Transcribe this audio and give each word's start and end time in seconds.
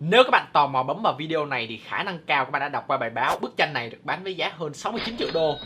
Nếu 0.00 0.24
các 0.24 0.30
bạn 0.30 0.46
tò 0.52 0.66
mò 0.66 0.82
bấm 0.82 1.02
vào 1.02 1.14
video 1.18 1.46
này 1.46 1.66
thì 1.68 1.76
khả 1.76 2.02
năng 2.02 2.18
cao 2.26 2.44
các 2.44 2.50
bạn 2.50 2.60
đã 2.60 2.68
đọc 2.68 2.84
qua 2.86 2.96
bài 2.96 3.10
báo 3.10 3.38
bức 3.40 3.56
tranh 3.56 3.72
này 3.72 3.90
được 3.90 3.98
bán 4.04 4.24
với 4.24 4.34
giá 4.34 4.52
hơn 4.56 4.74
69 4.74 5.16
triệu 5.16 5.28
đô. 5.34 5.56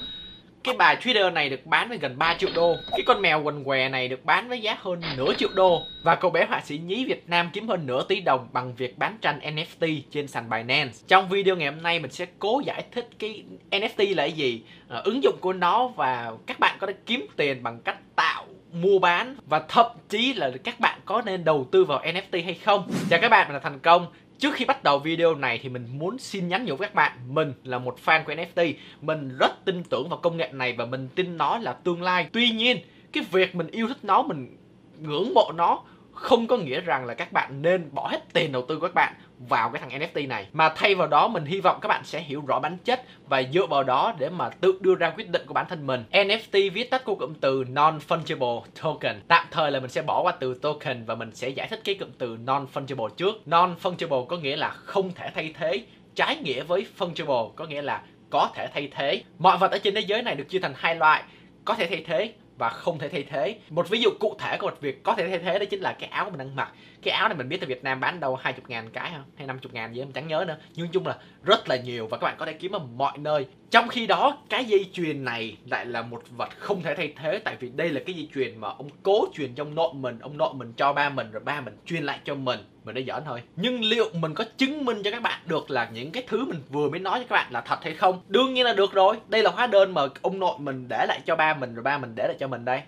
Cái 0.64 0.76
bài 0.76 0.96
Twitter 1.02 1.32
này 1.32 1.48
được 1.48 1.66
bán 1.66 1.88
với 1.88 1.98
gần 1.98 2.18
3 2.18 2.34
triệu 2.34 2.50
đô. 2.54 2.76
Cái 2.90 3.02
con 3.06 3.22
mèo 3.22 3.42
quần 3.42 3.64
què 3.64 3.88
này 3.88 4.08
được 4.08 4.24
bán 4.24 4.48
với 4.48 4.60
giá 4.60 4.76
hơn 4.80 5.00
nửa 5.16 5.34
triệu 5.38 5.48
đô. 5.54 5.82
Và 6.02 6.14
cậu 6.14 6.30
bé 6.30 6.46
họa 6.46 6.60
sĩ 6.64 6.78
nhí 6.78 7.04
Việt 7.04 7.28
Nam 7.28 7.50
kiếm 7.52 7.68
hơn 7.68 7.86
nửa 7.86 8.04
tỷ 8.04 8.20
đồng 8.20 8.48
bằng 8.52 8.74
việc 8.74 8.98
bán 8.98 9.18
tranh 9.20 9.38
NFT 9.38 10.00
trên 10.10 10.28
sàn 10.28 10.50
Binance. 10.50 10.92
Trong 11.08 11.28
video 11.28 11.56
ngày 11.56 11.72
hôm 11.72 11.82
nay 11.82 11.98
mình 11.98 12.10
sẽ 12.10 12.26
cố 12.38 12.62
giải 12.64 12.84
thích 12.92 13.08
cái 13.18 13.44
NFT 13.70 14.16
là 14.16 14.22
cái 14.22 14.32
gì 14.32 14.62
ờ, 14.88 15.02
Ứng 15.04 15.22
dụng 15.22 15.36
của 15.40 15.52
nó 15.52 15.88
và 15.88 16.32
các 16.46 16.58
bạn 16.60 16.76
có 16.80 16.86
thể 16.86 16.92
kiếm 17.06 17.26
tiền 17.36 17.62
bằng 17.62 17.80
cách 17.84 17.98
tạo 18.16 18.46
mua 18.72 18.98
bán 18.98 19.36
và 19.46 19.62
thậm 19.68 19.86
chí 20.08 20.32
là 20.32 20.50
các 20.64 20.80
bạn 20.80 21.00
có 21.04 21.22
nên 21.26 21.44
đầu 21.44 21.68
tư 21.72 21.84
vào 21.84 22.02
NFT 22.02 22.44
hay 22.44 22.54
không. 22.54 22.90
Chào 23.10 23.20
các 23.20 23.28
bạn, 23.28 23.46
mình 23.48 23.54
là 23.54 23.60
Thành 23.60 23.78
Công. 23.78 24.06
Trước 24.38 24.54
khi 24.54 24.64
bắt 24.64 24.84
đầu 24.84 24.98
video 24.98 25.34
này 25.34 25.60
thì 25.62 25.68
mình 25.68 25.86
muốn 25.92 26.18
xin 26.18 26.48
nhắn 26.48 26.64
nhủ 26.64 26.76
với 26.76 26.88
các 26.88 26.94
bạn 26.94 27.12
Mình 27.28 27.52
là 27.64 27.78
một 27.78 27.96
fan 28.04 28.24
của 28.24 28.32
NFT 28.32 28.74
Mình 29.00 29.36
rất 29.38 29.64
tin 29.64 29.82
tưởng 29.82 30.08
vào 30.08 30.18
công 30.18 30.36
nghệ 30.36 30.50
này 30.52 30.72
và 30.72 30.86
mình 30.86 31.08
tin 31.14 31.36
nó 31.36 31.58
là 31.58 31.72
tương 31.72 32.02
lai. 32.02 32.28
Tuy 32.32 32.50
nhiên 32.50 32.78
cái 33.12 33.24
việc 33.30 33.54
mình 33.54 33.66
yêu 33.66 33.88
thích 33.88 33.98
nó, 34.02 34.22
mình 34.22 34.56
ngưỡng 34.98 35.34
mộ 35.34 35.52
nó 35.54 35.82
Không 36.12 36.46
có 36.46 36.56
nghĩa 36.56 36.80
rằng 36.80 37.06
là 37.06 37.14
các 37.14 37.32
bạn 37.32 37.62
nên 37.62 37.88
bỏ 37.92 38.08
hết 38.08 38.32
tiền 38.32 38.52
đầu 38.52 38.64
tư 38.68 38.78
của 38.78 38.86
các 38.86 38.94
bạn 38.94 39.14
vào 39.38 39.70
cái 39.70 39.82
thằng 39.82 40.00
NFT 40.00 40.28
này. 40.28 40.46
Mà 40.52 40.68
thay 40.76 40.94
vào 40.94 41.08
đó, 41.08 41.28
mình 41.28 41.44
hy 41.44 41.60
vọng 41.60 41.78
các 41.80 41.88
bạn 41.88 42.04
sẽ 42.04 42.20
hiểu 42.20 42.42
rõ 42.46 42.60
bản 42.60 42.78
chất 42.84 43.02
và 43.28 43.42
dựa 43.52 43.66
vào 43.66 43.82
đó 43.82 44.14
để 44.18 44.28
mà 44.28 44.48
tự 44.48 44.78
đưa 44.80 44.94
ra 44.94 45.10
quyết 45.16 45.30
định 45.30 45.42
của 45.46 45.54
bản 45.54 45.66
thân 45.68 45.86
mình. 45.86 46.04
NFT 46.12 46.72
viết 46.72 46.90
tắt 46.90 47.04
của 47.04 47.14
cụm 47.14 47.34
từ 47.34 47.64
non 47.68 47.98
fungible 48.08 48.62
token. 48.82 49.20
Tạm 49.28 49.46
thời 49.50 49.70
là 49.70 49.80
mình 49.80 49.90
sẽ 49.90 50.02
bỏ 50.02 50.22
qua 50.22 50.32
từ 50.32 50.54
token 50.54 51.04
và 51.04 51.14
mình 51.14 51.34
sẽ 51.34 51.48
giải 51.48 51.68
thích 51.68 51.80
cái 51.84 51.94
cụm 51.94 52.08
từ 52.18 52.36
non 52.44 52.66
fungible 52.74 53.08
trước. 53.08 53.48
Non 53.48 53.74
fungible 53.82 54.26
có 54.26 54.36
nghĩa 54.36 54.56
là 54.56 54.70
không 54.70 55.12
thể 55.14 55.30
thay 55.34 55.54
thế, 55.58 55.84
trái 56.14 56.36
nghĩa 56.36 56.62
với 56.62 56.86
fungible 56.98 57.50
có 57.50 57.66
nghĩa 57.66 57.82
là 57.82 58.02
có 58.30 58.50
thể 58.54 58.68
thay 58.74 58.88
thế. 58.92 59.22
Mọi 59.38 59.58
vật 59.58 59.70
ở 59.70 59.78
trên 59.78 59.94
thế 59.94 60.00
giới 60.00 60.22
này 60.22 60.34
được 60.34 60.48
chia 60.48 60.58
thành 60.58 60.72
hai 60.76 60.94
loại, 60.94 61.22
có 61.64 61.74
thể 61.74 61.86
thay 61.86 62.04
thế 62.06 62.32
và 62.58 62.68
không 62.68 62.98
thể 62.98 63.08
thay 63.08 63.22
thế. 63.22 63.58
Một 63.70 63.88
ví 63.88 64.00
dụ 64.00 64.10
cụ 64.20 64.36
thể 64.38 64.56
của 64.58 64.66
một 64.66 64.80
việc 64.80 65.02
có 65.02 65.14
thể 65.14 65.28
thay 65.28 65.38
thế 65.38 65.58
đó 65.58 65.64
chính 65.70 65.80
là 65.80 65.92
cái 65.92 66.08
áo 66.08 66.30
mình 66.30 66.38
đang 66.38 66.56
mặc. 66.56 66.72
Cái 67.02 67.14
áo 67.14 67.28
này 67.28 67.38
mình 67.38 67.48
biết 67.48 67.56
tại 67.60 67.66
Việt 67.66 67.84
Nam 67.84 68.00
bán 68.00 68.20
đâu 68.20 68.36
20 68.36 68.64
ngàn 68.68 68.90
cái 68.90 69.10
không 69.12 69.24
hay 69.36 69.46
50 69.46 69.70
ngàn 69.72 69.94
gì 69.94 70.02
em 70.02 70.12
chẳng 70.12 70.28
nhớ 70.28 70.44
nữa. 70.48 70.56
Nhưng 70.74 70.88
chung 70.88 71.06
là 71.06 71.18
rất 71.42 71.68
là 71.68 71.76
nhiều 71.76 72.06
và 72.06 72.18
các 72.18 72.24
bạn 72.24 72.36
có 72.38 72.46
thể 72.46 72.52
kiếm 72.52 72.72
ở 72.72 72.78
mọi 72.78 73.18
nơi. 73.18 73.46
Trong 73.70 73.88
khi 73.88 74.06
đó, 74.06 74.38
cái 74.48 74.64
dây 74.64 74.90
chuyền 74.92 75.24
này 75.24 75.56
lại 75.66 75.86
là 75.86 76.02
một 76.02 76.22
vật 76.30 76.48
không 76.58 76.82
thể 76.82 76.94
thay 76.94 77.12
thế 77.16 77.40
tại 77.44 77.56
vì 77.60 77.70
đây 77.74 77.90
là 77.90 78.00
cái 78.06 78.14
dây 78.14 78.28
chuyền 78.34 78.58
mà 78.58 78.68
ông 78.68 78.88
cố 79.02 79.26
truyền 79.34 79.54
trong 79.54 79.74
nội 79.74 79.94
mình, 79.94 80.18
ông 80.18 80.38
nội 80.38 80.54
mình 80.54 80.72
cho 80.76 80.92
ba 80.92 81.08
mình, 81.08 81.30
rồi 81.30 81.42
ba 81.44 81.60
mình 81.60 81.76
truyền 81.86 82.04
lại 82.04 82.18
cho 82.24 82.34
mình 82.34 82.60
mình 82.84 82.94
đã 82.94 83.00
giỡn 83.06 83.22
thôi. 83.26 83.42
Nhưng 83.56 83.84
liệu 83.84 84.04
mình 84.12 84.34
có 84.34 84.44
chứng 84.56 84.84
minh 84.84 85.02
cho 85.04 85.10
các 85.10 85.22
bạn 85.22 85.40
được 85.46 85.70
là 85.70 85.90
những 85.92 86.10
cái 86.10 86.22
thứ 86.26 86.44
mình 86.44 86.62
vừa 86.70 86.88
mới 86.88 87.00
nói 87.00 87.18
cho 87.18 87.26
các 87.28 87.34
bạn 87.34 87.52
là 87.52 87.60
thật 87.60 87.78
hay 87.82 87.94
không? 87.94 88.20
Đương 88.28 88.54
nhiên 88.54 88.64
là 88.64 88.72
được 88.72 88.92
rồi. 88.92 89.16
Đây 89.28 89.42
là 89.42 89.50
hóa 89.50 89.66
đơn 89.66 89.94
mà 89.94 90.02
ông 90.22 90.38
nội 90.38 90.54
mình 90.58 90.88
để 90.88 91.06
lại 91.08 91.20
cho 91.26 91.36
ba 91.36 91.54
mình, 91.54 91.74
rồi 91.74 91.82
ba 91.82 91.98
mình 91.98 92.12
để 92.14 92.26
lại 92.26 92.36
cho 92.40 92.48
mình 92.48 92.64
đây. 92.64 92.80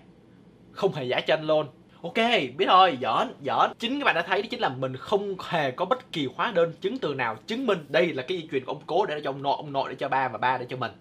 Không 0.71 0.93
hề 0.93 1.03
giả 1.03 1.21
chân 1.21 1.43
luôn. 1.43 1.67
Ok, 2.01 2.13
biết 2.57 2.65
thôi 2.67 2.97
giỡn 3.01 3.33
giỡn. 3.45 3.71
Chính 3.79 3.99
các 3.99 4.05
bạn 4.05 4.15
đã 4.15 4.21
thấy 4.21 4.41
đó 4.41 4.47
chính 4.51 4.59
là 4.59 4.69
mình 4.69 4.95
không 4.95 5.35
hề 5.49 5.71
có 5.71 5.85
bất 5.85 6.11
kỳ 6.11 6.27
hóa 6.35 6.51
đơn 6.51 6.73
chứng 6.81 6.97
từ 6.97 7.13
nào 7.13 7.35
chứng 7.47 7.65
minh 7.65 7.85
đây 7.89 8.13
là 8.13 8.23
cái 8.23 8.37
di 8.37 8.47
truyền 8.51 8.65
của 8.65 8.71
ông 8.71 8.81
cố 8.87 9.05
để 9.05 9.21
cho 9.23 9.29
ông 9.29 9.43
nội 9.43 9.55
ông 9.57 9.73
nội 9.73 9.89
để 9.89 9.95
cho 9.95 10.09
ba 10.09 10.27
và 10.27 10.37
ba 10.37 10.57
để 10.57 10.65
cho 10.69 10.77
mình. 10.77 10.91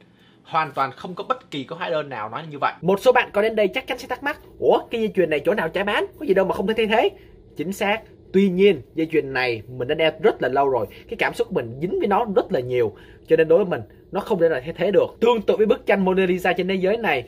Hoàn 0.45 0.73
toàn 0.73 0.93
không 0.93 1.15
có 1.15 1.25
bất 1.25 1.51
kỳ 1.51 1.65
có 1.65 1.77
hóa 1.77 1.89
đơn 1.89 2.09
nào 2.09 2.29
nói 2.29 2.43
như 2.51 2.59
vậy. 2.61 2.73
Một 2.83 3.01
số 3.01 3.13
bạn 3.13 3.31
có 3.33 3.43
đến 3.43 3.57
đây 3.57 3.69
chắc 3.69 3.87
chắn 3.87 3.99
sẽ 3.99 4.09
thắc 4.09 4.23
mắc, 4.23 4.41
ủa, 4.59 4.79
cái 4.91 5.01
dây 5.01 5.13
chuyền 5.17 5.31
này 5.31 5.41
chỗ 5.45 5.55
nào 5.55 5.69
trả 5.69 5.85
bán? 5.85 6.07
Có 6.19 6.27
gì 6.27 6.35
đâu 6.35 6.45
mà 6.45 6.55
không 6.55 6.67
thể 6.67 6.75
thay 6.77 6.87
thế. 6.87 7.11
Chính 7.57 7.73
xác. 7.73 8.03
Tuy 8.33 8.49
nhiên, 8.49 8.83
dây 8.95 9.07
chuyền 9.07 9.33
này 9.33 9.63
mình 9.69 9.89
đã 9.89 9.95
đeo 9.95 10.11
rất 10.23 10.43
là 10.43 10.49
lâu 10.49 10.69
rồi. 10.69 10.87
Cái 11.09 11.17
cảm 11.17 11.35
xúc 11.35 11.53
mình 11.53 11.79
dính 11.81 11.99
với 11.99 12.09
nó 12.09 12.27
rất 12.37 12.53
là 12.53 12.61
nhiều. 12.61 12.97
Cho 13.27 13.37
nên 13.37 13.49
đối 13.49 13.65
với 13.65 13.67
mình, 13.67 13.81
nó 14.13 14.21
không 14.21 14.39
thể 14.39 14.49
nào 14.49 14.61
thay 14.65 14.73
thế 14.77 14.91
được. 14.91 15.07
Tương 15.21 15.43
tự 15.43 15.57
với 15.57 15.67
bức 15.67 15.87
tranh 15.87 16.05
Mona 16.05 16.27
Lisa 16.27 16.53
trên 16.53 16.69
thế 16.69 16.75
giới 16.75 16.97
này, 16.97 17.25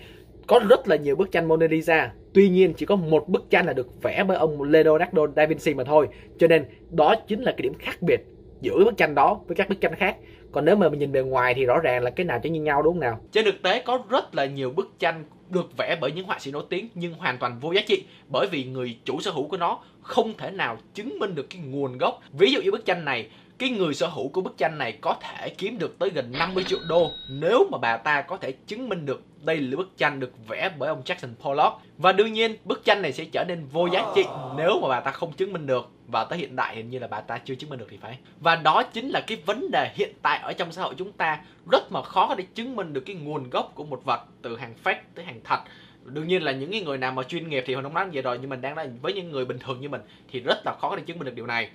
có 0.48 0.60
rất 0.69 0.88
là 0.88 0.96
nhiều 0.96 1.16
bức 1.16 1.32
tranh 1.32 1.48
Mona 1.48 1.66
Lisa 1.66 2.12
tuy 2.34 2.48
nhiên 2.48 2.75
chỉ 2.75 2.86
có 2.86 2.97
một 2.97 3.28
bức 3.28 3.50
tranh 3.50 3.66
là 3.66 3.72
được 3.72 4.03
vẽ 4.03 4.25
bởi 4.28 4.36
ông 4.36 4.62
Leonardo 4.62 5.26
da 5.36 5.47
Vinci 5.47 5.75
mà 5.75 5.84
thôi 5.84 6.09
cho 6.38 6.47
nên 6.47 6.64
đó 6.91 7.15
chính 7.26 7.42
là 7.42 7.53
cái 7.53 7.62
điểm 7.62 7.75
khác 7.78 8.03
biệt 8.03 8.20
giữa 8.60 8.84
bức 8.84 8.97
tranh 8.97 9.15
đó 9.15 9.41
với 9.47 9.56
các 9.56 9.69
bức 9.69 9.80
tranh 9.80 9.94
khác 9.94 10.16
còn 10.53 10.65
nếu 10.65 10.76
mà 10.76 10.88
mình 10.88 10.98
nhìn 10.98 11.12
bề 11.12 11.20
ngoài 11.20 11.54
thì 11.54 11.65
rõ 11.65 11.80
ràng 11.80 12.03
là 12.03 12.10
cái 12.10 12.26
nào 12.26 12.41
chẳng 12.42 12.53
như 12.53 12.60
nhau 12.60 12.82
đúng 12.82 12.92
không 12.92 13.00
nào 13.00 13.20
trên 13.32 13.44
thực 13.44 13.62
tế 13.62 13.82
có 13.82 14.04
rất 14.10 14.34
là 14.34 14.47
nhiều 14.47 14.70
bức 14.70 14.88
tranh 14.98 15.25
được 15.50 15.76
vẽ 15.76 15.98
bởi 16.00 16.12
những 16.12 16.26
họa 16.26 16.38
sĩ 16.38 16.50
nổi 16.50 16.64
tiếng 16.69 16.88
nhưng 16.94 17.14
hoàn 17.14 17.38
toàn 17.38 17.59
vô 17.60 17.72
giá 17.72 17.81
trị 17.86 18.04
bởi 18.28 18.47
vì 18.50 18.64
người 18.64 18.98
chủ 19.04 19.20
sở 19.20 19.31
hữu 19.31 19.48
của 19.48 19.56
nó 19.56 19.78
không 20.03 20.36
thể 20.38 20.50
nào 20.50 20.78
chứng 20.94 21.19
minh 21.19 21.34
được 21.34 21.47
cái 21.50 21.62
nguồn 21.62 21.98
gốc. 21.98 22.22
Ví 22.32 22.53
dụ 22.53 22.60
như 22.62 22.70
bức 22.70 22.84
tranh 22.84 23.04
này 23.04 23.28
cái 23.58 23.70
người 23.70 23.94
sở 23.94 24.06
hữu 24.06 24.28
của 24.28 24.41
bức 24.41 24.58
tranh 24.58 24.78
này 24.78 24.98
có 25.00 25.16
thể 25.20 25.48
kiếm 25.48 25.78
được 25.78 25.98
tới 25.98 26.10
gần 26.10 26.32
50 26.32 26.64
triệu 26.64 26.78
đô 26.88 27.10
nếu 27.30 27.69
mà 27.72 27.78
bà 27.78 27.96
ta 27.96 28.22
có 28.22 28.36
thể 28.36 28.52
chứng 28.52 28.88
minh 28.88 29.06
được 29.06 29.22
đây 29.44 29.56
là 29.56 29.76
bức 29.76 29.96
tranh 29.96 30.20
được 30.20 30.32
vẽ 30.48 30.70
bởi 30.78 30.88
ông 30.88 31.02
Jackson 31.04 31.34
Pollock. 31.41 31.76
Và 31.98 32.12
đương 32.12 32.32
nhiên, 32.32 32.56
bức 32.64 32.84
tranh 32.84 33.02
này 33.02 33.12
sẽ 33.12 33.24
trở 33.32 33.44
nên 33.48 33.66
vô 33.72 33.86
giá 33.86 34.04
trị 34.14 34.24
nếu 34.56 34.80
mà 34.82 34.88
bà 34.88 35.00
ta 35.00 35.10
không 35.10 35.32
chứng 35.32 35.52
minh 35.52 35.66
được. 35.66 35.91
Và 36.06 36.24
tới 36.24 36.38
hiện 36.38 36.56
đại, 36.56 36.76
hình 36.76 36.91
như 36.91 36.98
là 36.98 37.06
bà 37.06 37.20
ta 37.20 37.38
chưa 37.38 37.54
chứng 37.54 37.70
minh 37.70 37.78
được 37.78 37.86
thì 37.91 37.97
phải. 37.97 38.18
Và 38.41 38.56
đó 38.56 38.82
chính 38.82 39.08
là 39.08 39.20
cái 39.20 39.38
vấn 39.47 39.70
đề 39.70 39.91
hiện 39.94 40.12
tại 40.22 40.41
ở 40.42 40.52
trong 40.52 40.72
xã 40.72 40.82
hội 40.82 40.94
chúng 40.98 41.12
ta. 41.12 41.41
Rất 41.70 41.92
mà 41.92 42.02
khó 42.02 42.34
để 42.34 42.44
chứng 42.54 42.76
minh 42.76 42.92
được 42.92 43.00
cái 43.00 43.16
nguồn 43.16 43.50
gốc 43.50 43.72
của 43.74 43.84
một 43.84 44.04
vật 44.04 44.20
từ 44.42 44.56
hàng 44.56 44.74
fake 44.84 45.00
tới 45.14 45.24
hàng 45.24 45.41
thật. 45.44 45.58
Đương 46.04 46.28
nhiên 46.28 46.42
là 46.42 46.52
những 46.52 46.70
cái 46.70 46.80
người 46.80 46.98
nào 46.98 47.12
mà 47.12 47.22
chuyên 47.22 47.48
nghiệp 47.48 47.64
thì 47.66 47.74
hồi 47.74 47.82
không 47.82 47.94
nói 47.94 48.08
vậy 48.12 48.22
rồi, 48.22 48.38
nhưng 48.41 48.50
mình 48.50 48.60
đang 48.60 48.74
nói 48.74 48.88
với 49.02 49.12
những 49.12 49.30
người 49.30 49.44
bình 49.44 49.58
thường 49.58 49.80
như 49.80 49.88
mình 49.88 50.00
thì 50.32 50.41
rất 50.41 50.58
là 50.64 50.74
khó 50.80 50.97
để 50.97 51.02
chứng 51.06 51.18
minh 51.18 51.26
được 51.26 51.34
điều 51.34 51.47
này. 51.47 51.70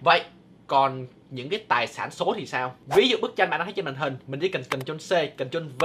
Vậy 0.00 0.22
còn 0.66 1.06
những 1.30 1.48
cái 1.48 1.60
tài 1.68 1.86
sản 1.86 2.10
số 2.10 2.34
thì 2.36 2.46
sao? 2.46 2.76
Ví 2.96 3.08
dụ 3.08 3.16
bức 3.22 3.36
tranh 3.36 3.50
bạn 3.50 3.60
đang 3.60 3.66
thấy 3.66 3.72
trên 3.72 3.84
màn 3.84 3.94
hình, 3.94 4.16
mình 4.26 4.40
chỉ 4.40 4.48
cần 4.48 4.62
cần 4.70 4.80
chôn 4.80 4.98
C, 4.98 5.36
cần 5.36 5.50
chôn 5.50 5.68
V, 5.78 5.84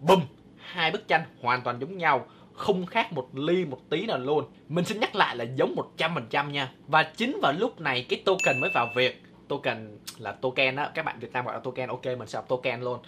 bùm. 0.00 0.20
Hai 0.56 0.90
bức 0.90 1.08
tranh 1.08 1.22
hoàn 1.40 1.62
toàn 1.62 1.80
giống 1.80 1.98
nhau, 1.98 2.26
không 2.52 2.86
khác 2.86 3.12
một 3.12 3.28
ly 3.34 3.64
một 3.64 3.80
tí 3.90 4.06
nào 4.06 4.18
luôn. 4.18 4.44
Mình 4.68 4.84
xin 4.84 5.00
nhắc 5.00 5.14
lại 5.14 5.36
là 5.36 5.44
giống 5.44 5.74
100% 5.96 6.50
nha. 6.50 6.72
Và 6.86 7.02
chính 7.02 7.38
vào 7.42 7.52
lúc 7.52 7.80
này 7.80 8.06
cái 8.08 8.22
token 8.24 8.60
mới 8.60 8.70
vào 8.74 8.88
việc. 8.96 9.22
Token 9.48 9.98
là 10.18 10.32
token 10.32 10.76
á, 10.76 10.90
các 10.94 11.04
bạn 11.04 11.18
Việt 11.18 11.32
Nam 11.32 11.44
gọi 11.44 11.54
là 11.54 11.60
token, 11.60 11.88
ok, 11.88 12.04
mình 12.04 12.28
sẽ 12.28 12.38
học 12.38 12.48
token 12.48 12.80
luôn. 12.80 12.98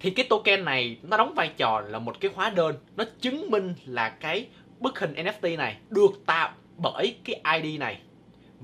Thì 0.00 0.10
cái 0.10 0.26
token 0.30 0.64
này 0.64 0.96
nó 1.02 1.16
đóng 1.16 1.34
vai 1.34 1.50
trò 1.56 1.80
là 1.80 1.98
một 1.98 2.20
cái 2.20 2.30
hóa 2.34 2.50
đơn. 2.50 2.76
Nó 2.96 3.04
chứng 3.20 3.50
minh 3.50 3.74
là 3.86 4.08
cái 4.08 4.46
bức 4.80 4.98
hình 4.98 5.14
NFT 5.14 5.56
này 5.58 5.76
được 5.90 6.10
tạo 6.26 6.50
bởi 6.76 7.16
cái 7.24 7.60
ID 7.62 7.80
này 7.80 7.98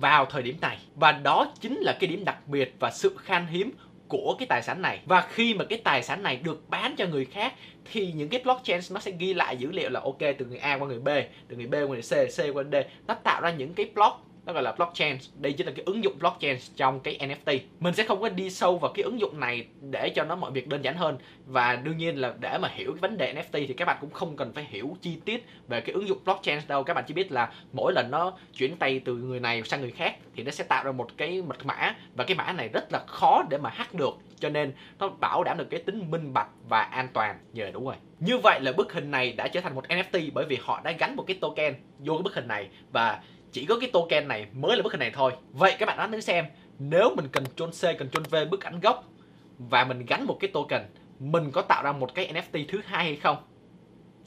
vào 0.01 0.25
thời 0.27 0.43
điểm 0.43 0.57
này, 0.61 0.79
và 0.95 1.13
đó 1.13 1.53
chính 1.61 1.77
là 1.77 1.97
cái 2.01 2.11
điểm 2.11 2.25
đặc 2.25 2.49
biệt 2.49 2.75
và 2.81 2.91
sự 2.91 3.17
khan 3.19 3.47
hiếm 3.47 3.73
của 4.09 4.37
cái 4.39 4.47
tài 4.47 4.63
sản 4.63 4.83
này. 4.83 5.01
Và 5.07 5.21
khi 5.21 5.55
mà 5.55 5.65
cái 5.65 5.81
tài 5.85 6.03
sản 6.03 6.23
này 6.23 6.37
được 6.37 6.69
bán 6.69 6.95
cho 6.97 7.07
người 7.07 7.25
khác, 7.25 7.55
thì 7.93 8.13
những 8.13 8.29
cái 8.29 8.41
blockchain 8.45 8.81
nó 8.91 9.01
sẽ 9.01 9.11
ghi 9.19 9.35
lại 9.35 9.57
dữ 9.57 9.73
liệu 9.73 9.91
là 9.91 10.01
ok, 10.01 10.19
từ 10.39 10.47
người 10.47 10.59
A 10.59 10.75
qua 10.75 10.89
người 10.89 11.01
B, 11.01 11.09
từ 11.49 11.57
người 11.57 11.67
B 11.67 11.75
qua 11.75 11.87
người 11.87 12.03
C 12.03 12.13
C 12.37 12.55
qua 12.55 12.65
D, 12.73 12.75
nó 13.07 13.15
tạo 13.15 13.41
ra 13.41 13.51
những 13.51 13.75
cái 13.75 13.91
block 13.95 14.27
nó 14.51 14.55
gọi 14.55 14.63
là 14.63 14.73
blockchain. 14.73 15.17
Đây 15.35 15.53
chính 15.53 15.67
là 15.67 15.73
cái 15.77 15.83
ứng 15.87 16.05
dụng 16.05 16.19
blockchain 16.19 16.57
trong 16.77 17.01
cái 17.01 17.19
NFT 17.21 17.59
mình 17.81 17.95
sẽ 17.95 18.05
không 18.05 18.21
có 18.21 18.29
đi 18.29 18.51
sâu 18.51 18.79
vào 18.79 18.93
cái 18.95 19.03
ứng 19.03 19.21
dụng 19.21 19.41
này 19.41 19.67
để 19.81 20.13
cho 20.15 20.25
nó 20.25 20.37
mọi 20.37 20.51
việc 20.51 20.69
đơn 20.69 20.85
giản 20.85 20.97
hơn. 20.97 21.19
Và 21.47 21.77
đương 21.77 21.97
nhiên 21.97 22.17
là 22.17 22.35
để 22.41 22.59
mà 22.59 22.69
hiểu 22.69 22.93
cái 22.93 23.01
vấn 23.01 23.19
đề 23.19 23.35
NFT 23.35 23.67
thì 23.67 23.75
các 23.75 23.85
bạn 23.85 23.97
cũng 24.01 24.11
không 24.11 24.37
cần 24.37 24.53
phải 24.53 24.67
hiểu 24.69 24.97
chi 25.01 25.17
tiết 25.25 25.47
về 25.69 25.81
cái 25.81 25.95
ứng 25.95 26.09
dụng 26.09 26.19
blockchain 26.25 26.59
đâu. 26.69 26.85
Các 26.85 26.95
bạn 26.95 27.05
chỉ 27.07 27.15
biết 27.15 27.33
là 27.33 27.53
mỗi 27.73 27.93
lần 27.93 28.11
nó 28.11 28.33
chuyển 28.55 28.77
tay 28.77 29.01
từ 29.05 29.17
người 29.17 29.41
này 29.41 29.63
sang 29.63 29.81
người 29.81 29.91
khác 29.91 30.17
thì 30.37 30.43
nó 30.43 30.51
sẽ 30.51 30.65
tạo 30.65 30.85
ra 30.85 30.93
một 30.93 31.09
cái 31.17 31.43
mật 31.43 31.67
mã. 31.67 31.95
Và 32.15 32.25
cái 32.25 32.37
mã 32.37 32.53
này 32.53 32.69
rất 32.69 32.93
là 32.93 33.05
khó 33.07 33.43
để 33.51 33.59
mà 33.59 33.71
hack 33.71 33.95
được. 33.95 34.15
Cho 34.41 34.49
nên 34.49 34.73
nó 34.99 35.09
bảo 35.09 35.45
đảm 35.45 35.59
được 35.59 35.71
cái 35.71 35.81
tính 35.81 36.11
minh 36.11 36.33
bạch 36.33 36.49
và 36.69 36.83
an 36.83 37.09
toàn. 37.13 37.39
Nhờ 37.53 37.63
yeah, 37.63 37.75
đúng 37.75 37.85
rồi. 37.85 37.95
Như 38.21 38.39
vậy 38.39 38.61
là 38.61 38.73
bức 38.73 38.93
hình 38.93 39.11
này 39.11 39.33
đã 39.33 39.49
trở 39.49 39.61
thành 39.61 39.75
một 39.75 39.85
NFT 39.89 40.31
bởi 40.35 40.45
vì 40.49 40.59
họ 40.61 40.81
đã 40.85 40.93
gắn 40.93 41.17
một 41.17 41.25
cái 41.27 41.39
token 41.41 41.75
vô 41.99 42.15
cái 42.15 42.23
bức 42.23 42.35
hình 42.35 42.49
này. 42.49 42.69
Và 42.93 43.21
chỉ 43.53 43.67
có 43.67 43.79
cái 43.81 43.91
token 43.93 44.29
này 44.29 44.47
mới 44.53 44.77
là 44.77 44.83
bức 44.83 44.93
hình 44.93 45.01
này 45.01 45.11
thôi. 45.15 45.33
Vậy 45.53 45.77
các 45.79 45.87
bạn 45.87 45.97
đoán 45.97 46.13
thử 46.13 46.21
xem, 46.21 46.45
nếu 46.79 47.15
mình 47.17 47.29
cần 47.33 47.45
chôn 47.57 47.71
C, 47.71 47.81
cần 47.99 48.11
chôn 48.11 48.23
V 48.23 48.37
bức 48.51 48.65
ảnh 48.65 48.81
gốc 48.81 49.05
và 49.59 49.85
mình 49.85 50.07
gắn 50.07 50.25
một 50.25 50.37
cái 50.41 50.51
token, 50.51 50.83
mình 51.19 51.51
có 51.51 51.63
tạo 51.63 51.83
ra 51.83 51.93
một 51.93 52.15
cái 52.15 52.33
NFT 52.33 52.65
thứ 52.69 52.81
hai 52.85 53.05
hay 53.05 53.17
không? 53.17 53.37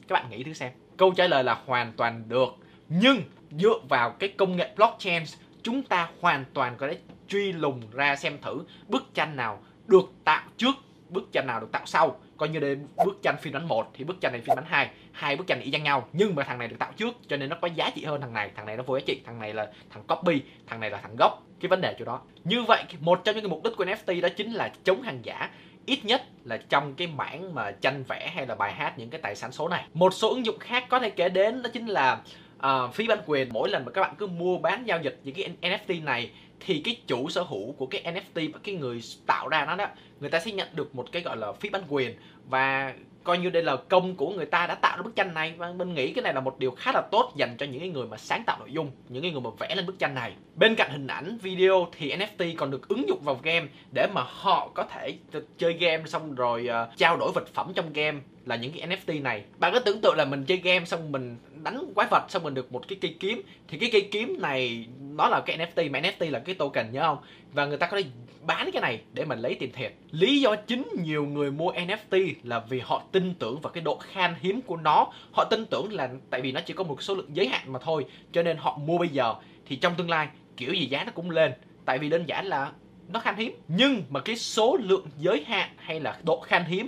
Các 0.08 0.12
bạn 0.14 0.30
nghĩ 0.30 0.44
thử 0.44 0.52
xem. 0.52 0.72
Câu 0.96 1.12
trả 1.16 1.26
lời 1.26 1.44
là 1.44 1.62
hoàn 1.66 1.92
toàn 1.92 2.28
được. 2.28 2.48
Nhưng 2.88 3.22
dựa 3.50 3.78
vào 3.88 4.10
cái 4.10 4.28
công 4.28 4.56
nghệ 4.56 4.70
blockchain, 4.76 5.22
chúng 5.62 5.82
ta 5.82 6.10
hoàn 6.20 6.44
toàn 6.54 6.76
có 6.78 6.86
thể 6.86 6.98
truy 7.28 7.52
lùng 7.52 7.82
ra 7.92 8.16
xem 8.16 8.38
thử 8.42 8.64
bức 8.88 9.14
tranh 9.14 9.36
nào 9.36 9.62
được 9.86 10.12
tạo 10.24 10.42
trước, 10.56 10.74
bức 11.08 11.32
tranh 11.32 11.46
nào 11.46 11.60
được 11.60 11.72
tạo 11.72 11.82
sau. 11.86 12.20
Coi 12.36 12.48
như 12.48 12.60
đây, 12.60 12.76
bức 13.04 13.22
tranh 13.22 13.36
phiên 13.40 13.52
bản 13.52 13.68
1 13.68 13.90
thì 13.94 14.04
bức 14.04 14.20
tranh 14.20 14.32
này 14.32 14.40
phiên 14.40 14.56
bản 14.56 14.64
2 14.68 14.90
hai 15.14 15.36
bức 15.36 15.46
tranh 15.46 15.60
y 15.60 15.70
chang 15.70 15.82
nhau 15.82 16.08
nhưng 16.12 16.34
mà 16.34 16.42
thằng 16.42 16.58
này 16.58 16.68
được 16.68 16.76
tạo 16.78 16.92
trước 16.96 17.14
cho 17.28 17.36
nên 17.36 17.48
nó 17.48 17.56
có 17.60 17.68
giá 17.68 17.90
trị 17.94 18.04
hơn 18.04 18.20
thằng 18.20 18.32
này. 18.32 18.50
Thằng 18.56 18.66
này 18.66 18.76
nó 18.76 18.82
vô 18.82 18.96
giá 18.96 19.02
trị 19.06 19.20
thằng 19.26 19.38
này 19.38 19.54
là 19.54 19.68
thằng 19.90 20.02
copy 20.08 20.42
thằng 20.66 20.80
này 20.80 20.90
là 20.90 20.98
thằng 20.98 21.16
gốc. 21.18 21.42
Cái 21.60 21.68
vấn 21.68 21.80
đề 21.80 21.96
chỗ 21.98 22.04
đó. 22.04 22.20
Như 22.44 22.62
vậy 22.62 22.84
một 23.00 23.20
trong 23.24 23.34
những 23.34 23.44
cái 23.44 23.50
mục 23.50 23.64
đích 23.64 23.76
của 23.76 23.84
NFT 23.84 24.20
đó 24.20 24.28
chính 24.36 24.52
là 24.52 24.72
chống 24.84 25.02
hàng 25.02 25.20
giả 25.22 25.50
ít 25.86 26.04
nhất 26.04 26.22
là 26.44 26.56
trong 26.56 26.94
cái 26.94 27.06
mảng 27.06 27.54
mà 27.54 27.70
tranh 27.70 28.04
vẽ 28.08 28.32
hay 28.34 28.46
là 28.46 28.54
bài 28.54 28.72
hát 28.72 28.98
những 28.98 29.10
cái 29.10 29.20
tài 29.20 29.36
sản 29.36 29.52
số 29.52 29.68
này. 29.68 29.84
Một 29.94 30.14
số 30.14 30.28
ứng 30.30 30.46
dụng 30.46 30.58
khác 30.58 30.84
có 30.88 30.98
thể 30.98 31.10
kể 31.10 31.28
đến 31.28 31.62
đó 31.62 31.70
chính 31.72 31.86
là 31.86 32.20
uh, 32.66 32.94
phí 32.94 33.06
bản 33.06 33.18
quyền. 33.26 33.48
Mỗi 33.52 33.68
lần 33.68 33.84
mà 33.84 33.92
các 33.92 34.00
bạn 34.00 34.14
cứ 34.18 34.26
mua 34.26 34.58
bán 34.58 34.86
giao 34.86 35.00
dịch 35.02 35.20
những 35.24 35.34
cái 35.34 35.50
NFT 35.62 36.04
này 36.04 36.30
thì 36.60 36.82
cái 36.84 36.96
chủ 37.06 37.28
sở 37.28 37.42
hữu 37.42 37.72
của 37.72 37.86
cái 37.86 38.02
NFT 38.04 38.52
và 38.52 38.58
cái 38.62 38.74
người 38.74 39.00
tạo 39.26 39.48
ra 39.48 39.64
nó 39.64 39.76
đó 39.76 39.86
người 40.20 40.30
ta 40.30 40.40
sẽ 40.40 40.52
nhận 40.52 40.68
được 40.72 40.94
một 40.94 41.12
cái 41.12 41.22
gọi 41.22 41.36
là 41.36 41.52
phí 41.52 41.68
bản 41.70 41.82
quyền. 41.88 42.14
Và 42.48 42.94
coi 43.24 43.38
như 43.38 43.50
đây 43.50 43.62
là 43.62 43.76
công 43.76 44.16
của 44.16 44.30
người 44.30 44.46
ta 44.46 44.66
đã 44.66 44.74
tạo 44.74 44.96
ra 44.96 45.02
bức 45.02 45.16
tranh 45.16 45.34
này. 45.34 45.54
Và 45.56 45.72
mình 45.72 45.94
nghĩ 45.94 46.12
cái 46.12 46.22
này 46.22 46.34
là 46.34 46.40
một 46.40 46.58
điều 46.58 46.70
khá 46.70 46.92
là 46.92 47.00
tốt 47.10 47.32
dành 47.36 47.56
cho 47.56 47.66
những 47.66 47.92
người 47.92 48.06
mà 48.06 48.16
sáng 48.16 48.42
tạo 48.46 48.58
nội 48.58 48.72
dung 48.72 48.90
những 49.08 49.32
người 49.32 49.40
mà 49.40 49.50
vẽ 49.58 49.74
lên 49.74 49.86
bức 49.86 49.98
tranh 49.98 50.14
này. 50.14 50.32
Bên 50.54 50.74
cạnh 50.74 50.90
hình 50.92 51.06
ảnh 51.06 51.38
video 51.42 51.86
thì 51.92 52.16
NFT 52.16 52.54
còn 52.56 52.70
được 52.70 52.88
ứng 52.88 53.08
dụng 53.08 53.20
vào 53.24 53.40
game 53.42 53.66
để 53.92 54.06
mà 54.14 54.22
họ 54.26 54.70
có 54.74 54.82
thể 54.82 55.14
chơi 55.58 55.72
game 55.72 56.02
xong 56.06 56.34
rồi 56.34 56.68
uh, 56.68 56.96
trao 56.96 57.16
đổi 57.16 57.32
vật 57.34 57.48
phẩm 57.54 57.72
trong 57.74 57.92
game 57.92 58.18
là 58.46 58.56
những 58.56 58.72
cái 58.72 58.88
NFT 58.88 59.22
này. 59.22 59.44
Bạn 59.58 59.72
có 59.72 59.80
tưởng 59.80 60.00
tượng 60.00 60.16
là 60.16 60.24
mình 60.24 60.44
chơi 60.44 60.58
game 60.58 60.84
xong 60.84 61.12
mình 61.12 61.36
đánh 61.62 61.92
quái 61.94 62.08
vật 62.10 62.24
xong 62.28 62.42
mình 62.42 62.54
được 62.54 62.72
một 62.72 62.88
cái 62.88 62.98
cây 63.00 63.16
kiếm. 63.20 63.42
Thì 63.68 63.78
cái 63.78 63.90
cây 63.92 64.08
kiếm 64.12 64.36
này, 64.40 64.86
nó 65.00 65.28
là 65.28 65.40
cái 65.46 65.58
NFT 65.58 65.90
mà 65.90 66.00
NFT 66.00 66.30
là 66.30 66.38
cái 66.38 66.54
token 66.54 66.92
nhớ 66.92 67.02
không? 67.02 67.18
Và 67.52 67.66
người 67.66 67.78
ta 67.78 67.86
có 67.86 67.96
thể 67.96 68.04
bán 68.42 68.70
cái 68.72 68.82
này 68.82 69.00
để 69.12 69.24
mình 69.24 69.38
lấy 69.38 69.54
tiền 69.54 69.72
thiệt. 69.72 69.94
Lý 70.10 70.40
do 70.40 70.56
chính 70.56 70.88
nhiều 71.02 71.26
người 71.26 71.50
mua 71.50 71.72
NFT 71.72 72.34
là 72.42 72.58
vì 72.68 72.80
họ 72.80 73.02
tin 73.12 73.34
tưởng 73.34 73.60
vào 73.60 73.72
cái 73.72 73.82
độ 73.82 73.96
khan 73.96 74.34
hiếm 74.40 74.60
của 74.62 74.76
nó. 74.76 75.06
Họ 75.32 75.44
tin 75.44 75.66
tưởng 75.66 75.92
là 75.92 76.10
tại 76.30 76.40
vì 76.40 76.52
nó 76.52 76.60
chỉ 76.60 76.74
có 76.74 76.84
một 76.84 77.02
số 77.02 77.14
lượng 77.14 77.30
giới 77.32 77.48
hạn 77.48 77.72
mà 77.72 77.78
thôi, 77.78 78.04
cho 78.32 78.42
nên 78.42 78.56
họ 78.56 78.78
mua 78.78 78.98
bây 78.98 79.08
giờ. 79.08 79.34
Thì 79.66 79.76
trong 79.76 79.94
tương 79.94 80.10
lai, 80.10 80.28
kiểu 80.56 80.72
gì 80.72 80.86
giá 80.86 81.04
nó 81.04 81.12
cũng 81.14 81.30
lên. 81.30 81.52
Tại 81.84 81.98
vì 81.98 82.08
đơn 82.08 82.28
giản 82.28 82.46
là 82.46 82.72
nó 83.12 83.20
khan 83.20 83.36
hiếm, 83.36 83.56
nhưng 83.68 84.02
mà 84.10 84.20
cái 84.20 84.36
số 84.36 84.76
lượng 84.80 85.06
giới 85.18 85.44
hạn 85.46 85.70
hay 85.76 86.00
là 86.00 86.18
độ 86.22 86.40
khan 86.40 86.64
hiếm 86.64 86.86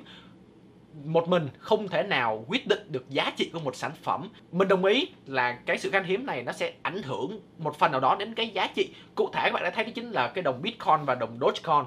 một 1.05 1.29
mình 1.29 1.49
không 1.59 1.89
thể 1.89 2.03
nào 2.03 2.45
quyết 2.49 2.67
định 2.67 2.79
được 2.89 3.11
giá 3.11 3.33
trị 3.37 3.51
của 3.53 3.61
một 3.61 3.77
sản 3.77 3.91
phẩm. 4.03 4.29
Mình 4.53 4.69
đồng 4.69 4.85
ý 4.85 5.09
là 5.27 5.53
cái 5.67 5.79
sự 5.79 5.91
khan 5.91 6.05
hiếm 6.05 6.27
này 6.27 6.43
nó 6.43 6.53
sẽ 6.53 6.73
ảnh 6.83 7.03
hưởng 7.03 7.41
một 7.59 7.79
phần 7.79 7.93
nào 7.93 8.01
đó 8.01 8.17
đến 8.19 8.35
cái 8.35 8.49
giá 8.49 8.67
trị. 8.67 8.95
Cụ 9.15 9.31
thể 9.33 9.43
các 9.45 9.53
bạn 9.53 9.63
đã 9.63 9.71
thấy 9.71 9.85
đó 9.85 9.91
chính 9.95 10.11
là 10.11 10.29
cái 10.29 10.43
đồng 10.43 10.63
bitcoin 10.63 11.05
và 11.05 11.15
đồng 11.15 11.39
dogecoin. 11.41 11.85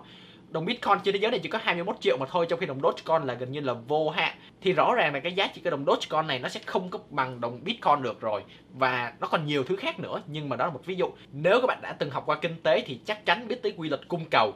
Đồng 0.50 0.66
bitcoin 0.66 0.98
trên 1.04 1.14
thế 1.14 1.20
giới 1.20 1.32
này 1.32 1.40
chỉ 1.40 1.50
có 1.50 1.60
21 1.64 1.96
triệu 2.02 2.18
mà 2.18 2.26
thôi, 2.30 2.46
trong 2.50 2.60
khi 2.60 2.66
đồng 2.66 2.82
dogecoin 2.82 3.28
là 3.28 3.34
gần 3.34 3.52
như 3.52 3.60
là 3.60 3.74
vô 3.74 4.10
hạn. 4.10 4.38
Thì 4.62 4.74
rõ 4.74 4.94
ràng 4.96 5.14
là 5.14 5.20
cái 5.20 5.34
giá 5.34 5.48
trị 5.48 5.62
của 5.64 5.70
đồng 5.70 5.86
dogecoin 5.86 6.28
này 6.28 6.40
nó 6.40 6.50
sẽ 6.50 6.60
không 6.66 6.90
có 6.90 7.00
bằng 7.10 7.42
đồng 7.42 7.64
bitcoin 7.64 8.02
được 8.02 8.22
rồi. 8.22 8.44
Và 8.74 9.14
nó 9.20 9.28
còn 9.28 9.46
nhiều 9.46 9.64
thứ 9.64 9.76
khác 9.76 10.00
nữa, 10.00 10.22
nhưng 10.28 10.50
mà 10.50 10.56
đó 10.56 10.66
là 10.66 10.72
một 10.72 10.86
ví 10.86 10.96
dụ. 10.96 11.12
Nếu 11.32 11.62
các 11.62 11.68
bạn 11.68 11.82
đã 11.82 11.94
từng 11.94 12.10
học 12.10 12.24
qua 12.26 12.38
kinh 12.42 12.56
tế 12.64 12.84
thì 12.86 13.00
chắc 13.06 13.26
chắn 13.26 13.48
biết 13.48 13.64
tới 13.64 13.74
quy 13.78 13.90
luật 13.90 14.08
cung 14.08 14.26
cầu. 14.32 14.54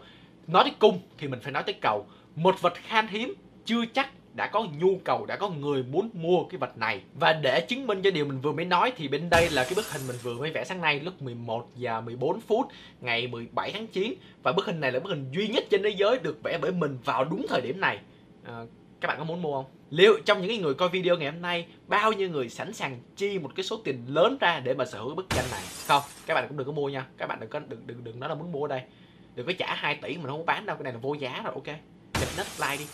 Nói 0.48 0.64
tới 0.64 0.74
cung 0.80 1.00
thì 1.18 1.28
mình 1.28 1.40
phải 1.40 1.52
nói 1.52 1.64
tới 1.64 1.76
cầu. 1.82 2.06
Một 2.36 2.62
vật 2.62 2.74
khan 2.76 3.08
hiếm 3.08 3.34
chưa 3.66 3.86
chắc 3.94 4.10
đã 4.34 4.48
có 4.48 4.68
nhu 4.80 5.00
cầu, 5.04 5.26
đã 5.26 5.36
có 5.36 5.50
người 5.50 5.84
muốn 5.84 6.10
mua 6.14 6.44
cái 6.44 6.58
vật 6.58 6.78
này. 6.78 7.02
Và 7.14 7.34
để 7.34 7.62
chứng 7.62 7.88
minh 7.88 8.02
cho 8.02 8.12
điều 8.12 8.26
mình 8.26 8.42
vừa 8.42 8.52
mới 8.52 8.66
nói 8.66 8.94
thì 8.98 9.08
bên 9.08 9.30
đây 9.30 9.50
là 9.50 9.64
cái 9.64 9.74
bức 9.76 9.92
hình 9.92 10.02
mình 10.08 10.16
vừa 10.24 10.34
mới 10.34 10.52
vẽ 10.52 10.64
sáng 10.64 10.82
nay 10.82 11.00
lúc 11.00 11.22
11 11.22 11.68
giờ 11.76 12.02
14 12.02 12.42
phút 12.42 12.68
ngày 13.02 13.28
17 13.28 13.72
tháng 13.72 13.88
9 13.88 14.14
và 14.44 14.52
bức 14.52 14.66
hình 14.66 14.80
này 14.80 14.92
là 14.92 15.00
bức 15.00 15.10
hình 15.10 15.32
duy 15.32 15.48
nhất 15.48 15.64
trên 15.70 15.84
thế 15.84 15.90
giới 15.90 16.20
được 16.20 16.44
vẽ 16.44 16.58
bởi 16.62 16.72
mình 16.72 16.98
vào 17.06 17.24
đúng 17.24 17.46
thời 17.50 17.62
điểm 17.62 17.80
này. 17.80 18.00
À, 18.46 18.66
các 19.02 19.08
bạn 19.08 19.18
có 19.18 19.24
muốn 19.24 19.42
mua 19.42 19.54
không? 19.54 19.66
Liệu 19.90 20.20
trong 20.26 20.42
những 20.42 20.62
người 20.62 20.74
coi 20.74 20.90
video 20.90 21.18
ngày 21.18 21.32
hôm 21.32 21.42
nay 21.42 21.68
bao 21.88 22.12
nhiêu 22.12 22.30
người 22.30 22.50
sẵn 22.50 22.74
sàng 22.74 23.00
chi 23.16 23.40
một 23.40 23.52
cái 23.56 23.64
số 23.64 23.82
tiền 23.84 24.06
lớn 24.08 24.38
ra 24.42 24.60
để 24.60 24.74
mà 24.74 24.86
sở 24.86 25.00
hữu 25.00 25.16
bức 25.16 25.30
tranh 25.30 25.46
này? 25.52 25.62
Không, 25.88 26.02
các 26.26 26.34
bạn 26.34 26.48
cũng 26.48 26.58
đừng 26.58 26.68
có 26.68 26.74
mua 26.74 26.90
nha. 26.90 27.06
Các 27.18 27.28
bạn 27.28 27.40
đừng 27.40 27.50
có 27.50 27.60
đừng 27.60 27.88
đừng 27.88 28.04
đừng 28.04 28.20
nói 28.20 28.30
là 28.30 28.36
muốn 28.36 28.52
mua 28.52 28.68
đây. 28.68 28.82
Đừng 29.36 29.46
có 29.46 29.54
trả 29.60 29.76
2 29.76 29.96
tỷ 29.96 30.18
mà 30.18 30.24
nó 30.24 30.32
không 30.32 30.46
bán 30.46 30.66
đâu, 30.66 30.76
cái 30.78 30.84
này 30.84 30.94
là 30.94 31.00
vô 31.00 31.14
giá 31.14 31.42
rồi, 31.44 31.54
ok. 31.54 31.78
Chụp 32.14 32.30
nít 32.38 32.48
like 32.60 32.78
đi 32.78 32.86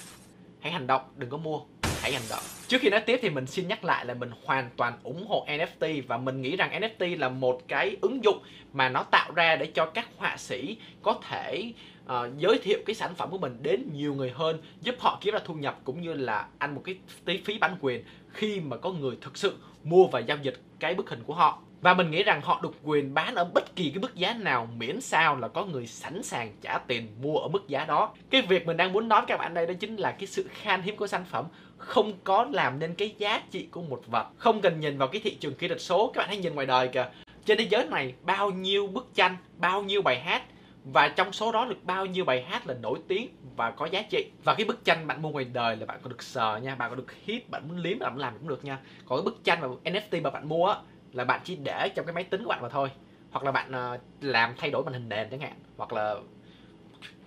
hãy 0.59 0.71
hành 0.71 0.87
động 0.87 1.01
đừng 1.15 1.29
có 1.29 1.37
mua 1.37 1.59
hãy 2.01 2.13
hành 2.13 2.29
động. 2.29 2.43
Trước 2.67 2.77
khi 2.81 2.89
nói 2.89 3.01
tiếp 3.01 3.19
thì 3.21 3.29
mình 3.29 3.47
xin 3.47 3.67
nhắc 3.67 3.83
lại 3.83 4.05
là 4.05 4.13
mình 4.13 4.31
hoàn 4.45 4.69
toàn 4.77 4.93
ủng 5.03 5.27
hộ 5.27 5.45
NFT 5.47 6.03
và 6.07 6.17
mình 6.17 6.41
nghĩ 6.41 6.55
rằng 6.55 6.81
NFT 6.81 7.19
là 7.19 7.29
một 7.29 7.61
cái 7.67 7.97
ứng 8.01 8.23
dụng 8.23 8.39
mà 8.73 8.89
nó 8.89 9.03
tạo 9.03 9.31
ra 9.31 9.55
để 9.55 9.65
cho 9.65 9.85
các 9.85 10.07
họa 10.17 10.37
sĩ 10.37 10.77
có 11.01 11.19
thể 11.29 11.73
uh, 12.05 12.11
giới 12.37 12.59
thiệu 12.63 12.79
cái 12.85 12.95
sản 12.95 13.15
phẩm 13.15 13.29
của 13.31 13.37
mình 13.37 13.57
đến 13.61 13.89
nhiều 13.93 14.13
người 14.13 14.31
hơn 14.35 14.61
giúp 14.81 14.95
họ 14.99 15.17
kiếm 15.21 15.33
ra 15.33 15.39
thu 15.45 15.53
nhập 15.53 15.79
cũng 15.83 16.01
như 16.01 16.13
là 16.13 16.47
ăn 16.57 16.75
một 16.75 16.81
cái 16.85 16.95
tí 17.25 17.37
phí 17.37 17.57
bản 17.57 17.75
quyền 17.81 18.03
khi 18.29 18.59
mà 18.59 18.77
có 18.77 18.91
người 18.91 19.17
thực 19.21 19.37
sự 19.37 19.57
mua 19.83 20.07
và 20.07 20.19
giao 20.19 20.37
dịch 20.41 20.61
cái 20.79 20.95
bức 20.95 21.09
hình 21.09 21.23
của 21.25 21.33
họ 21.33 21.61
và 21.81 21.93
mình 21.93 22.11
nghĩ 22.11 22.23
rằng 22.23 22.41
họ 22.41 22.59
được 22.63 22.75
quyền 22.83 23.13
bán 23.13 23.35
ở 23.35 23.45
bất 23.45 23.75
kỳ 23.75 23.89
cái 23.89 23.99
mức 23.99 24.15
giá 24.15 24.33
nào 24.33 24.67
miễn 24.77 25.01
sao 25.01 25.35
là 25.35 25.47
có 25.47 25.65
người 25.65 25.87
sẵn 25.87 26.23
sàng 26.23 26.51
trả 26.61 26.77
tiền 26.77 27.07
mua 27.21 27.37
ở 27.37 27.47
mức 27.47 27.67
giá 27.67 27.85
đó. 27.85 28.13
Cái 28.29 28.41
việc 28.41 28.67
mình 28.67 28.77
đang 28.77 28.93
muốn 28.93 29.07
nói 29.07 29.21
với 29.21 29.27
các 29.27 29.37
bạn 29.37 29.53
đây 29.53 29.67
đó 29.67 29.73
chính 29.79 29.95
là 29.95 30.11
cái 30.11 30.27
sự 30.27 30.49
khan 30.51 30.81
hiếm 30.81 30.95
của 30.95 31.07
sản 31.07 31.25
phẩm 31.25 31.45
không 31.77 32.13
có 32.23 32.47
làm 32.51 32.79
nên 32.79 32.93
cái 32.93 33.15
giá 33.17 33.41
trị 33.51 33.67
của 33.71 33.81
một 33.81 34.01
vật. 34.07 34.27
Không 34.37 34.61
cần 34.61 34.79
nhìn 34.79 34.97
vào 34.97 35.07
cái 35.07 35.21
thị 35.23 35.35
trường 35.35 35.53
kỹ 35.53 35.67
thuật 35.67 35.81
số, 35.81 36.11
các 36.13 36.21
bạn 36.21 36.27
hãy 36.27 36.37
nhìn 36.37 36.55
ngoài 36.55 36.67
đời 36.67 36.87
kìa. 36.87 37.09
Trên 37.45 37.57
thế 37.57 37.67
giới 37.69 37.85
này 37.85 38.13
bao 38.21 38.51
nhiêu 38.51 38.87
bức 38.87 39.07
tranh, 39.15 39.37
bao 39.57 39.83
nhiêu 39.83 40.01
bài 40.01 40.19
hát 40.19 40.43
và 40.83 41.07
trong 41.07 41.33
số 41.33 41.51
đó 41.51 41.65
được 41.65 41.83
bao 41.83 42.05
nhiêu 42.05 42.25
bài 42.25 42.43
hát 42.43 42.67
là 42.67 42.73
nổi 42.73 42.99
tiếng 43.07 43.29
và 43.55 43.71
có 43.71 43.85
giá 43.85 44.01
trị 44.09 44.31
và 44.43 44.55
cái 44.55 44.65
bức 44.65 44.85
tranh 44.85 45.07
bạn 45.07 45.21
mua 45.21 45.29
ngoài 45.29 45.45
đời 45.45 45.75
là 45.75 45.85
bạn 45.85 45.99
có 46.03 46.09
được 46.09 46.23
sờ 46.23 46.57
nha 46.57 46.75
bạn 46.75 46.89
có 46.89 46.95
được 46.95 47.11
hit 47.25 47.49
bạn 47.49 47.67
muốn 47.67 47.77
liếm 47.77 47.99
bạn 47.99 48.11
muốn 48.11 48.21
làm 48.21 48.33
cũng 48.39 48.47
được 48.47 48.65
nha 48.65 48.77
còn 49.05 49.19
cái 49.19 49.25
bức 49.25 49.43
tranh 49.43 49.61
mà 49.61 49.67
NFT 49.83 50.21
mà 50.21 50.29
bạn 50.29 50.49
mua 50.49 50.67
á 50.67 50.75
là 51.13 51.23
bạn 51.23 51.41
chỉ 51.43 51.55
để 51.55 51.89
trong 51.95 52.05
cái 52.05 52.13
máy 52.13 52.23
tính 52.23 52.43
của 52.43 52.49
bạn 52.49 52.61
mà 52.61 52.69
thôi. 52.69 52.89
Hoặc 53.31 53.45
là 53.45 53.51
bạn 53.51 53.93
uh, 53.95 54.01
làm 54.21 54.53
thay 54.57 54.71
đổi 54.71 54.83
màn 54.83 54.93
hình 54.93 55.09
nền 55.09 55.29
chẳng 55.29 55.39
hạn. 55.39 55.53
Hoặc 55.77 55.93
là 55.93 56.15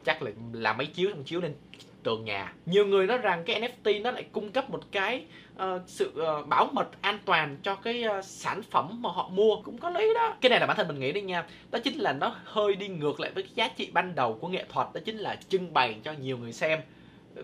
chắc 0.05 0.23
là 0.23 0.31
làm 0.53 0.77
máy 0.77 0.87
chiếu 0.87 1.11
chiếu 1.25 1.41
lên 1.41 1.55
tường 2.03 2.25
nhà. 2.25 2.53
Nhiều 2.67 2.87
người 2.87 3.07
nói 3.07 3.19
rằng 3.19 3.45
cái 3.45 3.61
NFT 3.61 4.03
nó 4.03 4.11
lại 4.11 4.25
cung 4.33 4.53
cấp 4.53 4.71
một 4.71 4.81
cái 4.93 5.25
uh, 5.55 5.83
sự 5.87 6.13
uh, 6.41 6.49
bảo 6.49 6.69
mật 6.73 6.89
an 7.01 7.19
toàn 7.25 7.57
cho 7.63 7.75
cái 7.75 8.05
uh, 8.19 8.25
sản 8.25 8.63
phẩm 8.63 9.03
mà 9.03 9.11
họ 9.11 9.29
mua. 9.29 9.57
Cũng 9.63 9.79
có 9.79 9.91
lý 9.91 10.15
đó. 10.15 10.37
Cái 10.41 10.51
này 10.51 10.61
là 10.61 10.67
bản 10.67 10.77
thân 10.77 10.89
mình 10.89 11.01
nghĩ 11.01 11.13
đấy 11.13 11.23
nha. 11.23 11.47
Đó 11.71 11.79
chính 11.79 11.99
là 11.99 12.13
nó 12.13 12.37
hơi 12.45 12.75
đi 12.75 12.89
ngược 12.89 13.21
lại 13.21 13.31
với 13.35 13.43
cái 13.43 13.53
giá 13.55 13.69
trị 13.69 13.91
ban 13.93 14.15
đầu 14.15 14.39
của 14.41 14.49
nghệ 14.49 14.65
thuật. 14.69 14.87
Đó 14.95 15.01
chính 15.05 15.19
là 15.19 15.37
trưng 15.49 15.73
bày 15.73 15.97
cho 16.05 16.13
nhiều 16.13 16.39
người 16.39 16.53
xem. 16.53 16.81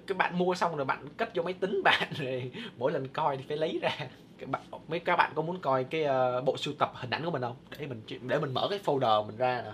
Cái 0.06 0.18
bạn 0.18 0.38
mua 0.38 0.54
xong 0.54 0.76
rồi 0.76 0.84
bạn 0.84 1.08
cất 1.16 1.34
vô 1.34 1.42
máy 1.42 1.52
tính 1.52 1.82
bạn 1.84 2.08
rồi 2.18 2.50
mỗi 2.78 2.92
lần 2.92 3.08
coi 3.08 3.36
thì 3.36 3.44
phải 3.48 3.56
lấy 3.56 3.78
ra 3.82 3.90
các 4.38 4.48
bạn 4.48 4.62
mấy 4.88 5.00
các 5.00 5.16
bạn 5.16 5.32
có 5.34 5.42
muốn 5.42 5.60
coi 5.60 5.84
cái 5.84 6.04
uh, 6.04 6.44
bộ 6.44 6.56
sưu 6.56 6.74
tập 6.78 6.92
hình 6.94 7.10
ảnh 7.10 7.24
của 7.24 7.30
mình 7.30 7.42
không? 7.42 7.56
Để 7.78 7.86
mình 7.86 8.02
để 8.22 8.38
mình 8.38 8.54
mở 8.54 8.66
cái 8.70 8.78
folder 8.84 9.26
mình 9.26 9.36
ra 9.36 9.62
nè. 9.62 9.70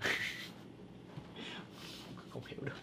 Không 2.30 2.42
hiểu 2.46 2.58
được. 2.62 2.76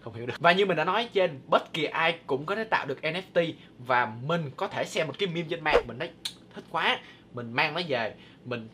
Không 0.00 0.14
hiểu 0.14 0.26
được. 0.26 0.34
Và 0.38 0.52
như 0.52 0.66
mình 0.66 0.76
đã 0.76 0.84
nói 0.84 1.08
trên 1.12 1.40
bất 1.46 1.72
kỳ 1.72 1.84
ai 1.84 2.18
cũng 2.26 2.46
có 2.46 2.54
thể 2.54 2.64
tạo 2.64 2.86
được 2.86 2.98
NFT 3.02 3.52
và 3.78 4.12
mình 4.22 4.50
có 4.56 4.68
thể 4.68 4.84
xem 4.84 5.06
một 5.06 5.14
cái 5.18 5.28
meme 5.28 5.46
trên 5.50 5.64
mạng. 5.64 5.84
Mình 5.86 5.98
nói 5.98 6.10
thích 6.54 6.64
quá. 6.70 7.00
Mình 7.34 7.52
mang 7.52 7.74
nó 7.74 7.80
về. 7.88 8.14
Mình 8.44 8.68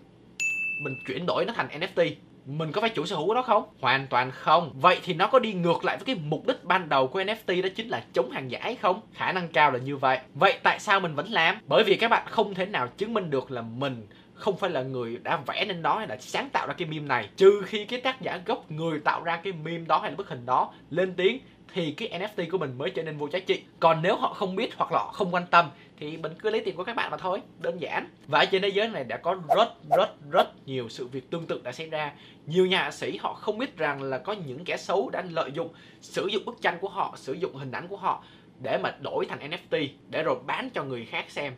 mình 0.84 0.94
chuyển 1.06 1.26
đổi 1.26 1.44
nó 1.44 1.52
thành 1.56 1.68
NFT 1.68 2.14
mình 2.46 2.72
có 2.72 2.80
phải 2.80 2.90
chủ 2.90 3.06
sở 3.06 3.16
hữu 3.16 3.26
của 3.26 3.34
nó 3.34 3.42
không? 3.42 3.64
Hoàn 3.80 4.06
toàn 4.06 4.30
không. 4.30 4.70
Vậy 4.74 4.98
thì 5.02 5.14
nó 5.14 5.26
có 5.26 5.38
đi 5.38 5.52
ngược 5.52 5.84
lại 5.84 5.96
với 5.96 6.04
cái 6.04 6.24
mục 6.24 6.46
đích 6.46 6.64
ban 6.64 6.88
đầu 6.88 7.06
của 7.06 7.20
NFT 7.20 7.62
đó 7.62 7.68
chính 7.76 7.88
là 7.88 8.04
chống 8.12 8.30
hàng 8.30 8.50
giả 8.50 8.58
hay 8.62 8.76
không? 8.76 9.00
Khả 9.14 9.32
năng 9.32 9.48
cao 9.48 9.70
là 9.70 9.78
như 9.78 9.96
vậy. 9.96 10.18
Vậy 10.34 10.58
tại 10.62 10.78
sao 10.78 11.00
mình 11.00 11.14
vẫn 11.14 11.28
làm? 11.28 11.56
Bởi 11.66 11.84
vì 11.84 11.96
các 11.96 12.08
bạn 12.08 12.26
không 12.30 12.54
thể 12.54 12.66
nào 12.66 12.88
chứng 12.96 13.14
minh 13.14 13.30
được 13.30 13.50
là 13.50 13.62
mình 13.62 14.06
không 14.34 14.56
phải 14.56 14.70
là 14.70 14.82
người 14.82 15.18
đã 15.22 15.36
vẽ 15.46 15.64
nên 15.64 15.82
nó 15.82 15.98
hay 15.98 16.06
là 16.06 16.16
sáng 16.20 16.50
tạo 16.50 16.66
ra 16.66 16.74
cái 16.74 16.88
meme 16.88 17.06
này 17.06 17.28
trừ 17.36 17.62
khi 17.66 17.84
cái 17.84 18.00
tác 18.00 18.20
giả 18.20 18.40
gốc 18.46 18.70
người 18.70 18.98
tạo 18.98 19.22
ra 19.22 19.36
cái 19.36 19.52
meme 19.52 19.84
đó 19.88 19.98
hay 19.98 20.10
là 20.10 20.16
bức 20.16 20.28
hình 20.28 20.46
đó 20.46 20.72
lên 20.90 21.14
tiếng 21.14 21.38
thì 21.74 21.92
cái 21.92 22.20
NFT 22.20 22.50
của 22.50 22.58
mình 22.58 22.78
mới 22.78 22.90
trở 22.90 23.02
nên 23.02 23.16
vô 23.16 23.28
giá 23.28 23.38
trị 23.38 23.62
còn 23.80 24.02
nếu 24.02 24.16
họ 24.16 24.34
không 24.34 24.56
biết 24.56 24.74
hoặc 24.76 24.92
là 24.92 24.98
họ 24.98 25.12
không 25.12 25.34
quan 25.34 25.46
tâm 25.46 25.70
thì 25.98 26.16
mình 26.16 26.32
cứ 26.38 26.50
lấy 26.50 26.60
tiền 26.64 26.76
của 26.76 26.84
các 26.84 26.96
bạn 26.96 27.10
mà 27.10 27.16
thôi, 27.16 27.42
đơn 27.60 27.80
giản. 27.80 28.08
Và 28.26 28.38
ở 28.38 28.44
trên 28.44 28.62
thế 28.62 28.68
giới 28.68 28.88
này 28.88 29.04
đã 29.04 29.16
có 29.16 29.36
rất 29.56 29.68
rất 29.96 30.30
rất 30.30 30.66
nhiều 30.66 30.88
sự 30.88 31.06
việc 31.06 31.30
tương 31.30 31.46
tự 31.46 31.60
đã 31.64 31.72
xảy 31.72 31.90
ra. 31.90 32.12
Nhiều 32.46 32.66
nhà 32.66 32.90
sĩ 32.90 33.16
họ 33.16 33.34
không 33.34 33.58
biết 33.58 33.76
rằng 33.76 34.02
là 34.02 34.18
có 34.18 34.32
những 34.32 34.64
kẻ 34.64 34.76
xấu 34.76 35.10
đã 35.10 35.22
lợi 35.30 35.52
dụng 35.52 35.68
sử 36.00 36.26
dụng 36.26 36.44
bức 36.44 36.62
tranh 36.62 36.78
của 36.80 36.88
họ, 36.88 37.14
sử 37.16 37.32
dụng 37.32 37.56
hình 37.56 37.72
ảnh 37.72 37.88
của 37.88 37.96
họ 37.96 38.24
để 38.62 38.78
mà 38.82 38.94
đổi 39.02 39.26
thành 39.28 39.50
NFT 39.50 39.88
để 40.10 40.22
rồi 40.22 40.36
bán 40.46 40.70
cho 40.70 40.84
người 40.84 41.04
khác 41.04 41.24
xem. 41.28 41.52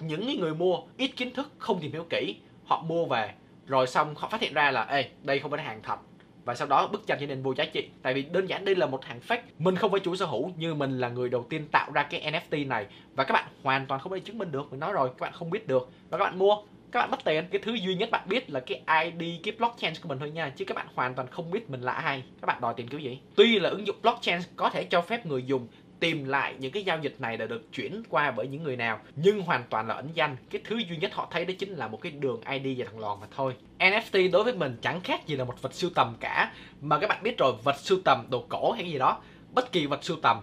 Những 0.00 0.40
người 0.40 0.54
mua 0.54 0.78
ít 0.96 1.08
kiến 1.08 1.34
thức, 1.34 1.52
không 1.58 1.80
tìm 1.80 1.92
hiểu 1.92 2.06
kỹ, 2.10 2.36
họ 2.64 2.82
mua 2.82 3.06
về, 3.06 3.34
rồi 3.66 3.86
xong 3.86 4.14
họ 4.16 4.28
phát 4.28 4.40
hiện 4.40 4.54
ra 4.54 4.70
là, 4.70 4.82
ê, 4.82 5.10
đây 5.22 5.38
không 5.38 5.50
phải 5.50 5.64
hàng 5.64 5.82
thật 5.82 5.96
và 6.46 6.54
sau 6.54 6.68
đó 6.68 6.86
bức 6.86 7.06
tranh 7.06 7.18
trở 7.20 7.26
nên 7.26 7.42
vô 7.42 7.54
giá 7.54 7.64
trị. 7.64 7.88
Tại 8.02 8.14
vì 8.14 8.22
đơn 8.22 8.46
giản 8.46 8.64
đây 8.64 8.74
là 8.74 8.86
một 8.86 9.04
hàng 9.04 9.20
fake. 9.28 9.40
Mình 9.58 9.76
không 9.76 9.90
phải 9.90 10.00
chủ 10.00 10.16
sở 10.16 10.26
hữu 10.26 10.52
như 10.56 10.74
mình 10.74 10.98
là 10.98 11.08
người 11.08 11.28
đầu 11.28 11.46
tiên 11.50 11.66
tạo 11.72 11.90
ra 11.92 12.02
cái 12.02 12.32
NFT 12.32 12.68
này. 12.68 12.86
Và 13.14 13.24
các 13.24 13.32
bạn 13.32 13.44
hoàn 13.62 13.86
toàn 13.86 14.00
không 14.00 14.12
thể 14.12 14.20
chứng 14.20 14.38
minh 14.38 14.52
được, 14.52 14.66
mình 14.70 14.80
nói 14.80 14.92
rồi, 14.92 15.08
các 15.08 15.20
bạn 15.20 15.32
không 15.32 15.50
biết 15.50 15.68
được. 15.68 15.88
Và 16.10 16.18
các 16.18 16.24
bạn 16.24 16.38
mua, 16.38 16.56
các 16.92 17.00
bạn 17.00 17.10
mất 17.10 17.24
tiền. 17.24 17.44
Cái 17.50 17.60
thứ 17.64 17.74
duy 17.74 17.94
nhất 17.94 18.10
bạn 18.10 18.28
biết 18.28 18.50
là 18.50 18.60
cái 18.60 18.82
ID 19.04 19.40
cái 19.42 19.54
blockchain 19.58 19.94
của 20.02 20.08
mình 20.08 20.18
thôi 20.18 20.30
nha. 20.30 20.52
Chứ 20.56 20.64
các 20.64 20.74
bạn 20.74 20.86
hoàn 20.94 21.14
toàn 21.14 21.28
không 21.28 21.50
biết 21.50 21.70
mình 21.70 21.80
là 21.80 21.92
ai. 21.92 22.22
Các 22.40 22.46
bạn 22.46 22.60
đòi 22.60 22.74
tiền 22.76 22.88
kiểu 22.88 23.00
gì? 23.00 23.18
Tuy 23.36 23.58
là 23.58 23.70
ứng 23.70 23.86
dụng 23.86 23.96
blockchain 24.02 24.40
có 24.56 24.70
thể 24.70 24.84
cho 24.84 25.00
phép 25.00 25.26
người 25.26 25.42
dùng 25.42 25.68
tìm 26.00 26.24
lại 26.24 26.54
những 26.58 26.72
cái 26.72 26.84
giao 26.84 26.98
dịch 26.98 27.16
này 27.18 27.36
đã 27.36 27.46
được 27.46 27.72
chuyển 27.72 28.02
qua 28.08 28.30
bởi 28.30 28.48
những 28.48 28.62
người 28.62 28.76
nào. 28.76 29.00
Nhưng 29.16 29.40
hoàn 29.40 29.64
toàn 29.70 29.88
là 29.88 29.94
ẩn 29.94 30.08
danh. 30.14 30.36
Cái 30.50 30.62
thứ 30.64 30.76
duy 30.76 30.96
nhất 30.96 31.14
họ 31.14 31.28
thấy 31.30 31.44
đó 31.44 31.54
chính 31.58 31.70
là 31.70 31.88
một 31.88 32.00
cái 32.02 32.12
đường 32.12 32.40
ID 32.50 32.78
và 32.78 32.84
thằng 32.90 32.98
lòn 32.98 33.20
mà 33.20 33.26
thôi. 33.36 33.54
NFT 33.78 34.30
đối 34.30 34.44
với 34.44 34.54
mình 34.54 34.76
chẳng 34.82 35.00
khác 35.00 35.26
gì 35.26 35.36
là 35.36 35.44
một 35.44 35.62
vật 35.62 35.74
sưu 35.74 35.90
tầm 35.94 36.14
cả. 36.20 36.52
Mà 36.80 36.98
các 36.98 37.06
bạn 37.06 37.22
biết 37.22 37.38
rồi, 37.38 37.52
vật 37.64 37.76
sưu 37.78 37.98
tầm 38.04 38.26
đồ 38.30 38.44
cổ 38.48 38.72
hay 38.72 38.90
gì 38.90 38.98
đó, 38.98 39.20
bất 39.54 39.72
kỳ 39.72 39.86
vật 39.86 40.04
sưu 40.04 40.16
tầm, 40.22 40.40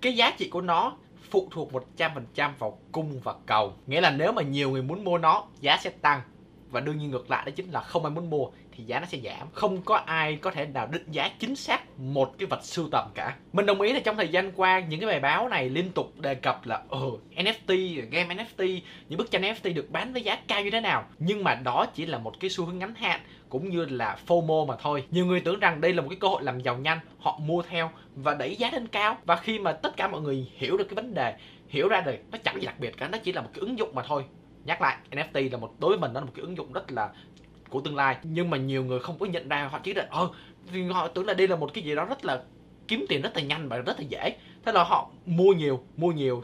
cái 0.00 0.16
giá 0.16 0.30
trị 0.38 0.48
của 0.48 0.60
nó 0.60 0.96
phụ 1.30 1.48
thuộc 1.50 1.72
100% 1.96 2.50
vào 2.58 2.78
cung 2.92 3.20
và 3.20 3.34
cầu. 3.46 3.74
Nghĩa 3.86 4.00
là 4.00 4.10
nếu 4.10 4.32
mà 4.32 4.42
nhiều 4.42 4.70
người 4.70 4.82
muốn 4.82 5.04
mua 5.04 5.18
nó, 5.18 5.46
giá 5.60 5.76
sẽ 5.76 5.90
tăng. 5.90 6.20
Và 6.70 6.80
đương 6.80 6.98
nhiên 6.98 7.10
ngược 7.10 7.30
lại 7.30 7.42
đó 7.46 7.52
chính 7.56 7.70
là 7.70 7.80
không 7.80 8.04
ai 8.04 8.10
muốn 8.10 8.30
mua 8.30 8.46
thì 8.72 8.84
giá 8.84 9.00
nó 9.00 9.06
sẽ 9.06 9.18
giảm. 9.24 9.48
Không 9.52 9.82
có 9.82 9.96
ai 9.96 10.36
có 10.36 10.50
thể 10.50 10.66
nào 10.66 10.86
định 10.86 11.06
giá 11.10 11.30
chính 11.38 11.56
xác 11.56 11.98
một 11.98 12.34
cái 12.38 12.46
vật 12.46 12.64
sưu 12.64 12.88
tầm 12.92 13.10
cả. 13.14 13.36
Mình 13.52 13.66
đồng 13.66 13.80
ý 13.80 13.92
là 13.92 14.00
trong 14.00 14.16
thời 14.16 14.28
gian 14.28 14.52
qua, 14.52 14.80
những 14.80 15.00
cái 15.00 15.06
bài 15.10 15.20
báo 15.20 15.48
này 15.48 15.70
liên 15.70 15.92
tục 15.92 16.20
đề 16.20 16.34
cập 16.34 16.66
là 16.66 16.82
ờ 16.88 17.10
NFT 17.36 18.02
game 18.10 18.34
NFT 18.34 18.80
những 19.08 19.18
bức 19.18 19.30
tranh 19.30 19.42
NFT 19.42 19.74
được 19.74 19.90
bán 19.90 20.12
với 20.12 20.22
giá 20.22 20.38
cao 20.48 20.62
như 20.62 20.70
thế 20.70 20.80
nào. 20.80 21.04
Nhưng 21.18 21.44
mà 21.44 21.54
đó 21.54 21.86
chỉ 21.94 22.06
là 22.06 22.18
một 22.18 22.40
cái 22.40 22.50
xu 22.50 22.64
hướng 22.64 22.78
ngắn 22.78 22.94
hạn, 22.94 23.20
cũng 23.48 23.70
như 23.70 23.84
là 23.84 24.18
FOMO 24.26 24.66
mà 24.66 24.76
thôi. 24.82 25.04
Nhiều 25.10 25.26
người 25.26 25.40
tưởng 25.40 25.60
rằng 25.60 25.80
đây 25.80 25.92
là 25.92 26.02
một 26.02 26.08
cái 26.08 26.18
cơ 26.20 26.28
hội 26.28 26.42
làm 26.42 26.60
giàu 26.60 26.78
nhanh, 26.78 26.98
họ 27.18 27.38
mua 27.42 27.62
theo 27.62 27.90
và 28.14 28.34
đẩy 28.34 28.56
giá 28.56 28.70
lên 28.72 28.86
cao. 28.86 29.18
Và 29.24 29.36
khi 29.36 29.58
mà 29.58 29.72
tất 29.72 29.96
cả 29.96 30.08
mọi 30.08 30.20
người 30.20 30.50
hiểu 30.56 30.76
được 30.76 30.84
cái 30.84 30.94
vấn 30.94 31.14
đề, 31.14 31.34
hiểu 31.68 31.88
ra 31.88 32.00
rồi 32.00 32.18
nó 32.32 32.38
chẳng 32.44 32.60
gì 32.60 32.66
đặc 32.66 32.80
biệt 32.80 32.94
cả, 32.98 33.08
nó 33.08 33.18
chỉ 33.18 33.32
là 33.32 33.40
một 33.40 33.48
cái 33.54 33.60
ứng 33.60 33.78
dụng 33.78 33.94
mà 33.94 34.02
thôi. 34.02 34.24
Nhắc 34.64 34.82
lại 34.82 34.96
NFT 35.10 35.50
là 35.50 35.58
một, 35.58 35.74
đối 35.78 35.90
với 35.90 35.98
mình, 35.98 36.12
nó 36.12 36.20
là 36.20 36.26
một 36.26 36.32
cái 36.34 36.42
ứng 36.42 36.56
dụng 36.56 36.72
rất 36.72 36.92
là 36.92 37.10
của 37.70 37.80
tương 37.80 37.96
lai. 37.96 38.16
Nhưng 38.22 38.50
mà 38.50 38.56
nhiều 38.56 38.84
người 38.84 39.00
không 39.00 39.18
có 39.18 39.26
nhận 39.26 39.48
ra, 39.48 39.68
họ 39.72 39.78
chỉ 39.82 39.94
là 39.94 40.06
ờ 40.10 40.30
họ 40.90 41.08
tưởng 41.08 41.26
là 41.26 41.34
đây 41.34 41.48
là 41.48 41.56
một 41.56 41.74
cái 41.74 41.84
gì 41.84 41.94
đó 41.94 42.04
rất 42.04 42.24
là 42.24 42.42
kiếm 42.88 43.04
tiền 43.08 43.22
rất 43.22 43.36
là 43.36 43.42
nhanh 43.42 43.68
và 43.68 43.76
rất 43.76 43.98
là 43.98 44.04
dễ. 44.08 44.36
Thế 44.64 44.72
là 44.72 44.84
họ 44.84 45.10
mua 45.26 45.52
nhiều 45.52 45.84
mua 45.96 46.12
nhiều, 46.12 46.42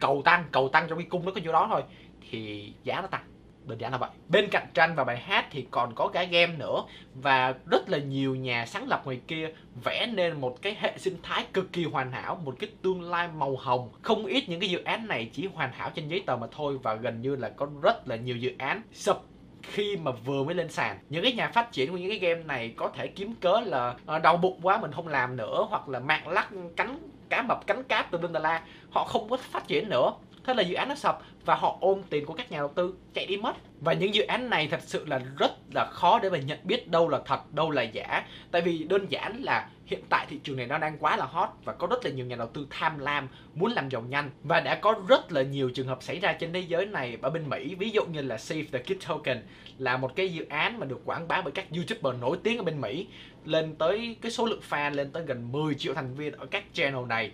cầu 0.00 0.22
tăng 0.24 0.44
cầu 0.52 0.68
tăng 0.68 0.86
trong 0.88 0.98
cái 0.98 1.06
cung 1.10 1.24
nó 1.24 1.32
có 1.32 1.40
nhiêu 1.40 1.52
đó 1.52 1.66
thôi, 1.70 1.82
thì 2.30 2.72
giá 2.84 3.00
nó 3.00 3.06
tăng. 3.06 3.24
Đơn 3.66 3.80
giản 3.80 3.92
là 3.92 3.98
vậy. 3.98 4.10
Bên 4.28 4.48
cạnh 4.50 4.66
tranh 4.74 4.94
và 4.94 5.04
bài 5.04 5.16
hát 5.16 5.46
thì 5.50 5.66
còn 5.70 5.94
có 5.94 6.08
cả 6.08 6.24
game 6.24 6.56
nữa 6.56 6.84
và 7.14 7.54
rất 7.70 7.88
là 7.88 7.98
nhiều 7.98 8.34
nhà 8.34 8.66
sáng 8.66 8.88
lập 8.88 9.02
ngoài 9.04 9.20
kia 9.26 9.50
vẽ 9.84 10.06
nên 10.06 10.40
một 10.40 10.62
cái 10.62 10.76
hệ 10.80 10.98
sinh 10.98 11.16
thái 11.22 11.46
cực 11.52 11.72
kỳ 11.72 11.84
hoàn 11.84 12.12
hảo, 12.12 12.40
một 12.44 12.54
cái 12.58 12.70
tương 12.82 13.02
lai 13.02 13.28
màu 13.28 13.56
hồng. 13.56 13.90
Không 14.02 14.26
ít 14.26 14.48
những 14.48 14.60
cái 14.60 14.70
dự 14.70 14.82
án 14.84 15.08
này 15.08 15.30
chỉ 15.32 15.48
hoàn 15.54 15.72
hảo 15.72 15.90
trên 15.94 16.08
giấy 16.08 16.22
tờ 16.26 16.36
mà 16.36 16.46
thôi 16.52 16.78
và 16.82 16.94
gần 16.94 17.22
như 17.22 17.36
là 17.36 17.48
có 17.48 17.68
rất 17.82 18.08
là 18.08 18.16
nhiều 18.16 18.36
dự 18.36 18.54
án 18.58 18.82
sập 18.92 19.22
khi 19.62 19.96
mà 19.96 20.10
vừa 20.10 20.44
mới 20.44 20.54
lên 20.54 20.68
sàn. 20.68 20.98
Những 21.08 21.22
cái 21.22 21.32
nhà 21.32 21.48
phát 21.48 21.72
triển 21.72 21.90
của 21.90 21.96
những 21.96 22.08
cái 22.08 22.18
game 22.18 22.42
này 22.44 22.74
có 22.76 22.90
thể 22.96 23.06
kiếm 23.06 23.34
cớ 23.40 23.60
là 23.60 23.94
ờ, 24.06 24.18
đau 24.18 24.36
bụng 24.36 24.60
quá 24.62 24.78
mình 24.78 24.92
không 24.92 25.08
làm 25.08 25.36
nữa, 25.36 25.66
hoặc 25.70 25.88
là 25.88 26.00
mạng 26.00 26.28
lắc 26.28 26.48
cánh, 26.76 26.98
cá 27.28 27.42
mập 27.42 27.66
cánh 27.66 27.84
cáp 27.84 28.10
từ 28.10 28.18
bên 28.18 28.32
la, 28.32 28.62
họ 28.90 29.04
không 29.04 29.28
có 29.28 29.36
phát 29.36 29.66
triển 29.68 29.88
nữa. 29.88 30.12
Thế 30.44 30.54
là 30.54 30.62
dự 30.62 30.74
án 30.74 30.88
nó 30.88 30.94
sập 30.94 31.22
và 31.44 31.54
họ 31.54 31.78
ôm 31.80 32.02
tiền 32.10 32.26
của 32.26 32.34
các 32.34 32.52
nhà 32.52 32.58
đầu 32.58 32.68
tư 32.74 32.94
chạy 33.14 33.26
đi 33.26 33.36
mất. 33.36 33.56
Và 33.80 33.92
những 33.92 34.14
dự 34.14 34.22
án 34.22 34.50
này 34.50 34.68
thật 34.70 34.80
sự 34.82 35.04
là 35.06 35.20
rất 35.38 35.52
là 35.74 35.90
khó 35.90 36.18
để 36.18 36.30
mà 36.30 36.38
nhận 36.38 36.58
biết 36.64 36.88
đâu 36.88 37.08
là 37.08 37.20
thật, 37.26 37.54
đâu 37.54 37.70
là 37.70 37.82
giả. 37.82 38.26
Tại 38.50 38.62
vì 38.62 38.84
đơn 38.84 39.06
giản 39.08 39.42
là 39.42 39.68
hiện 39.86 40.00
tại 40.08 40.26
thị 40.28 40.40
trường 40.42 40.56
này 40.56 40.66
nó 40.66 40.78
đang 40.78 40.98
quá 40.98 41.16
là 41.16 41.24
hot 41.24 41.48
và 41.64 41.72
có 41.72 41.86
rất 41.86 42.04
là 42.04 42.10
nhiều 42.10 42.26
nhà 42.26 42.36
đầu 42.36 42.48
tư 42.48 42.66
tham 42.70 42.98
lam, 42.98 43.28
muốn 43.54 43.72
làm 43.72 43.88
giàu 43.88 44.02
nhanh. 44.02 44.30
Và 44.42 44.60
đã 44.60 44.74
có 44.74 44.94
rất 45.08 45.32
là 45.32 45.42
nhiều 45.42 45.70
trường 45.70 45.86
hợp 45.86 46.02
xảy 46.02 46.20
ra 46.20 46.32
trên 46.32 46.52
thế 46.52 46.60
giới 46.60 46.86
này 46.86 47.18
ở 47.22 47.30
bên 47.30 47.48
Mỹ. 47.48 47.74
Ví 47.74 47.90
dụ 47.90 48.04
như 48.04 48.22
là 48.22 48.38
Save 48.38 48.64
the 48.72 48.78
Kid 48.78 49.08
Token 49.08 49.42
là 49.78 49.96
một 49.96 50.16
cái 50.16 50.28
dự 50.28 50.46
án 50.48 50.80
mà 50.80 50.86
được 50.86 51.02
quảng 51.04 51.28
bá 51.28 51.42
bởi 51.42 51.52
các 51.52 51.66
youtuber 51.76 52.20
nổi 52.20 52.38
tiếng 52.42 52.58
ở 52.58 52.64
bên 52.64 52.80
Mỹ. 52.80 53.06
Lên 53.44 53.74
tới 53.74 54.16
cái 54.20 54.32
số 54.32 54.46
lượng 54.46 54.60
fan 54.70 54.94
lên 54.94 55.12
tới 55.12 55.22
gần 55.26 55.52
10 55.52 55.74
triệu 55.74 55.94
thành 55.94 56.14
viên 56.14 56.32
ở 56.32 56.46
các 56.46 56.64
channel 56.72 57.06
này. 57.08 57.30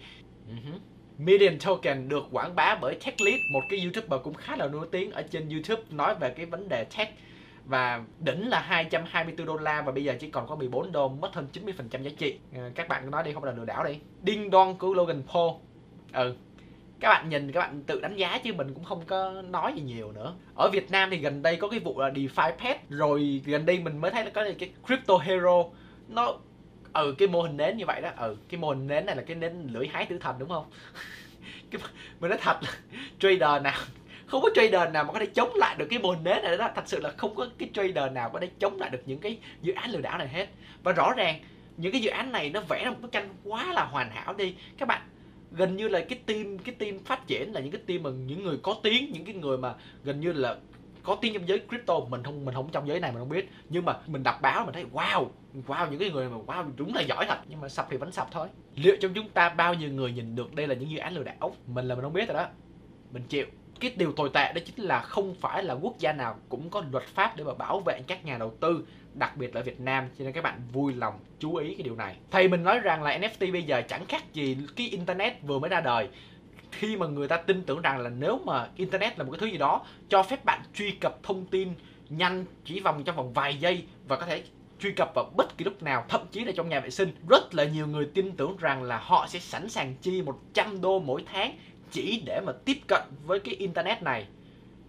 Uh-huh. 0.49 0.79
Medium 1.19 1.59
Token 1.59 2.09
được 2.09 2.25
quảng 2.33 2.57
bá 2.57 2.79
bởi 2.81 2.95
TechLead, 2.95 3.41
một 3.53 3.61
cái 3.71 3.81
YouTuber 3.81 4.21
cũng 4.25 4.35
khá 4.35 4.57
là 4.57 4.69
nổi 4.69 4.87
tiếng 4.91 5.11
ở 5.11 5.23
trên 5.23 5.49
YouTube 5.49 5.83
nói 5.91 6.15
về 6.15 6.31
cái 6.31 6.47
vấn 6.47 6.69
đề 6.69 6.85
tech. 6.85 7.09
Và 7.65 8.03
đỉnh 8.21 8.49
là 8.49 8.61
224 8.61 9.47
đô 9.47 9.57
la 9.57 9.83
và 9.83 9.93
bây 9.93 10.05
giờ 10.05 10.15
chỉ 10.21 10.31
còn 10.31 10.47
có 10.47 10.57
14 10.57 10.93
đô 10.93 11.09
mất 11.09 11.35
hơn 11.35 11.47
90% 11.53 12.03
giá 12.03 12.11
trị. 12.19 12.39
À, 12.55 12.71
các 12.75 12.89
bạn 12.89 13.11
nói 13.11 13.23
đi 13.23 13.33
không 13.33 13.45
là 13.45 13.53
lừa 13.53 13.65
đảo 13.65 13.85
đi. 13.85 13.99
Ding 14.27 14.51
dong 14.53 14.79
của 14.79 14.95
Logan 14.95 15.23
Paul. 15.33 15.51
Ừ 16.13 16.35
các 17.01 17.09
bạn 17.09 17.29
nhìn 17.29 17.53
các 17.53 17.61
bạn 17.61 17.83
tự 17.87 18.01
đánh 18.01 18.17
giá 18.17 18.39
chứ 18.39 18.53
mình 18.53 18.75
cũng 18.75 18.85
không 18.85 19.03
có 19.07 19.43
nói 19.43 19.73
gì 19.77 19.83
nhiều 19.83 20.13
nữa. 20.13 20.35
Ở 20.55 20.71
Việt 20.71 20.91
Nam 20.91 21.11
thì 21.11 21.17
gần 21.17 21.43
đây 21.43 21.57
có 21.57 21.69
cái 21.69 21.81
vụ 21.81 22.01
là 22.01 22.11
DeFi 22.11 22.53
Pet 22.53 22.77
rồi 22.89 23.43
gần 23.47 23.67
đây 23.67 23.79
mình 23.79 23.99
mới 23.99 24.11
thấy 24.11 24.25
là 24.25 24.31
có 24.31 24.45
cái 24.59 24.71
Crypto 24.87 25.17
Hero. 25.17 25.65
Nó 26.09 26.35
ừ 26.99 27.15
cái 27.19 27.29
mô 27.29 27.43
hình 27.43 27.57
nến 27.57 27.77
như 27.77 27.87
vậy 27.87 28.01
đó. 28.01 28.11
Ừ 28.17 28.37
cái 28.49 28.61
mô 28.61 28.69
hình 28.69 28.87
nến 28.87 29.07
này 29.07 29.17
là 29.17 29.23
cái 29.23 29.37
nến 29.37 29.53
lưỡi 29.73 29.89
hái 29.89 30.07
tử 30.07 30.19
thần 30.19 30.37
đúng 30.39 30.49
không? 30.49 30.65
Cái 31.71 31.83
mình 32.21 32.31
nói 32.31 32.39
thật 32.43 32.59
là 32.63 32.71
trader 33.21 33.63
nào, 33.63 33.81
không 34.27 34.43
có 34.43 34.51
trader 34.55 34.93
nào 34.93 35.05
mà 35.05 35.13
có 35.13 35.19
thể 35.19 35.27
chống 35.27 35.53
lại 35.57 35.77
được 35.79 35.87
cái 35.91 35.99
mô 35.99 36.11
hình 36.11 36.25
nến 36.25 36.43
này 36.43 36.57
đó. 36.57 36.71
Thật 36.75 36.83
sự 36.87 37.01
là 37.01 37.11
không 37.11 37.35
có 37.35 37.47
cái 37.59 37.71
trader 37.75 38.13
nào 38.13 38.31
có 38.31 38.41
thể 38.41 38.49
chống 38.59 38.79
lại 38.79 38.91
được 38.91 39.03
những 39.07 39.21
cái 39.21 39.39
dự 39.63 39.73
án 39.73 39.91
lừa 39.91 40.01
đảo 40.01 40.19
này 40.19 40.29
hết. 40.29 40.47
Và 40.83 40.93
rõ 40.93 41.13
ràng, 41.17 41.41
những 41.77 41.93
cái 41.93 42.01
dự 42.01 42.11
án 42.11 42.33
này 42.33 42.51
nó 42.51 42.61
vẽ 42.61 42.85
ra 42.85 42.91
một 42.91 42.97
bức 43.01 43.13
tranh 43.13 43.29
quá 43.45 43.73
là 43.73 43.85
hoàn 43.85 44.11
hảo 44.11 44.35
đi. 44.35 44.55
Các 44.79 44.89
bạn, 44.89 45.03
gần 45.51 45.77
như 45.77 45.89
là 45.89 46.01
cái 46.01 46.19
team 46.27 46.59
cái 46.59 46.75
team 46.79 46.99
phát 47.05 47.27
triển 47.27 47.53
là 47.53 47.61
những 47.61 47.73
cái 47.73 47.83
team 47.87 48.03
mà 48.03 48.11
những 48.11 48.45
người 48.45 48.57
có 48.63 48.77
tiếng, 48.83 49.13
những 49.13 49.25
cái 49.25 49.35
người 49.35 49.59
mà 49.59 49.75
gần 50.05 50.21
như 50.21 50.33
là 50.33 50.57
có 51.09 51.15
tiếng 51.15 51.35
trong 51.35 51.49
giới 51.49 51.61
crypto 51.69 52.01
mình 52.09 52.23
không 52.23 52.45
mình 52.45 52.55
không 52.55 52.69
trong 52.73 52.89
giới 52.89 53.01
này 53.01 53.13
mình 53.13 53.19
không 53.19 53.29
biết. 53.29 53.51
Nhưng 53.69 53.85
mà 53.85 53.97
mình 54.07 54.23
đọc 54.23 54.39
báo 54.43 54.65
mình 54.65 54.75
thấy, 54.75 54.85
wow 54.93 55.27
wow, 55.67 55.91
những 55.91 56.01
cái 56.01 56.11
người 56.11 56.29
mà, 56.29 56.37
wow, 56.47 56.71
đúng 56.77 56.95
là 56.95 57.01
giỏi 57.01 57.25
thật. 57.29 57.39
Nhưng 57.49 57.61
mà 57.61 57.69
sập 57.69 57.87
thì 57.91 57.97
vẫn 57.97 58.13
sập 58.13 58.29
thôi. 58.31 58.49
Liệu 58.75 58.97
trong 59.01 59.15
chúng 59.15 59.29
ta 59.29 59.49
bao 59.49 59.75
nhiêu 59.75 59.91
người 59.91 60.13
nhìn 60.13 60.35
được 60.37 60.55
đây 60.55 60.67
là 60.67 60.75
những 60.75 60.91
dự 60.91 60.99
án 60.99 61.15
lừa 61.15 61.23
đảo? 61.23 61.55
Mình 61.67 61.89
là 61.89 61.95
mình 61.95 62.05
không 62.05 62.13
biết 62.13 62.29
rồi 62.29 62.37
đó. 62.37 62.47
Mình 63.13 63.23
chịu. 63.29 63.47
Cái 63.81 63.93
điều 63.97 64.13
tồi 64.13 64.31
tệ 64.35 64.53
đó 64.53 64.61
chính 64.67 64.85
là 64.85 65.01
không 65.01 65.35
phải 65.35 65.65
là 65.65 65.75
quốc 65.75 65.99
gia 65.99 66.13
nào 66.13 66.39
cũng 66.49 66.71
có 66.71 66.85
luật 66.93 67.05
pháp 67.05 67.37
để 67.37 67.45
mà 67.45 67.55
bảo 67.55 67.81
vệ 67.81 68.01
các 68.07 68.25
nhà 68.25 68.39
đầu 68.39 68.55
tư, 68.61 68.87
đặc 69.15 69.37
biệt 69.37 69.55
là 69.55 69.61
ở 69.61 69.65
Việt 69.65 69.81
Nam. 69.81 70.09
Cho 70.19 70.25
nên 70.25 70.33
các 70.33 70.45
bạn 70.45 70.61
vui 70.73 70.95
lòng 70.95 71.15
chú 71.39 71.55
ý 71.55 71.75
cái 71.75 71.83
điều 71.83 71.97
này. 71.97 72.17
Thầy 72.31 72.49
mình 72.49 72.63
nói 72.63 72.81
rằng 72.81 73.03
là 73.03 73.19
NFT 73.19 73.53
bây 73.53 73.63
giờ 73.63 73.83
chẳng 73.89 74.07
khác 74.07 74.33
gì 74.33 74.57
cái 74.77 74.89
internet 74.89 75.43
vừa 75.43 75.59
mới 75.59 75.71
ra 75.71 75.81
đời 75.81 76.09
khi 76.79 76.97
mà 76.97 77.07
người 77.07 77.29
ta 77.29 77.37
tin 77.37 77.63
tưởng 77.63 77.83
rằng 77.83 77.99
là 77.99 78.11
nếu 78.11 78.41
mà 78.45 78.69
internet 78.77 79.19
là 79.19 79.25
một 79.25 79.31
cái 79.33 79.39
thứ 79.41 79.47
gì 79.47 79.59
đó 79.59 79.87
cho 80.09 80.23
phép 80.23 80.45
bạn 80.45 80.61
truy 80.75 80.91
cập 80.91 81.23
thông 81.23 81.47
tin 81.47 81.69
nhanh 82.09 82.45
chỉ 82.65 82.81
vòng 82.81 83.05
trong 83.05 83.17
vòng 83.17 83.33
vài 83.33 83.57
giây 83.57 83.85
và 84.09 84.17
có 84.17 84.27
thể 84.27 84.43
truy 84.81 84.93
cập 84.93 85.13
vào 85.15 85.31
bất 85.37 85.59
kỳ 85.59 85.65
lúc 85.65 85.83
nào, 85.83 86.05
thậm 86.09 86.21
chí 86.33 86.45
là 86.45 86.53
trong 86.57 86.69
nhà 86.69 86.81
vệ 86.81 86.91
sinh, 86.91 87.13
rất 87.29 87.55
là 87.55 87.65
nhiều 87.65 87.87
người 87.87 88.07
tin 88.15 88.33
tưởng 88.33 88.57
rằng 88.57 88.83
là 88.83 88.99
họ 88.99 89.27
sẽ 89.29 89.39
sẵn 89.39 89.69
sàng 89.69 89.95
chi 90.03 90.23
100 90.23 90.81
đô 90.81 90.99
mỗi 90.99 91.25
tháng 91.33 91.59
chỉ 91.91 92.23
để 92.27 92.41
mà 92.41 92.53
tiếp 92.65 92.79
cận 92.87 93.03
với 93.27 93.41
cái 93.41 93.55
internet 93.55 94.03
này. 94.03 94.27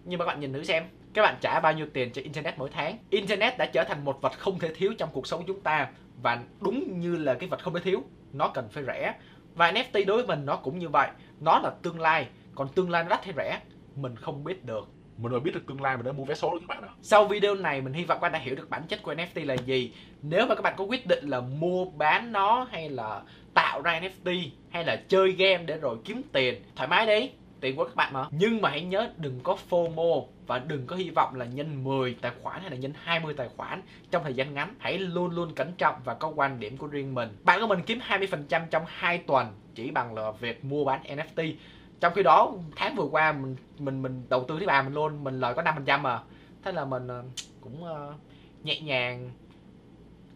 Nhưng 0.04 0.18
mà 0.18 0.24
các 0.24 0.28
bạn 0.28 0.40
nhìn 0.40 0.52
thử 0.52 0.64
xem, 0.64 0.84
các 1.14 1.22
bạn 1.22 1.36
trả 1.40 1.60
bao 1.60 1.72
nhiêu 1.72 1.86
tiền 1.92 2.12
cho 2.12 2.22
internet 2.22 2.58
mỗi 2.58 2.70
tháng? 2.72 2.98
Internet 3.10 3.58
đã 3.58 3.66
trở 3.66 3.84
thành 3.84 4.04
một 4.04 4.18
vật 4.22 4.32
không 4.38 4.58
thể 4.58 4.74
thiếu 4.74 4.92
trong 4.98 5.08
cuộc 5.12 5.26
sống 5.26 5.44
chúng 5.46 5.60
ta 5.60 5.88
và 6.22 6.42
đúng 6.60 7.00
như 7.00 7.16
là 7.16 7.34
cái 7.34 7.48
vật 7.48 7.62
không 7.62 7.74
thể 7.74 7.80
thiếu, 7.80 8.02
nó 8.32 8.48
cần 8.48 8.68
phải 8.72 8.84
rẻ 8.84 9.14
và 9.54 9.72
NFT 9.72 10.06
đối 10.06 10.16
với 10.16 10.26
mình 10.26 10.46
nó 10.46 10.56
cũng 10.56 10.78
như 10.78 10.88
vậy. 10.88 11.08
Nó 11.40 11.58
là 11.58 11.70
tương 11.82 12.00
lai 12.00 12.26
còn 12.54 12.68
tương 12.68 12.90
lai 12.90 13.02
nó 13.02 13.08
đắt 13.08 13.24
hay 13.24 13.34
rẻ 13.36 13.60
mình 13.96 14.16
không 14.16 14.44
biết 14.44 14.64
được. 14.64 14.88
Mình 15.16 15.32
rồi 15.32 15.40
biết 15.40 15.54
được 15.54 15.66
tương 15.68 15.82
lai 15.82 15.96
mình 15.96 16.06
đã 16.06 16.12
mua 16.12 16.24
vé 16.24 16.34
số 16.34 16.50
rồi 16.50 16.60
các 16.60 16.66
bạn 16.68 16.82
ạ. 16.82 16.94
Sau 17.02 17.24
video 17.24 17.54
này 17.54 17.80
mình 17.80 17.92
hy 17.92 18.04
vọng 18.04 18.18
các 18.18 18.22
bạn 18.22 18.32
đã 18.32 18.38
hiểu 18.38 18.54
được 18.54 18.70
bản 18.70 18.82
chất 18.88 19.02
của 19.02 19.14
NFT 19.14 19.46
là 19.46 19.54
gì. 19.54 19.94
Nếu 20.22 20.46
mà 20.46 20.54
các 20.54 20.62
bạn 20.62 20.74
có 20.76 20.84
quyết 20.84 21.06
định 21.06 21.28
là 21.28 21.40
mua 21.40 21.84
bán 21.84 22.32
nó 22.32 22.66
hay 22.70 22.88
là 22.90 23.22
tạo 23.54 23.82
ra 23.82 24.00
NFT 24.00 24.48
hay 24.70 24.84
là 24.84 24.96
chơi 25.08 25.32
game 25.32 25.64
để 25.64 25.76
rồi 25.76 25.96
kiếm 26.04 26.22
tiền 26.32 26.62
thoải 26.76 26.88
mái 26.88 27.06
đi 27.06 27.30
tiền 27.60 27.76
của 27.76 27.84
các 27.84 27.96
bạn 27.96 28.12
mà. 28.12 28.26
Nhưng 28.30 28.62
mà 28.62 28.70
hãy 28.70 28.82
nhớ 28.82 29.10
đừng 29.16 29.40
có 29.40 29.56
FOMO 29.70 30.26
và 30.46 30.58
đừng 30.58 30.86
có 30.86 30.96
hy 30.96 31.10
vọng 31.10 31.34
là 31.34 31.44
nhân 31.44 31.84
10 31.84 32.16
tài 32.20 32.32
khoản 32.42 32.60
hay 32.60 32.70
là 32.70 32.76
nhân 32.76 32.92
20 33.02 33.34
tài 33.34 33.48
khoản 33.56 33.82
trong 34.10 34.24
thời 34.24 34.34
gian 34.34 34.54
ngắn. 34.54 34.74
Hãy 34.78 34.98
luôn 34.98 35.30
luôn 35.30 35.54
cẩn 35.54 35.72
trọng 35.72 35.94
và 36.04 36.14
có 36.14 36.28
quan 36.28 36.60
điểm 36.60 36.76
của 36.76 36.86
riêng 36.86 37.14
mình. 37.14 37.28
Bạn 37.44 37.60
của 37.60 37.66
mình 37.66 37.80
kiếm 37.86 37.98
20% 38.08 38.62
trong 38.70 38.82
2 38.86 39.18
tuần 39.18 39.46
chỉ 39.74 39.90
bằng 39.90 40.14
là 40.14 40.30
việc 40.30 40.64
mua 40.64 40.84
bán 40.84 41.02
NFT 41.02 41.52
trong 42.00 42.14
khi 42.14 42.22
đó 42.22 42.52
tháng 42.76 42.96
vừa 42.96 43.04
qua 43.04 43.32
mình 43.32 43.56
mình 43.78 44.02
mình 44.02 44.22
đầu 44.28 44.44
tư 44.48 44.56
thứ 44.60 44.66
ba 44.66 44.82
mình 44.82 44.94
luôn 44.94 45.24
mình 45.24 45.40
lời 45.40 45.54
có 45.54 45.62
5% 45.62 46.00
mà. 46.00 46.22
Thế 46.64 46.72
là 46.72 46.84
mình 46.84 47.08
ờ, 47.08 47.24
cũng 47.60 47.82
uh, 47.82 48.14
nhẹ 48.62 48.80
nhàng 48.80 49.30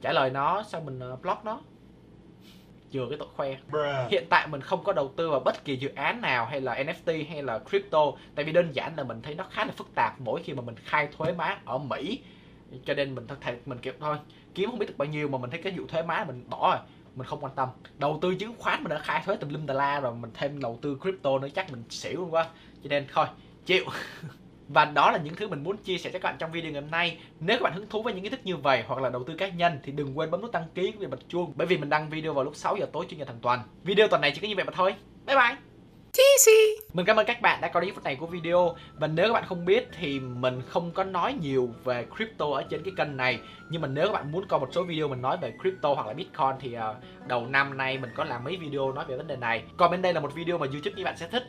trả 0.00 0.12
lời 0.12 0.30
nó 0.30 0.62
sau 0.62 0.80
mình 0.80 1.12
uh, 1.12 1.22
block 1.22 1.44
nó 1.44 1.60
chừa 2.94 3.06
cái 3.10 3.18
tội 3.18 3.28
khoe. 3.36 3.56
Bruh. 3.70 4.10
hiện 4.10 4.24
tại 4.30 4.46
mình 4.46 4.60
không 4.60 4.84
có 4.84 4.92
đầu 4.92 5.12
tư 5.16 5.30
vào 5.30 5.40
bất 5.40 5.64
kỳ 5.64 5.76
dự 5.76 5.88
án 5.94 6.20
nào 6.20 6.46
hay 6.46 6.60
là 6.60 6.74
NFT 6.74 7.28
hay 7.28 7.42
là 7.42 7.58
crypto 7.58 8.12
tại 8.34 8.44
vì 8.44 8.52
đơn 8.52 8.72
giản 8.72 8.96
là 8.96 9.04
mình 9.04 9.22
thấy 9.22 9.34
nó 9.34 9.44
khá 9.50 9.64
là 9.64 9.72
phức 9.76 9.94
tạp 9.94 10.20
mỗi 10.20 10.42
khi 10.42 10.52
mà 10.52 10.62
mình 10.62 10.74
khai 10.84 11.08
thuế 11.16 11.32
má 11.32 11.58
ở 11.64 11.78
Mỹ. 11.78 12.20
Cho 12.84 12.94
nên 12.94 13.14
mình 13.14 13.26
thật 13.26 13.54
mình 13.66 13.78
kiểu 13.78 13.92
thôi 14.00 14.16
kiếm 14.54 14.70
không 14.70 14.78
biết 14.78 14.86
được 14.86 14.98
bao 14.98 15.08
nhiêu 15.08 15.28
mà 15.28 15.38
mình 15.38 15.50
thấy 15.50 15.62
cái 15.62 15.72
vụ 15.76 15.86
thuế 15.86 16.02
má 16.02 16.24
mình 16.24 16.44
bỏ 16.48 16.70
rồi 16.70 16.80
mình 17.14 17.26
không 17.26 17.40
quan 17.40 17.52
tâm. 17.56 17.68
Đầu 17.98 18.18
tư 18.22 18.34
chứng 18.34 18.54
khoán 18.58 18.82
mình 18.82 18.90
đã 18.90 18.98
khai 18.98 19.22
thuế 19.26 19.36
tùm 19.36 19.50
lum 19.50 19.66
tà 19.66 19.74
la 19.74 20.00
rồi 20.00 20.14
mình 20.14 20.30
thêm 20.34 20.60
đầu 20.60 20.78
tư 20.82 20.98
crypto 21.02 21.38
nữa 21.38 21.48
chắc 21.54 21.70
mình 21.70 21.82
xỉu 21.90 22.20
luôn 22.20 22.34
quá. 22.34 22.46
Cho 22.82 22.88
nên 22.88 23.06
thôi 23.12 23.26
chịu 23.66 23.84
và 24.68 24.84
đó 24.84 25.10
là 25.10 25.18
những 25.18 25.34
thứ 25.34 25.48
mình 25.48 25.64
muốn 25.64 25.76
chia 25.76 25.98
sẻ 25.98 26.10
cho 26.12 26.18
các 26.18 26.28
bạn 26.28 26.36
trong 26.38 26.52
video 26.52 26.72
ngày 26.72 26.82
hôm 26.82 26.90
nay. 26.90 27.18
Nếu 27.40 27.58
các 27.58 27.62
bạn 27.62 27.72
hứng 27.72 27.88
thú 27.88 28.02
với 28.02 28.12
những 28.12 28.22
kiến 28.22 28.32
thức 28.32 28.40
như 28.44 28.56
vậy 28.56 28.84
hoặc 28.86 29.00
là 29.00 29.10
đầu 29.10 29.24
tư 29.24 29.34
cá 29.34 29.48
nhân 29.48 29.78
thì 29.82 29.92
đừng 29.92 30.18
quên 30.18 30.30
bấm 30.30 30.40
nút 30.40 30.52
đăng 30.52 30.68
ký 30.74 30.92
và 30.98 31.08
bật 31.08 31.28
chuông 31.28 31.52
bởi 31.56 31.66
vì 31.66 31.76
mình 31.78 31.88
đăng 31.88 32.10
video 32.10 32.34
vào 32.34 32.44
lúc 32.44 32.56
6 32.56 32.76
giờ 32.76 32.86
tối 32.92 33.06
chủ 33.08 33.16
nhật 33.16 33.28
hàng 33.28 33.38
tuần. 33.42 33.60
Video 33.82 34.08
tuần 34.08 34.20
này 34.20 34.32
chỉ 34.34 34.40
có 34.40 34.48
như 34.48 34.56
vậy 34.56 34.64
mà 34.64 34.72
thôi. 34.76 34.94
Bye 35.26 35.36
bye. 35.36 35.56
TC. 36.12 36.50
Mình 36.92 37.06
cảm 37.06 37.16
ơn 37.16 37.26
các 37.26 37.40
bạn 37.40 37.60
đã 37.60 37.68
coi 37.68 37.84
đến 37.84 37.94
phút 37.94 38.04
này 38.04 38.16
của 38.16 38.26
video. 38.26 38.76
Và 38.94 39.06
nếu 39.06 39.26
các 39.26 39.32
bạn 39.32 39.44
không 39.46 39.64
biết 39.64 39.88
thì 39.98 40.20
mình 40.20 40.62
không 40.68 40.92
có 40.92 41.04
nói 41.04 41.34
nhiều 41.40 41.70
về 41.84 42.06
crypto 42.16 42.46
ở 42.46 42.62
trên 42.62 42.82
cái 42.82 42.92
kênh 42.96 43.16
này. 43.16 43.38
Nhưng 43.70 43.82
mà 43.82 43.88
nếu 43.88 44.06
các 44.06 44.12
bạn 44.12 44.32
muốn 44.32 44.46
coi 44.48 44.60
một 44.60 44.68
số 44.72 44.82
video 44.82 45.08
mình 45.08 45.22
nói 45.22 45.36
về 45.42 45.52
crypto 45.62 45.94
hoặc 45.94 46.06
là 46.06 46.12
bitcoin 46.12 46.52
Thì 46.60 46.76
uh, 46.76 47.28
đầu 47.28 47.46
năm 47.46 47.76
nay 47.76 47.98
mình 47.98 48.10
có 48.16 48.24
làm 48.24 48.44
mấy 48.44 48.56
video 48.56 48.92
nói 48.92 49.04
về 49.08 49.16
vấn 49.16 49.26
đề 49.26 49.36
này. 49.36 49.62
Còn 49.76 49.90
bên 49.90 50.02
đây 50.02 50.12
là 50.12 50.20
một 50.20 50.34
video 50.34 50.58
mà 50.58 50.66
YouTube 50.66 50.94
các 50.96 51.04
bạn 51.04 51.16
sẽ 51.16 51.28
thích. 51.28 51.42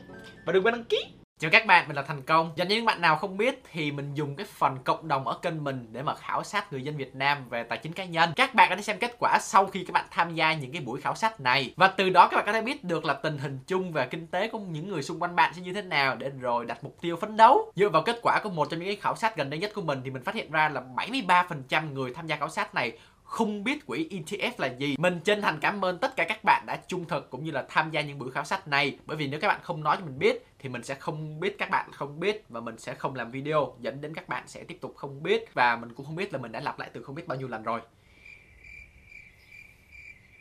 Và 0.45 0.53
đừng 0.53 0.65
quên 0.65 0.74
đăng 0.74 0.84
ký 0.84 1.05
Chào 1.39 1.51
các 1.51 1.65
bạn, 1.65 1.88
mình 1.88 1.96
là 1.96 2.01
Thành 2.01 2.22
Công. 2.22 2.51
Dành 2.56 2.68
cho 2.68 2.75
những 2.75 2.86
bạn 2.86 3.01
nào 3.01 3.15
không 3.15 3.38
biết 3.38 3.63
thì 3.72 3.92
mình 3.92 4.13
dùng 4.13 4.36
cái 4.36 4.46
phần 4.46 4.77
cộng 4.84 5.08
đồng 5.08 5.27
ở 5.27 5.39
kênh 5.42 5.63
mình 5.63 5.88
để 5.92 6.04
mà 6.04 6.15
khảo 6.15 6.44
sát 6.44 6.74
người 6.74 6.84
dân 6.84 6.98
Việt 6.98 7.15
Nam 7.15 7.50
về 7.50 7.63
tài 7.63 7.77
chính 7.77 7.94
cá 7.94 8.06
nhân. 8.06 8.30
Các 8.36 8.56
bạn 8.56 8.70
có 8.70 8.75
thể 8.75 8.82
xem 8.82 8.98
kết 9.00 9.15
quả 9.20 9.39
sau 9.42 9.65
khi 9.65 9.86
các 9.86 9.94
bạn 9.94 10.06
tham 10.12 10.36
gia 10.36 10.54
những 10.54 10.72
cái 10.72 10.82
buổi 10.82 11.01
khảo 11.01 11.15
sát 11.15 11.39
này 11.39 11.74
và 11.77 11.88
từ 11.88 12.10
đó 12.10 12.27
các 12.27 12.38
bạn 12.38 12.46
có 12.46 12.54
thể 12.54 12.62
biết 12.62 12.84
được 12.84 13.06
là 13.06 13.13
tình 13.13 13.38
hình 13.38 13.60
chung 13.68 13.92
về 13.92 14.08
kinh 14.08 14.27
tế 14.27 14.48
của 14.48 14.60
những 14.60 14.89
người 14.89 15.04
xung 15.04 15.20
quanh 15.20 15.36
bạn 15.36 15.54
sẽ 15.56 15.62
như 15.62 15.74
thế 15.74 15.82
nào 15.82 16.15
để 16.15 16.30
rồi 16.30 16.65
đặt 16.65 16.84
mục 16.84 16.98
tiêu 17.01 17.15
phấn 17.15 17.38
đấu. 17.38 17.72
Dựa 17.75 17.89
vào 17.89 18.01
kết 18.01 18.20
quả 18.22 18.39
của 18.44 18.50
một 18.50 18.70
trong 18.70 18.80
những 18.80 18.89
cái 18.89 18.96
khảo 18.96 19.15
sát 19.15 19.38
gần 19.38 19.50
đây 19.50 19.60
nhất 19.60 19.72
của 19.75 19.82
mình 19.82 20.01
thì 20.04 20.10
mình 20.10 20.24
phát 20.24 20.36
hiện 20.36 20.51
ra 20.51 20.70
là 20.70 20.82
73% 20.96 21.94
người 21.94 22.13
tham 22.13 22.27
gia 22.27 22.36
khảo 22.36 22.50
sát 22.50 22.75
này 22.75 22.98
không 23.25 23.63
biết 23.63 23.86
quỹ 23.86 24.08
ETF 24.10 24.51
là 24.58 24.67
gì. 24.67 24.96
Mình 25.00 25.20
chân 25.24 25.41
thành 25.41 25.60
cảm 25.62 25.86
ơn 25.86 25.98
tất 25.98 26.15
cả 26.15 26.25
các 26.29 26.44
bạn 26.44 26.65
đã 26.65 26.79
trung 26.88 27.05
thực 27.05 27.29
cũng 27.29 27.44
như 27.44 27.51
là 27.51 27.65
tham 27.70 27.91
gia 27.91 28.01
những 28.01 28.20
buổi 28.20 28.32
khảo 28.32 28.44
sát 28.44 28.67
này. 28.67 28.98
Bởi 29.05 29.17
vì 29.17 29.27
nếu 29.27 29.39
các 29.39 29.48
bạn 29.48 29.60
không 29.63 29.84
nói 29.84 29.98
cho 30.00 30.05
mình 30.05 30.20
biết, 30.20 30.46
thì 30.60 30.70
mình 30.70 30.84
sẽ 30.84 30.96
không 30.96 31.39
biết, 31.39 31.58
các 31.58 31.70
bạn 31.70 31.89
không 31.91 32.20
biết 32.20 32.46
và 32.50 32.60
mình 32.62 32.77
sẽ 32.77 32.96
không 32.96 33.15
làm 33.15 33.32
video 33.32 33.75
dẫn 33.79 34.01
đến 34.01 34.13
các 34.13 34.29
bạn 34.29 34.44
sẽ 34.48 34.63
tiếp 34.63 34.77
tục 34.82 34.94
không 34.96 35.24
biết 35.24 35.53
và 35.53 35.75
mình 35.75 35.94
cũng 35.94 36.05
không 36.05 36.15
biết 36.15 36.34
là 36.34 36.39
mình 36.39 36.51
đã 36.51 36.60
lặp 36.60 36.79
lại 36.79 36.89
từ 36.94 37.03
không 37.03 37.15
biết 37.15 37.27
bao 37.27 37.38
nhiêu 37.38 37.48
lần 37.48 37.63
rồi 37.63 37.82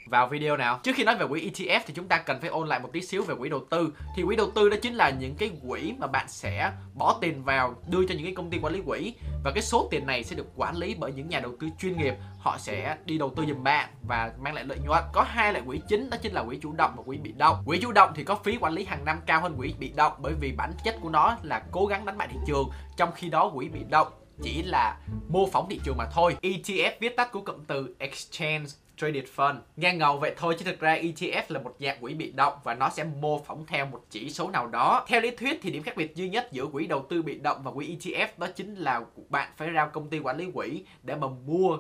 vào 0.07 0.29
video 0.29 0.57
nào. 0.57 0.81
Trước 0.83 0.93
khi 0.97 1.05
nói 1.05 1.17
về 1.17 1.27
quỹ 1.27 1.51
ETF 1.51 1.81
thì 1.87 1.95
chúng 1.95 2.09
ta 2.09 2.19
cần 2.19 2.41
phải 2.41 2.51
ôn 2.51 2.69
lại 2.69 2.81
một 2.81 2.89
tí 2.93 3.01
xíu 3.01 3.23
về 3.23 3.35
quỹ 3.35 3.49
đầu 3.49 3.65
tư. 3.71 3.93
Thì 4.17 4.23
quỹ 4.23 4.37
đầu 4.37 4.51
tư 4.51 4.69
đó 4.69 4.77
chính 4.83 4.95
là 4.95 5.11
những 5.11 5.35
cái 5.35 5.51
quỹ 5.69 5.95
mà 5.99 6.07
bạn 6.07 6.27
sẽ 6.29 6.73
bỏ 6.95 7.19
tiền 7.21 7.45
vào 7.45 7.75
đưa 7.89 8.07
cho 8.07 8.15
những 8.15 8.25
cái 8.25 8.35
công 8.35 8.51
ty 8.51 8.59
quản 8.59 8.73
lý 8.73 8.83
quỹ 8.87 9.15
và 9.45 9.51
cái 9.55 9.63
số 9.63 9.89
tiền 9.91 10.07
này 10.07 10.25
sẽ 10.25 10.37
được 10.37 10.47
quản 10.57 10.77
lý 10.77 10.95
bởi 10.95 11.13
những 11.13 11.29
nhà 11.29 11.41
đầu 11.41 11.53
tư 11.61 11.69
chuyên 11.79 11.99
nghiệp. 11.99 12.15
Họ 12.39 12.59
sẽ 12.59 12.97
đi 13.05 13.19
đầu 13.19 13.33
tư 13.37 13.45
giùm 13.49 13.63
bạn 13.65 13.89
và 14.03 14.33
mang 14.39 14.55
lại 14.55 14.65
lợi 14.65 14.79
nhuận. 14.85 15.03
Có 15.13 15.23
hai 15.23 15.53
loại 15.53 15.65
quỹ 15.67 15.81
chính 15.89 16.11
đó 16.11 16.17
chính 16.23 16.33
là 16.33 16.43
quỹ 16.43 16.59
chủ 16.63 16.73
động 16.73 16.95
và 16.97 17.03
quỹ 17.07 17.17
bị 17.17 17.33
động. 17.33 17.63
Quỹ 17.67 17.79
chủ 17.83 17.93
động 17.93 18.13
thì 18.15 18.25
có 18.25 18.35
phí 18.35 18.57
quản 18.61 18.73
lý 18.73 18.85
hàng 18.85 19.05
năm 19.05 19.21
cao 19.27 19.41
hơn 19.41 19.57
quỹ 19.57 19.75
bị 19.79 19.93
động 19.97 20.13
bởi 20.19 20.35
vì 20.41 20.53
bản 20.53 20.73
chất 20.85 20.97
của 21.01 21.09
nó 21.09 21.37
là 21.43 21.63
cố 21.73 21.87
gắng 21.87 22.05
đánh 22.05 22.19
bại 22.19 22.29
thị 22.31 22.39
trường, 22.47 22.71
trong 22.97 23.13
khi 23.15 23.29
đó 23.29 23.51
quỹ 23.55 23.69
bị 23.69 23.81
động 23.91 24.09
chỉ 24.43 24.63
là 24.63 24.97
mô 25.29 25.47
phỏng 25.47 25.67
thị 25.71 25.81
trường 25.85 25.97
mà 25.97 26.07
thôi. 26.13 26.37
ETF 26.43 26.93
viết 27.01 27.17
tắt 27.17 27.33
của 27.33 27.41
cụm 27.41 27.65
từ 27.67 27.97
Exchange 27.99 28.67
Traded 28.97 29.25
Fund. 29.37 29.57
Nghe 29.77 29.95
ngầu 29.95 30.19
vậy 30.19 30.35
thôi 30.37 30.57
chứ 30.59 30.65
thực 30.65 30.81
ra 30.81 30.97
ETF 30.97 31.43
là 31.49 31.61
một 31.61 31.77
dạng 31.81 32.01
quỹ 32.01 32.15
bị 32.15 32.33
động 32.33 32.55
và 32.65 32.75
nó 32.75 32.91
sẽ 32.91 33.05
mô 33.05 33.39
phỏng 33.39 33.67
theo 33.67 33.87
một 33.87 34.05
chỉ 34.11 34.31
số 34.31 34.51
nào 34.51 34.67
đó. 34.67 35.05
Theo 35.09 35.21
lý 35.21 35.31
thuyết 35.31 35.59
thì 35.63 35.71
điểm 35.71 35.83
khác 35.83 35.97
biệt 35.97 36.15
duy 36.15 36.29
nhất 36.29 36.49
giữa 36.53 36.67
quỹ 36.67 36.87
đầu 36.87 37.07
tư 37.09 37.23
bị 37.23 37.39
động 37.39 37.63
và 37.65 37.71
quỹ 37.71 37.97
ETF 37.97 38.29
đó 38.37 38.47
chính 38.57 38.75
là 38.75 39.01
bạn 39.29 39.53
phải 39.57 39.71
ra 39.71 39.87
công 39.87 40.09
ty 40.09 40.19
quản 40.19 40.37
lý 40.37 40.47
quỹ 40.55 40.85
để 41.03 41.17
mà 41.17 41.27
mua 41.47 41.79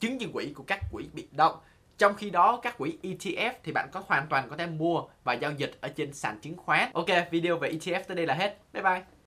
chứng 0.00 0.18
chỉ 0.18 0.26
quỹ 0.32 0.52
của 0.54 0.64
các 0.66 0.80
quỹ 0.92 1.04
bị 1.12 1.28
động. 1.32 1.54
Trong 1.98 2.14
khi 2.14 2.30
đó 2.30 2.60
các 2.62 2.78
quỹ 2.78 2.98
ETF 3.02 3.52
thì 3.64 3.72
bạn 3.72 3.88
có 3.92 4.02
hoàn 4.06 4.26
toàn 4.26 4.48
có 4.50 4.56
thể 4.56 4.66
mua 4.66 5.02
và 5.24 5.32
giao 5.32 5.52
dịch 5.52 5.72
ở 5.80 5.88
trên 5.88 6.12
sàn 6.12 6.38
chứng 6.40 6.56
khoán. 6.56 6.90
Ok, 6.92 7.06
video 7.30 7.56
về 7.58 7.70
ETF 7.70 8.02
tới 8.06 8.16
đây 8.16 8.26
là 8.26 8.34
hết. 8.34 8.58
Bye 8.72 8.82
bye. 8.82 9.17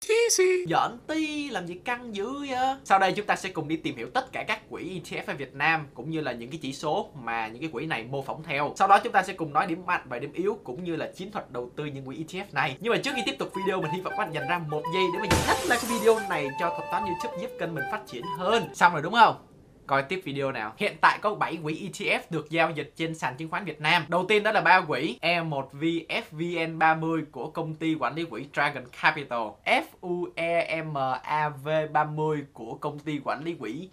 Cheesy. 0.00 0.64
Giỡn 0.68 0.98
ti, 1.06 1.50
làm 1.50 1.66
gì 1.66 1.74
căng 1.74 2.14
dữ 2.14 2.32
vậy 2.48 2.76
Sau 2.84 2.98
đây 2.98 3.12
chúng 3.12 3.26
ta 3.26 3.36
sẽ 3.36 3.48
cùng 3.48 3.68
đi 3.68 3.76
tìm 3.76 3.96
hiểu 3.96 4.10
tất 4.14 4.32
cả 4.32 4.44
các 4.48 4.70
quỹ 4.70 5.00
ETF 5.00 5.22
ở 5.26 5.34
Việt 5.34 5.54
Nam, 5.54 5.86
Cũng 5.94 6.10
như 6.10 6.20
là 6.20 6.32
những 6.32 6.50
cái 6.50 6.58
chỉ 6.62 6.72
số 6.72 7.10
mà 7.14 7.48
những 7.48 7.62
cái 7.62 7.70
quỹ 7.72 7.86
này 7.86 8.04
mô 8.04 8.22
phỏng 8.22 8.42
theo 8.42 8.72
Sau 8.76 8.88
đó 8.88 9.00
chúng 9.04 9.12
ta 9.12 9.22
sẽ 9.22 9.32
cùng 9.32 9.52
nói 9.52 9.66
điểm 9.66 9.86
mạnh 9.86 10.02
và 10.04 10.18
điểm 10.18 10.32
yếu, 10.32 10.58
Cũng 10.64 10.84
như 10.84 10.96
là 10.96 11.10
chiến 11.16 11.32
thuật 11.32 11.50
đầu 11.50 11.70
tư 11.76 11.84
những 11.84 12.06
quỹ 12.06 12.24
ETF 12.24 12.44
này 12.52 12.76
Nhưng 12.80 12.92
mà 12.92 12.98
trước 12.98 13.10
khi 13.16 13.22
tiếp 13.26 13.36
tục 13.38 13.52
video, 13.56 13.80
mình 13.80 13.90
hy 13.90 14.00
vọng 14.00 14.12
các 14.16 14.24
bạn 14.24 14.34
dành 14.34 14.48
ra 14.48 14.58
một 14.58 14.82
giây 14.94 15.04
Để 15.12 15.18
mà 15.18 15.26
nhìn 15.30 15.40
hết 15.46 15.56
like 15.62 15.78
cái 15.82 15.98
video 15.98 16.18
này 16.28 16.48
cho 16.60 16.68
thuật 16.68 16.90
toán 16.90 17.04
YouTube 17.04 17.42
giúp 17.42 17.50
kênh 17.60 17.74
mình 17.74 17.84
phát 17.92 18.00
triển 18.06 18.22
hơn 18.38 18.74
Xong 18.74 18.92
rồi 18.92 19.02
đúng 19.02 19.12
không? 19.12 19.47
Coi 19.88 20.02
tiếp 20.02 20.20
video 20.24 20.52
nào. 20.52 20.72
Hiện 20.76 20.96
tại 21.00 21.18
có 21.22 21.34
7 21.34 21.58
quỹ 21.62 21.88
ETF 21.88 22.20
được 22.30 22.50
giao 22.50 22.70
dịch 22.70 22.92
trên 22.96 23.14
sàn 23.14 23.36
chứng 23.36 23.50
khoán 23.50 23.64
Việt 23.64 23.80
Nam. 23.80 24.04
Đầu 24.08 24.24
tiên 24.28 24.42
đó 24.42 24.52
là 24.52 24.60
ba 24.60 24.80
quỹ 24.80 25.18
E1VFVN30 25.22 27.24
của 27.32 27.50
công 27.50 27.74
ty 27.74 27.94
quản 28.00 28.14
lý 28.14 28.24
quỹ 28.24 28.46
Dragon 28.54 28.84
Capital, 29.02 29.42
FUEMAV30 30.00 32.42
của 32.52 32.74
công 32.74 32.98
ty 32.98 33.20
quản 33.24 33.44
lý 33.44 33.54
quỹ 33.54 33.88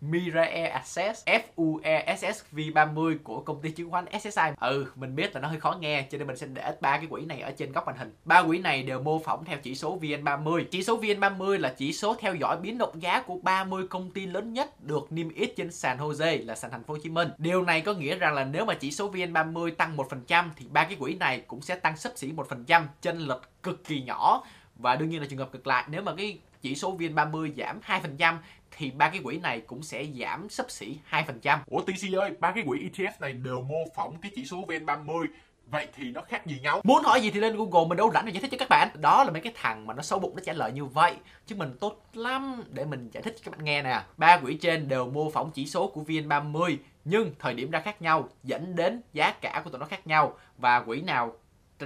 Mirae 0.00 0.62
Access 0.62 1.24
FUESSV 1.26 2.72
30 2.74 3.18
của 3.24 3.40
công 3.40 3.62
ty 3.62 3.70
chứng 3.70 3.90
khoán 3.90 4.04
SSI. 4.20 4.42
Ừ, 4.60 4.86
mình 4.96 5.16
biết 5.16 5.34
là 5.34 5.40
nó 5.40 5.48
hơi 5.48 5.60
khó 5.60 5.76
nghe 5.80 6.06
cho 6.10 6.18
nên 6.18 6.26
mình 6.26 6.36
sẽ 6.36 6.46
để 6.46 6.72
ba 6.80 6.96
cái 6.96 7.06
quỹ 7.06 7.24
này 7.24 7.40
ở 7.40 7.50
trên 7.50 7.72
góc 7.72 7.86
màn 7.86 7.96
hình. 7.96 8.14
Ba 8.24 8.42
quỹ 8.42 8.58
này 8.58 8.82
đều 8.82 9.00
mô 9.00 9.18
phỏng 9.18 9.44
theo 9.44 9.58
chỉ 9.62 9.74
số 9.74 9.98
VN30. 10.00 10.64
Chỉ 10.70 10.82
số 10.82 11.00
VN30 11.00 11.58
là 11.58 11.74
chỉ 11.76 11.92
số 11.92 12.14
theo 12.14 12.34
dõi 12.34 12.56
biến 12.56 12.78
động 12.78 13.02
giá 13.02 13.22
của 13.22 13.38
30 13.42 13.86
công 13.88 14.10
ty 14.10 14.26
lớn 14.26 14.52
nhất 14.52 14.84
được 14.84 15.12
niêm 15.12 15.28
yết 15.28 15.56
trên 15.56 15.72
sàn 15.72 15.98
HOSE 15.98 16.38
là 16.38 16.54
sàn 16.54 16.70
thành 16.70 16.84
phố 16.84 16.94
Hồ 16.94 17.00
Chí 17.02 17.10
Minh. 17.10 17.28
Điều 17.38 17.62
này 17.62 17.80
có 17.80 17.94
nghĩa 17.94 18.14
rằng 18.14 18.34
là 18.34 18.44
nếu 18.44 18.64
mà 18.64 18.74
chỉ 18.74 18.90
số 18.90 19.12
VN30 19.12 19.70
tăng 19.74 19.96
1% 19.96 20.48
thì 20.56 20.66
ba 20.70 20.84
cái 20.84 20.96
quỹ 21.00 21.14
này 21.14 21.40
cũng 21.46 21.62
sẽ 21.62 21.74
tăng 21.74 21.96
sấp 21.96 22.12
xỉ 22.16 22.32
1%, 22.32 22.84
chênh 23.02 23.18
lệch 23.18 23.42
cực 23.62 23.84
kỳ 23.84 24.02
nhỏ. 24.02 24.44
Và 24.76 24.96
đương 24.96 25.08
nhiên 25.08 25.20
là 25.20 25.26
trường 25.30 25.38
hợp 25.38 25.52
cực 25.52 25.66
lại 25.66 25.84
nếu 25.88 26.02
mà 26.02 26.14
cái 26.14 26.38
chỉ 26.62 26.74
số 26.74 26.98
VN30 26.98 27.52
giảm 27.56 27.80
2% 27.86 28.36
thì 28.76 28.90
ba 28.90 29.08
cái 29.08 29.20
quỹ 29.24 29.38
này 29.38 29.60
cũng 29.60 29.82
sẽ 29.82 30.04
giảm 30.20 30.48
sấp 30.48 30.70
xỉ 30.70 30.98
2%. 31.10 31.58
Ủa 31.66 31.80
TC 31.80 32.14
ơi, 32.18 32.30
ba 32.40 32.52
cái 32.52 32.64
quỹ 32.66 32.78
ETF 32.78 33.12
này 33.20 33.32
đều 33.32 33.60
mô 33.60 33.84
phỏng 33.94 34.20
cái 34.20 34.32
chỉ 34.34 34.44
số 34.44 34.56
VN30 34.56 35.26
Vậy 35.70 35.88
thì 35.96 36.10
nó 36.10 36.20
khác 36.20 36.46
gì 36.46 36.60
nhau? 36.62 36.80
Muốn 36.84 37.02
hỏi 37.02 37.20
gì 37.20 37.30
thì 37.30 37.40
lên 37.40 37.56
Google 37.56 37.88
mình 37.88 37.96
đâu 37.96 38.10
rảnh 38.14 38.26
để 38.26 38.32
giải 38.32 38.40
thích 38.40 38.50
cho 38.50 38.56
các 38.58 38.68
bạn. 38.68 38.88
Đó 39.00 39.24
là 39.24 39.30
mấy 39.30 39.40
cái 39.40 39.52
thằng 39.56 39.86
mà 39.86 39.94
nó 39.94 40.02
sâu 40.02 40.18
bụng 40.18 40.36
nó 40.36 40.42
trả 40.44 40.52
lời 40.52 40.72
như 40.72 40.84
vậy. 40.84 41.14
Chứ 41.46 41.56
mình 41.56 41.76
tốt 41.80 42.04
lắm 42.14 42.62
để 42.70 42.84
mình 42.84 43.10
giải 43.12 43.22
thích 43.22 43.36
cho 43.36 43.42
các 43.44 43.50
bạn 43.50 43.64
nghe 43.64 43.82
nè. 43.82 44.02
Ba 44.16 44.38
quỹ 44.38 44.54
trên 44.54 44.88
đều 44.88 45.10
mô 45.10 45.30
phỏng 45.30 45.50
chỉ 45.50 45.66
số 45.66 45.86
của 45.86 46.02
VN30 46.02 46.76
nhưng 47.04 47.34
thời 47.38 47.54
điểm 47.54 47.70
ra 47.70 47.80
khác 47.80 48.02
nhau 48.02 48.28
dẫn 48.42 48.76
đến 48.76 49.02
giá 49.12 49.32
cả 49.32 49.60
của 49.64 49.70
tụi 49.70 49.78
nó 49.78 49.86
khác 49.86 50.06
nhau 50.06 50.38
và 50.58 50.80
quỹ 50.80 51.00
nào 51.00 51.32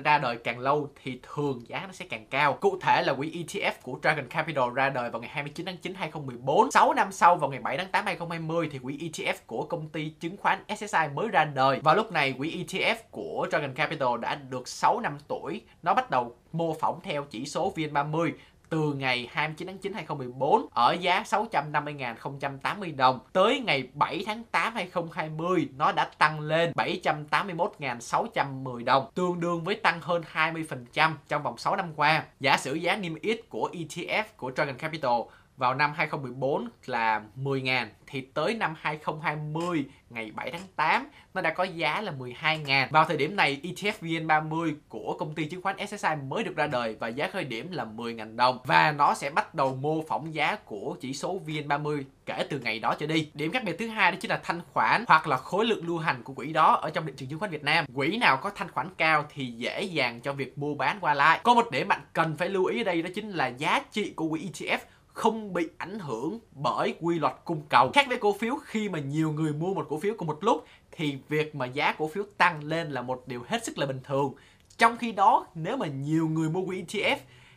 ra 0.00 0.18
đời 0.18 0.36
càng 0.36 0.58
lâu 0.58 0.88
thì 1.02 1.20
thường 1.34 1.62
giá 1.66 1.84
nó 1.86 1.92
sẽ 1.92 2.04
càng 2.04 2.26
cao. 2.30 2.52
Cụ 2.52 2.78
thể 2.80 3.02
là 3.02 3.14
quỹ 3.14 3.30
ETF 3.30 3.72
của 3.82 3.98
Dragon 4.02 4.28
Capital 4.28 4.64
ra 4.74 4.90
đời 4.90 5.10
vào 5.10 5.20
ngày 5.20 5.30
29 5.32 5.66
tháng 5.66 5.76
9 5.76 5.94
2014. 5.94 6.70
6 6.70 6.94
năm 6.94 7.12
sau 7.12 7.36
vào 7.36 7.50
ngày 7.50 7.60
7 7.60 7.76
tháng 7.76 7.90
8 7.90 8.04
2020 8.04 8.68
thì 8.72 8.78
quỹ 8.78 8.98
ETF 8.98 9.34
của 9.46 9.64
công 9.64 9.88
ty 9.88 10.08
chứng 10.08 10.36
khoán 10.36 10.58
SSI 10.76 11.08
mới 11.14 11.28
ra 11.28 11.44
đời. 11.44 11.80
Và 11.82 11.94
lúc 11.94 12.12
này, 12.12 12.34
quỹ 12.38 12.64
ETF 12.64 12.96
của 13.10 13.46
Dragon 13.50 13.74
Capital 13.74 14.20
đã 14.20 14.34
được 14.34 14.68
6 14.68 15.00
năm 15.00 15.18
tuổi. 15.28 15.62
Nó 15.82 15.94
bắt 15.94 16.10
đầu 16.10 16.36
mô 16.52 16.74
phỏng 16.74 17.00
theo 17.02 17.24
chỉ 17.24 17.46
số 17.46 17.72
VN30 17.76 18.32
từ 18.74 18.92
ngày 18.92 19.28
29 19.32 19.68
tháng 19.68 19.78
9 19.78 19.92
2014 19.92 20.66
ở 20.70 20.92
giá 20.92 21.22
650.080 21.22 22.96
đồng 22.96 23.20
tới 23.32 23.60
ngày 23.60 23.88
7 23.94 24.22
tháng 24.26 24.44
8 24.44 24.74
2020 24.74 25.68
nó 25.76 25.92
đã 25.92 26.10
tăng 26.18 26.40
lên 26.40 26.72
781.610 26.72 28.84
đồng, 28.84 29.10
tương 29.14 29.40
đương 29.40 29.64
với 29.64 29.74
tăng 29.74 30.00
hơn 30.00 30.22
20% 30.32 31.12
trong 31.28 31.42
vòng 31.42 31.58
6 31.58 31.76
năm 31.76 31.92
qua. 31.96 32.24
Giả 32.40 32.56
sử 32.56 32.74
giá 32.74 32.96
niêm 32.96 33.14
yết 33.14 33.40
của 33.48 33.70
ETF 33.72 34.24
của 34.36 34.52
Dragon 34.56 34.76
Capital 34.76 35.20
vào 35.56 35.74
năm 35.74 35.92
2014 35.96 36.68
là 36.86 37.22
10.000 37.36 37.86
thì 38.06 38.20
tới 38.20 38.54
năm 38.54 38.74
2020 38.80 39.84
ngày 40.10 40.30
7 40.34 40.50
tháng 40.50 40.60
8 40.76 41.08
nó 41.34 41.40
đã 41.40 41.50
có 41.50 41.64
giá 41.64 42.00
là 42.00 42.12
12.000. 42.18 42.86
Vào 42.90 43.04
thời 43.04 43.16
điểm 43.16 43.36
này 43.36 43.60
ETF 43.62 43.92
VN30 44.00 44.74
của 44.88 45.16
công 45.18 45.34
ty 45.34 45.44
chứng 45.44 45.62
khoán 45.62 45.76
SSI 45.86 46.08
mới 46.28 46.44
được 46.44 46.56
ra 46.56 46.66
đời 46.66 46.96
và 47.00 47.08
giá 47.08 47.28
khởi 47.28 47.44
điểm 47.44 47.72
là 47.72 47.84
10.000 47.84 48.36
đồng 48.36 48.58
và 48.64 48.92
nó 48.92 49.14
sẽ 49.14 49.30
bắt 49.30 49.54
đầu 49.54 49.76
mô 49.76 50.02
phỏng 50.08 50.34
giá 50.34 50.56
của 50.56 50.96
chỉ 51.00 51.14
số 51.14 51.40
VN30 51.46 52.02
kể 52.26 52.46
từ 52.50 52.58
ngày 52.58 52.78
đó 52.78 52.94
trở 52.98 53.06
đi. 53.06 53.30
Điểm 53.34 53.52
khác 53.52 53.64
biệt 53.64 53.76
thứ 53.78 53.88
hai 53.88 54.12
đó 54.12 54.18
chính 54.20 54.30
là 54.30 54.40
thanh 54.44 54.60
khoản 54.72 55.04
hoặc 55.08 55.26
là 55.26 55.36
khối 55.36 55.66
lượng 55.66 55.86
lưu 55.86 55.98
hành 55.98 56.22
của 56.22 56.34
quỹ 56.34 56.52
đó 56.52 56.74
ở 56.74 56.90
trong 56.90 57.06
thị 57.06 57.12
trường 57.16 57.28
chứng 57.28 57.38
khoán 57.38 57.50
Việt 57.50 57.64
Nam. 57.64 57.84
Quỹ 57.94 58.16
nào 58.16 58.36
có 58.36 58.50
thanh 58.50 58.70
khoản 58.70 58.88
cao 58.98 59.24
thì 59.34 59.46
dễ 59.46 59.82
dàng 59.82 60.20
cho 60.20 60.32
việc 60.32 60.58
mua 60.58 60.74
bán 60.74 60.98
qua 61.00 61.14
lại. 61.14 61.40
Có 61.42 61.54
một 61.54 61.70
điểm 61.70 61.88
bạn 61.88 62.00
cần 62.12 62.36
phải 62.36 62.48
lưu 62.48 62.64
ý 62.64 62.80
ở 62.80 62.84
đây 62.84 63.02
đó 63.02 63.10
chính 63.14 63.30
là 63.30 63.46
giá 63.46 63.82
trị 63.92 64.12
của 64.16 64.28
quỹ 64.28 64.50
ETF 64.52 64.78
không 65.14 65.52
bị 65.52 65.68
ảnh 65.78 65.98
hưởng 65.98 66.38
bởi 66.52 66.94
quy 67.00 67.18
luật 67.18 67.34
cung 67.44 67.62
cầu. 67.68 67.90
Khác 67.94 68.06
với 68.08 68.18
cổ 68.18 68.32
phiếu 68.32 68.56
khi 68.64 68.88
mà 68.88 68.98
nhiều 68.98 69.32
người 69.32 69.52
mua 69.52 69.74
một 69.74 69.86
cổ 69.88 69.98
phiếu 69.98 70.14
cùng 70.18 70.28
một 70.28 70.44
lúc 70.44 70.64
thì 70.92 71.18
việc 71.28 71.54
mà 71.54 71.66
giá 71.66 71.94
cổ 71.98 72.08
phiếu 72.08 72.24
tăng 72.38 72.64
lên 72.64 72.90
là 72.90 73.02
một 73.02 73.22
điều 73.26 73.42
hết 73.48 73.64
sức 73.64 73.78
là 73.78 73.86
bình 73.86 74.00
thường. 74.04 74.34
Trong 74.78 74.96
khi 74.96 75.12
đó, 75.12 75.46
nếu 75.54 75.76
mà 75.76 75.86
nhiều 75.86 76.28
người 76.28 76.48
mua 76.48 76.66
quỹ 76.66 76.82
ETF, 76.82 77.16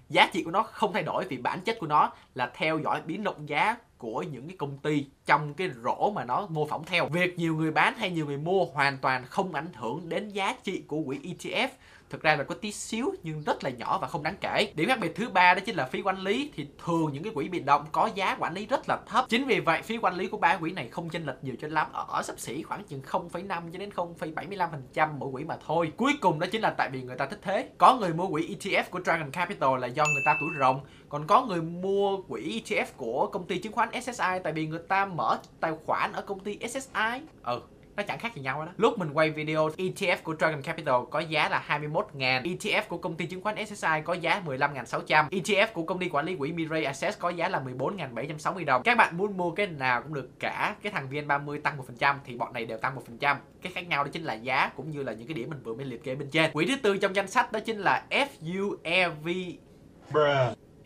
giá 0.09 0.29
trị 0.33 0.43
của 0.43 0.51
nó 0.51 0.63
không 0.63 0.93
thay 0.93 1.03
đổi 1.03 1.25
vì 1.29 1.37
bản 1.37 1.61
chất 1.61 1.77
của 1.79 1.87
nó 1.87 2.11
là 2.35 2.51
theo 2.55 2.79
dõi 2.79 3.01
biến 3.05 3.23
động 3.23 3.49
giá 3.49 3.77
của 3.97 4.21
những 4.21 4.47
cái 4.47 4.57
công 4.57 4.77
ty 4.77 5.05
trong 5.25 5.53
cái 5.53 5.69
rổ 5.83 6.11
mà 6.11 6.25
nó 6.25 6.47
mô 6.49 6.67
phỏng 6.67 6.85
theo. 6.85 7.05
Việc 7.05 7.37
nhiều 7.37 7.55
người 7.55 7.71
bán 7.71 7.93
hay 7.97 8.11
nhiều 8.11 8.25
người 8.25 8.37
mua 8.37 8.65
hoàn 8.65 8.97
toàn 8.97 9.25
không 9.25 9.53
ảnh 9.53 9.73
hưởng 9.73 10.09
đến 10.09 10.29
giá 10.29 10.55
trị 10.63 10.83
của 10.87 11.01
quỹ 11.05 11.19
ETF 11.19 11.69
thực 12.09 12.21
ra 12.21 12.35
là 12.35 12.43
có 12.43 12.55
tí 12.55 12.71
xíu 12.71 13.13
nhưng 13.23 13.41
rất 13.41 13.63
là 13.63 13.69
nhỏ 13.69 13.97
và 14.01 14.07
không 14.07 14.23
đáng 14.23 14.35
kể. 14.41 14.71
Điểm 14.75 14.87
khác 14.87 14.99
biệt 15.01 15.15
thứ 15.15 15.29
ba 15.29 15.53
đó 15.53 15.59
chính 15.65 15.75
là 15.75 15.85
phí 15.85 16.01
quản 16.01 16.19
lý 16.19 16.51
thì 16.55 16.67
thường 16.85 17.13
những 17.13 17.23
cái 17.23 17.33
quỹ 17.33 17.47
bị 17.47 17.59
động 17.59 17.85
có 17.91 18.09
giá 18.15 18.37
quản 18.39 18.53
lý 18.53 18.65
rất 18.65 18.89
là 18.89 18.97
thấp. 19.05 19.25
Chính 19.29 19.45
vì 19.45 19.59
vậy 19.59 19.81
phí 19.81 19.97
quản 19.97 20.15
lý 20.15 20.27
của 20.27 20.37
ba 20.37 20.57
quỹ 20.57 20.71
này 20.71 20.89
không 20.89 21.09
chênh 21.09 21.25
lệch 21.25 21.43
nhiều 21.43 21.55
cho 21.61 21.67
lắm 21.67 21.87
ở, 21.93 22.05
ở 22.09 22.23
sấp 22.23 22.39
xỉ 22.39 22.63
khoảng 22.63 22.83
chừng 22.83 23.01
0,5 23.01 23.71
cho 23.71 23.79
đến 23.79 23.89
0,75 23.89 24.71
phần 24.71 24.83
trăm 24.93 25.19
mỗi 25.19 25.31
quỹ 25.31 25.43
mà 25.43 25.57
thôi. 25.67 25.91
Cuối 25.97 26.13
cùng 26.21 26.39
đó 26.39 26.47
chính 26.51 26.61
là 26.61 26.69
tại 26.69 26.89
vì 26.89 27.01
người 27.01 27.15
ta 27.15 27.25
thích 27.25 27.39
thế. 27.41 27.69
Có 27.77 27.97
người 27.99 28.13
mua 28.13 28.27
quỹ 28.27 28.55
ETF 28.55 28.83
của 28.89 28.99
Dragon 29.05 29.31
Capital 29.31 29.79
là 29.79 29.87
do 29.87 30.03
người 30.03 30.23
ta 30.25 30.37
tuổi 30.39 30.49
rồng 30.59 30.79
còn 31.09 31.27
có 31.27 31.45
người 31.45 31.61
mua 31.61 32.21
quỹ 32.21 32.61
ETF 32.65 32.85
của 32.97 33.29
công 33.33 33.47
ty 33.47 33.57
chứng 33.57 33.73
khoán 33.73 33.89
SSI 34.01 34.39
tại 34.43 34.53
vì 34.53 34.67
người 34.67 34.79
ta 34.87 35.05
mở 35.05 35.39
tài 35.59 35.71
khoản 35.85 36.13
ở 36.13 36.21
công 36.21 36.39
ty 36.39 36.59
SSI 36.67 37.21
ừ 37.43 37.61
nó 37.97 38.03
chẳng 38.03 38.19
khác 38.19 38.35
gì 38.35 38.41
nhau 38.41 38.65
đó. 38.65 38.71
Lúc 38.77 38.99
mình 38.99 39.09
quay 39.13 39.29
video 39.29 39.69
ETF 39.69 40.17
của 40.23 40.35
Dragon 40.39 40.61
Capital 40.61 40.95
có 41.11 41.19
giá 41.19 41.49
là 41.49 41.63
21.000 41.67 42.41
ETF 42.41 42.81
của 42.87 42.97
công 42.97 43.15
ty 43.15 43.25
chứng 43.25 43.41
khoán 43.41 43.65
SSI 43.65 44.01
có 44.05 44.13
giá 44.13 44.41
15.600 44.45 45.29
ETF 45.29 45.67
của 45.73 45.83
công 45.83 45.99
ty 45.99 46.09
quản 46.09 46.25
lý 46.25 46.35
quỹ 46.35 46.51
Mirai 46.51 46.83
Access 46.83 47.19
có 47.19 47.29
giá 47.29 47.49
là 47.49 47.59
14.760 47.59 48.65
đồng. 48.65 48.83
Các 48.83 48.97
bạn 48.97 49.17
muốn 49.17 49.37
mua 49.37 49.51
cái 49.51 49.67
nào 49.67 50.01
cũng 50.01 50.13
được 50.13 50.29
cả. 50.39 50.75
Cái 50.83 50.91
thằng 50.91 51.07
VN30 51.11 51.61
tăng 51.61 51.77
1% 51.99 52.15
thì 52.25 52.35
bọn 52.35 52.53
này 52.53 52.65
đều 52.65 52.77
tăng 52.77 52.95
1% 53.19 53.35
cái 53.61 53.71
khác 53.73 53.87
nhau 53.87 54.03
đó 54.03 54.09
chính 54.13 54.23
là 54.23 54.33
giá 54.33 54.71
cũng 54.75 54.91
như 54.91 55.03
là 55.03 55.13
những 55.13 55.27
cái 55.27 55.33
điểm 55.33 55.49
mình 55.49 55.63
vừa 55.63 55.73
mới 55.73 55.85
liệt 55.85 56.03
kê 56.03 56.15
bên 56.15 56.29
trên. 56.29 56.51
Quỹ 56.51 56.65
thứ 56.65 56.75
tư 56.75 56.97
trong 56.97 57.15
danh 57.15 57.27
sách 57.27 57.51
đó 57.51 57.59
chính 57.59 57.77
là 57.77 58.05
FUEV 58.09 59.53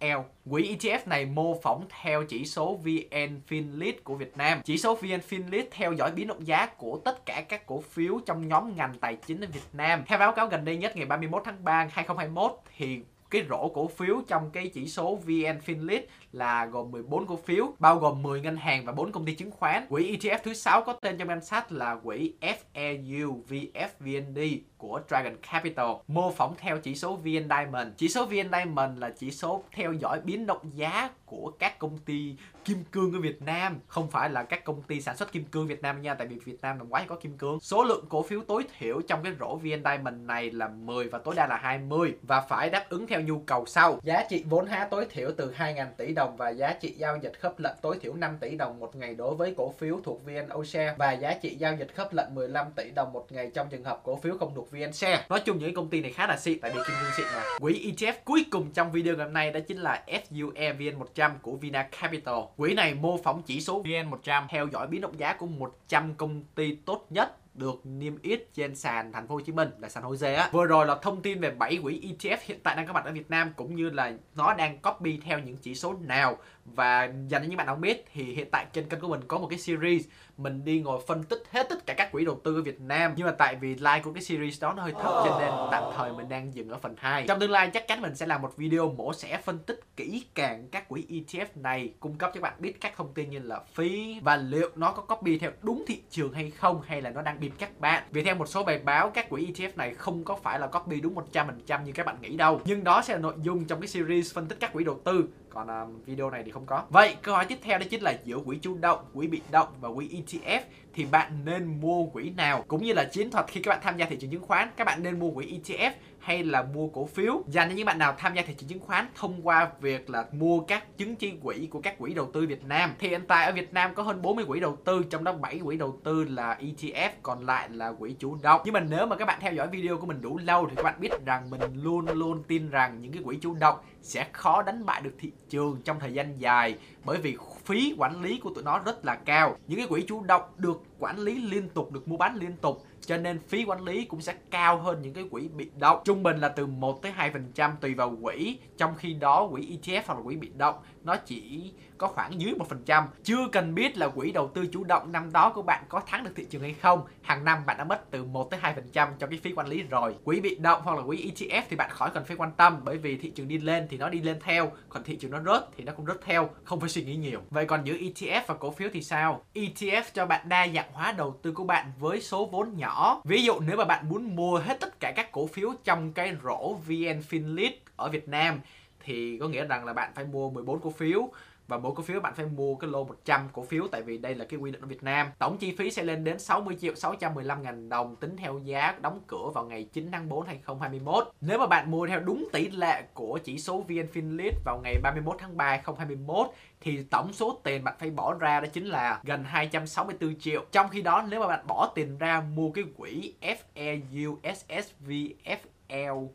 L. 0.04 0.50
Quỹ 0.50 0.76
ETF 0.76 1.00
này 1.06 1.26
mô 1.26 1.60
phỏng 1.62 1.86
theo 2.02 2.24
chỉ 2.24 2.46
số 2.46 2.76
VN 2.76 3.40
Finlit 3.50 3.94
của 4.04 4.16
Việt 4.16 4.38
Nam. 4.38 4.62
Chỉ 4.64 4.78
số 4.78 4.96
VN 4.96 5.20
Finlit 5.30 5.64
theo 5.72 5.94
dõi 5.94 6.12
biến 6.12 6.28
động 6.28 6.48
giá 6.48 6.66
của 6.66 7.00
tất 7.06 7.26
cả 7.26 7.44
các 7.50 7.66
cổ 7.66 7.82
phiếu 7.82 8.20
trong 8.26 8.48
nhóm 8.48 8.76
ngành 8.76 8.94
tài 9.00 9.16
chính 9.16 9.42
ở 9.42 9.48
Việt 9.54 9.68
Nam. 9.74 10.04
Theo 10.08 10.20
báo 10.20 10.32
cáo 10.32 10.48
gần 10.48 10.66
đây 10.66 10.78
nhất 10.78 10.96
ngày 10.96 11.06
31 11.06 11.42
tháng 11.46 11.64
3 11.64 11.88
2021 11.92 12.52
thì 12.78 13.00
cái 13.30 13.44
rổ 13.50 13.68
cổ 13.68 13.88
phiếu 13.88 14.22
trong 14.28 14.50
cái 14.54 14.68
chỉ 14.68 14.88
số 14.88 15.16
VN 15.16 15.60
Finlit 15.66 16.02
là 16.34 16.66
gồm 16.66 16.92
14 16.92 17.28
cổ 17.28 17.36
phiếu, 17.36 17.74
bao 17.80 18.00
gồm 18.00 18.22
10 18.22 18.42
ngân 18.42 18.58
hàng 18.58 18.86
và 18.86 18.92
4 18.92 19.12
công 19.12 19.26
ty 19.26 19.36
chứng 19.36 19.52
khoán. 19.52 19.86
Quỹ 19.90 20.18
ETF 20.18 20.40
thứ 20.44 20.54
6 20.54 20.84
có 20.84 20.94
tên 20.94 21.18
trong 21.18 21.28
danh 21.28 21.44
sách 21.44 21.72
là 21.72 21.96
quỹ 21.96 22.34
FEU 22.42 23.42
VFVND 23.50 24.58
của 24.78 25.02
Dragon 25.10 25.36
Capital, 25.52 25.88
mô 26.08 26.32
phỏng 26.32 26.56
theo 26.58 26.78
chỉ 26.78 26.96
số 26.96 27.16
VN 27.16 27.24
Diamond. 27.50 27.88
Chỉ 27.98 28.08
số 28.08 28.26
VN 28.26 28.52
Diamond 28.52 29.00
là 29.00 29.10
chỉ 29.18 29.32
số 29.32 29.64
theo 29.72 29.94
dõi 29.94 30.22
biến 30.24 30.46
động 30.46 30.62
giá 30.74 31.10
của 31.26 31.52
các 31.60 31.80
công 31.80 31.98
ty 31.98 32.36
kim 32.66 32.84
cương 32.92 33.14
ở 33.14 33.20
Việt 33.20 33.42
Nam, 33.42 33.80
không 33.88 34.08
phải 34.12 34.30
là 34.30 34.44
các 34.44 34.64
công 34.64 34.82
ty 34.82 35.02
sản 35.02 35.18
xuất 35.18 35.32
kim 35.32 35.46
cương 35.46 35.68
Việt 35.68 35.82
Nam 35.82 36.02
nha, 36.02 36.14
tại 36.14 36.28
vì 36.28 36.36
Việt 36.36 36.62
Nam 36.62 36.80
là 36.80 36.86
quá 36.90 37.06
có 37.08 37.16
kim 37.16 37.38
cương. 37.38 37.60
Số 37.60 37.84
lượng 37.84 38.06
cổ 38.10 38.24
phiếu 38.24 38.42
tối 38.48 38.64
thiểu 38.80 39.02
trong 39.02 39.24
cái 39.24 39.34
rổ 39.40 39.56
VN 39.56 39.84
Diamond 39.84 40.16
này 40.28 40.52
là 40.52 40.68
10 40.68 41.08
và 41.08 41.20
tối 41.20 41.36
đa 41.36 41.48
là 41.48 41.58
20 41.58 42.16
và 42.22 42.42
phải 42.42 42.70
đáp 42.70 42.86
ứng 42.90 43.08
theo 43.08 43.22
nhu 43.22 43.40
cầu 43.40 43.66
sau. 43.66 44.00
Giá 44.04 44.24
trị 44.30 44.44
vốn 44.50 44.68
hóa 44.68 44.88
tối 44.92 45.06
thiểu 45.10 45.32
từ 45.38 45.54
2.000 45.58 45.86
tỷ 45.98 46.14
đồng 46.14 46.23
và 46.28 46.50
giá 46.50 46.74
trị 46.74 46.94
giao 46.98 47.18
dịch 47.18 47.40
khớp 47.40 47.60
lệnh 47.60 47.76
tối 47.82 47.98
thiểu 48.02 48.14
5 48.14 48.38
tỷ 48.40 48.58
đồng 48.58 48.80
một 48.80 48.96
ngày 48.96 49.16
đối 49.16 49.36
với 49.36 49.54
cổ 49.58 49.74
phiếu 49.78 50.00
thuộc 50.04 50.26
VN 50.26 50.50
Oshare 50.54 50.96
và 50.98 51.12
giá 51.12 51.34
trị 51.34 51.56
giao 51.56 51.76
dịch 51.76 51.96
khớp 51.96 52.14
lệnh 52.14 52.36
15 52.36 52.68
tỷ 52.76 52.92
đồng 52.92 53.14
một 53.14 53.32
ngày 53.32 53.52
trong 53.54 53.70
trường 53.70 53.84
hợp 53.84 54.02
cổ 54.04 54.16
phiếu 54.16 54.38
không 54.38 54.56
thuộc 54.56 54.72
VN 54.72 54.94
Share. 54.94 55.26
Nói 55.30 55.40
chung 55.46 55.60
những 55.60 55.74
công 55.74 55.90
ty 55.90 56.02
này 56.02 56.12
khá 56.12 56.28
là 56.28 56.38
xịn 56.38 56.60
tại 56.60 56.72
vì 56.72 56.80
kim 56.88 56.96
doanh 57.02 57.14
xịn 57.18 57.26
mà. 57.36 57.44
Quỹ 57.60 57.92
ETF 57.92 58.14
cuối 58.26 58.46
cùng 58.52 58.72
trong 58.72 58.92
video 58.92 59.16
ngày 59.16 59.26
hôm 59.26 59.34
nay 59.34 59.52
đó 59.52 59.60
chính 59.68 59.78
là 59.78 60.04
SUE 60.08 60.74
VN100 60.74 61.32
của 61.42 61.56
Vina 61.56 61.84
Capital. 62.02 62.36
Quỹ 62.58 62.74
này 62.74 62.94
mô 62.94 63.18
phỏng 63.18 63.42
chỉ 63.46 63.62
số 63.62 63.84
VN100 63.84 64.48
theo 64.50 64.68
dõi 64.68 64.88
biến 64.88 65.02
động 65.02 65.20
giá 65.20 65.34
của 65.34 65.46
100 65.46 66.14
công 66.16 66.44
ty 66.56 66.76
tốt 66.86 67.06
nhất 67.10 67.43
được 67.54 67.82
niêm 67.84 68.22
yết 68.22 68.54
trên 68.54 68.76
sàn 68.76 69.12
Thành 69.12 69.28
phố 69.28 69.36
Hồ 69.36 69.42
Chí 69.42 69.52
Minh, 69.52 69.70
là 69.80 69.90
sàn 69.90 70.04
Jose 70.04 70.36
á. 70.36 70.50
Vừa 70.52 70.66
rồi 70.66 70.86
là 70.86 70.96
thông 71.02 71.22
tin 71.22 71.40
về 71.40 71.52
7 71.52 71.78
quỹ 71.84 72.00
ETF 72.00 72.38
hiện 72.42 72.60
tại 72.64 72.76
đang 72.76 72.88
có 72.88 72.94
mặt 72.94 73.06
ở 73.06 73.12
Việt 73.12 73.30
Nam, 73.30 73.54
cũng 73.56 73.76
như 73.76 73.90
là 73.90 74.14
nó 74.36 74.54
đang 74.54 74.78
copy 74.78 75.18
theo 75.18 75.40
những 75.40 75.58
chỉ 75.58 75.76
số 75.76 75.94
nào 75.94 76.38
và 76.66 77.04
dành 77.04 77.42
cho 77.42 77.48
những 77.48 77.58
bạn 77.58 77.68
không 77.68 77.82
biết, 77.82 78.06
thì 78.14 78.24
hiện 78.24 78.48
tại 78.52 78.66
trên 78.74 78.90
kênh 78.90 79.00
của 79.00 79.08
mình 79.08 79.22
có 79.28 79.38
một 79.38 79.48
cái 79.50 79.60
series. 79.60 80.06
Mình 80.38 80.66
đi 80.66 80.80
ngồi 80.80 81.02
phân 81.08 81.24
tích 81.24 81.44
hết 81.52 81.68
tất 81.70 81.86
cả 81.86 81.94
các 81.98 82.12
quỹ 82.12 82.26
đầu 82.26 82.42
tư 82.44 82.56
ở 82.56 82.62
Việt 82.62 82.82
Nam. 82.82 83.14
Nhưng 83.16 83.28
mà 83.28 83.34
tại 83.38 83.56
vì 83.56 83.76
like 83.76 84.02
của 84.04 84.14
cái 84.14 84.24
series 84.24 84.62
đó 84.62 84.74
nó 84.74 84.84
hơi 84.84 84.92
thấp, 84.92 85.14
cho 85.26 85.38
nên 85.40 85.52
tạm 85.72 85.84
thời 85.98 86.14
mình 86.14 86.30
đang 86.30 86.56
dừng 86.56 86.70
ở 86.70 86.78
phần 86.78 86.96
2 86.98 87.26
trong 87.28 87.40
tương 87.40 87.52
lai 87.52 87.70
chắc 87.74 87.88
chắn 87.88 88.02
mình 88.02 88.16
sẽ 88.16 88.26
làm 88.26 88.42
một 88.42 88.58
video 88.58 88.90
mổ 88.90 89.14
sẽ 89.14 89.38
phân 89.38 89.60
tích 89.60 89.80
kỹ 89.96 90.26
càng 90.36 90.68
các 90.72 90.90
quỹ 90.90 91.06
ETF 91.10 91.46
này, 91.56 91.94
cung 92.00 92.18
cấp 92.18 92.32
cho 92.36 92.42
bạn 92.42 92.54
biết 92.60 92.82
các 92.82 92.94
thông 92.98 93.14
tin 93.14 93.30
như 93.30 93.40
là 93.40 93.60
phí 93.74 94.20
và 94.22 94.36
liệu 94.36 94.70
nó 94.76 94.92
có 94.92 95.02
copy 95.02 95.38
theo 95.38 95.52
đúng 95.62 95.84
thị 95.88 96.02
trường 96.10 96.34
hay 96.34 96.52
không, 96.52 96.82
hay 96.82 97.02
là 97.02 97.10
nó 97.10 97.22
đang 97.22 97.40
bịp 97.40 97.52
các 97.60 97.80
bạn 97.80 98.04
vì 98.12 98.24
theo 98.24 98.36
một 98.36 98.46
số 98.46 98.64
bài 98.64 98.80
báo, 98.80 99.10
các 99.10 99.30
quỹ 99.30 99.46
ETF 99.46 99.72
này 99.76 99.94
không 99.94 100.24
có 100.24 100.36
phải 100.36 100.60
là 100.60 100.68
copy 100.68 101.02
đúng 101.02 101.16
100% 101.34 101.84
như 101.84 101.92
các 101.92 102.06
bạn 102.06 102.22
nghĩ 102.22 102.36
đâu. 102.36 102.62
Nhưng 102.66 102.84
đó 102.84 103.02
sẽ 103.02 103.14
là 103.14 103.20
nội 103.20 103.34
dung 103.42 103.66
trong 103.66 103.82
cái 103.82 103.88
series 103.88 104.34
phân 104.34 104.48
tích 104.48 104.60
các 104.60 104.74
quỹ 104.74 104.84
đầu 104.84 105.02
tư 105.04 105.26
còn 105.54 105.68
um, 105.68 106.02
video 106.06 106.30
này 106.30 106.44
thì 106.46 106.52
không 106.52 106.66
có. 106.66 106.84
Vậy 106.90 107.16
câu 107.22 107.36
hỏi 107.36 107.46
tiếp 107.46 107.58
theo 107.64 107.78
đó 107.78 107.86
chính 107.90 108.02
là 108.02 108.16
giữa 108.24 108.40
quỹ 108.46 108.60
chủ 108.62 108.78
động 108.78 109.00
quỹ 109.14 109.28
bị 109.28 109.42
động 109.52 109.68
và 109.82 109.90
quỹ 109.96 110.08
ETF 110.08 110.62
thì 110.94 111.06
bạn 111.06 111.32
nên 111.46 111.82
mua 111.82 112.06
quỹ 112.06 112.30
nào? 112.30 112.66
Cũng 112.68 112.84
như 112.84 112.94
là 112.94 113.04
chiến 113.04 113.32
thuật 113.32 113.46
khi 113.48 113.62
các 113.62 113.70
bạn 113.70 113.80
tham 113.84 113.98
gia 113.98 114.06
thị 114.06 114.16
trường 114.16 114.32
chứng 114.32 114.42
khoán 114.42 114.70
các 114.76 114.84
bạn 114.84 115.04
nên 115.04 115.20
mua 115.20 115.32
quỹ 115.32 115.60
ETF 115.60 115.92
hay 116.24 116.44
là 116.44 116.64
mua 116.64 116.88
cổ 116.88 117.06
phiếu. 117.06 117.44
Dành 117.48 117.70
cho 117.70 117.76
những 117.76 117.86
bạn 117.86 117.98
nào 117.98 118.16
tham 118.18 118.34
gia 118.34 118.42
thị 118.42 118.54
trường 118.58 118.70
chứng 118.70 118.80
khoán 118.80 119.08
thông 119.16 119.48
qua 119.48 119.72
việc 119.82 120.10
là 120.10 120.26
mua 120.32 120.60
các 120.60 120.98
chứng 120.98 121.16
chỉ 121.16 121.34
quỹ 121.44 121.68
của 121.72 121.82
các 121.82 121.98
quỹ 122.00 122.14
đầu 122.14 122.32
tư 122.34 122.46
Việt 122.48 122.66
Nam, 122.66 122.94
thì 123.00 123.10
hiện 123.10 123.22
tại 123.28 123.46
ở 123.46 123.52
Việt 123.52 123.74
Nam 123.74 123.96
có 123.96 124.04
hơn 124.04 124.22
40 124.22 124.46
quỹ 124.46 124.60
đầu 124.60 124.78
tư, 124.86 125.04
trong 125.10 125.24
đó 125.24 125.34
7 125.34 125.60
quỹ 125.64 125.78
đầu 125.78 126.00
tư 126.04 126.24
là 126.24 126.58
ETF 126.62 127.10
còn 127.24 127.46
lại 127.46 127.70
là 127.70 127.92
quỹ 127.92 128.16
chủ 128.20 128.38
động. 128.42 128.62
Nhưng 128.66 128.74
mà 128.74 128.80
nếu 128.80 129.06
mà 129.06 129.16
các 129.16 129.26
bạn 129.26 129.40
theo 129.42 129.54
dõi 129.54 129.68
video 129.68 129.98
của 129.98 130.06
mình 130.06 130.22
đủ 130.22 130.38
lâu 130.38 130.68
thì 130.70 130.76
các 130.76 130.84
bạn 130.84 131.00
biết 131.00 131.12
rằng 131.26 131.50
mình 131.50 131.62
luôn 131.74 132.06
luôn 132.06 132.44
tin 132.44 132.70
rằng 132.70 133.02
những 133.02 133.12
cái 133.12 133.24
quỹ 133.24 133.38
chủ 133.42 133.54
động 133.54 133.78
sẽ 134.02 134.28
khó 134.32 134.62
đánh 134.64 134.86
bại 134.86 135.02
được 135.02 135.14
thị 135.20 135.32
trường 135.50 135.82
trong 135.84 136.00
thời 136.00 136.14
gian 136.14 136.40
dài, 136.40 136.78
bởi 137.04 137.18
vì 137.18 137.38
phí 137.66 137.96
quản 137.98 138.22
lý 138.22 138.40
của 138.40 138.50
tụi 138.56 138.64
nó 138.64 138.80
rất 138.80 139.06
là 139.06 139.16
cao. 139.16 139.58
Những 139.68 139.80
cái 139.80 139.88
quỹ 139.88 140.02
chủ 140.08 140.24
động 140.24 140.42
được 140.58 140.82
quản 141.04 141.20
lý 141.20 141.42
liên 141.42 141.70
tục, 141.70 141.92
được 141.92 142.08
mua 142.08 142.18
bán 142.18 142.36
liên 142.36 142.56
tục, 142.62 142.86
cho 143.06 143.18
nên 143.18 143.40
phí 143.48 143.66
quản 143.66 143.84
lý 143.84 144.06
cũng 144.06 144.22
sẽ 144.22 144.34
cao 144.52 144.78
hơn 144.78 145.02
những 145.02 145.14
cái 145.14 145.24
quỹ 145.32 145.48
bị 145.48 145.70
động. 145.80 146.02
Trung 146.06 146.24
bình 146.24 146.38
là 146.38 146.50
từ 146.50 146.66
1 146.66 147.02
tới 147.02 147.14
2% 147.18 147.72
tùy 147.82 147.94
vào 147.94 148.18
quỹ, 148.22 148.58
trong 148.78 148.96
khi 148.96 149.14
đó 149.14 149.48
quỹ 149.52 149.62
ETF 149.62 150.02
hoặc 150.06 150.16
là 150.16 150.24
quỹ 150.24 150.36
bị 150.36 150.50
động 150.58 150.76
nó 151.04 151.16
chỉ 151.16 151.72
có 151.98 152.08
khoảng 152.08 152.42
dưới 152.42 152.54
1% 152.88 153.04
chưa 153.24 153.48
cần 153.52 153.76
biết 153.76 153.98
là 153.98 154.08
quỹ 154.08 154.32
đầu 154.32 154.48
tư 154.48 154.68
chủ 154.72 154.84
động 154.84 155.12
năm 155.12 155.32
đó 155.32 155.52
của 155.56 155.62
bạn 155.62 155.84
có 155.90 156.00
thắng 156.00 156.24
được 156.24 156.32
thị 156.36 156.46
trường 156.50 156.62
hay 156.62 156.74
không. 156.74 157.02
Hàng 157.22 157.46
năm 157.46 157.66
bạn 157.66 157.78
đã 157.78 157.84
mất 157.84 158.12
từ 158.12 158.24
1 158.24 158.52
tới 158.52 158.60
2% 158.94 159.08
cho 159.20 159.28
cái 159.28 159.40
phí 159.44 159.54
quản 159.54 159.68
lý 159.68 159.84
rồi. 159.84 160.16
Quỹ 160.24 160.40
bị 160.40 160.56
động 160.56 160.82
hoặc 160.84 160.98
là 160.98 161.04
quỹ 161.06 161.32
ETF 161.32 161.62
thì 161.70 161.76
bạn 161.76 161.90
khỏi 161.94 162.10
cần 162.14 162.26
phải 162.26 162.38
quan 162.38 162.52
tâm 162.52 162.80
bởi 162.84 162.98
vì 162.98 163.18
thị 163.18 163.30
trường 163.30 163.48
đi 163.48 163.58
lên 163.58 163.88
thì 163.90 163.98
nó 163.98 164.10
đi 164.10 164.22
lên 164.22 164.40
theo, 164.44 164.72
còn 164.90 165.04
thị 165.04 165.16
trường 165.16 165.32
nó 165.32 165.42
rớt 165.42 165.64
thì 165.78 165.84
nó 165.84 165.94
cũng 165.94 166.06
rớt 166.06 166.18
theo, 166.26 166.50
không 166.64 166.80
phải 166.80 166.90
suy 166.90 167.04
nghĩ 167.04 167.16
nhiều. 167.16 167.42
Vậy 167.50 167.66
còn 167.66 167.84
giữa 167.84 167.94
ETF 167.94 168.42
và 168.48 168.56
cổ 168.56 168.72
phiếu 168.72 168.90
thì 168.94 169.04
sao? 169.04 169.46
ETF 169.54 170.04
cho 170.14 170.26
bạn 170.26 170.50
đa 170.50 170.68
dạng 170.76 170.94
hóa 170.94 171.12
đầu 171.12 171.40
tư 171.42 171.52
của 171.52 171.64
bạn 171.64 171.92
với 172.00 172.22
số 172.22 172.46
vốn 172.46 172.78
nhỏ. 172.78 173.22
Ví 173.24 173.44
dụ 173.44 173.60
nếu 173.60 173.78
mà 173.78 173.86
bạn 173.86 174.10
muốn 174.10 174.36
mua 174.36 174.58
hết 174.58 174.80
tất 174.80 175.00
cả 175.00 175.14
các 175.16 175.32
cổ 175.32 175.48
phiếu 175.48 175.74
trong 175.84 176.14
cái 176.14 176.36
rổ 176.44 176.74
VN 176.74 177.22
Finlit 177.30 177.72
ở 177.96 178.10
Việt 178.10 178.28
Nam 178.28 178.60
thì 179.04 179.38
có 179.38 179.48
nghĩa 179.48 179.66
rằng 179.66 179.86
là 179.86 179.94
bạn 179.94 180.12
phải 180.16 180.26
mua 180.26 180.50
14 180.50 180.80
cổ 180.80 180.90
phiếu 180.90 181.30
và 181.68 181.78
mỗi 181.78 181.92
cổ 181.96 182.04
phiếu 182.04 182.20
bạn 182.20 182.34
phải 182.36 182.46
mua 182.46 182.76
cái 182.76 182.90
lô 182.90 183.04
100 183.04 183.50
cổ 183.54 183.64
phiếu, 183.64 183.88
tại 183.92 184.02
vì 184.02 184.18
đây 184.18 184.36
là 184.36 184.46
cái 184.46 184.60
quy 184.60 184.72
định 184.72 184.82
ở 184.82 184.88
Việt 184.88 185.04
Nam. 185.04 185.28
Tổng 185.40 185.58
chi 185.58 185.76
phí 185.78 185.92
sẽ 185.92 186.04
lên 186.04 186.24
đến 186.24 186.40
60 186.40 186.78
triệu 186.82 186.96
615 186.96 187.64
ngàn 187.64 187.90
đồng, 187.90 188.16
tính 188.16 188.38
theo 188.38 188.60
giá 188.64 188.96
đóng 189.02 189.20
cửa 189.28 189.50
vào 189.54 189.66
ngày 189.66 189.84
9 189.94 190.12
tháng 190.12 190.30
4 190.30 190.46
2021. 190.46 191.28
Nếu 191.42 191.60
mà 191.60 191.68
bạn 191.68 191.92
mua 191.92 192.08
theo 192.08 192.20
đúng 192.20 192.48
tỷ 192.54 192.70
lệ 192.70 193.04
của 193.14 193.40
chỉ 193.44 193.60
số 193.60 193.82
VN 193.82 194.08
Finlit 194.14 194.52
vào 194.66 194.80
ngày 194.84 194.98
31 195.04 195.36
tháng 195.40 195.58
3 195.58 195.66
2021 195.66 196.48
thì 196.82 197.04
tổng 197.04 197.34
số 197.34 197.60
tiền 197.64 197.84
bạn 197.84 197.96
phải 198.00 198.10
bỏ 198.10 198.34
ra 198.34 198.60
đó 198.60 198.68
chính 198.74 198.86
là 198.86 199.22
gần 199.24 199.44
264 199.44 200.40
triệu. 200.40 200.66
Trong 200.72 200.90
khi 200.90 201.02
đó, 201.02 201.26
nếu 201.30 201.40
mà 201.40 201.48
bạn 201.48 201.68
bỏ 201.68 201.92
tiền 201.96 202.18
ra 202.18 202.42
mua 202.42 202.72
cái 202.72 202.84
quỹ 202.98 203.34
FEUSSVFL 203.76 206.28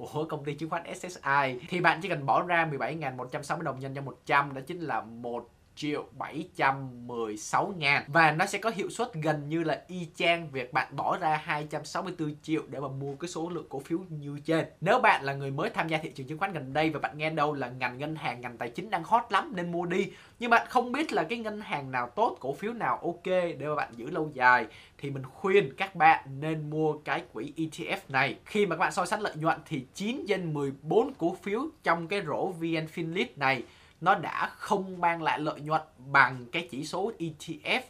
của 0.00 0.24
công 0.24 0.44
ty 0.44 0.54
chứng 0.54 0.70
khoán 0.70 0.82
SSI 0.94 1.66
thì 1.68 1.80
bạn 1.80 2.00
chỉ 2.02 2.08
cần 2.08 2.26
bỏ 2.26 2.42
ra 2.42 2.68
17.160 2.72 3.60
đồng 3.62 3.80
nhân 3.80 3.94
cho 3.94 4.02
100 4.02 4.54
đó 4.54 4.60
chính 4.66 4.80
là 4.80 5.00
một 5.00 5.48
triệu 5.80 6.04
716 6.18 7.74
ngàn. 7.78 8.04
Và 8.08 8.32
nó 8.32 8.46
sẽ 8.46 8.58
có 8.58 8.70
hiệu 8.70 8.90
suất 8.90 9.14
gần 9.14 9.48
như 9.48 9.64
là 9.64 9.82
y 9.88 10.06
chang 10.14 10.50
việc 10.50 10.72
bạn 10.72 10.96
bỏ 10.96 11.18
ra 11.18 11.36
264 11.44 12.34
triệu 12.42 12.62
để 12.68 12.80
mà 12.80 12.88
mua 12.88 13.14
cái 13.14 13.28
số 13.28 13.48
lượng 13.48 13.66
cổ 13.68 13.80
phiếu 13.80 13.98
như 14.08 14.38
trên. 14.44 14.64
Nếu 14.80 14.98
bạn 14.98 15.24
là 15.24 15.34
người 15.34 15.50
mới 15.50 15.70
tham 15.70 15.88
gia 15.88 15.98
thị 15.98 16.10
trường 16.14 16.26
chứng 16.26 16.38
khoán 16.38 16.52
gần 16.52 16.72
đây 16.72 16.90
và 16.90 17.00
bạn 17.00 17.18
nghe 17.18 17.30
đâu 17.30 17.54
là 17.54 17.68
ngành 17.68 17.98
ngân 17.98 18.16
hàng, 18.16 18.40
ngành 18.40 18.58
tài 18.58 18.68
chính 18.68 18.90
đang 18.90 19.04
hot 19.04 19.22
lắm 19.30 19.52
nên 19.56 19.72
mua 19.72 19.86
đi. 19.86 20.10
Nhưng 20.38 20.50
bạn 20.50 20.66
không 20.70 20.92
biết 20.92 21.12
là 21.12 21.22
cái 21.24 21.38
ngân 21.38 21.60
hàng 21.60 21.90
nào 21.90 22.10
tốt, 22.16 22.36
cổ 22.40 22.54
phiếu 22.54 22.72
nào 22.72 22.96
ok 22.96 23.24
để 23.24 23.66
mà 23.68 23.74
bạn 23.74 23.92
giữ 23.96 24.10
lâu 24.10 24.30
dài, 24.34 24.66
thì 24.98 25.10
mình 25.10 25.22
khuyên 25.34 25.74
các 25.76 25.94
bạn 25.94 26.40
nên 26.40 26.70
mua 26.70 26.92
cái 26.92 27.22
quỹ 27.32 27.52
ETF 27.56 27.98
này. 28.08 28.36
Khi 28.44 28.66
mà 28.66 28.76
các 28.76 28.80
bạn 28.80 28.92
so 28.92 29.06
sánh 29.06 29.20
lợi 29.20 29.32
nhuận 29.36 29.58
thì 29.66 29.84
9 29.94 30.24
trên 30.28 30.54
14 30.54 31.14
cổ 31.18 31.36
phiếu 31.42 31.66
trong 31.82 32.08
cái 32.08 32.22
rổ 32.26 32.46
VN 32.46 32.86
Finlit 32.94 33.26
này 33.36 33.62
nó 34.00 34.14
đã 34.14 34.50
không 34.56 35.00
mang 35.00 35.22
lại 35.22 35.38
lợi 35.38 35.60
nhuận 35.60 35.82
bằng 36.06 36.46
cái 36.52 36.68
chỉ 36.70 36.84
số 36.84 37.12
ETF 37.18 37.80
uh, 37.80 37.84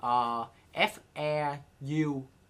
ờ, 0.00 0.46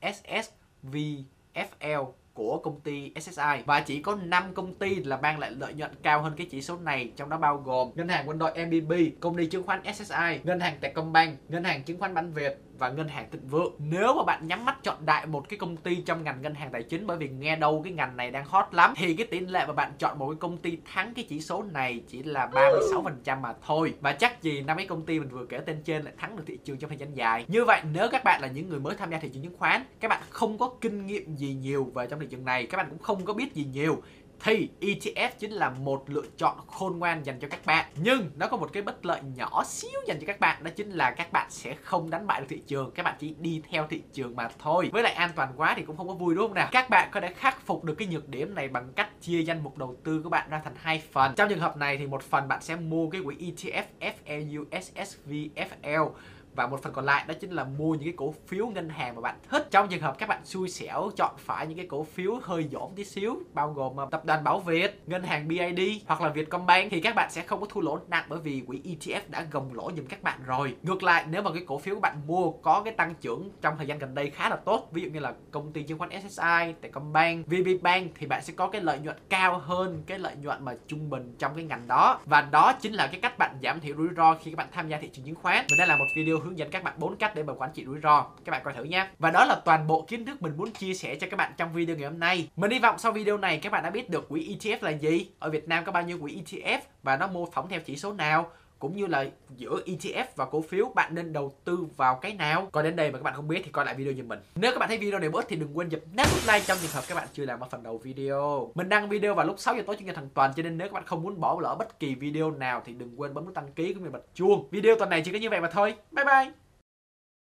FEUSSVFL 0.01 2.12
của 2.35 2.61
công 2.62 2.81
ty 2.81 3.12
SSI 3.20 3.62
và 3.66 3.81
chỉ 3.81 4.03
có 4.03 4.14
5 4.14 4.55
công 4.55 4.75
ty 4.75 4.94
là 4.94 5.16
mang 5.16 5.38
lại 5.38 5.51
lợi 5.51 5.75
nhuận 5.75 5.90
cao 6.03 6.22
hơn 6.22 6.35
cái 6.37 6.46
chỉ 6.51 6.62
số 6.62 6.79
này 6.79 7.12
trong 7.16 7.29
đó 7.29 7.38
bao 7.38 7.57
gồm 7.57 7.90
ngân 7.94 8.09
hàng 8.09 8.29
quân 8.29 8.38
đội 8.38 8.66
MBB, 8.66 8.92
công 9.20 9.37
ty 9.37 9.46
chứng 9.46 9.66
khoán 9.66 9.83
SSI, 9.94 10.40
ngân 10.44 10.61
hàng 10.61 10.79
Techcombank, 10.81 11.51
ngân 11.51 11.64
hàng 11.64 11.83
chứng 11.83 11.98
khoán 11.98 12.14
Bản 12.14 12.33
Việt 12.33 12.59
và 12.82 12.88
ngân 12.88 13.08
hàng 13.08 13.30
Thịnh 13.30 13.48
Vượng. 13.48 13.74
Nếu 13.78 14.14
mà 14.14 14.24
bạn 14.24 14.46
nhắm 14.46 14.64
mắt 14.64 14.82
chọn 14.82 14.96
đại 15.06 15.26
một 15.26 15.48
cái 15.48 15.58
công 15.58 15.76
ty 15.76 15.96
trong 15.96 16.24
ngành 16.24 16.42
ngân 16.42 16.54
hàng 16.54 16.70
tài 16.72 16.82
chính 16.82 17.06
bởi 17.06 17.16
vì 17.16 17.28
nghe 17.28 17.56
đâu 17.56 17.80
cái 17.84 17.92
ngành 17.92 18.16
này 18.16 18.30
đang 18.30 18.44
hot 18.44 18.64
lắm 18.72 18.94
thì 18.96 19.14
cái 19.14 19.26
tỷ 19.26 19.40
lệ 19.40 19.64
mà 19.66 19.72
bạn 19.72 19.92
chọn 19.98 20.18
một 20.18 20.28
cái 20.30 20.36
công 20.40 20.58
ty 20.58 20.78
thắng 20.92 21.14
cái 21.14 21.24
chỉ 21.28 21.40
số 21.40 21.62
này 21.62 22.02
chỉ 22.08 22.22
là 22.22 22.46
36% 22.52 23.40
mà 23.40 23.54
thôi. 23.66 23.94
Và 24.00 24.12
chắc 24.12 24.42
gì 24.42 24.62
năm 24.62 24.76
cái 24.76 24.86
công 24.86 25.06
ty 25.06 25.20
mình 25.20 25.28
vừa 25.28 25.46
kể 25.46 25.58
tên 25.58 25.82
trên 25.84 26.02
lại 26.02 26.14
thắng 26.18 26.36
được 26.36 26.42
thị 26.46 26.58
trường 26.64 26.76
trong 26.78 26.90
thời 26.90 26.98
gian 26.98 27.16
dài. 27.16 27.44
Như 27.48 27.64
vậy 27.64 27.80
nếu 27.92 28.08
các 28.10 28.24
bạn 28.24 28.42
là 28.42 28.48
những 28.48 28.68
người 28.68 28.80
mới 28.80 28.94
tham 28.94 29.10
gia 29.10 29.18
thị 29.18 29.30
trường 29.34 29.42
chứng 29.42 29.56
khoán, 29.58 29.82
các 30.00 30.08
bạn 30.08 30.22
không 30.30 30.58
có 30.58 30.70
kinh 30.80 31.06
nghiệm 31.06 31.36
gì 31.36 31.54
nhiều 31.54 31.90
về 31.94 32.06
trong 32.06 32.20
thị 32.20 32.26
trường 32.30 32.44
này, 32.44 32.66
các 32.66 32.76
bạn 32.78 32.86
cũng 32.90 32.98
không 32.98 33.24
có 33.24 33.34
biết 33.34 33.54
gì 33.54 33.64
nhiều 33.64 34.02
thì 34.44 34.68
ETF 34.81 35.31
chính 35.38 35.50
là 35.50 35.70
một 35.70 36.05
lựa 36.07 36.22
chọn 36.37 36.57
khôn 36.66 36.98
ngoan 36.98 37.26
dành 37.26 37.38
cho 37.40 37.48
các 37.48 37.66
bạn. 37.66 37.87
Nhưng 37.96 38.31
nó 38.37 38.48
có 38.48 38.57
một 38.57 38.72
cái 38.72 38.83
bất 38.83 39.07
lợi 39.07 39.20
nhỏ 39.37 39.64
xíu 39.64 40.00
dành 40.07 40.18
cho 40.20 40.26
các 40.26 40.40
bạn, 40.40 40.64
đó 40.64 40.70
chính 40.76 40.90
là 40.90 41.11
các 41.11 41.33
bạn 41.33 41.50
sẽ 41.50 41.74
không 41.74 42.11
đánh 42.11 42.26
bại 42.26 42.40
được 42.40 42.46
thị 42.48 42.62
trường. 42.66 42.90
Các 42.90 43.02
bạn 43.02 43.16
chỉ 43.18 43.35
đi 43.38 43.62
theo 43.70 43.87
thị 43.90 44.02
trường 44.12 44.37
mà 44.37 44.48
thôi. 44.59 44.90
Với 44.92 45.02
lại 45.02 45.12
an 45.12 45.31
toàn 45.37 45.52
quá 45.57 45.74
thì 45.76 45.83
cũng 45.83 45.96
không 45.96 46.09
có 46.09 46.14
vui, 46.14 46.35
đúng 46.35 46.44
không 46.44 46.55
nào? 46.55 46.68
Các 46.72 46.90
bạn 46.90 47.09
có 47.12 47.20
thể 47.20 47.33
khắc 47.35 47.66
phục 47.66 47.85
được 47.85 47.94
cái 47.94 48.09
nhược 48.09 48.28
điểm 48.28 48.55
này 48.55 48.68
bằng 48.68 48.92
cách 48.92 49.09
chia 49.20 49.42
danh 49.42 49.62
mục 49.62 49.78
đầu 49.78 49.96
tư 50.05 50.20
của 50.22 50.31
bạn 50.31 50.50
ra 50.50 50.61
thành 50.64 50.74
hai 50.76 51.02
phần. 51.12 51.35
Trong 51.35 51.48
trường 51.48 51.61
hợp 51.61 51.76
này 51.76 51.96
thì 51.96 52.07
một 52.07 52.22
phần 52.22 52.48
bạn 52.48 52.62
sẽ 52.62 52.76
mua 52.76 53.11
cái 53.11 53.20
quỹ 53.24 53.37
ETF 53.37 53.85
FEUSSVFL 54.26 56.11
và 56.54 56.66
một 56.66 56.82
phần 56.82 56.92
còn 56.92 57.04
lại 57.04 57.24
đó 57.28 57.34
chính 57.40 57.50
là 57.50 57.64
mua 57.64 57.94
những 57.94 58.04
cái 58.04 58.14
cổ 58.16 58.34
phiếu 58.46 58.66
ngân 58.66 58.88
hàng 58.88 59.14
mà 59.14 59.20
bạn 59.20 59.38
thích. 59.48 59.68
Trong 59.70 59.88
trường 59.88 60.02
hợp 60.02 60.18
các 60.18 60.28
bạn 60.28 60.40
xui 60.44 60.68
xẻo 60.68 61.10
chọn 61.16 61.34
phải 61.38 61.66
những 61.66 61.76
cái 61.76 61.86
cổ 61.86 62.04
phiếu 62.04 62.38
hơi 62.42 62.68
dỗm 62.72 62.90
tí 62.96 63.04
xíu, 63.04 63.36
bao 63.52 63.72
gồm 63.72 64.00
à, 64.00 64.04
tập 64.10 64.24
đoàn 64.24 64.44
Bảo 64.44 64.60
Việt, 64.60 65.02
ngân 65.06 65.22
hàng 65.22 65.48
BID 65.48 65.80
hoặc 66.06 66.20
là 66.20 66.28
Vietcombank, 66.28 66.90
thì 66.90 67.00
các 67.00 67.14
bạn 67.14 67.30
sẽ 67.30 67.42
không 67.42 67.60
có 67.60 67.66
thua 67.70 67.80
lỗ 67.80 67.98
nặng 68.08 68.24
bởi 68.28 68.38
vì 68.38 68.62
quỹ 68.66 68.80
ETF 68.84 69.20
đã 69.28 69.46
gồng 69.50 69.74
lỗ 69.74 69.90
giùm 69.96 70.06
các 70.06 70.22
bạn 70.22 70.40
rồi. 70.46 70.76
Ngược 70.82 71.02
lại, 71.02 71.24
nếu 71.30 71.42
mà 71.42 71.50
cái 71.54 71.64
cổ 71.66 71.78
phiếu 71.78 71.94
của 71.94 72.00
bạn 72.00 72.16
mua 72.26 72.50
có 72.50 72.82
cái 72.84 72.94
tăng 72.94 73.14
trưởng 73.20 73.50
trong 73.60 73.76
thời 73.76 73.86
gian 73.86 73.98
gần 73.98 74.14
đây 74.14 74.30
khá 74.30 74.48
là 74.48 74.56
tốt, 74.56 74.88
ví 74.92 75.02
dụ 75.02 75.08
như 75.08 75.20
là 75.20 75.34
công 75.50 75.72
ty 75.72 75.82
chứng 75.82 75.98
khoán 75.98 76.10
SSI 76.10 76.74
Techcombank 76.80 77.46
VPBank 77.46 78.10
thì 78.14 78.26
bạn 78.26 78.44
sẽ 78.44 78.52
có 78.56 78.68
cái 78.68 78.80
lợi 78.80 78.98
nhuận 78.98 79.16
cao 79.28 79.58
hơn 79.58 80.02
cái 80.06 80.18
lợi 80.18 80.36
nhuận 80.36 80.64
mà 80.64 80.74
trung 80.86 81.10
bình 81.10 81.34
trong 81.38 81.54
cái 81.54 81.64
ngành 81.64 81.86
đó. 81.88 82.20
Và 82.24 82.40
đó 82.40 82.72
chính 82.72 82.92
là 82.92 83.06
cái 83.06 83.20
cách 83.20 83.38
bạn 83.38 83.56
giảm 83.62 83.80
thiểu 83.80 83.96
rủi 83.96 84.08
ro 84.16 84.34
khi 84.34 84.50
các 84.50 84.56
bạn 84.56 84.68
tham 84.72 84.88
gia 84.88 84.98
thị 84.98 85.08
trường 85.12 85.24
chứng 85.24 85.34
khoán. 85.34 85.66
Và 85.70 85.76
đây 85.78 85.86
là 85.86 85.96
một 85.96 86.06
video 86.16 86.41
hướng 86.42 86.59
dẫn 86.59 86.70
các 86.70 86.85
bạn 86.85 86.94
bốn 86.98 87.16
cách 87.16 87.35
để 87.35 87.42
mà 87.42 87.52
quản 87.52 87.70
trị 87.74 87.85
rủi 87.87 88.00
ro. 88.02 88.26
Các 88.44 88.50
bạn 88.50 88.62
coi 88.64 88.74
thử 88.74 88.85
nhé. 88.85 89.09
Và 89.18 89.31
đó 89.31 89.44
là 89.44 89.61
toàn 89.64 89.87
bộ 89.87 90.05
kiến 90.09 90.24
thức 90.24 90.42
mình 90.42 90.57
muốn 90.57 90.72
chia 90.72 90.94
sẻ 90.94 91.14
cho 91.14 91.26
các 91.31 91.37
bạn 91.37 91.52
trong 91.57 91.72
video 91.72 91.96
ngày 91.96 92.11
hôm 92.11 92.18
nay. 92.18 92.48
Mình 92.57 92.70
hy 92.70 92.78
vọng 92.78 92.98
sau 92.98 93.12
video 93.12 93.38
này 93.38 93.59
các 93.59 93.72
bạn 93.72 93.83
đã 93.83 93.90
biết 93.90 94.11
được 94.11 94.28
quỹ 94.28 94.57
ETF 94.57 94.78
là 94.81 94.90
gì. 94.90 95.26
Ở 95.38 95.50
Việt 95.50 95.68
Nam 95.68 95.85
có 95.85 95.92
bao 95.92 96.02
nhiêu 96.02 96.18
quỹ 96.18 96.42
ETF 96.42 96.78
và 97.02 97.16
nó 97.16 97.26
mô 97.26 97.50
phỏng 97.50 97.68
theo 97.68 97.81
chỉ 97.81 97.96
số 97.96 98.12
nào 98.12 98.50
cũng 98.82 98.96
như 98.96 99.06
là 99.06 99.24
giữa 99.56 99.80
ETF 99.86 100.24
và 100.36 100.44
cổ 100.44 100.60
phiếu 100.60 100.92
bạn 100.94 101.14
nên 101.14 101.32
đầu 101.32 101.52
tư 101.64 101.78
vào 101.96 102.14
cái 102.14 102.34
nào? 102.34 102.68
Còn 102.72 102.84
đến 102.84 102.96
đây 102.96 103.10
mà 103.10 103.18
các 103.18 103.22
bạn 103.22 103.34
không 103.34 103.48
biết 103.48 103.62
thì 103.64 103.70
coi 103.70 103.84
lại 103.84 103.94
video 103.94 104.14
giùm 104.14 104.28
mình. 104.28 104.38
Nếu 104.54 104.72
các 104.72 104.78
bạn 104.78 104.88
thấy 104.88 104.98
video 104.98 105.18
này 105.18 105.28
bớt 105.30 105.44
thì 105.48 105.56
đừng 105.56 105.78
quên 105.78 105.88
dập 105.88 106.00
nút 106.16 106.26
like 106.46 106.64
trong 106.66 106.78
trường 106.82 106.90
hợp 106.90 107.04
các 107.08 107.14
bạn 107.14 107.28
chưa 107.32 107.44
làm 107.44 107.60
ở 107.60 107.68
phần 107.70 107.82
đầu 107.82 107.98
video. 107.98 108.70
Mình 108.74 108.88
đăng 108.88 109.08
video 109.08 109.34
vào 109.34 109.46
lúc 109.46 109.58
6 109.58 109.76
giờ 109.76 109.82
tối 109.86 109.96
chủ 109.98 110.04
nhật 110.04 110.16
hàng 110.16 110.28
tuần 110.34 110.52
cho 110.56 110.62
nên 110.62 110.78
nếu 110.78 110.88
các 110.88 110.92
bạn 110.92 111.06
không 111.06 111.22
muốn 111.22 111.40
bỏ 111.40 111.58
lỡ 111.62 111.76
bất 111.78 111.98
kỳ 111.98 112.14
video 112.14 112.50
nào 112.50 112.82
thì 112.84 112.92
đừng 112.92 113.20
quên 113.20 113.34
bấm 113.34 113.44
nút 113.44 113.54
đăng 113.54 113.72
ký 113.72 113.94
cũng 113.94 114.04
như 114.04 114.10
bật 114.10 114.24
chuông. 114.34 114.68
Video 114.70 114.96
tuần 114.98 115.10
này 115.10 115.22
chỉ 115.24 115.32
có 115.32 115.38
như 115.38 115.50
vậy 115.50 115.60
mà 115.60 115.70
thôi. 115.70 115.94
Bye 116.10 116.24
bye! 116.24 116.52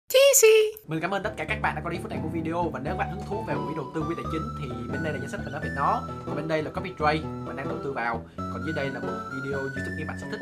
Cheesy. 0.08 0.82
Mình 0.86 1.00
cảm 1.00 1.10
ơn 1.14 1.22
tất 1.22 1.32
cả 1.36 1.44
các 1.44 1.60
bạn 1.62 1.74
đã 1.74 1.80
coi 1.84 1.92
đến 1.92 2.02
phút 2.02 2.10
này 2.10 2.20
của 2.22 2.28
video 2.28 2.62
và 2.72 2.80
nếu 2.84 2.96
bạn 2.96 3.10
hứng 3.10 3.22
thú 3.28 3.44
về 3.48 3.54
quỹ 3.54 3.74
đầu 3.76 3.86
tư 3.94 4.04
quỹ 4.06 4.14
tài 4.14 4.24
chính 4.32 4.42
thì 4.60 4.68
bên 4.92 5.04
đây 5.04 5.12
là 5.12 5.18
danh 5.18 5.30
sách 5.30 5.40
mình 5.44 5.52
nói 5.52 5.60
về 5.64 5.70
nó. 5.76 6.02
Và 6.26 6.34
bên 6.34 6.48
đây 6.48 6.62
là 6.62 6.70
copy 6.70 6.90
trade 6.98 7.20
mình 7.20 7.56
đang 7.56 7.68
đầu 7.68 7.78
tư 7.84 7.92
vào. 7.92 8.22
Còn 8.36 8.62
dưới 8.64 8.74
đây 8.76 8.90
là 8.90 9.00
một 9.00 9.18
video 9.34 9.58
youtube 9.58 9.96
các 9.98 10.04
bạn 10.08 10.18
sẽ 10.20 10.26
thích 10.30 10.40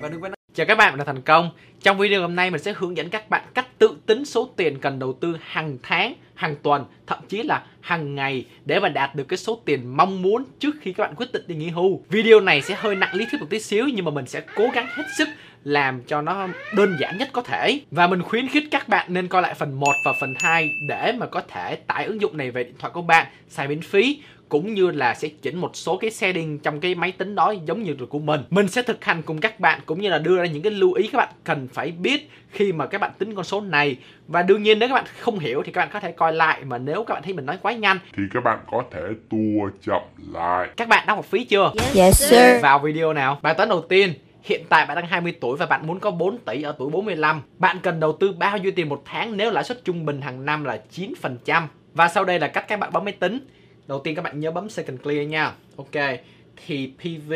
và 0.00 0.08
đừng 0.08 0.22
quên 0.22 0.32
Chào 0.54 0.66
các 0.66 0.78
bạn, 0.78 0.92
đã 0.92 0.96
là 0.98 1.04
Thành 1.04 1.22
Công. 1.22 1.50
Trong 1.82 1.98
video 1.98 2.20
hôm 2.20 2.36
nay 2.36 2.50
mình 2.50 2.62
sẽ 2.62 2.74
hướng 2.76 2.96
dẫn 2.96 3.10
các 3.10 3.30
bạn 3.30 3.42
cách 3.54 3.78
tự 3.78 3.96
tính 4.06 4.24
số 4.24 4.50
tiền 4.56 4.78
cần 4.78 4.98
đầu 4.98 5.12
tư 5.12 5.36
hàng 5.42 5.78
tháng, 5.82 6.14
hàng 6.34 6.56
tuần, 6.62 6.84
thậm 7.06 7.18
chí 7.28 7.42
là 7.42 7.62
hàng 7.80 8.14
ngày 8.14 8.46
để 8.64 8.80
mà 8.80 8.88
đạt 8.88 9.14
được 9.14 9.24
cái 9.24 9.36
số 9.36 9.62
tiền 9.64 9.96
mong 9.96 10.22
muốn 10.22 10.44
trước 10.58 10.74
khi 10.80 10.92
các 10.92 11.04
bạn 11.04 11.14
quyết 11.14 11.32
định 11.32 11.42
đi 11.46 11.54
nghỉ 11.54 11.68
hưu. 11.68 12.02
Video 12.08 12.40
này 12.40 12.62
sẽ 12.62 12.74
hơi 12.78 12.96
nặng 12.96 13.14
lý 13.14 13.26
thuyết 13.30 13.40
một 13.40 13.46
tí 13.50 13.60
xíu 13.60 13.86
nhưng 13.94 14.04
mà 14.04 14.10
mình 14.10 14.26
sẽ 14.26 14.42
cố 14.54 14.68
gắng 14.74 14.86
hết 14.90 15.04
sức 15.18 15.28
làm 15.64 16.02
cho 16.02 16.22
nó 16.22 16.48
đơn 16.76 16.96
giản 17.00 17.18
nhất 17.18 17.28
có 17.32 17.42
thể. 17.42 17.80
Và 17.90 18.06
mình 18.06 18.22
khuyến 18.22 18.48
khích 18.48 18.64
các 18.70 18.88
bạn 18.88 19.12
nên 19.12 19.28
coi 19.28 19.42
lại 19.42 19.54
phần 19.54 19.80
1 19.80 19.92
và 20.04 20.12
phần 20.20 20.34
2 20.38 20.70
để 20.88 21.12
mà 21.12 21.26
có 21.26 21.42
thể 21.48 21.76
tải 21.76 22.04
ứng 22.04 22.20
dụng 22.20 22.36
này 22.36 22.50
về 22.50 22.64
điện 22.64 22.74
thoại 22.78 22.92
của 22.92 23.02
bạn 23.02 23.26
xài 23.48 23.68
miễn 23.68 23.80
phí 23.80 24.22
cũng 24.54 24.74
như 24.74 24.90
là 24.90 25.14
sẽ 25.14 25.28
chỉnh 25.42 25.58
một 25.58 25.76
số 25.76 25.96
cái 25.96 26.10
setting 26.10 26.58
trong 26.58 26.80
cái 26.80 26.94
máy 26.94 27.12
tính 27.12 27.34
đó 27.34 27.54
giống 27.64 27.82
như 27.82 27.94
của 28.08 28.18
mình. 28.18 28.40
Mình 28.50 28.68
sẽ 28.68 28.82
thực 28.82 29.04
hành 29.04 29.22
cùng 29.22 29.40
các 29.40 29.60
bạn 29.60 29.80
cũng 29.86 30.00
như 30.00 30.08
là 30.08 30.18
đưa 30.18 30.36
ra 30.36 30.44
những 30.44 30.62
cái 30.62 30.72
lưu 30.72 30.92
ý 30.92 31.08
các 31.12 31.18
bạn 31.18 31.28
cần 31.44 31.68
phải 31.72 31.90
biết 31.90 32.30
khi 32.50 32.72
mà 32.72 32.86
các 32.86 33.00
bạn 33.00 33.10
tính 33.18 33.34
con 33.34 33.44
số 33.44 33.60
này. 33.60 33.96
Và 34.28 34.42
đương 34.42 34.62
nhiên 34.62 34.78
nếu 34.78 34.88
các 34.88 34.94
bạn 34.94 35.04
không 35.20 35.38
hiểu 35.38 35.62
thì 35.64 35.72
các 35.72 35.80
bạn 35.80 35.88
có 35.92 36.00
thể 36.00 36.12
coi 36.12 36.32
lại 36.32 36.64
mà 36.64 36.78
nếu 36.78 37.04
các 37.04 37.14
bạn 37.14 37.22
thấy 37.22 37.32
mình 37.32 37.46
nói 37.46 37.58
quá 37.62 37.72
nhanh 37.72 37.98
thì 38.16 38.22
các 38.34 38.44
bạn 38.44 38.58
có 38.70 38.82
thể 38.90 39.00
tua 39.30 39.70
chậm 39.86 40.02
lại. 40.32 40.68
Các 40.76 40.88
bạn 40.88 41.04
đóng 41.06 41.18
học 41.18 41.24
phí 41.24 41.44
chưa? 41.44 41.72
Yes 41.94 42.22
sir. 42.30 42.62
Vào 42.62 42.78
video 42.78 43.12
nào. 43.12 43.38
Bài 43.42 43.54
toán 43.54 43.68
đầu 43.68 43.84
tiên, 43.88 44.12
Hiện 44.44 44.64
tại 44.68 44.86
bạn 44.86 44.96
đang 44.96 45.06
20 45.06 45.34
tuổi 45.40 45.56
và 45.56 45.66
bạn 45.66 45.86
muốn 45.86 46.00
có 46.00 46.10
4 46.10 46.38
tỷ 46.38 46.62
ở 46.62 46.74
tuổi 46.78 46.90
45. 46.90 47.42
Bạn 47.58 47.76
cần 47.82 48.00
đầu 48.00 48.12
tư 48.12 48.32
bao 48.32 48.58
nhiêu 48.58 48.72
tiền 48.76 48.88
một 48.88 49.02
tháng 49.04 49.36
nếu 49.36 49.50
lãi 49.50 49.64
suất 49.64 49.84
trung 49.84 50.04
bình 50.04 50.20
hàng 50.20 50.44
năm 50.44 50.64
là 50.64 50.78
9%. 50.96 51.62
Và 51.94 52.08
sau 52.08 52.24
đây 52.24 52.38
là 52.38 52.48
cách 52.48 52.64
các 52.68 52.80
bạn 52.80 52.92
bấm 52.92 53.04
máy 53.04 53.12
tính. 53.12 53.38
Đầu 53.86 54.00
tiên 54.00 54.14
các 54.14 54.22
bạn 54.22 54.40
nhớ 54.40 54.50
bấm 54.50 54.68
second 54.68 55.00
clear 55.00 55.28
nha. 55.28 55.54
Ok. 55.76 56.20
Thì 56.66 56.92
PV 56.98 57.32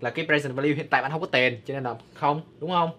là 0.00 0.10
cái 0.10 0.26
present 0.26 0.54
value 0.54 0.74
hiện 0.74 0.86
tại 0.90 1.02
bạn 1.02 1.10
không 1.10 1.20
có 1.20 1.26
tiền 1.26 1.60
cho 1.64 1.74
nên 1.74 1.82
là 1.82 1.94
không, 2.14 2.42
đúng 2.60 2.70
không? 2.70 2.90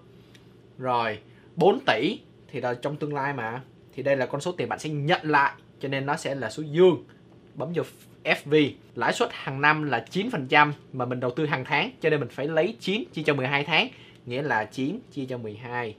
Rồi, 0.77 1.19
4 1.55 1.79
tỷ 1.85 2.19
thì 2.47 2.61
là 2.61 2.73
trong 2.73 2.95
tương 2.95 3.13
lai 3.13 3.33
mà. 3.33 3.61
Thì 3.93 4.03
đây 4.03 4.15
là 4.15 4.25
con 4.25 4.41
số 4.41 4.51
tiền 4.51 4.69
bạn 4.69 4.79
sẽ 4.79 4.89
nhận 4.89 5.21
lại 5.23 5.53
cho 5.79 5.87
nên 5.87 6.05
nó 6.05 6.15
sẽ 6.15 6.35
là 6.35 6.49
số 6.49 6.63
dương. 6.63 7.03
Bấm 7.55 7.73
vô 7.73 7.83
FV 8.23 8.71
lãi 8.95 9.13
suất 9.13 9.29
hàng 9.31 9.61
năm 9.61 9.83
là 9.83 10.05
9% 10.11 10.71
mà 10.93 11.05
mình 11.05 11.19
đầu 11.19 11.31
tư 11.31 11.45
hàng 11.45 11.65
tháng 11.65 11.91
cho 12.01 12.09
nên 12.09 12.19
mình 12.19 12.29
phải 12.29 12.47
lấy 12.47 12.77
9 12.79 13.03
chia 13.13 13.23
cho 13.23 13.33
12 13.33 13.63
tháng 13.63 13.87
nghĩa 14.25 14.41
là 14.41 14.65
9 14.65 14.99
chia 15.11 15.25
cho 15.25 15.37
12 15.37 15.95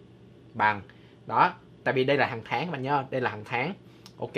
bằng 0.54 0.82
đó 1.26 1.54
tại 1.84 1.94
vì 1.94 2.04
đây 2.04 2.16
là 2.16 2.26
hàng 2.26 2.42
tháng 2.44 2.70
bạn 2.70 2.82
nhớ 2.82 3.04
đây 3.10 3.20
là 3.20 3.30
hàng 3.30 3.44
tháng 3.44 3.74
ok 4.18 4.32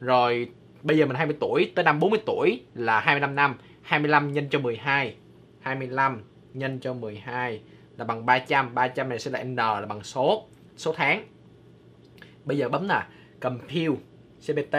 rồi 0.00 0.48
bây 0.84 0.98
giờ 0.98 1.06
mình 1.06 1.16
20 1.16 1.36
tuổi, 1.40 1.72
tới 1.74 1.84
năm 1.84 2.00
40 2.00 2.20
tuổi 2.26 2.60
là 2.74 3.00
25 3.00 3.34
năm 3.34 3.54
25 3.82 4.32
nhân 4.32 4.48
cho 4.50 4.58
12 4.58 5.14
25 5.60 6.22
nhân 6.54 6.78
cho 6.80 6.94
12 6.94 7.60
là 7.96 8.04
bằng 8.04 8.26
300 8.26 8.74
300 8.74 9.08
này 9.08 9.18
sẽ 9.18 9.30
là 9.30 9.44
N 9.44 9.56
là 9.56 9.86
bằng 9.88 10.02
số 10.02 10.46
số 10.76 10.92
tháng. 10.96 11.24
Bây 12.44 12.58
giờ 12.58 12.68
bấm 12.68 12.88
nè, 12.88 13.02
compute 13.40 14.00
CPT 14.46 14.76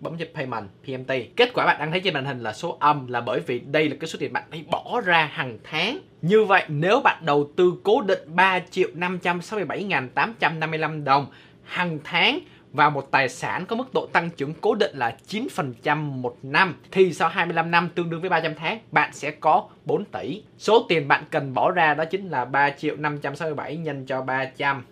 bấm 0.00 0.18
cho 0.18 0.24
payment 0.34 0.68
PMT 0.84 1.12
kết 1.36 1.50
quả 1.54 1.66
bạn 1.66 1.76
đang 1.78 1.90
thấy 1.90 2.00
trên 2.00 2.14
màn 2.14 2.24
hình 2.24 2.40
là 2.40 2.52
số 2.52 2.76
âm 2.80 3.06
là 3.06 3.20
bởi 3.20 3.40
vì 3.40 3.58
đây 3.58 3.88
là 3.88 3.96
cái 4.00 4.08
số 4.08 4.16
tiền 4.20 4.32
bạn 4.32 4.44
phải 4.50 4.64
bỏ 4.70 5.00
ra 5.04 5.30
hàng 5.32 5.58
tháng. 5.64 5.98
Như 6.22 6.44
vậy, 6.44 6.64
nếu 6.68 7.00
bạn 7.00 7.26
đầu 7.26 7.50
tư 7.56 7.74
cố 7.82 8.00
định 8.00 8.18
3 8.26 8.60
triệu 8.70 8.88
567.855 8.94 11.04
đồng 11.04 11.26
hàng 11.64 11.98
tháng 12.04 12.40
vào 12.72 12.90
một 12.90 13.10
tài 13.10 13.28
sản 13.28 13.66
có 13.66 13.76
mức 13.76 13.94
độ 13.94 14.06
tăng 14.06 14.30
trưởng 14.30 14.54
cố 14.60 14.74
định 14.74 14.96
là 14.96 15.16
9% 15.28 15.96
một 15.96 16.36
năm, 16.42 16.76
thì 16.90 17.12
sau 17.12 17.28
25 17.28 17.70
năm 17.70 17.88
tương 17.94 18.10
đương 18.10 18.20
với 18.20 18.30
300 18.30 18.54
tháng, 18.54 18.78
bạn 18.92 19.12
sẽ 19.12 19.30
có 19.30 19.68
4 19.84 20.04
tỷ. 20.04 20.42
Số 20.58 20.86
tiền 20.88 21.08
bạn 21.08 21.24
cần 21.30 21.54
bỏ 21.54 21.70
ra 21.70 21.94
đó 21.94 22.04
chính 22.04 22.28
là 22.28 22.44
3 22.44 22.70
triệu 22.70 22.96
567 22.96 23.76
nhân 23.76 24.06
cho 24.06 24.22
300 24.22 24.84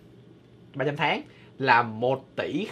300 0.75 0.95
tháng 0.95 1.21
là 1.59 1.83
1 1.83 2.25
tỷ 2.35 2.67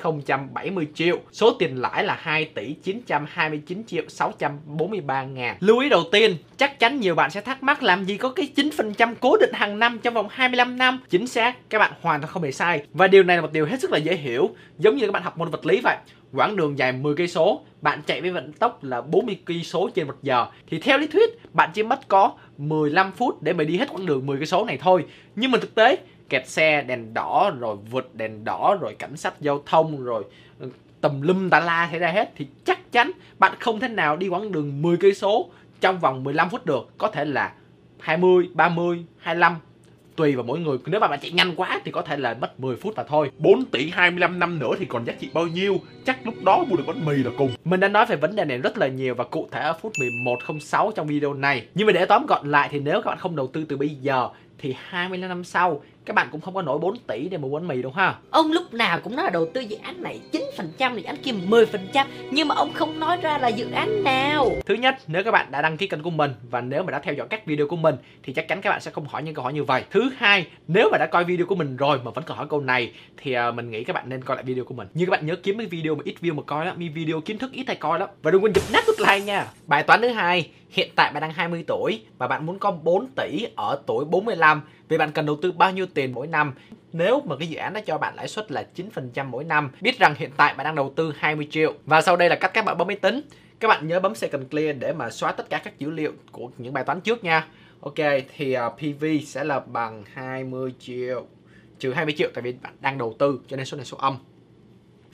070 0.54 0.88
triệu. 0.94 1.20
Số 1.32 1.52
tiền 1.60 1.82
lãi 1.82 2.04
là 2.04 2.18
2 2.20 2.46
tỷ 2.46 2.74
929 2.84 3.84
triệu 3.88 4.04
643 4.08 5.24
ngàn. 5.24 5.58
Lưu 5.60 5.80
ý 5.80 5.90
đầu 5.90 6.04
tiên, 6.12 6.36
chắc 6.58 6.80
chắn 6.80 7.00
nhiều 7.00 7.16
bạn 7.16 7.32
sẽ 7.32 7.42
thắc 7.42 7.64
mắc 7.64 7.84
làm 7.84 8.04
gì 8.04 8.18
có 8.18 8.30
cái 8.30 8.50
9% 8.56 9.16
cố 9.20 9.38
định 9.38 9.54
hàng 9.54 9.80
năm 9.80 10.00
trong 10.04 10.14
vòng 10.14 10.28
25 10.30 10.78
năm. 10.78 11.00
Chính 11.10 11.28
xác, 11.28 11.70
các 11.70 11.80
bạn 11.80 11.92
hoàn 12.02 12.22
toàn 12.22 12.32
không 12.32 12.44
hề 12.44 12.52
sai. 12.52 12.84
Và 12.94 13.08
điều 13.08 13.24
này 13.24 13.38
là 13.38 13.42
một 13.42 13.54
điều 13.54 13.66
hết 13.66 13.80
sức 13.80 13.92
là 13.92 13.98
dễ 13.98 14.16
hiểu, 14.16 14.50
giống 14.78 14.96
như 14.96 15.06
các 15.06 15.12
bạn 15.12 15.24
học 15.24 15.38
môn 15.38 15.50
vật 15.50 15.66
lý 15.66 15.82
vậy. 15.84 15.98
Quãng 16.34 16.56
đường 16.56 16.78
dài 16.78 16.92
10 16.92 17.16
cây 17.16 17.28
số, 17.28 17.62
bạn 17.82 18.02
chạy 18.06 18.22
với 18.22 18.32
vận 18.32 18.54
tốc 18.54 18.84
là 18.84 19.02
40 19.02 19.38
cây 19.46 19.64
số 19.64 19.90
trên 19.96 20.08
một 20.08 20.16
giờ 20.22 20.46
thì 20.70 20.80
theo 20.80 20.98
lý 20.98 21.08
thuyết 21.08 21.54
bạn 21.54 21.70
chỉ 21.74 21.84
mất 21.84 22.08
có 22.08 22.32
15 22.58 23.12
phút 23.12 23.44
để 23.44 23.54
mà 23.54 23.64
đi 23.64 23.78
hết 23.78 23.90
quãng 23.92 24.06
đường 24.06 24.26
10 24.26 24.38
cây 24.38 24.46
số 24.46 24.66
này 24.66 24.78
thôi. 24.82 25.06
Nhưng 25.36 25.52
mà 25.52 25.58
thực 25.58 25.76
tế 25.76 25.98
kẹt 26.30 26.48
xe 26.48 26.82
đèn 26.82 27.14
đỏ 27.14 27.52
rồi 27.60 27.78
vượt 27.92 28.16
đèn 28.16 28.44
đỏ 28.44 28.78
rồi 28.82 28.96
cảnh 29.00 29.18
sát 29.18 29.42
giao 29.42 29.64
thông 29.66 30.04
rồi 30.04 30.24
ừ, 30.60 30.70
tùm 31.02 31.22
lum 31.22 31.50
tà 31.50 31.60
la 31.60 31.88
xảy 31.92 32.00
ra 32.00 32.12
hết. 32.12 32.32
Thì 32.36 32.48
chắc 32.66 32.92
chắn 32.92 33.12
bạn 33.40 33.54
không 33.60 33.80
thể 33.80 33.88
nào 33.88 34.18
đi 34.18 34.28
quãng 34.28 34.52
đường 34.52 34.82
10 34.82 34.98
cây 34.98 35.14
số 35.14 35.50
trong 35.82 36.00
vòng 36.00 36.24
15 36.24 36.50
phút 36.50 36.66
được. 36.66 36.90
Có 36.98 37.08
thể 37.08 37.26
là 37.26 37.54
20, 38.00 38.50
30, 38.54 39.06
25 39.18 39.56
tùy 40.16 40.36
vào 40.36 40.44
mỗi 40.44 40.60
người. 40.60 40.78
Nếu 40.86 41.00
mà 41.00 41.08
bạn 41.08 41.20
chạy 41.22 41.32
nhanh 41.32 41.56
quá 41.56 41.82
thì 41.86 41.92
có 41.92 42.02
thể 42.02 42.18
là 42.18 42.34
mất 42.34 42.60
10 42.60 42.76
phút 42.76 42.94
mà 42.96 43.04
thôi. 43.04 43.32
4 43.38 43.66
tỷ 43.66 43.90
25 43.90 44.40
năm 44.40 44.60
nữa 44.60 44.72
thì 44.80 44.86
còn 44.86 45.06
giá 45.06 45.14
trị 45.20 45.30
bao 45.34 45.48
nhiêu? 45.48 45.78
Chắc 46.06 46.26
lúc 46.26 46.44
đó 46.44 46.64
mua 46.68 46.76
được 46.76 46.84
bánh 46.88 47.06
mì 47.06 47.16
là 47.16 47.32
cùng. 47.38 47.52
Mình 47.66 47.80
đã 47.80 47.88
nói 47.88 48.06
về 48.06 48.16
vấn 48.16 48.36
đề 48.36 48.46
này 48.46 48.58
rất 48.58 48.78
là 48.78 48.88
nhiều 48.88 49.16
và 49.16 49.24
cụ 49.24 49.48
thể 49.52 49.60
ở 49.60 49.74
phút 49.82 49.92
1106 50.00 50.92
trong 50.96 51.08
video 51.08 51.34
này. 51.34 51.68
Nhưng 51.76 51.88
mà 51.88 51.94
để 51.94 52.06
tóm 52.06 52.26
gọn 52.26 52.52
lại 52.52 52.70
thì 52.72 52.80
nếu 52.80 53.02
các 53.02 53.10
bạn 53.10 53.18
không 53.18 53.36
đầu 53.36 53.48
tư 53.48 53.66
từ 53.70 53.78
bây 53.78 53.90
giờ 53.90 54.30
thì 54.58 54.76
25 54.88 55.30
năm 55.30 55.44
sau 55.44 55.82
các 56.06 56.16
bạn 56.16 56.28
cũng 56.32 56.42
không 56.42 56.54
có 56.54 56.62
nổi 56.62 56.80
4 56.80 56.98
tỷ 56.98 57.30
để 57.30 57.38
mua 57.38 57.50
bánh 57.50 57.68
mì 57.68 57.82
đúng 57.82 57.94
ha 57.94 58.16
Ông 58.30 58.52
lúc 58.52 58.74
nào 58.74 59.00
cũng 59.04 59.16
nói 59.16 59.24
là 59.24 59.30
đầu 59.30 59.48
tư 59.54 59.62
dự 59.62 59.78
án 59.84 60.04
này 60.04 60.20
9%, 60.78 60.96
dự 60.96 61.04
án 61.04 61.18
kia 61.18 61.32
10% 61.32 62.06
Nhưng 62.32 62.48
mà 62.48 62.56
ông 62.56 62.74
không 62.74 63.00
nói 63.00 63.18
ra 63.22 63.38
là 63.38 63.48
dự 63.48 63.72
án 63.72 64.04
nào 64.04 64.52
Thứ 64.66 64.74
nhất, 64.74 64.96
nếu 65.08 65.24
các 65.24 65.32
bạn 65.32 65.52
đã 65.52 65.62
đăng 65.62 65.78
ký 65.78 65.88
kênh 65.88 66.04
của 66.04 66.10
mình 66.10 66.32
và 66.50 66.62
nếu 66.62 66.84
mà 66.84 66.92
đã 66.92 67.00
theo 67.00 67.14
dõi 67.14 67.28
các 67.30 67.46
video 67.46 67.68
của 67.68 67.76
mình 67.76 67.96
thì 68.24 68.34
chắc 68.34 68.48
chắn 68.48 68.62
các 68.62 68.70
bạn 68.70 68.82
sẽ 68.82 68.92
không 68.92 69.08
hỏi 69.08 69.24
những 69.24 69.34
câu 69.34 69.44
hỏi 69.44 69.54
như 69.54 69.64
vậy. 69.64 69.84
Thứ 69.92 70.10
hai, 70.18 70.48
nếu 70.68 70.90
mà 70.92 70.98
đã 70.98 71.06
coi 71.06 71.24
video 71.24 71.46
của 71.46 71.56
mình 71.56 71.78
rồi 71.78 72.00
mà 72.04 72.12
vẫn 72.12 72.24
còn 72.28 72.38
hỏi 72.38 72.48
câu 72.50 72.62
này 72.62 72.92
thì 73.18 73.36
uh, 73.50 73.56
mình 73.56 73.72
nghĩ 73.72 73.84
các 73.84 73.94
bạn 73.94 74.10
nên 74.10 74.24
coi 74.24 74.38
lại 74.38 74.44
video 74.44 74.64
của 74.64 74.74
mình. 74.74 74.88
Nhưng 74.94 75.06
các 75.06 75.12
bạn 75.12 75.26
nhớ 75.26 75.36
kiếm 75.36 75.58
cái 75.58 75.68
video 75.68 75.96
mà 75.96 76.02
ít 76.06 76.16
view 76.22 76.36
mà 76.36 76.44
coi 76.46 76.66
lắm, 76.66 76.78
video 76.94 77.22
kiến 77.22 77.38
thức 77.38 77.52
ít 77.52 77.64
hay 77.68 77.76
coi 77.76 78.00
lắm. 78.00 78.10
Và 78.22 78.32
đừng 78.32 78.44
quên 78.44 78.54
giật 78.54 78.64
nát 78.74 78.84
nút 78.88 78.96
like 79.00 79.20
nha. 79.20 79.48
Bài 79.68 79.84
toán 79.84 80.02
thứ 80.02 80.08
hai, 80.08 80.50
hiện 80.70 80.90
tại 80.96 81.12
bạn 81.14 81.22
đang 81.22 81.32
20 81.32 81.64
tuổi 81.68 82.02
và 82.18 82.28
bạn 82.28 82.46
muốn 82.46 82.60
có 82.60 82.72
4 82.72 83.08
tỷ 83.16 83.48
ở 83.56 83.82
tuổi 83.86 84.06
45 84.06 84.62
vì 84.88 84.98
bạn 84.98 85.12
cần 85.12 85.26
đầu 85.26 85.38
tư 85.42 85.52
bao 85.52 85.72
nhiêu 85.72 85.86
tiền 85.94 86.12
mỗi 86.12 86.28
năm? 86.28 86.54
Nếu 86.94 87.22
mà 87.26 87.36
cái 87.40 87.48
dự 87.48 87.58
án 87.58 87.74
đó 87.74 87.80
cho 87.86 87.98
bạn 87.98 88.16
lãi 88.16 88.28
suất 88.28 88.52
là 88.52 88.66
9% 88.76 89.26
mỗi 89.26 89.44
năm 89.44 89.72
biết 89.82 90.00
rằng 90.00 90.16
hiện 90.18 90.32
tại 90.38 90.54
bạn 90.54 90.64
đang 90.64 90.76
đầu 90.76 90.94
tư 90.96 91.14
20 91.18 91.48
triệu. 91.52 91.74
Và 91.86 92.02
sau 92.02 92.16
đây 92.16 92.30
là 92.30 92.36
cách 92.36 92.52
các 92.54 92.66
bạn 92.66 92.78
bấm 92.78 92.88
máy 92.88 92.96
tính. 92.96 93.22
Các 93.60 93.68
bạn 93.68 93.88
nhớ 93.88 94.00
bấm 94.00 94.16
second 94.16 94.44
clear 94.52 94.76
để 94.80 94.94
mà 94.94 95.10
xóa 95.10 95.32
tất 95.32 95.50
cả 95.50 95.58
các 95.58 95.80
dữ 95.80 95.90
liệu 95.90 96.12
của 96.32 96.50
những 96.58 96.74
bài 96.74 96.84
toán 96.84 97.02
trước 97.02 97.24
nha. 97.24 97.48
Ok 97.82 97.96
thì 98.36 98.54
à, 98.54 98.66
uh, 98.66 98.74
PV 98.78 99.06
sẽ 99.26 99.44
là 99.44 99.60
bằng 99.60 100.04
20 100.14 100.74
triệu 100.80 101.26
trừ 101.80 101.94
20 101.94 102.16
triệu 102.18 102.30
tại 102.34 102.42
vì 102.42 102.54
bạn 102.62 102.74
đang 102.82 102.98
đầu 102.98 103.16
tư 103.20 103.40
cho 103.48 103.58
nên 103.58 103.66
số 103.66 103.78
này 103.78 103.86
số 103.86 103.98
âm. 103.98 104.18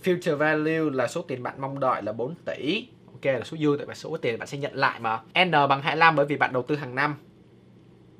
Future 0.03 0.35
value 0.35 0.79
là 0.93 1.07
số 1.07 1.21
tiền 1.21 1.43
bạn 1.43 1.61
mong 1.61 1.79
đợi 1.79 2.01
là 2.03 2.13
4 2.13 2.35
tỷ 2.45 2.87
kê 3.21 3.33
là 3.33 3.43
số 3.43 3.57
dư 3.57 3.75
tại 3.77 3.85
vì 3.87 3.95
số 3.95 4.17
tiền 4.17 4.39
bạn 4.39 4.47
sẽ 4.47 4.57
nhận 4.57 4.75
lại 4.75 4.99
mà 4.99 5.19
n 5.45 5.51
bằng 5.51 5.81
25 5.81 6.15
bởi 6.15 6.25
vì 6.25 6.37
bạn 6.37 6.53
đầu 6.53 6.63
tư 6.63 6.75
hàng 6.75 6.95
năm 6.95 7.15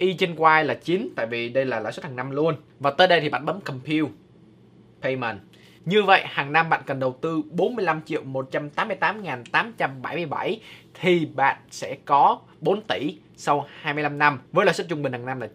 y 0.01 0.13
trên 0.13 0.35
y 0.35 0.63
là 0.63 0.73
9 0.73 1.09
tại 1.15 1.25
vì 1.25 1.49
đây 1.49 1.65
là 1.65 1.79
lãi 1.79 1.93
suất 1.93 2.05
hàng 2.05 2.15
năm 2.15 2.31
luôn. 2.31 2.55
Và 2.79 2.91
tới 2.91 3.07
đây 3.07 3.21
thì 3.21 3.29
bạn 3.29 3.45
bấm 3.45 3.61
compute 3.61 4.11
payment. 5.01 5.39
Như 5.85 6.03
vậy, 6.03 6.21
hàng 6.25 6.53
năm 6.53 6.69
bạn 6.69 6.81
cần 6.85 6.99
đầu 6.99 7.17
tư 7.21 7.41
45 7.51 8.01
triệu 8.05 8.23
188 8.23 9.23
877 9.51 10.61
thì 10.93 11.25
bạn 11.25 11.57
sẽ 11.69 11.97
có 12.05 12.39
4 12.59 12.81
tỷ 12.81 13.17
sau 13.41 13.67
25 13.81 14.17
năm 14.17 14.39
với 14.51 14.65
lãi 14.65 14.73
suất 14.73 14.87
trung 14.87 15.01
bình 15.01 15.11
hàng 15.11 15.25
năm 15.25 15.39
là 15.41 15.47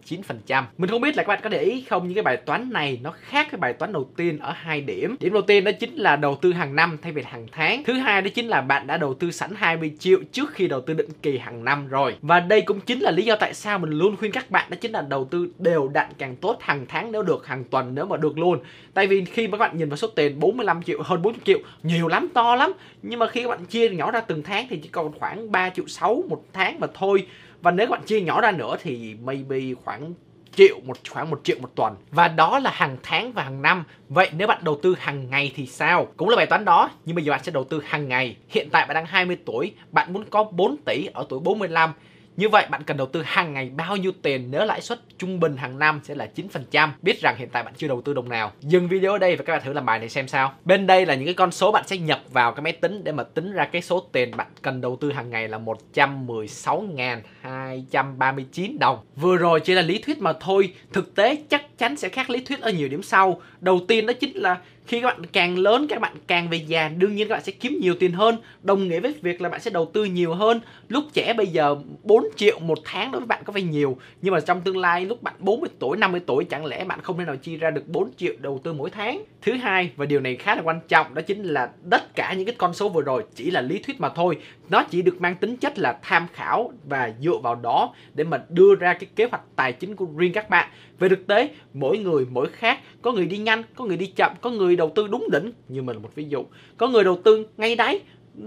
9%. 0.47 0.63
Mình 0.77 0.89
không 0.89 1.01
biết 1.01 1.17
là 1.17 1.23
các 1.23 1.27
bạn 1.27 1.39
có 1.43 1.49
để 1.49 1.61
ý 1.61 1.85
không 1.89 2.03
nhưng 2.05 2.13
cái 2.13 2.23
bài 2.23 2.37
toán 2.37 2.69
này 2.73 2.99
nó 3.03 3.13
khác 3.21 3.47
cái 3.51 3.59
bài 3.59 3.73
toán 3.73 3.93
đầu 3.93 4.09
tiên 4.17 4.39
ở 4.39 4.51
hai 4.55 4.81
điểm. 4.81 5.15
Điểm 5.19 5.33
đầu 5.33 5.41
tiên 5.41 5.63
đó 5.63 5.71
chính 5.79 5.95
là 5.95 6.15
đầu 6.15 6.35
tư 6.41 6.53
hàng 6.53 6.75
năm 6.75 6.97
thay 7.01 7.11
vì 7.11 7.23
hàng 7.25 7.47
tháng. 7.51 7.83
Thứ 7.83 7.93
hai 7.93 8.21
đó 8.21 8.29
chính 8.35 8.47
là 8.47 8.61
bạn 8.61 8.87
đã 8.87 8.97
đầu 8.97 9.13
tư 9.13 9.31
sẵn 9.31 9.51
20 9.55 9.91
triệu 9.99 10.19
trước 10.31 10.53
khi 10.53 10.67
đầu 10.67 10.81
tư 10.81 10.93
định 10.93 11.09
kỳ 11.21 11.37
hàng 11.37 11.63
năm 11.63 11.87
rồi. 11.87 12.15
Và 12.21 12.39
đây 12.39 12.61
cũng 12.61 12.79
chính 12.79 12.99
là 12.99 13.11
lý 13.11 13.25
do 13.25 13.35
tại 13.35 13.53
sao 13.53 13.79
mình 13.79 13.91
luôn 13.91 14.15
khuyên 14.17 14.31
các 14.31 14.51
bạn 14.51 14.69
đó 14.69 14.77
chính 14.81 14.91
là 14.91 15.01
đầu 15.01 15.25
tư 15.25 15.47
đều 15.59 15.87
đặn 15.87 16.07
càng 16.17 16.35
tốt 16.35 16.57
hàng 16.61 16.85
tháng 16.87 17.11
nếu 17.11 17.23
được, 17.23 17.47
hàng 17.47 17.63
tuần 17.63 17.95
nếu 17.95 18.05
mà 18.05 18.17
được 18.17 18.37
luôn. 18.37 18.59
Tại 18.93 19.07
vì 19.07 19.25
khi 19.25 19.47
mà 19.47 19.57
các 19.57 19.67
bạn 19.67 19.77
nhìn 19.77 19.89
vào 19.89 19.97
số 19.97 20.07
tiền 20.07 20.39
45 20.39 20.83
triệu 20.83 21.01
hơn 21.01 21.21
40 21.21 21.39
triệu 21.45 21.59
nhiều 21.83 22.07
lắm 22.07 22.27
to 22.33 22.55
lắm 22.55 22.73
nhưng 23.01 23.19
mà 23.19 23.27
khi 23.27 23.43
các 23.43 23.49
bạn 23.49 23.65
chia 23.65 23.89
nhỏ 23.89 24.11
ra 24.11 24.21
từng 24.21 24.43
tháng 24.43 24.67
thì 24.69 24.77
chỉ 24.77 24.89
còn 24.89 25.19
khoảng 25.19 25.51
3 25.51 25.69
triệu 25.69 25.87
6 25.87 26.23
một 26.29 26.43
tháng 26.53 26.79
mà 26.79 26.87
thôi 26.93 27.27
và 27.61 27.71
nếu 27.71 27.87
các 27.87 27.91
bạn 27.91 28.01
chia 28.05 28.21
nhỏ 28.21 28.41
ra 28.41 28.51
nữa 28.51 28.77
thì 28.81 29.15
maybe 29.23 29.59
khoảng 29.83 30.13
triệu, 30.57 30.79
một, 30.85 30.97
khoảng 31.09 31.29
một 31.29 31.41
triệu 31.43 31.57
một 31.61 31.75
tuần. 31.75 31.95
Và 32.11 32.27
đó 32.27 32.59
là 32.59 32.71
hàng 32.73 32.97
tháng 33.03 33.31
và 33.31 33.43
hàng 33.43 33.61
năm. 33.61 33.83
Vậy 34.09 34.29
nếu 34.37 34.47
bạn 34.47 34.63
đầu 34.63 34.79
tư 34.83 34.95
hàng 34.99 35.29
ngày 35.29 35.51
thì 35.55 35.65
sao? 35.65 36.07
Cũng 36.17 36.29
là 36.29 36.35
bài 36.35 36.45
toán 36.45 36.65
đó, 36.65 36.89
nhưng 37.05 37.15
bây 37.15 37.25
giờ 37.25 37.31
bạn 37.31 37.43
sẽ 37.43 37.51
đầu 37.51 37.63
tư 37.63 37.81
hàng 37.85 38.07
ngày. 38.07 38.35
Hiện 38.49 38.69
tại 38.71 38.85
bạn 38.85 38.95
đang 38.95 39.05
20 39.05 39.37
tuổi, 39.45 39.71
bạn 39.91 40.13
muốn 40.13 40.25
có 40.29 40.43
4 40.43 40.77
tỷ 40.85 41.05
ở 41.13 41.25
tuổi 41.29 41.39
45 41.39 41.93
như 42.37 42.49
vậy, 42.49 42.65
bạn 42.69 42.83
cần 42.83 42.97
đầu 42.97 43.07
tư 43.07 43.21
hàng 43.25 43.53
ngày 43.53 43.71
bao 43.75 43.95
nhiêu 43.95 44.11
tiền 44.21 44.47
nếu 44.51 44.65
lãi 44.65 44.81
suất 44.81 44.99
trung 45.17 45.39
bình 45.39 45.57
hàng 45.57 45.79
năm 45.79 45.99
sẽ 46.03 46.15
là 46.15 46.27
9%. 46.71 46.89
Biết 47.01 47.21
rằng 47.21 47.35
hiện 47.37 47.49
tại 47.51 47.63
bạn 47.63 47.73
chưa 47.77 47.87
đầu 47.87 48.01
tư 48.01 48.13
đồng 48.13 48.29
nào. 48.29 48.51
Dừng 48.61 48.87
video 48.87 49.11
ở 49.11 49.17
đây 49.17 49.35
và 49.35 49.43
các 49.43 49.53
bạn 49.53 49.61
thử 49.65 49.73
làm 49.73 49.85
bài 49.85 49.99
này 49.99 50.09
xem 50.09 50.27
sao. 50.27 50.53
Bên 50.65 50.87
đây 50.87 51.05
là 51.05 51.15
những 51.15 51.25
cái 51.25 51.33
con 51.33 51.51
số 51.51 51.71
bạn 51.71 51.83
sẽ 51.87 51.97
nhập 51.97 52.21
vào 52.31 52.51
cái 52.51 52.61
máy 52.61 52.73
tính 52.73 53.03
để 53.03 53.11
mà 53.11 53.23
tính 53.23 53.51
ra 53.51 53.65
cái 53.65 53.81
số 53.81 53.99
tiền 53.99 54.37
bạn 54.37 54.47
cần 54.61 54.81
đầu 54.81 54.97
tư 55.01 55.11
hàng 55.11 55.29
ngày 55.29 55.47
là 55.47 55.59
116.239 55.93 58.79
đồng. 58.79 58.99
Vừa 59.15 59.37
rồi 59.37 59.59
chỉ 59.59 59.73
là 59.73 59.81
lý 59.81 59.99
thuyết 59.99 60.19
mà 60.19 60.33
thôi. 60.39 60.73
Thực 60.93 61.15
tế 61.15 61.37
chắc 61.49 61.77
chắn 61.77 61.97
sẽ 61.97 62.09
khác 62.09 62.29
lý 62.29 62.39
thuyết 62.39 62.61
ở 62.61 62.71
nhiều 62.71 62.87
điểm 62.87 63.03
sau. 63.03 63.41
Đầu 63.61 63.79
tiên 63.87 64.05
đó 64.05 64.13
chính 64.13 64.37
là 64.37 64.57
khi 64.87 65.01
các 65.01 65.07
bạn 65.07 65.25
càng 65.25 65.57
lớn, 65.57 65.87
các 65.89 66.01
bạn 66.01 66.13
càng 66.27 66.49
về 66.49 66.57
già, 66.57 66.87
đương 66.87 67.15
nhiên 67.15 67.27
các 67.27 67.35
bạn 67.35 67.43
sẽ 67.43 67.51
kiếm 67.51 67.79
nhiều 67.81 67.95
tiền 67.99 68.11
hơn, 68.11 68.37
đồng 68.63 68.87
nghĩa 68.87 68.99
với 68.99 69.15
việc 69.21 69.41
là 69.41 69.49
bạn 69.49 69.61
sẽ 69.61 69.71
đầu 69.71 69.85
tư 69.93 70.05
nhiều 70.05 70.33
hơn. 70.33 70.59
Lúc 70.89 71.03
trẻ 71.13 71.33
bây 71.33 71.47
giờ 71.47 71.75
4 72.03 72.25
triệu 72.35 72.59
một 72.59 72.77
tháng 72.85 73.11
đối 73.11 73.19
với 73.19 73.27
bạn 73.27 73.41
có 73.45 73.53
vẻ 73.53 73.61
nhiều, 73.61 73.97
nhưng 74.21 74.33
mà 74.33 74.39
trong 74.39 74.61
tương 74.61 74.77
lai 74.77 75.05
lúc 75.05 75.23
bạn 75.23 75.33
40 75.39 75.69
tuổi 75.79 75.97
50 75.97 76.21
tuổi, 76.25 76.43
chẳng 76.43 76.65
lẽ 76.65 76.83
bạn 76.83 77.01
không 77.01 77.17
thể 77.17 77.25
nào 77.25 77.35
chi 77.35 77.57
ra 77.57 77.71
được 77.71 77.87
4 77.87 78.11
triệu 78.17 78.33
đầu 78.39 78.61
tư 78.63 78.73
mỗi 78.73 78.89
tháng? 78.89 79.23
Thứ 79.41 79.53
hai, 79.53 79.89
và 79.95 80.05
điều 80.05 80.19
này 80.19 80.35
khá 80.35 80.55
là 80.55 80.61
quan 80.61 80.79
trọng, 80.87 81.13
đó 81.13 81.21
chính 81.21 81.43
là 81.43 81.69
tất 81.91 82.15
cả 82.15 82.33
những 82.33 82.45
cái 82.45 82.55
con 82.57 82.73
số 82.73 82.89
vừa 82.89 83.01
rồi 83.01 83.23
chỉ 83.35 83.51
là 83.51 83.61
lý 83.61 83.79
thuyết 83.79 83.99
mà 83.99 84.09
thôi 84.09 84.37
nó 84.69 84.83
chỉ 84.83 85.01
được 85.01 85.21
mang 85.21 85.35
tính 85.35 85.57
chất 85.57 85.79
là 85.79 85.99
tham 86.01 86.27
khảo 86.33 86.71
và 86.83 87.11
dựa 87.21 87.37
vào 87.43 87.55
đó 87.55 87.93
để 88.13 88.23
mà 88.23 88.43
đưa 88.49 88.75
ra 88.75 88.93
cái 88.93 89.09
kế 89.15 89.25
hoạch 89.25 89.41
tài 89.55 89.73
chính 89.73 89.95
của 89.95 90.07
riêng 90.17 90.33
các 90.33 90.49
bạn. 90.49 90.69
Về 90.99 91.09
thực 91.09 91.27
tế, 91.27 91.49
mỗi 91.73 91.97
người 91.97 92.25
mỗi 92.31 92.47
khác, 92.47 92.79
có 93.01 93.11
người 93.11 93.25
đi 93.25 93.37
nhanh, 93.37 93.63
có 93.75 93.85
người 93.85 93.97
đi 93.97 94.05
chậm, 94.05 94.31
có 94.41 94.49
người 94.49 94.75
đầu 94.75 94.91
tư 94.95 95.07
đúng 95.07 95.27
đỉnh, 95.31 95.51
như 95.67 95.81
mình 95.81 95.95
là 95.95 96.01
một 96.01 96.15
ví 96.15 96.25
dụ. 96.29 96.45
Có 96.77 96.87
người 96.87 97.03
đầu 97.03 97.21
tư 97.23 97.47
ngay 97.57 97.75
đáy, 97.75 97.99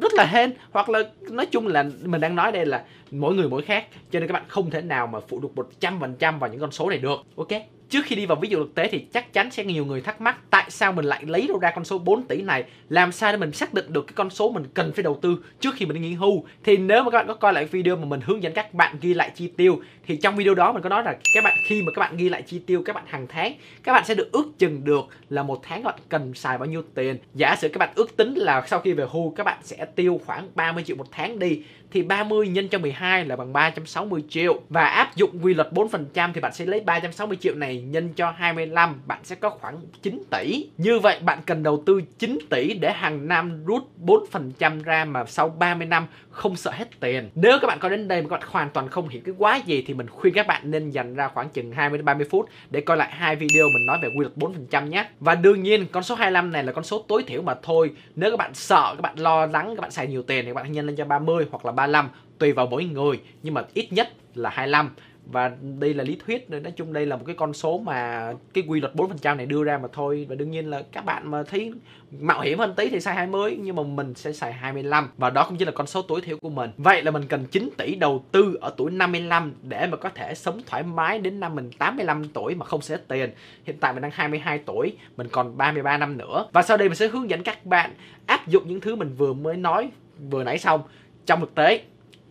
rất 0.02 0.14
là 0.14 0.24
hên, 0.24 0.52
hoặc 0.70 0.88
là 0.88 1.02
nói 1.30 1.46
chung 1.46 1.66
là 1.66 1.84
mình 2.04 2.20
đang 2.20 2.36
nói 2.36 2.52
đây 2.52 2.66
là 2.66 2.84
mỗi 3.10 3.34
người 3.34 3.48
mỗi 3.48 3.62
khác 3.62 3.86
cho 4.10 4.20
nên 4.20 4.28
các 4.28 4.32
bạn 4.32 4.44
không 4.48 4.70
thể 4.70 4.82
nào 4.82 5.06
mà 5.06 5.20
phụ 5.28 5.40
được 5.40 5.66
100% 5.80 6.38
vào 6.38 6.50
những 6.50 6.60
con 6.60 6.70
số 6.70 6.90
này 6.90 6.98
được 6.98 7.20
ok 7.36 7.52
Trước 7.90 8.04
khi 8.04 8.16
đi 8.16 8.26
vào 8.26 8.38
ví 8.40 8.48
dụ 8.48 8.58
thực 8.58 8.74
tế 8.74 8.88
thì 8.88 8.98
chắc 9.12 9.32
chắn 9.32 9.50
sẽ 9.50 9.64
nhiều 9.64 9.84
người 9.84 10.00
thắc 10.00 10.20
mắc 10.20 10.38
tại 10.50 10.66
sao 10.68 10.92
mình 10.92 11.04
lại 11.04 11.24
lấy 11.26 11.46
đâu 11.48 11.58
ra 11.58 11.70
con 11.74 11.84
số 11.84 11.98
4 11.98 12.22
tỷ 12.22 12.42
này, 12.42 12.64
làm 12.88 13.12
sao 13.12 13.32
để 13.32 13.38
mình 13.38 13.52
xác 13.52 13.74
định 13.74 13.92
được 13.92 14.06
cái 14.06 14.12
con 14.16 14.30
số 14.30 14.50
mình 14.50 14.64
cần 14.74 14.92
phải 14.92 15.02
đầu 15.02 15.18
tư 15.22 15.36
trước 15.60 15.74
khi 15.74 15.86
mình 15.86 15.94
đi 15.94 16.00
nghỉ 16.08 16.14
hưu. 16.14 16.44
Thì 16.64 16.76
nếu 16.76 17.04
mà 17.04 17.10
các 17.10 17.18
bạn 17.18 17.26
có 17.26 17.34
coi 17.34 17.52
lại 17.52 17.64
video 17.64 17.96
mà 17.96 18.04
mình 18.04 18.20
hướng 18.24 18.42
dẫn 18.42 18.52
các 18.52 18.74
bạn 18.74 18.96
ghi 19.00 19.14
lại 19.14 19.30
chi 19.34 19.52
tiêu 19.56 19.80
thì 20.06 20.16
trong 20.16 20.36
video 20.36 20.54
đó 20.54 20.72
mình 20.72 20.82
có 20.82 20.88
nói 20.88 21.02
là 21.02 21.16
các 21.34 21.44
bạn 21.44 21.58
khi 21.66 21.82
mà 21.82 21.92
các 21.94 22.00
bạn 22.00 22.16
ghi 22.16 22.28
lại 22.28 22.42
chi 22.42 22.58
tiêu 22.66 22.82
các 22.84 22.96
bạn 22.96 23.04
hàng 23.06 23.26
tháng, 23.28 23.54
các 23.82 23.92
bạn 23.92 24.04
sẽ 24.04 24.14
được 24.14 24.32
ước 24.32 24.44
chừng 24.58 24.84
được 24.84 25.04
là 25.28 25.42
một 25.42 25.60
tháng 25.62 25.82
các 25.82 25.86
bạn 25.86 26.00
cần 26.08 26.34
xài 26.34 26.58
bao 26.58 26.66
nhiêu 26.66 26.82
tiền. 26.94 27.16
Giả 27.34 27.56
sử 27.56 27.68
các 27.68 27.78
bạn 27.78 27.90
ước 27.94 28.16
tính 28.16 28.34
là 28.34 28.66
sau 28.66 28.80
khi 28.80 28.92
về 28.92 29.06
hưu 29.10 29.30
các 29.36 29.44
bạn 29.44 29.58
sẽ 29.62 29.84
tiêu 29.84 30.20
khoảng 30.26 30.48
30 30.54 30.84
triệu 30.86 30.96
một 30.96 31.06
tháng 31.10 31.38
đi 31.38 31.62
thì 31.92 32.02
30 32.02 32.48
nhân 32.48 32.68
cho 32.68 32.78
12 32.78 33.24
là 33.24 33.36
bằng 33.36 33.52
360 33.52 34.24
triệu 34.28 34.60
và 34.68 34.84
áp 34.84 35.16
dụng 35.16 35.38
quy 35.42 35.54
luật 35.54 35.72
4% 35.72 36.32
thì 36.34 36.40
bạn 36.40 36.52
sẽ 36.54 36.66
lấy 36.66 36.80
360 36.80 37.36
triệu 37.40 37.54
này 37.54 37.80
nhân 37.80 38.12
cho 38.16 38.30
25 38.30 39.00
bạn 39.06 39.20
sẽ 39.24 39.36
có 39.36 39.50
khoảng 39.50 39.80
9 40.02 40.22
tỷ. 40.30 40.68
Như 40.78 40.98
vậy 40.98 41.18
bạn 41.24 41.38
cần 41.46 41.62
đầu 41.62 41.82
tư 41.86 42.00
9 42.18 42.38
tỷ 42.50 42.74
để 42.74 42.92
hàng 42.92 43.28
năm 43.28 43.64
rút 43.64 43.88
4% 44.04 44.82
ra 44.82 45.04
mà 45.04 45.24
sau 45.24 45.48
30 45.48 45.86
năm 45.86 46.06
không 46.30 46.56
sợ 46.56 46.70
hết 46.70 47.00
tiền. 47.00 47.30
Nếu 47.34 47.58
các 47.60 47.68
bạn 47.68 47.78
có 47.78 47.88
đến 47.88 48.08
đây 48.08 48.22
mà 48.22 48.28
các 48.28 48.40
bạn 48.40 48.48
hoàn 48.52 48.70
toàn 48.70 48.88
không 48.88 49.08
hiểu 49.08 49.22
cái 49.24 49.34
quá 49.38 49.56
gì 49.56 49.84
thì 49.86 49.94
mình 49.94 50.06
khuyên 50.08 50.34
các 50.34 50.46
bạn 50.46 50.70
nên 50.70 50.90
dành 50.90 51.14
ra 51.14 51.28
khoảng 51.28 51.48
chừng 51.48 51.72
20 51.72 51.98
đến 51.98 52.04
30 52.04 52.26
phút 52.30 52.48
để 52.70 52.80
coi 52.80 52.96
lại 52.96 53.10
hai 53.12 53.36
video 53.36 53.64
mình 53.74 53.86
nói 53.86 53.98
về 54.02 54.08
quy 54.08 54.20
luật 54.20 54.56
4% 54.70 54.86
nhé. 54.86 55.08
Và 55.20 55.34
đương 55.34 55.62
nhiên 55.62 55.86
con 55.92 56.02
số 56.02 56.14
25 56.14 56.52
này 56.52 56.64
là 56.64 56.72
con 56.72 56.84
số 56.84 57.04
tối 57.08 57.24
thiểu 57.26 57.42
mà 57.42 57.54
thôi. 57.62 57.90
Nếu 58.16 58.30
các 58.30 58.36
bạn 58.36 58.54
sợ, 58.54 58.94
các 58.96 59.02
bạn 59.02 59.18
lo 59.18 59.46
lắng, 59.46 59.74
các 59.76 59.80
bạn 59.82 59.90
xài 59.90 60.06
nhiều 60.06 60.22
tiền 60.22 60.44
thì 60.44 60.50
các 60.50 60.54
bạn 60.54 60.72
nhân 60.72 60.86
lên 60.86 60.96
cho 60.96 61.04
30 61.04 61.46
hoặc 61.50 61.66
là 61.66 61.72
35 61.86 62.10
tùy 62.38 62.52
vào 62.52 62.66
mỗi 62.66 62.84
người, 62.84 63.20
nhưng 63.42 63.54
mà 63.54 63.64
ít 63.74 63.92
nhất 63.92 64.08
là 64.34 64.50
25 64.50 64.90
và 65.32 65.52
đây 65.78 65.94
là 65.94 66.04
lý 66.04 66.16
thuyết, 66.26 66.50
nói 66.50 66.72
chung 66.76 66.92
đây 66.92 67.06
là 67.06 67.16
một 67.16 67.22
cái 67.26 67.36
con 67.36 67.54
số 67.54 67.78
mà 67.78 68.32
cái 68.54 68.64
quy 68.68 68.80
luật 68.80 68.94
4% 68.94 69.36
này 69.36 69.46
đưa 69.46 69.64
ra 69.64 69.78
mà 69.78 69.88
thôi. 69.92 70.26
Và 70.28 70.34
đương 70.34 70.50
nhiên 70.50 70.70
là 70.70 70.82
các 70.92 71.04
bạn 71.04 71.30
mà 71.30 71.42
thấy 71.42 71.72
mạo 72.20 72.40
hiểm 72.40 72.58
hơn 72.58 72.74
tí 72.76 72.88
thì 72.88 73.00
xài 73.00 73.14
20 73.14 73.58
nhưng 73.62 73.76
mà 73.76 73.82
mình 73.82 74.14
sẽ 74.14 74.32
xài 74.32 74.52
25 74.52 75.08
và 75.16 75.30
đó 75.30 75.46
cũng 75.48 75.58
chính 75.58 75.68
là 75.68 75.72
con 75.72 75.86
số 75.86 76.02
tối 76.02 76.20
thiểu 76.20 76.38
của 76.38 76.48
mình. 76.48 76.70
Vậy 76.76 77.02
là 77.02 77.10
mình 77.10 77.22
cần 77.28 77.44
9 77.44 77.70
tỷ 77.76 77.94
đầu 77.94 78.24
tư 78.32 78.58
ở 78.60 78.74
tuổi 78.76 78.90
55 78.90 79.54
để 79.62 79.86
mà 79.86 79.96
có 79.96 80.08
thể 80.08 80.34
sống 80.34 80.60
thoải 80.66 80.82
mái 80.82 81.18
đến 81.18 81.40
năm 81.40 81.54
mình 81.54 81.70
85 81.78 82.24
tuổi 82.28 82.54
mà 82.54 82.66
không 82.66 82.82
sẽ 82.82 82.96
tiền. 83.08 83.30
Hiện 83.64 83.76
tại 83.80 83.92
mình 83.92 84.02
đang 84.02 84.10
22 84.14 84.58
tuổi, 84.58 84.96
mình 85.16 85.28
còn 85.32 85.56
33 85.56 85.98
năm 85.98 86.18
nữa. 86.18 86.46
Và 86.52 86.62
sau 86.62 86.76
đây 86.76 86.88
mình 86.88 86.96
sẽ 86.96 87.08
hướng 87.08 87.30
dẫn 87.30 87.42
các 87.42 87.66
bạn 87.66 87.90
áp 88.26 88.48
dụng 88.48 88.68
những 88.68 88.80
thứ 88.80 88.96
mình 88.96 89.14
vừa 89.18 89.32
mới 89.32 89.56
nói, 89.56 89.90
vừa 90.30 90.44
nãy 90.44 90.58
xong 90.58 90.82
trong 91.26 91.40
thực 91.40 91.54
tế 91.54 91.82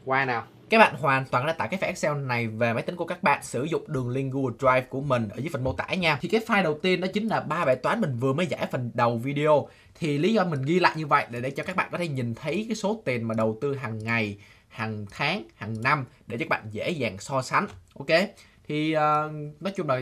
qua 0.06 0.26
nào 0.26 0.44
các 0.70 0.78
bạn 0.78 0.96
hoàn 0.96 1.26
toàn 1.26 1.46
đã 1.46 1.54
tải 1.54 1.68
cái 1.68 1.80
file 1.80 1.88
Excel 1.88 2.18
này 2.18 2.48
về 2.48 2.74
máy 2.74 2.84
tính 2.84 2.96
của 2.96 3.06
các 3.06 3.24
bạn 3.24 3.44
sử 3.44 3.64
dụng 3.64 3.84
đường 3.88 4.10
link 4.10 4.34
Google 4.34 4.56
Drive 4.60 4.82
của 4.90 5.02
mình 5.02 5.30
ở 5.30 5.38
dưới 5.38 5.50
phần 5.54 5.64
mô 5.64 5.74
tả 5.74 5.94
nha. 5.94 6.18
Thì 6.22 6.30
cái 6.30 6.42
file 6.48 6.64
đầu 6.64 6.80
tiên 6.82 7.02
đó 7.02 7.08
chính 7.14 7.28
là 7.28 7.40
ba 7.40 7.66
bài 7.66 7.76
toán 7.76 8.02
mình 8.02 8.18
vừa 8.20 8.34
mới 8.34 8.48
giải 8.48 8.68
phần 8.72 8.92
đầu 8.94 9.18
video. 9.18 9.68
Thì 9.96 10.18
lý 10.18 10.34
do 10.34 10.44
mình 10.44 10.62
ghi 10.62 10.80
lại 10.80 10.94
như 10.96 11.08
vậy 11.08 11.26
là 11.32 11.40
để 11.40 11.52
cho 11.52 11.64
các 11.64 11.76
bạn 11.76 11.90
có 11.92 11.98
thể 11.98 12.08
nhìn 12.08 12.36
thấy 12.36 12.66
cái 12.68 12.76
số 12.76 13.02
tiền 13.06 13.28
mà 13.28 13.36
đầu 13.36 13.58
tư 13.62 13.76
hàng 13.76 14.00
ngày, 14.04 14.38
hàng 14.68 15.06
tháng, 15.12 15.44
hàng 15.56 15.82
năm 15.82 16.06
để 16.28 16.38
cho 16.38 16.46
các 16.46 16.50
bạn 16.50 16.64
dễ 16.72 16.90
dàng 16.90 17.18
so 17.20 17.42
sánh. 17.42 17.68
Ok. 18.00 18.20
Thì 18.68 18.96
uh, 18.96 19.02
nói 19.62 19.74
chung 19.76 19.90
là 19.90 20.02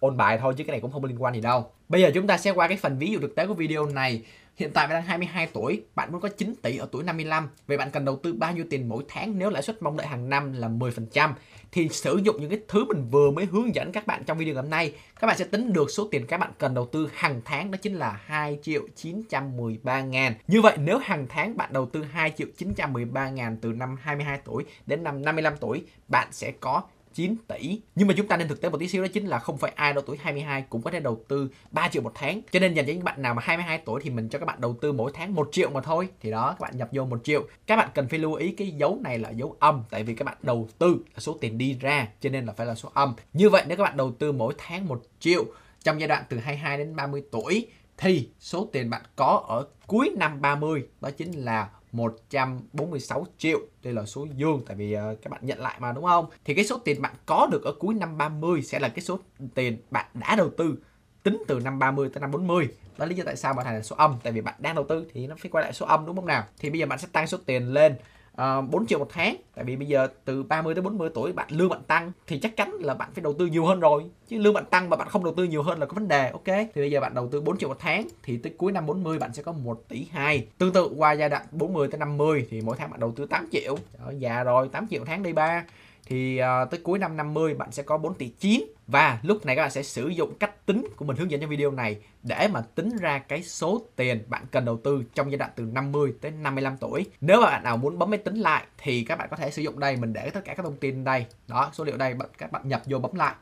ôn 0.00 0.16
bài 0.16 0.38
thôi 0.38 0.54
chứ 0.56 0.64
cái 0.64 0.72
này 0.72 0.80
cũng 0.80 0.92
không 0.92 1.04
liên 1.04 1.22
quan 1.22 1.34
gì 1.34 1.40
đâu 1.40 1.72
bây 1.88 2.02
giờ 2.02 2.10
chúng 2.14 2.26
ta 2.26 2.38
sẽ 2.38 2.50
qua 2.50 2.68
cái 2.68 2.76
phần 2.76 2.98
ví 2.98 3.10
dụ 3.10 3.20
thực 3.20 3.34
tế 3.34 3.46
của 3.46 3.54
video 3.54 3.86
này 3.86 4.22
Hiện 4.56 4.70
tại 4.72 4.86
bạn 4.86 4.94
đang 4.94 5.02
22 5.02 5.46
tuổi, 5.52 5.82
bạn 5.94 6.12
muốn 6.12 6.20
có 6.20 6.28
9 6.28 6.54
tỷ 6.62 6.76
ở 6.76 6.88
tuổi 6.92 7.04
55. 7.04 7.48
Vậy 7.66 7.76
bạn 7.76 7.90
cần 7.90 8.04
đầu 8.04 8.16
tư 8.22 8.32
bao 8.32 8.52
nhiêu 8.52 8.64
tiền 8.70 8.88
mỗi 8.88 9.04
tháng 9.08 9.38
nếu 9.38 9.50
lãi 9.50 9.62
suất 9.62 9.82
mong 9.82 9.96
đợi 9.96 10.06
hàng 10.06 10.28
năm 10.28 10.52
là 10.52 10.68
10%? 10.68 11.32
Thì 11.72 11.88
sử 11.88 12.20
dụng 12.24 12.40
những 12.40 12.50
cái 12.50 12.60
thứ 12.68 12.84
mình 12.84 13.08
vừa 13.10 13.30
mới 13.30 13.44
hướng 13.44 13.74
dẫn 13.74 13.92
các 13.92 14.06
bạn 14.06 14.24
trong 14.24 14.38
video 14.38 14.54
ngày 14.54 14.62
hôm 14.62 14.70
nay, 14.70 14.94
các 15.20 15.26
bạn 15.26 15.38
sẽ 15.38 15.44
tính 15.44 15.72
được 15.72 15.90
số 15.90 16.08
tiền 16.10 16.26
các 16.26 16.40
bạn 16.40 16.50
cần 16.58 16.74
đầu 16.74 16.86
tư 16.86 17.08
hàng 17.14 17.40
tháng 17.44 17.70
đó 17.70 17.78
chính 17.82 17.94
là 17.94 18.20
2 18.24 18.58
triệu 18.62 18.82
913 18.96 20.00
ngàn. 20.00 20.34
Như 20.46 20.60
vậy 20.60 20.76
nếu 20.78 20.98
hàng 20.98 21.26
tháng 21.28 21.56
bạn 21.56 21.72
đầu 21.72 21.86
tư 21.86 22.02
2 22.02 22.30
triệu 22.36 22.48
913 22.56 23.28
ngàn 23.28 23.56
từ 23.60 23.72
năm 23.72 23.96
22 24.00 24.40
tuổi 24.44 24.64
đến 24.86 25.04
năm 25.04 25.22
55 25.22 25.54
tuổi, 25.60 25.84
bạn 26.08 26.28
sẽ 26.32 26.52
có 26.60 26.82
9 27.16 27.36
tỷ. 27.48 27.80
Nhưng 27.94 28.08
mà 28.08 28.14
chúng 28.16 28.28
ta 28.28 28.36
nên 28.36 28.48
thực 28.48 28.60
tế 28.60 28.68
một 28.68 28.78
tí 28.78 28.88
xíu 28.88 29.02
đó 29.02 29.08
chính 29.12 29.26
là 29.26 29.38
không 29.38 29.58
phải 29.58 29.72
ai 29.76 29.92
độ 29.92 30.00
tuổi 30.00 30.16
22 30.20 30.62
cũng 30.62 30.82
có 30.82 30.90
thể 30.90 31.00
đầu 31.00 31.24
tư 31.28 31.48
3 31.70 31.88
triệu 31.88 32.02
một 32.02 32.12
tháng. 32.14 32.40
Cho 32.50 32.60
nên 32.60 32.74
dành 32.74 32.86
cho 32.86 32.92
những 32.92 33.04
bạn 33.04 33.22
nào 33.22 33.34
mà 33.34 33.42
22 33.44 33.78
tuổi 33.78 34.00
thì 34.04 34.10
mình 34.10 34.28
cho 34.28 34.38
các 34.38 34.46
bạn 34.46 34.60
đầu 34.60 34.76
tư 34.80 34.92
mỗi 34.92 35.10
tháng 35.14 35.34
1 35.34 35.48
triệu 35.52 35.70
mà 35.70 35.80
thôi. 35.80 36.08
Thì 36.20 36.30
đó, 36.30 36.56
các 36.58 36.60
bạn 36.60 36.76
nhập 36.76 36.88
vô 36.92 37.04
1 37.04 37.20
triệu. 37.24 37.46
Các 37.66 37.76
bạn 37.76 37.88
cần 37.94 38.08
phải 38.08 38.18
lưu 38.18 38.34
ý 38.34 38.52
cái 38.52 38.70
dấu 38.70 38.98
này 39.02 39.18
là 39.18 39.30
dấu 39.30 39.56
âm, 39.60 39.82
tại 39.90 40.02
vì 40.02 40.14
các 40.14 40.24
bạn 40.24 40.36
đầu 40.42 40.68
tư 40.78 40.96
là 41.14 41.18
số 41.18 41.38
tiền 41.40 41.58
đi 41.58 41.78
ra, 41.80 42.08
cho 42.20 42.30
nên 42.30 42.46
là 42.46 42.52
phải 42.52 42.66
là 42.66 42.74
số 42.74 42.90
âm. 42.94 43.14
Như 43.32 43.50
vậy 43.50 43.64
nếu 43.68 43.76
các 43.76 43.84
bạn 43.84 43.96
đầu 43.96 44.12
tư 44.18 44.32
mỗi 44.32 44.54
tháng 44.58 44.88
1 44.88 45.02
triệu 45.20 45.44
trong 45.82 46.00
giai 46.00 46.08
đoạn 46.08 46.24
từ 46.28 46.38
22 46.38 46.78
đến 46.78 46.96
30 46.96 47.22
tuổi 47.30 47.66
thì 47.96 48.28
số 48.40 48.68
tiền 48.72 48.90
bạn 48.90 49.02
có 49.16 49.44
ở 49.48 49.66
cuối 49.86 50.12
năm 50.18 50.40
30 50.40 50.86
đó 51.00 51.10
chính 51.10 51.32
là 51.32 51.68
146 51.92 53.26
triệu. 53.38 53.60
Đây 53.82 53.94
là 53.94 54.06
số 54.06 54.26
dương 54.36 54.62
tại 54.66 54.76
vì 54.76 54.96
uh, 54.96 55.22
các 55.22 55.30
bạn 55.30 55.40
nhận 55.44 55.60
lại 55.60 55.76
mà 55.80 55.92
đúng 55.92 56.04
không? 56.04 56.26
Thì 56.44 56.54
cái 56.54 56.64
số 56.64 56.78
tiền 56.78 57.02
bạn 57.02 57.14
có 57.26 57.48
được 57.52 57.64
ở 57.64 57.72
cuối 57.78 57.94
năm 57.94 58.18
30 58.18 58.62
sẽ 58.62 58.78
là 58.78 58.88
cái 58.88 59.00
số 59.00 59.18
tiền 59.54 59.78
bạn 59.90 60.06
đã 60.14 60.36
đầu 60.36 60.50
tư 60.56 60.78
tính 61.22 61.42
từ 61.48 61.60
năm 61.60 61.78
30 61.78 62.10
tới 62.12 62.20
năm 62.20 62.30
40 62.30 62.68
đó 62.98 63.04
là 63.04 63.06
lý 63.06 63.14
do 63.14 63.24
tại 63.26 63.36
sao 63.36 63.54
mà 63.54 63.64
thành 63.64 63.74
là 63.74 63.82
số 63.82 63.96
âm 63.96 64.16
tại 64.22 64.32
vì 64.32 64.40
bạn 64.40 64.54
đang 64.58 64.74
đầu 64.74 64.84
tư 64.88 65.06
thì 65.12 65.26
nó 65.26 65.36
phải 65.38 65.50
quay 65.50 65.64
lại 65.64 65.72
số 65.72 65.86
âm 65.86 66.06
đúng 66.06 66.16
không 66.16 66.26
nào? 66.26 66.44
Thì 66.58 66.70
bây 66.70 66.78
giờ 66.78 66.86
bạn 66.86 66.98
sẽ 66.98 67.08
tăng 67.12 67.26
số 67.26 67.38
tiền 67.46 67.72
lên 67.72 67.96
Ờ, 68.36 68.58
uh, 68.58 68.70
4 68.70 68.86
triệu 68.86 68.98
một 68.98 69.08
tháng. 69.10 69.36
Tại 69.54 69.64
vì 69.64 69.76
bây 69.76 69.86
giờ 69.86 70.08
từ 70.24 70.42
30 70.42 70.74
tới 70.74 70.82
40 70.82 71.10
tuổi 71.14 71.32
bạn 71.32 71.48
lương 71.50 71.68
bạn 71.68 71.82
tăng 71.86 72.12
thì 72.26 72.38
chắc 72.38 72.56
chắn 72.56 72.72
là 72.80 72.94
bạn 72.94 73.08
phải 73.14 73.22
đầu 73.22 73.32
tư 73.38 73.46
nhiều 73.46 73.64
hơn 73.64 73.80
rồi. 73.80 74.04
Chứ 74.28 74.38
lương 74.38 74.54
bạn 74.54 74.64
tăng 74.64 74.90
mà 74.90 74.96
bạn 74.96 75.08
không 75.08 75.24
đầu 75.24 75.34
tư 75.34 75.44
nhiều 75.44 75.62
hơn 75.62 75.78
là 75.78 75.86
có 75.86 75.94
vấn 75.94 76.08
đề 76.08 76.30
ok? 76.30 76.44
Thì 76.44 76.80
bây 76.80 76.90
giờ 76.90 77.00
bạn 77.00 77.14
đầu 77.14 77.28
tư 77.28 77.40
4 77.40 77.58
triệu 77.58 77.68
một 77.68 77.78
tháng 77.78 78.04
thì 78.22 78.36
tới 78.36 78.52
cuối 78.58 78.72
năm 78.72 78.86
40 78.86 79.18
bạn 79.18 79.34
sẽ 79.34 79.42
có 79.42 79.52
1 79.52 79.82
tỷ 79.88 80.06
2 80.12 80.46
tương 80.58 80.72
tự 80.72 80.90
qua 80.96 81.12
giai 81.12 81.28
đoạn 81.28 81.46
40 81.52 81.88
tới 81.88 81.98
50 81.98 82.46
thì 82.50 82.60
mỗi 82.60 82.76
tháng 82.78 82.90
bạn 82.90 83.00
đầu 83.00 83.12
tư 83.16 83.26
8 83.26 83.48
triệu. 83.52 83.78
Trời, 83.98 84.16
già 84.18 84.44
rồi 84.44 84.68
8 84.68 84.86
triệu 84.90 85.00
một 85.00 85.06
tháng 85.08 85.22
đi 85.22 85.32
ba 85.32 85.64
thì 86.06 86.40
uh, 86.40 86.70
tới 86.70 86.80
cuối 86.82 86.98
năm 86.98 87.16
50 87.16 87.54
bạn 87.54 87.72
sẽ 87.72 87.82
có 87.82 87.98
4 87.98 88.14
tỷ 88.14 88.28
9 88.28 88.64
và 88.86 89.20
lúc 89.22 89.46
này 89.46 89.56
các 89.56 89.62
bạn 89.62 89.70
sẽ 89.70 89.82
sử 89.82 90.08
dụng 90.08 90.34
cách 90.38 90.66
tính 90.66 90.86
của 90.96 91.04
mình 91.04 91.16
hướng 91.16 91.30
dẫn 91.30 91.40
trong 91.40 91.50
video 91.50 91.70
này 91.70 91.96
để 92.22 92.48
mà 92.52 92.60
tính 92.60 92.96
ra 92.96 93.18
cái 93.18 93.42
số 93.42 93.82
tiền 93.96 94.22
bạn 94.28 94.44
cần 94.50 94.64
đầu 94.64 94.80
tư 94.84 95.04
trong 95.14 95.30
giai 95.30 95.38
đoạn 95.38 95.50
từ 95.56 95.64
50 95.64 96.14
tới 96.20 96.30
55 96.30 96.76
tuổi. 96.76 97.06
Nếu 97.20 97.40
mà 97.40 97.46
bạn 97.46 97.62
nào 97.62 97.76
muốn 97.76 97.98
bấm 97.98 98.10
máy 98.10 98.18
tính 98.18 98.36
lại 98.36 98.64
thì 98.78 99.04
các 99.04 99.18
bạn 99.18 99.28
có 99.30 99.36
thể 99.36 99.50
sử 99.50 99.62
dụng 99.62 99.80
đây, 99.80 99.96
mình 99.96 100.12
để 100.12 100.30
tất 100.30 100.44
cả 100.44 100.54
các 100.54 100.62
thông 100.62 100.76
tin 100.76 101.04
đây. 101.04 101.26
Đó, 101.48 101.70
số 101.72 101.84
liệu 101.84 101.96
đây, 101.96 102.14
các 102.38 102.52
bạn 102.52 102.68
nhập 102.68 102.82
vô 102.86 102.98
bấm 102.98 103.14
lại. 103.14 103.34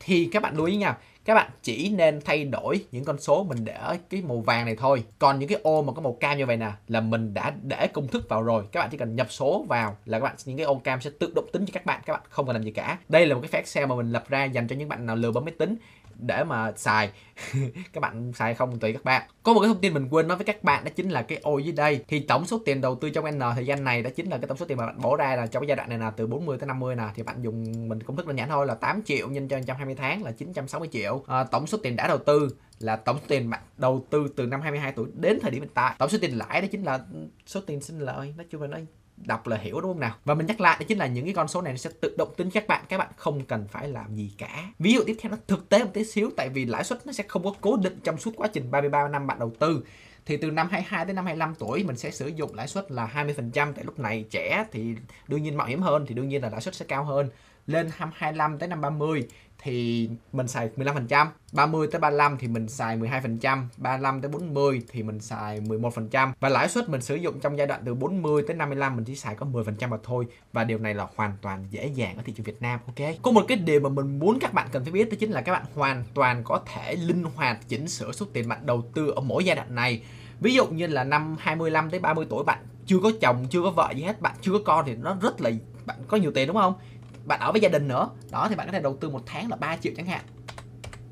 Thì 0.00 0.28
các 0.32 0.42
bạn 0.42 0.56
lưu 0.56 0.66
ý 0.66 0.76
nha, 0.76 0.98
các 1.24 1.34
bạn 1.34 1.50
chỉ 1.62 1.88
nên 1.88 2.20
thay 2.24 2.44
đổi 2.44 2.84
những 2.92 3.04
con 3.04 3.18
số 3.18 3.44
mình 3.44 3.64
để 3.64 3.72
ở 3.72 3.96
cái 4.10 4.22
màu 4.22 4.40
vàng 4.40 4.66
này 4.66 4.76
thôi. 4.76 5.04
Còn 5.18 5.38
những 5.38 5.48
cái 5.48 5.58
ô 5.62 5.82
mà 5.82 5.92
có 5.92 6.02
màu 6.02 6.12
cam 6.12 6.38
như 6.38 6.46
vậy 6.46 6.56
nè, 6.56 6.72
là 6.88 7.00
mình 7.00 7.34
đã 7.34 7.54
để 7.62 7.86
công 7.86 8.08
thức 8.08 8.28
vào 8.28 8.42
rồi. 8.42 8.64
Các 8.72 8.80
bạn 8.80 8.88
chỉ 8.92 8.98
cần 8.98 9.16
nhập 9.16 9.26
số 9.30 9.64
vào 9.68 9.96
là 10.04 10.18
các 10.18 10.24
bạn, 10.24 10.36
những 10.44 10.56
cái 10.56 10.66
ô 10.66 10.74
cam 10.74 11.00
sẽ 11.00 11.10
tự 11.20 11.32
động 11.34 11.46
tính 11.52 11.66
cho 11.66 11.70
các 11.72 11.86
bạn. 11.86 12.00
Các 12.06 12.12
bạn 12.12 12.22
không 12.28 12.46
cần 12.46 12.56
làm 12.56 12.62
gì 12.62 12.70
cả. 12.70 12.98
Đây 13.08 13.26
là 13.26 13.34
một 13.34 13.40
cái 13.40 13.50
file 13.50 13.64
Excel 13.64 13.86
mà 13.86 13.94
mình 13.94 14.12
lập 14.12 14.24
ra 14.28 14.44
dành 14.44 14.68
cho 14.68 14.76
những 14.76 14.88
bạn 14.88 15.06
nào 15.06 15.16
lừa 15.16 15.30
bấm 15.30 15.44
máy 15.44 15.54
tính 15.58 15.76
để 16.26 16.44
mà 16.44 16.72
xài. 16.76 17.10
Các 17.92 18.00
bạn 18.00 18.32
xài 18.32 18.54
không 18.54 18.78
tùy 18.78 18.92
các 18.92 19.04
bạn. 19.04 19.22
Có 19.42 19.52
một 19.52 19.60
cái 19.60 19.68
thông 19.68 19.80
tin 19.80 19.94
mình 19.94 20.08
quên 20.10 20.28
nói 20.28 20.36
với 20.36 20.44
các 20.44 20.64
bạn 20.64 20.84
đó 20.84 20.90
chính 20.96 21.10
là 21.10 21.22
cái 21.22 21.38
ô 21.42 21.58
dưới 21.58 21.72
đây. 21.72 22.04
Thì 22.08 22.20
tổng 22.20 22.46
số 22.46 22.60
tiền 22.64 22.80
đầu 22.80 22.94
tư 22.94 23.10
trong 23.10 23.38
n 23.38 23.40
thời 23.54 23.66
gian 23.66 23.84
này 23.84 24.02
đó 24.02 24.10
chính 24.16 24.30
là 24.30 24.38
cái 24.38 24.48
tổng 24.48 24.56
số 24.56 24.66
tiền 24.66 24.78
mà 24.78 24.86
bạn 24.86 25.00
bỏ 25.00 25.16
ra 25.16 25.36
là 25.36 25.46
trong 25.46 25.60
cái 25.60 25.68
giai 25.68 25.76
đoạn 25.76 25.88
này 25.88 25.98
là 25.98 26.10
từ 26.10 26.26
40 26.26 26.58
tới 26.58 26.66
50 26.66 26.96
nè 26.96 27.04
thì 27.14 27.22
bạn 27.22 27.42
dùng 27.42 27.88
mình 27.88 28.02
công 28.02 28.16
thức 28.16 28.26
đơn 28.26 28.38
giản 28.38 28.48
thôi 28.48 28.66
là 28.66 28.74
8 28.74 29.02
triệu 29.02 29.28
nhân 29.28 29.48
cho 29.48 29.56
120 29.56 29.94
tháng 29.94 30.22
là 30.22 30.30
960 30.30 30.88
triệu. 30.92 31.24
À, 31.26 31.44
tổng 31.44 31.66
số 31.66 31.78
tiền 31.82 31.96
đã 31.96 32.08
đầu 32.08 32.18
tư 32.18 32.48
là 32.78 32.96
tổng 32.96 33.16
số 33.16 33.24
tiền 33.28 33.50
bạn 33.50 33.60
đầu 33.76 34.06
tư 34.10 34.28
từ 34.36 34.46
năm 34.46 34.60
22 34.60 34.92
tuổi 34.92 35.08
đến 35.14 35.38
thời 35.42 35.50
điểm 35.50 35.62
hiện 35.62 35.70
tại. 35.74 35.94
Tổng 35.98 36.08
số 36.08 36.18
tiền 36.20 36.38
lãi 36.38 36.60
đó 36.60 36.66
chính 36.70 36.82
là 36.82 37.00
số 37.46 37.60
tiền 37.66 37.80
sinh 37.80 37.98
lợi 37.98 38.34
nói 38.36 38.46
chung 38.50 38.62
là 38.62 38.68
nó 38.68 38.78
đọc 39.16 39.46
là 39.46 39.56
hiểu, 39.56 39.80
đúng 39.80 39.92
không 39.92 40.00
nào? 40.00 40.14
Và 40.24 40.34
mình 40.34 40.46
nhắc 40.46 40.60
lại, 40.60 40.76
đó 40.80 40.84
chính 40.88 40.98
là 40.98 41.06
những 41.06 41.24
cái 41.24 41.34
con 41.34 41.48
số 41.48 41.62
này 41.62 41.72
nó 41.72 41.76
sẽ 41.76 41.90
tự 42.00 42.14
động 42.18 42.34
tính 42.36 42.50
các 42.50 42.66
bạn. 42.66 42.84
Các 42.88 42.98
bạn 42.98 43.08
không 43.16 43.44
cần 43.44 43.68
phải 43.68 43.88
làm 43.88 44.14
gì 44.14 44.32
cả. 44.38 44.70
Ví 44.78 44.92
dụ 44.92 45.00
tiếp 45.06 45.16
theo 45.20 45.30
nó 45.30 45.38
thực 45.46 45.68
tế 45.68 45.84
một 45.84 45.90
tí 45.94 46.04
xíu, 46.04 46.30
tại 46.36 46.48
vì 46.48 46.64
lãi 46.64 46.84
suất 46.84 47.06
nó 47.06 47.12
sẽ 47.12 47.24
không 47.28 47.44
có 47.44 47.54
cố 47.60 47.76
định 47.76 48.00
trong 48.04 48.16
suốt 48.16 48.32
quá 48.36 48.48
trình 48.52 48.70
33 48.70 49.08
năm 49.08 49.26
bạn 49.26 49.38
đầu 49.38 49.52
tư. 49.58 49.84
Thì 50.26 50.36
từ 50.36 50.50
năm 50.50 50.68
22 50.70 51.04
đến 51.04 51.16
năm 51.16 51.24
25 51.24 51.54
tuổi, 51.54 51.84
mình 51.84 51.96
sẽ 51.96 52.10
sử 52.10 52.26
dụng 52.26 52.54
lãi 52.54 52.68
suất 52.68 52.90
là 52.90 53.10
20% 53.14 53.72
tại 53.72 53.84
lúc 53.84 53.98
này 53.98 54.24
trẻ 54.30 54.66
thì 54.72 54.94
đương 55.28 55.42
nhiên 55.42 55.56
mạo 55.56 55.66
hiểm 55.66 55.82
hơn, 55.82 56.06
thì 56.08 56.14
đương 56.14 56.28
nhiên 56.28 56.42
là 56.42 56.50
lãi 56.50 56.60
suất 56.60 56.74
sẽ 56.74 56.84
cao 56.88 57.04
hơn. 57.04 57.30
Lên 57.66 57.90
năm 57.98 58.10
25 58.14 58.58
tới 58.58 58.68
năm 58.68 58.80
30 58.80 59.28
thì 59.64 60.08
mình 60.32 60.48
xài 60.48 60.70
15%, 60.76 61.26
30 61.52 61.86
tới 61.92 62.00
35 62.00 62.36
thì 62.38 62.48
mình 62.48 62.68
xài 62.68 62.98
12%, 62.98 63.62
35 63.76 64.20
tới 64.20 64.30
40 64.30 64.82
thì 64.92 65.02
mình 65.02 65.20
xài 65.20 65.60
11% 65.60 66.32
và 66.40 66.48
lãi 66.48 66.68
suất 66.68 66.88
mình 66.88 67.00
sử 67.00 67.14
dụng 67.14 67.40
trong 67.40 67.58
giai 67.58 67.66
đoạn 67.66 67.82
từ 67.86 67.94
40 67.94 68.42
tới 68.46 68.56
55 68.56 68.96
mình 68.96 69.04
chỉ 69.04 69.16
xài 69.16 69.34
có 69.34 69.46
10% 69.52 69.88
mà 69.88 69.96
thôi 70.02 70.26
và 70.52 70.64
điều 70.64 70.78
này 70.78 70.94
là 70.94 71.06
hoàn 71.16 71.32
toàn 71.42 71.64
dễ 71.70 71.86
dàng 71.86 72.16
ở 72.16 72.22
thị 72.26 72.32
trường 72.36 72.44
Việt 72.44 72.62
Nam 72.62 72.80
ok. 72.86 73.08
Có 73.22 73.30
một 73.30 73.44
cái 73.48 73.58
điều 73.58 73.80
mà 73.80 73.88
mình 73.88 74.18
muốn 74.18 74.38
các 74.40 74.54
bạn 74.54 74.68
cần 74.72 74.84
phải 74.84 74.92
biết 74.92 75.10
đó 75.10 75.16
chính 75.20 75.30
là 75.30 75.40
các 75.40 75.52
bạn 75.52 75.64
hoàn 75.74 76.04
toàn 76.14 76.42
có 76.44 76.60
thể 76.74 76.96
linh 76.96 77.24
hoạt 77.36 77.58
chỉnh 77.68 77.88
sửa 77.88 78.12
số 78.12 78.26
tiền 78.32 78.48
bạn 78.48 78.66
đầu 78.66 78.82
tư 78.94 79.10
ở 79.10 79.20
mỗi 79.20 79.44
giai 79.44 79.56
đoạn 79.56 79.74
này. 79.74 80.02
Ví 80.40 80.54
dụ 80.54 80.66
như 80.66 80.86
là 80.86 81.04
năm 81.04 81.36
25 81.38 81.90
tới 81.90 82.00
30 82.00 82.26
tuổi 82.30 82.44
bạn 82.44 82.58
chưa 82.86 82.98
có 83.02 83.10
chồng, 83.20 83.46
chưa 83.50 83.62
có 83.62 83.70
vợ 83.70 83.92
gì 83.96 84.02
hết, 84.02 84.20
bạn 84.20 84.34
chưa 84.40 84.52
có 84.52 84.58
con 84.64 84.84
thì 84.86 84.94
nó 84.94 85.16
rất 85.20 85.40
là 85.40 85.50
bạn 85.86 85.96
có 86.08 86.16
nhiều 86.16 86.32
tiền 86.34 86.46
đúng 86.46 86.56
không? 86.56 86.74
Bạn 87.24 87.40
ở 87.40 87.52
với 87.52 87.60
gia 87.60 87.68
đình 87.68 87.88
nữa. 87.88 88.10
Đó, 88.30 88.46
thì 88.48 88.56
bạn 88.56 88.66
có 88.66 88.72
thể 88.72 88.80
đầu 88.80 88.96
tư 89.00 89.10
một 89.10 89.22
tháng 89.26 89.50
là 89.50 89.56
3 89.56 89.76
triệu 89.76 89.92
chẳng 89.96 90.06
hạn. 90.06 90.20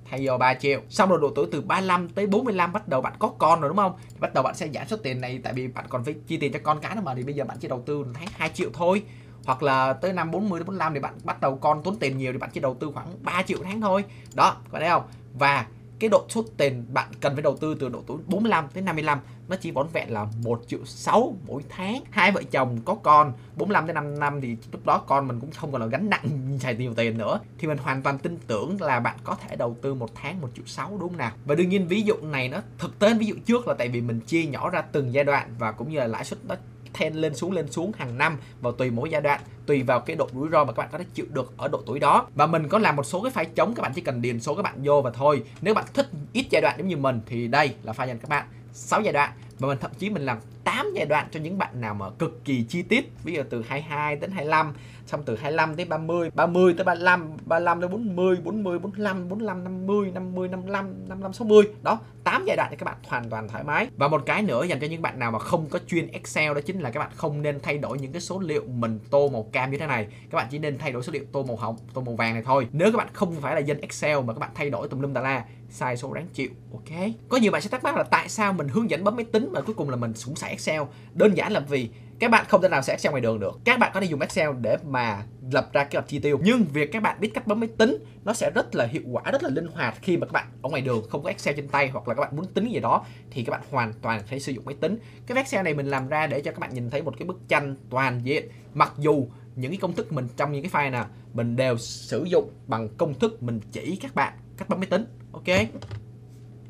Thay 0.04 0.26
vô 0.26 0.38
3 0.38 0.54
triệu. 0.54 0.80
Xong 0.88 1.08
rồi 1.08 1.18
độ 1.20 1.32
tuổi 1.34 1.46
từ 1.52 1.60
35 1.60 2.08
tới 2.08 2.26
45 2.26 2.72
bắt 2.72 2.88
đầu 2.88 3.00
bạn 3.00 3.12
có 3.18 3.28
con 3.28 3.60
rồi, 3.60 3.68
đúng 3.68 3.76
không? 3.76 3.92
Thì 4.08 4.16
bắt 4.20 4.34
đầu 4.34 4.42
bạn 4.42 4.54
sẽ 4.54 4.68
giảm 4.74 4.88
số 4.88 4.96
tiền 4.96 5.20
này, 5.20 5.40
tại 5.44 5.52
vì 5.52 5.68
bạn 5.68 5.84
còn 5.88 6.04
phải 6.04 6.14
chi 6.26 6.36
tiền 6.36 6.52
cho 6.52 6.58
con 6.62 6.80
cái 6.80 6.96
nữa 6.96 7.02
mà, 7.04 7.14
thì 7.14 7.22
bây 7.22 7.34
giờ 7.34 7.44
bạn 7.44 7.56
chỉ 7.60 7.68
đầu 7.68 7.82
tư 7.86 7.98
một 7.98 8.10
tháng 8.14 8.28
2 8.36 8.50
triệu 8.54 8.70
thôi. 8.72 9.02
Hoặc 9.44 9.62
là 9.62 9.92
tới 9.92 10.12
năm 10.12 10.30
40 10.30 10.60
đến 10.60 10.66
45 10.66 10.94
thì 10.94 11.00
bạn 11.00 11.14
bắt 11.24 11.40
đầu 11.40 11.56
con 11.56 11.82
tốn 11.82 11.98
tiền 11.98 12.18
nhiều 12.18 12.32
thì 12.32 12.38
bạn 12.38 12.50
chỉ 12.52 12.60
đầu 12.60 12.76
tư 12.80 12.90
khoảng 12.94 13.06
3 13.22 13.42
triệu 13.42 13.58
tháng 13.64 13.80
thôi. 13.80 14.04
Đó, 14.34 14.56
có 14.72 14.78
thấy 14.78 14.88
không? 14.88 15.02
Và 15.34 15.66
cái 16.03 16.09
độ 16.09 16.24
số 16.28 16.44
tiền 16.57 16.84
bạn 16.92 17.09
cần 17.20 17.34
phải 17.34 17.42
đầu 17.42 17.57
tư 17.57 17.76
từ 17.80 17.88
độ 17.88 18.03
tuổi 18.07 18.18
45 18.26 18.68
đến 18.74 18.84
55 18.84 19.20
nó 19.48 19.57
chỉ 19.57 19.70
vỏn 19.70 19.86
vẹn 19.92 20.12
là 20.12 20.26
1 20.42 20.62
triệu 20.66 20.84
6 20.84 21.36
mỗi 21.46 21.62
tháng. 21.68 22.03
Hai 22.11 22.32
vợ 22.32 22.42
chồng 22.50 22.78
có 22.84 22.94
con 22.94 23.32
45 23.57 23.86
đến 23.86 23.94
5 23.94 24.18
năm 24.18 24.40
thì 24.40 24.57
lúc 24.72 24.86
đó 24.86 24.98
con 25.07 25.28
mình 25.28 25.40
cũng 25.40 25.50
không 25.50 25.72
còn 25.72 25.80
là 25.80 25.86
gánh 25.86 26.11
nặng 26.11 26.59
xài 26.61 26.76
nhiều 26.76 26.94
tiền 26.94 27.18
nữa. 27.18 27.40
Thì 27.59 27.68
mình 27.68 27.78
hoàn 27.78 28.03
toàn 28.03 28.18
tin 28.18 28.38
tưởng 28.46 28.80
là 28.80 29.00
bạn 29.00 29.16
có 29.24 29.34
thể 29.34 29.57
đầu 29.57 29.76
tư 29.82 29.94
một 29.94 30.11
tháng 30.14 30.40
1 30.40 30.48
triệu 30.55 30.64
6 30.66 30.90
đúng 30.90 31.09
không 31.09 31.16
nào? 31.16 31.32
Và 31.44 31.55
đương 31.55 31.68
nhiên 31.68 31.88
ví 31.88 32.03
dụ 32.03 32.14
này 32.22 32.48
nó 32.48 32.61
thực 32.78 32.98
tế, 32.98 33.14
ví 33.14 33.26
dụ 33.26 33.34
trước 33.46 33.68
là 33.68 33.74
tại 33.74 33.88
vì 33.88 34.00
mình 34.00 34.20
chia 34.20 34.46
nhỏ 34.46 34.70
ra 34.70 34.82
từng 34.82 35.12
giai 35.12 35.24
đoạn 35.24 35.55
và 35.59 35.72
cũng 35.72 35.90
như 35.90 35.98
là 35.98 36.07
lãi 36.07 36.24
suất 36.24 36.44
nó 36.44 36.55
thên 36.95 37.14
lên 37.14 37.34
xuống 37.34 37.53
lên 37.53 37.72
xuống 37.72 37.93
hàng 37.99 38.18
năm 38.18 38.38
và 38.61 38.70
tùy 38.78 38.90
mỗi 38.90 39.11
giai 39.11 39.20
đoạn, 39.20 39.40
tùy 39.66 39.82
vào 39.82 40.01
cái 40.01 40.16
độ 40.16 40.28
rủi 40.34 40.49
ro 40.49 40.64
mà 40.64 40.72
các 40.72 40.82
bạn 40.82 40.88
có 40.93 40.99
thể 40.99 41.05
chịu 41.14 41.26
được 41.30 41.53
ở 41.57 41.68
độ 41.68 41.82
tuổi 41.86 41.99
đó. 41.99 42.26
Và 42.34 42.47
mình 42.47 42.68
có 42.68 42.78
làm 42.78 42.97
một 42.97 43.07
số 43.07 43.22
cái 43.22 43.32
file 43.32 43.51
chống, 43.55 43.74
các 43.74 43.82
bạn 43.82 43.93
chỉ 43.95 44.01
cần 44.01 44.22
điền 44.22 44.40
số 44.40 44.55
các 44.55 44.62
bạn 44.62 44.74
vô 44.84 45.03
và 45.03 45.11
thôi. 45.11 45.43
Nếu 45.61 45.74
bạn 45.74 45.84
thích 45.95 46.07
ít 46.32 46.47
giai 46.51 46.62
đoạn 46.62 46.74
giống 46.78 46.88
như 46.88 46.97
mình 46.97 47.20
thì 47.26 47.49
đây 47.49 47.74
là 47.82 47.93
file 47.93 48.07
dành 48.07 48.18
các 48.18 48.28
bạn. 48.28 48.47
6 48.72 49.01
giai 49.01 49.12
đoạn, 49.12 49.32
và 49.59 49.68
mình 49.68 49.78
thậm 49.80 49.90
chí 49.99 50.11
mình 50.11 50.26
làm 50.26 50.38
8 50.64 50.86
giai 50.94 51.06
đoạn 51.06 51.28
cho 51.30 51.40
những 51.40 51.58
bạn 51.58 51.80
nào 51.80 51.94
mà 51.94 52.10
cực 52.10 52.44
kỳ 52.44 52.64
chi 52.68 52.82
tiết. 52.82 53.12
Ví 53.24 53.34
dụ 53.34 53.42
từ 53.50 53.62
22 53.68 54.16
đến 54.16 54.30
25 54.30 54.72
xong 55.06 55.22
từ 55.26 55.36
25 55.36 55.76
tới 55.76 55.84
30 55.84 56.30
30 56.34 56.74
tới 56.76 56.84
35 56.84 57.36
35 57.46 57.80
tới 57.80 57.88
40 57.88 58.36
40 58.44 58.78
45 58.78 59.28
45 59.28 59.64
50 59.64 60.10
50 60.14 60.48
55 60.48 60.94
55 61.08 61.32
60 61.32 61.64
đó 61.82 61.98
8 62.24 62.44
giai 62.46 62.56
đoạn 62.56 62.68
thì 62.70 62.76
các 62.76 62.84
bạn 62.84 62.96
hoàn 63.06 63.30
toàn 63.30 63.48
thoải 63.48 63.64
mái. 63.64 63.88
Và 63.96 64.08
một 64.08 64.22
cái 64.26 64.42
nữa 64.42 64.64
dành 64.64 64.80
cho 64.80 64.86
những 64.86 65.02
bạn 65.02 65.18
nào 65.18 65.30
mà 65.30 65.38
không 65.38 65.66
có 65.70 65.78
chuyên 65.86 66.06
Excel 66.06 66.54
đó 66.54 66.60
chính 66.66 66.80
là 66.80 66.90
các 66.90 67.00
bạn 67.00 67.10
không 67.14 67.42
nên 67.42 67.60
thay 67.60 67.78
đổi 67.78 67.98
những 67.98 68.12
cái 68.12 68.20
số 68.20 68.38
liệu 68.38 68.64
mình 68.66 68.98
tô 69.10 69.28
màu 69.28 69.48
cam 69.52 69.70
như 69.70 69.78
thế 69.78 69.86
này. 69.86 70.06
Các 70.30 70.36
bạn 70.36 70.46
chỉ 70.50 70.58
nên 70.58 70.78
thay 70.78 70.92
đổi 70.92 71.02
số 71.02 71.12
liệu 71.12 71.24
tô 71.32 71.42
màu 71.42 71.56
hồng, 71.56 71.76
tô 71.94 72.00
màu 72.00 72.14
vàng 72.14 72.34
này 72.34 72.42
thôi. 72.42 72.66
Nếu 72.72 72.92
các 72.92 72.98
bạn 72.98 73.08
không 73.12 73.34
phải 73.40 73.54
là 73.54 73.60
dân 73.60 73.80
Excel 73.80 74.20
mà 74.20 74.32
các 74.32 74.38
bạn 74.38 74.50
thay 74.54 74.70
đổi 74.70 74.88
tùm 74.88 75.00
lum 75.00 75.14
tà 75.14 75.20
la 75.20 75.44
sai 75.72 75.96
số 75.96 76.14
đáng 76.14 76.26
chịu, 76.32 76.50
ok? 76.72 77.10
Có 77.28 77.36
nhiều 77.36 77.52
bạn 77.52 77.62
sẽ 77.62 77.70
thắc 77.70 77.84
mắc 77.84 77.96
là 77.96 78.02
tại 78.02 78.28
sao 78.28 78.52
mình 78.52 78.68
hướng 78.68 78.90
dẫn 78.90 79.04
bấm 79.04 79.16
máy 79.16 79.24
tính 79.24 79.48
mà 79.52 79.60
cuối 79.60 79.74
cùng 79.74 79.90
là 79.90 79.96
mình 79.96 80.12
cũng 80.24 80.36
xài 80.36 80.50
Excel? 80.50 80.82
Đơn 81.14 81.36
giản 81.36 81.52
là 81.52 81.60
vì 81.60 81.88
các 82.18 82.30
bạn 82.30 82.44
không 82.48 82.62
thể 82.62 82.68
nào 82.68 82.82
sẽ 82.82 82.92
Excel 82.92 83.10
ngoài 83.10 83.20
đường 83.20 83.40
được. 83.40 83.60
Các 83.64 83.78
bạn 83.78 83.90
có 83.94 84.00
thể 84.00 84.06
dùng 84.06 84.20
Excel 84.20 84.50
để 84.60 84.76
mà 84.88 85.24
lập 85.50 85.72
ra 85.72 85.84
kế 85.84 85.98
hoạch 85.98 86.08
chi 86.08 86.18
tiêu. 86.18 86.40
Nhưng 86.42 86.64
việc 86.64 86.92
các 86.92 87.02
bạn 87.02 87.20
biết 87.20 87.30
cách 87.34 87.46
bấm 87.46 87.60
máy 87.60 87.68
tính, 87.78 87.96
nó 88.24 88.32
sẽ 88.32 88.50
rất 88.50 88.74
là 88.74 88.86
hiệu 88.86 89.02
quả, 89.12 89.22
rất 89.32 89.42
là 89.42 89.48
linh 89.48 89.66
hoạt 89.66 89.94
khi 90.02 90.16
mà 90.16 90.26
các 90.26 90.32
bạn 90.32 90.46
ở 90.62 90.70
ngoài 90.70 90.82
đường 90.82 91.08
không 91.10 91.22
có 91.22 91.28
Excel 91.28 91.56
trên 91.56 91.68
tay 91.68 91.88
hoặc 91.88 92.08
là 92.08 92.14
các 92.14 92.20
bạn 92.20 92.36
muốn 92.36 92.46
tính 92.46 92.72
gì 92.72 92.80
đó 92.80 93.04
thì 93.30 93.44
các 93.44 93.50
bạn 93.50 93.60
hoàn 93.70 93.92
toàn 94.02 94.22
phải 94.26 94.40
sử 94.40 94.52
dụng 94.52 94.64
máy 94.64 94.74
tính. 94.80 94.98
Cái 95.26 95.36
Excel 95.38 95.64
này 95.64 95.74
mình 95.74 95.86
làm 95.86 96.08
ra 96.08 96.26
để 96.26 96.40
cho 96.40 96.50
các 96.50 96.58
bạn 96.58 96.74
nhìn 96.74 96.90
thấy 96.90 97.02
một 97.02 97.14
cái 97.18 97.26
bức 97.28 97.48
tranh 97.48 97.76
toàn 97.90 98.20
diện. 98.24 98.48
Mặc 98.74 98.92
dù 98.98 99.26
những 99.56 99.70
cái 99.70 99.78
công 99.78 99.92
thức 99.92 100.12
mình 100.12 100.28
trong 100.36 100.52
những 100.52 100.62
cái 100.68 100.70
file 100.72 100.90
nào 100.90 101.06
mình 101.34 101.56
đều 101.56 101.78
sử 101.78 102.24
dụng 102.24 102.50
bằng 102.66 102.88
công 102.96 103.14
thức 103.14 103.42
mình 103.42 103.60
chỉ 103.72 103.96
các 103.96 104.14
bạn 104.14 104.32
cách 104.56 104.68
bấm 104.68 104.80
máy 104.80 104.86
tính 104.86 105.04
ok? 105.32 105.48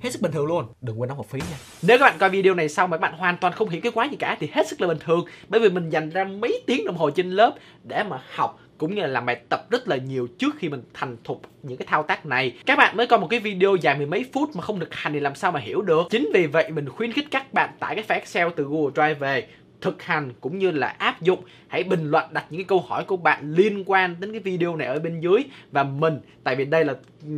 Hết 0.00 0.10
sức 0.10 0.22
bình 0.22 0.32
thường 0.32 0.46
luôn. 0.46 0.64
Đừng 0.80 1.00
quên 1.00 1.08
đóng 1.08 1.16
học 1.16 1.26
phí 1.30 1.38
nha. 1.38 1.56
Nếu 1.82 1.98
các 1.98 2.04
bạn 2.04 2.16
coi 2.18 2.30
video 2.30 2.54
này 2.54 2.68
xong 2.68 2.90
mà 2.90 2.96
các 2.96 3.00
bạn 3.00 3.18
hoàn 3.18 3.36
toàn 3.36 3.52
không 3.52 3.68
hiểu 3.68 3.80
cái 3.80 3.92
quái 3.92 4.08
gì 4.08 4.16
cả 4.16 4.36
thì 4.40 4.48
hết 4.52 4.68
sức 4.68 4.80
là 4.80 4.88
bình 4.88 4.98
thường. 5.00 5.24
Bởi 5.48 5.60
vì 5.60 5.68
mình 5.68 5.90
dành 5.90 6.10
ra 6.10 6.24
mấy 6.24 6.62
tiếng 6.66 6.84
đồng 6.84 6.96
hồ 6.96 7.10
trên 7.10 7.30
lớp 7.30 7.54
để 7.84 8.02
mà 8.02 8.22
học 8.34 8.60
cũng 8.78 8.94
như 8.94 9.02
là 9.02 9.08
làm 9.08 9.26
bài 9.26 9.40
tập 9.48 9.66
rất 9.70 9.88
là 9.88 9.96
nhiều 9.96 10.28
trước 10.38 10.54
khi 10.58 10.68
mình 10.68 10.82
thành 10.94 11.16
thục 11.24 11.42
những 11.62 11.76
cái 11.76 11.86
thao 11.86 12.02
tác 12.02 12.26
này. 12.26 12.52
Các 12.66 12.78
bạn 12.78 12.96
mới 12.96 13.06
coi 13.06 13.18
một 13.18 13.26
cái 13.30 13.40
video 13.40 13.76
dài 13.76 13.96
mười 13.96 14.06
mấy 14.06 14.24
phút 14.32 14.56
mà 14.56 14.62
không 14.62 14.78
được 14.78 14.88
hành 14.94 15.12
thì 15.12 15.20
làm 15.20 15.34
sao 15.34 15.52
mà 15.52 15.60
hiểu 15.60 15.82
được? 15.82 16.02
Chính 16.10 16.30
vì 16.34 16.46
vậy 16.46 16.70
mình 16.70 16.88
khuyến 16.88 17.12
khích 17.12 17.26
các 17.30 17.52
bạn 17.54 17.70
tải 17.78 17.94
cái 17.94 18.04
file 18.08 18.20
Excel 18.20 18.48
từ 18.56 18.64
Google 18.64 18.92
Drive 18.94 19.14
về 19.14 19.46
thực 19.82 20.02
hành 20.02 20.32
cũng 20.40 20.58
như 20.58 20.70
là 20.70 20.86
áp 20.86 21.22
dụng. 21.22 21.40
Hãy 21.68 21.82
bình 21.84 22.10
luận 22.10 22.24
đặt 22.32 22.44
những 22.50 22.58
cái 22.58 22.64
câu 22.64 22.80
hỏi 22.80 23.04
của 23.04 23.16
bạn 23.16 23.52
liên 23.52 23.84
quan 23.86 24.16
đến 24.20 24.32
cái 24.32 24.40
video 24.40 24.76
này 24.76 24.86
ở 24.86 24.98
bên 24.98 25.20
dưới 25.20 25.44
và 25.72 25.82
mình 25.82 26.20
tại 26.44 26.56
vì 26.56 26.64
đây 26.64 26.84
là 26.84 26.94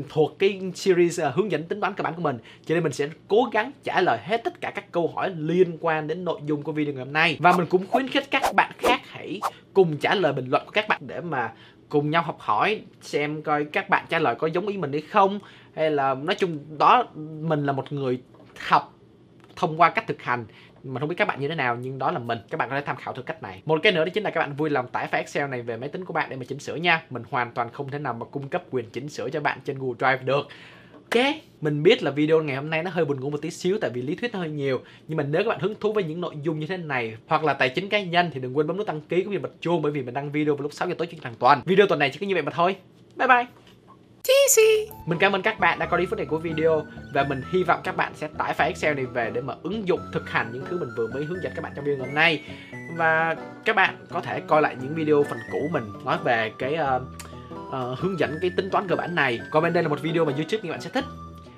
thuộc 0.09 0.39
cái 0.39 0.61
series 0.75 1.21
uh, 1.21 1.35
hướng 1.35 1.51
dẫn 1.51 1.63
tính 1.63 1.81
toán 1.81 1.95
cơ 1.95 2.03
bản 2.03 2.15
của 2.15 2.23
mình 2.23 2.39
cho 2.67 2.75
nên 2.75 2.85
mình 2.85 2.93
sẽ 2.93 3.09
cố 3.29 3.49
gắng 3.53 3.71
trả 3.85 4.01
lời 4.01 4.19
hết 4.23 4.45
tất 4.45 4.61
cả 4.61 4.71
các 4.71 4.93
câu 4.93 5.13
hỏi 5.15 5.33
liên 5.37 5.77
quan 5.81 6.07
đến 6.07 6.25
nội 6.25 6.41
dung 6.47 6.63
của 6.63 6.73
video 6.73 6.95
ngày 6.95 7.05
hôm 7.05 7.13
nay. 7.13 7.37
Và 7.41 7.53
mình 7.53 7.67
cũng 7.67 7.87
khuyến 7.87 8.09
khích 8.09 8.31
các 8.31 8.43
bạn 8.55 8.73
khác 8.79 9.01
hãy 9.05 9.41
cùng 9.75 9.97
trả 9.97 10.15
lời 10.15 10.33
bình 10.33 10.51
luận 10.51 10.63
của 10.65 10.73
các 10.73 10.89
bạn 10.89 11.01
để 11.07 11.21
mà 11.21 11.53
cùng 11.89 12.11
nhau 12.11 12.23
học 12.23 12.37
hỏi 12.41 12.81
xem 13.01 13.43
coi 13.43 13.65
các 13.65 13.89
bạn 13.89 14.05
trả 14.09 14.19
lời 14.19 14.35
có 14.35 14.47
giống 14.47 14.67
ý 14.67 14.77
mình 14.77 14.93
hay 14.93 15.01
không. 15.01 15.39
Hay 15.75 15.91
là 15.91 16.15
nói 16.15 16.37
chung 16.39 16.59
đó 16.79 17.05
mình 17.41 17.67
là 17.67 17.73
một 17.73 17.93
người 17.93 18.23
học 18.59 18.95
thông 19.57 19.81
qua 19.81 19.91
cách 19.91 20.07
thực 20.07 20.23
hành 20.23 20.47
mình 20.85 21.01
không 21.01 21.09
biết 21.09 21.15
các 21.19 21.29
bạn 21.29 21.41
như 21.41 21.49
thế 21.49 21.55
nào 21.55 21.77
nhưng 21.77 21.99
đó 21.99 22.11
là 22.11 22.19
mình 22.19 22.39
các 22.51 22.59
bạn 22.59 22.71
có 22.71 22.77
thể 22.77 22.83
tham 22.87 22.97
khảo 22.97 23.15
thử 23.15 23.23
cách 23.23 23.43
này 23.43 23.63
một 23.65 23.81
cái 23.83 23.93
nữa 23.93 24.05
đó 24.05 24.11
chính 24.15 24.25
là 24.25 24.31
các 24.31 24.41
bạn 24.41 24.57
vui 24.57 24.71
lòng 24.71 24.89
tải 24.89 25.09
file 25.11 25.19
excel 25.19 25.51
này 25.51 25.63
về 25.63 25.77
máy 25.77 25.89
tính 25.89 26.05
của 26.05 26.13
bạn 26.13 26.31
để 26.31 26.37
mà 26.37 26.45
chỉnh 26.49 26.59
sửa 26.59 26.77
nha 26.77 27.03
mình 27.11 27.23
hoàn 27.31 27.53
toàn 27.53 27.71
không 27.73 27.91
thể 27.91 27.99
nào 27.99 28.15
mà 28.15 28.27
cung 28.27 28.49
cấp 28.49 28.63
quyền 28.71 28.91
chỉnh 28.91 29.09
sửa 29.09 29.31
cho 29.31 29.41
bạn 29.41 29.59
trên 29.65 29.79
google 29.79 29.97
drive 29.99 30.25
được 30.25 30.49
Ok, 31.15 31.25
mình 31.61 31.83
biết 31.83 32.03
là 32.03 32.11
video 32.11 32.43
ngày 32.43 32.57
hôm 32.57 32.71
nay 32.71 32.83
nó 32.83 32.91
hơi 32.91 33.05
buồn 33.05 33.21
ngủ 33.21 33.31
một 33.31 33.43
tí 33.43 33.51
xíu 33.51 33.79
tại 33.81 33.91
vì 33.95 34.03
lý 34.03 34.15
thuyết 34.15 34.33
nó 34.33 34.39
hơi 34.39 34.51
nhiều 34.51 34.81
Nhưng 35.09 35.17
mà 35.17 35.25
nếu 35.25 35.43
các 35.43 35.49
bạn 35.49 35.61
hứng 35.61 35.75
thú 35.81 35.93
với 35.93 36.05
những 36.05 36.21
nội 36.21 36.35
dung 36.43 36.59
như 36.59 36.67
thế 36.67 36.77
này 36.77 37.17
hoặc 37.27 37.45
là 37.45 37.55
tài 37.55 37.69
chính 37.69 37.89
cá 37.89 38.03
nhân 38.03 38.31
thì 38.35 38.41
đừng 38.41 38.57
quên 38.57 38.67
bấm 38.67 38.77
nút 38.77 38.87
đăng 38.87 39.01
ký 39.01 39.23
cũng 39.23 39.33
như 39.33 39.39
bật 39.39 39.53
chuông 39.61 39.83
bởi 39.83 39.93
vì 39.93 40.03
mình 40.03 40.15
đăng 40.15 40.33
video 40.33 40.55
vào 40.55 40.63
lúc 40.63 40.73
6 40.73 40.89
giờ 40.89 40.95
tối 40.99 41.07
trên 41.07 41.21
hàng 41.23 41.35
tuần. 41.39 41.61
Video 41.65 41.87
tuần 41.87 41.99
này 41.99 42.11
chỉ 42.13 42.19
có 42.19 42.27
như 42.27 42.35
vậy 42.35 42.43
mà 42.43 42.53
thôi. 42.55 42.77
Bye 43.17 43.29
bye. 43.29 43.64
Mình 45.07 45.19
cảm 45.19 45.33
ơn 45.33 45.43
các 45.43 45.61
bạn 45.61 45.79
đã 45.79 45.87
coi 45.87 46.01
đến 46.01 46.09
phút 46.09 46.19
này 46.19 46.27
của 46.27 46.39
video 46.39 46.83
và 47.15 47.25
mình 47.29 47.43
hy 47.53 47.63
vọng 47.63 47.81
các 47.85 47.97
bạn 47.97 48.13
sẽ 48.15 48.29
tải 48.39 48.55
file 48.55 48.67
Excel 48.67 48.95
này 48.95 49.07
về 49.07 49.31
để 49.35 49.41
mà 49.41 49.55
ứng 49.63 49.89
dụng 49.89 50.01
thực 50.13 50.31
hành 50.31 50.51
những 50.53 50.65
thứ 50.71 50.79
mình 50.79 50.89
vừa 50.97 51.07
mới 51.07 51.25
hướng 51.25 51.43
dẫn 51.43 51.53
các 51.57 51.63
bạn 51.63 51.73
trong 51.77 51.85
video 51.85 51.99
ngày 51.99 52.07
hôm 52.07 52.15
nay. 52.15 52.45
Và 52.97 53.37
các 53.65 53.77
bạn 53.77 54.07
có 54.11 54.21
thể 54.21 54.41
coi 54.41 54.63
lại 54.63 54.77
những 54.83 54.95
video 54.95 55.23
phần 55.23 55.39
cũ 55.53 55.69
mình 55.73 55.85
nói 56.05 56.19
về 56.25 56.53
cái 56.59 56.77
uh, 56.97 57.03
uh, 57.69 57.99
hướng 57.99 58.19
dẫn 58.19 58.39
cái 58.41 58.51
tính 58.57 58.71
toán 58.71 58.89
cơ 58.89 58.97
bản 58.97 59.15
này. 59.15 59.41
Còn 59.51 59.63
bên 59.63 59.73
đây 59.73 59.83
là 59.83 59.89
một 59.89 60.03
video 60.03 60.25
mà 60.25 60.33
YouTube 60.33 60.59
các 60.63 60.71
bạn 60.71 60.81
sẽ 60.81 60.91
thích. 60.91 61.05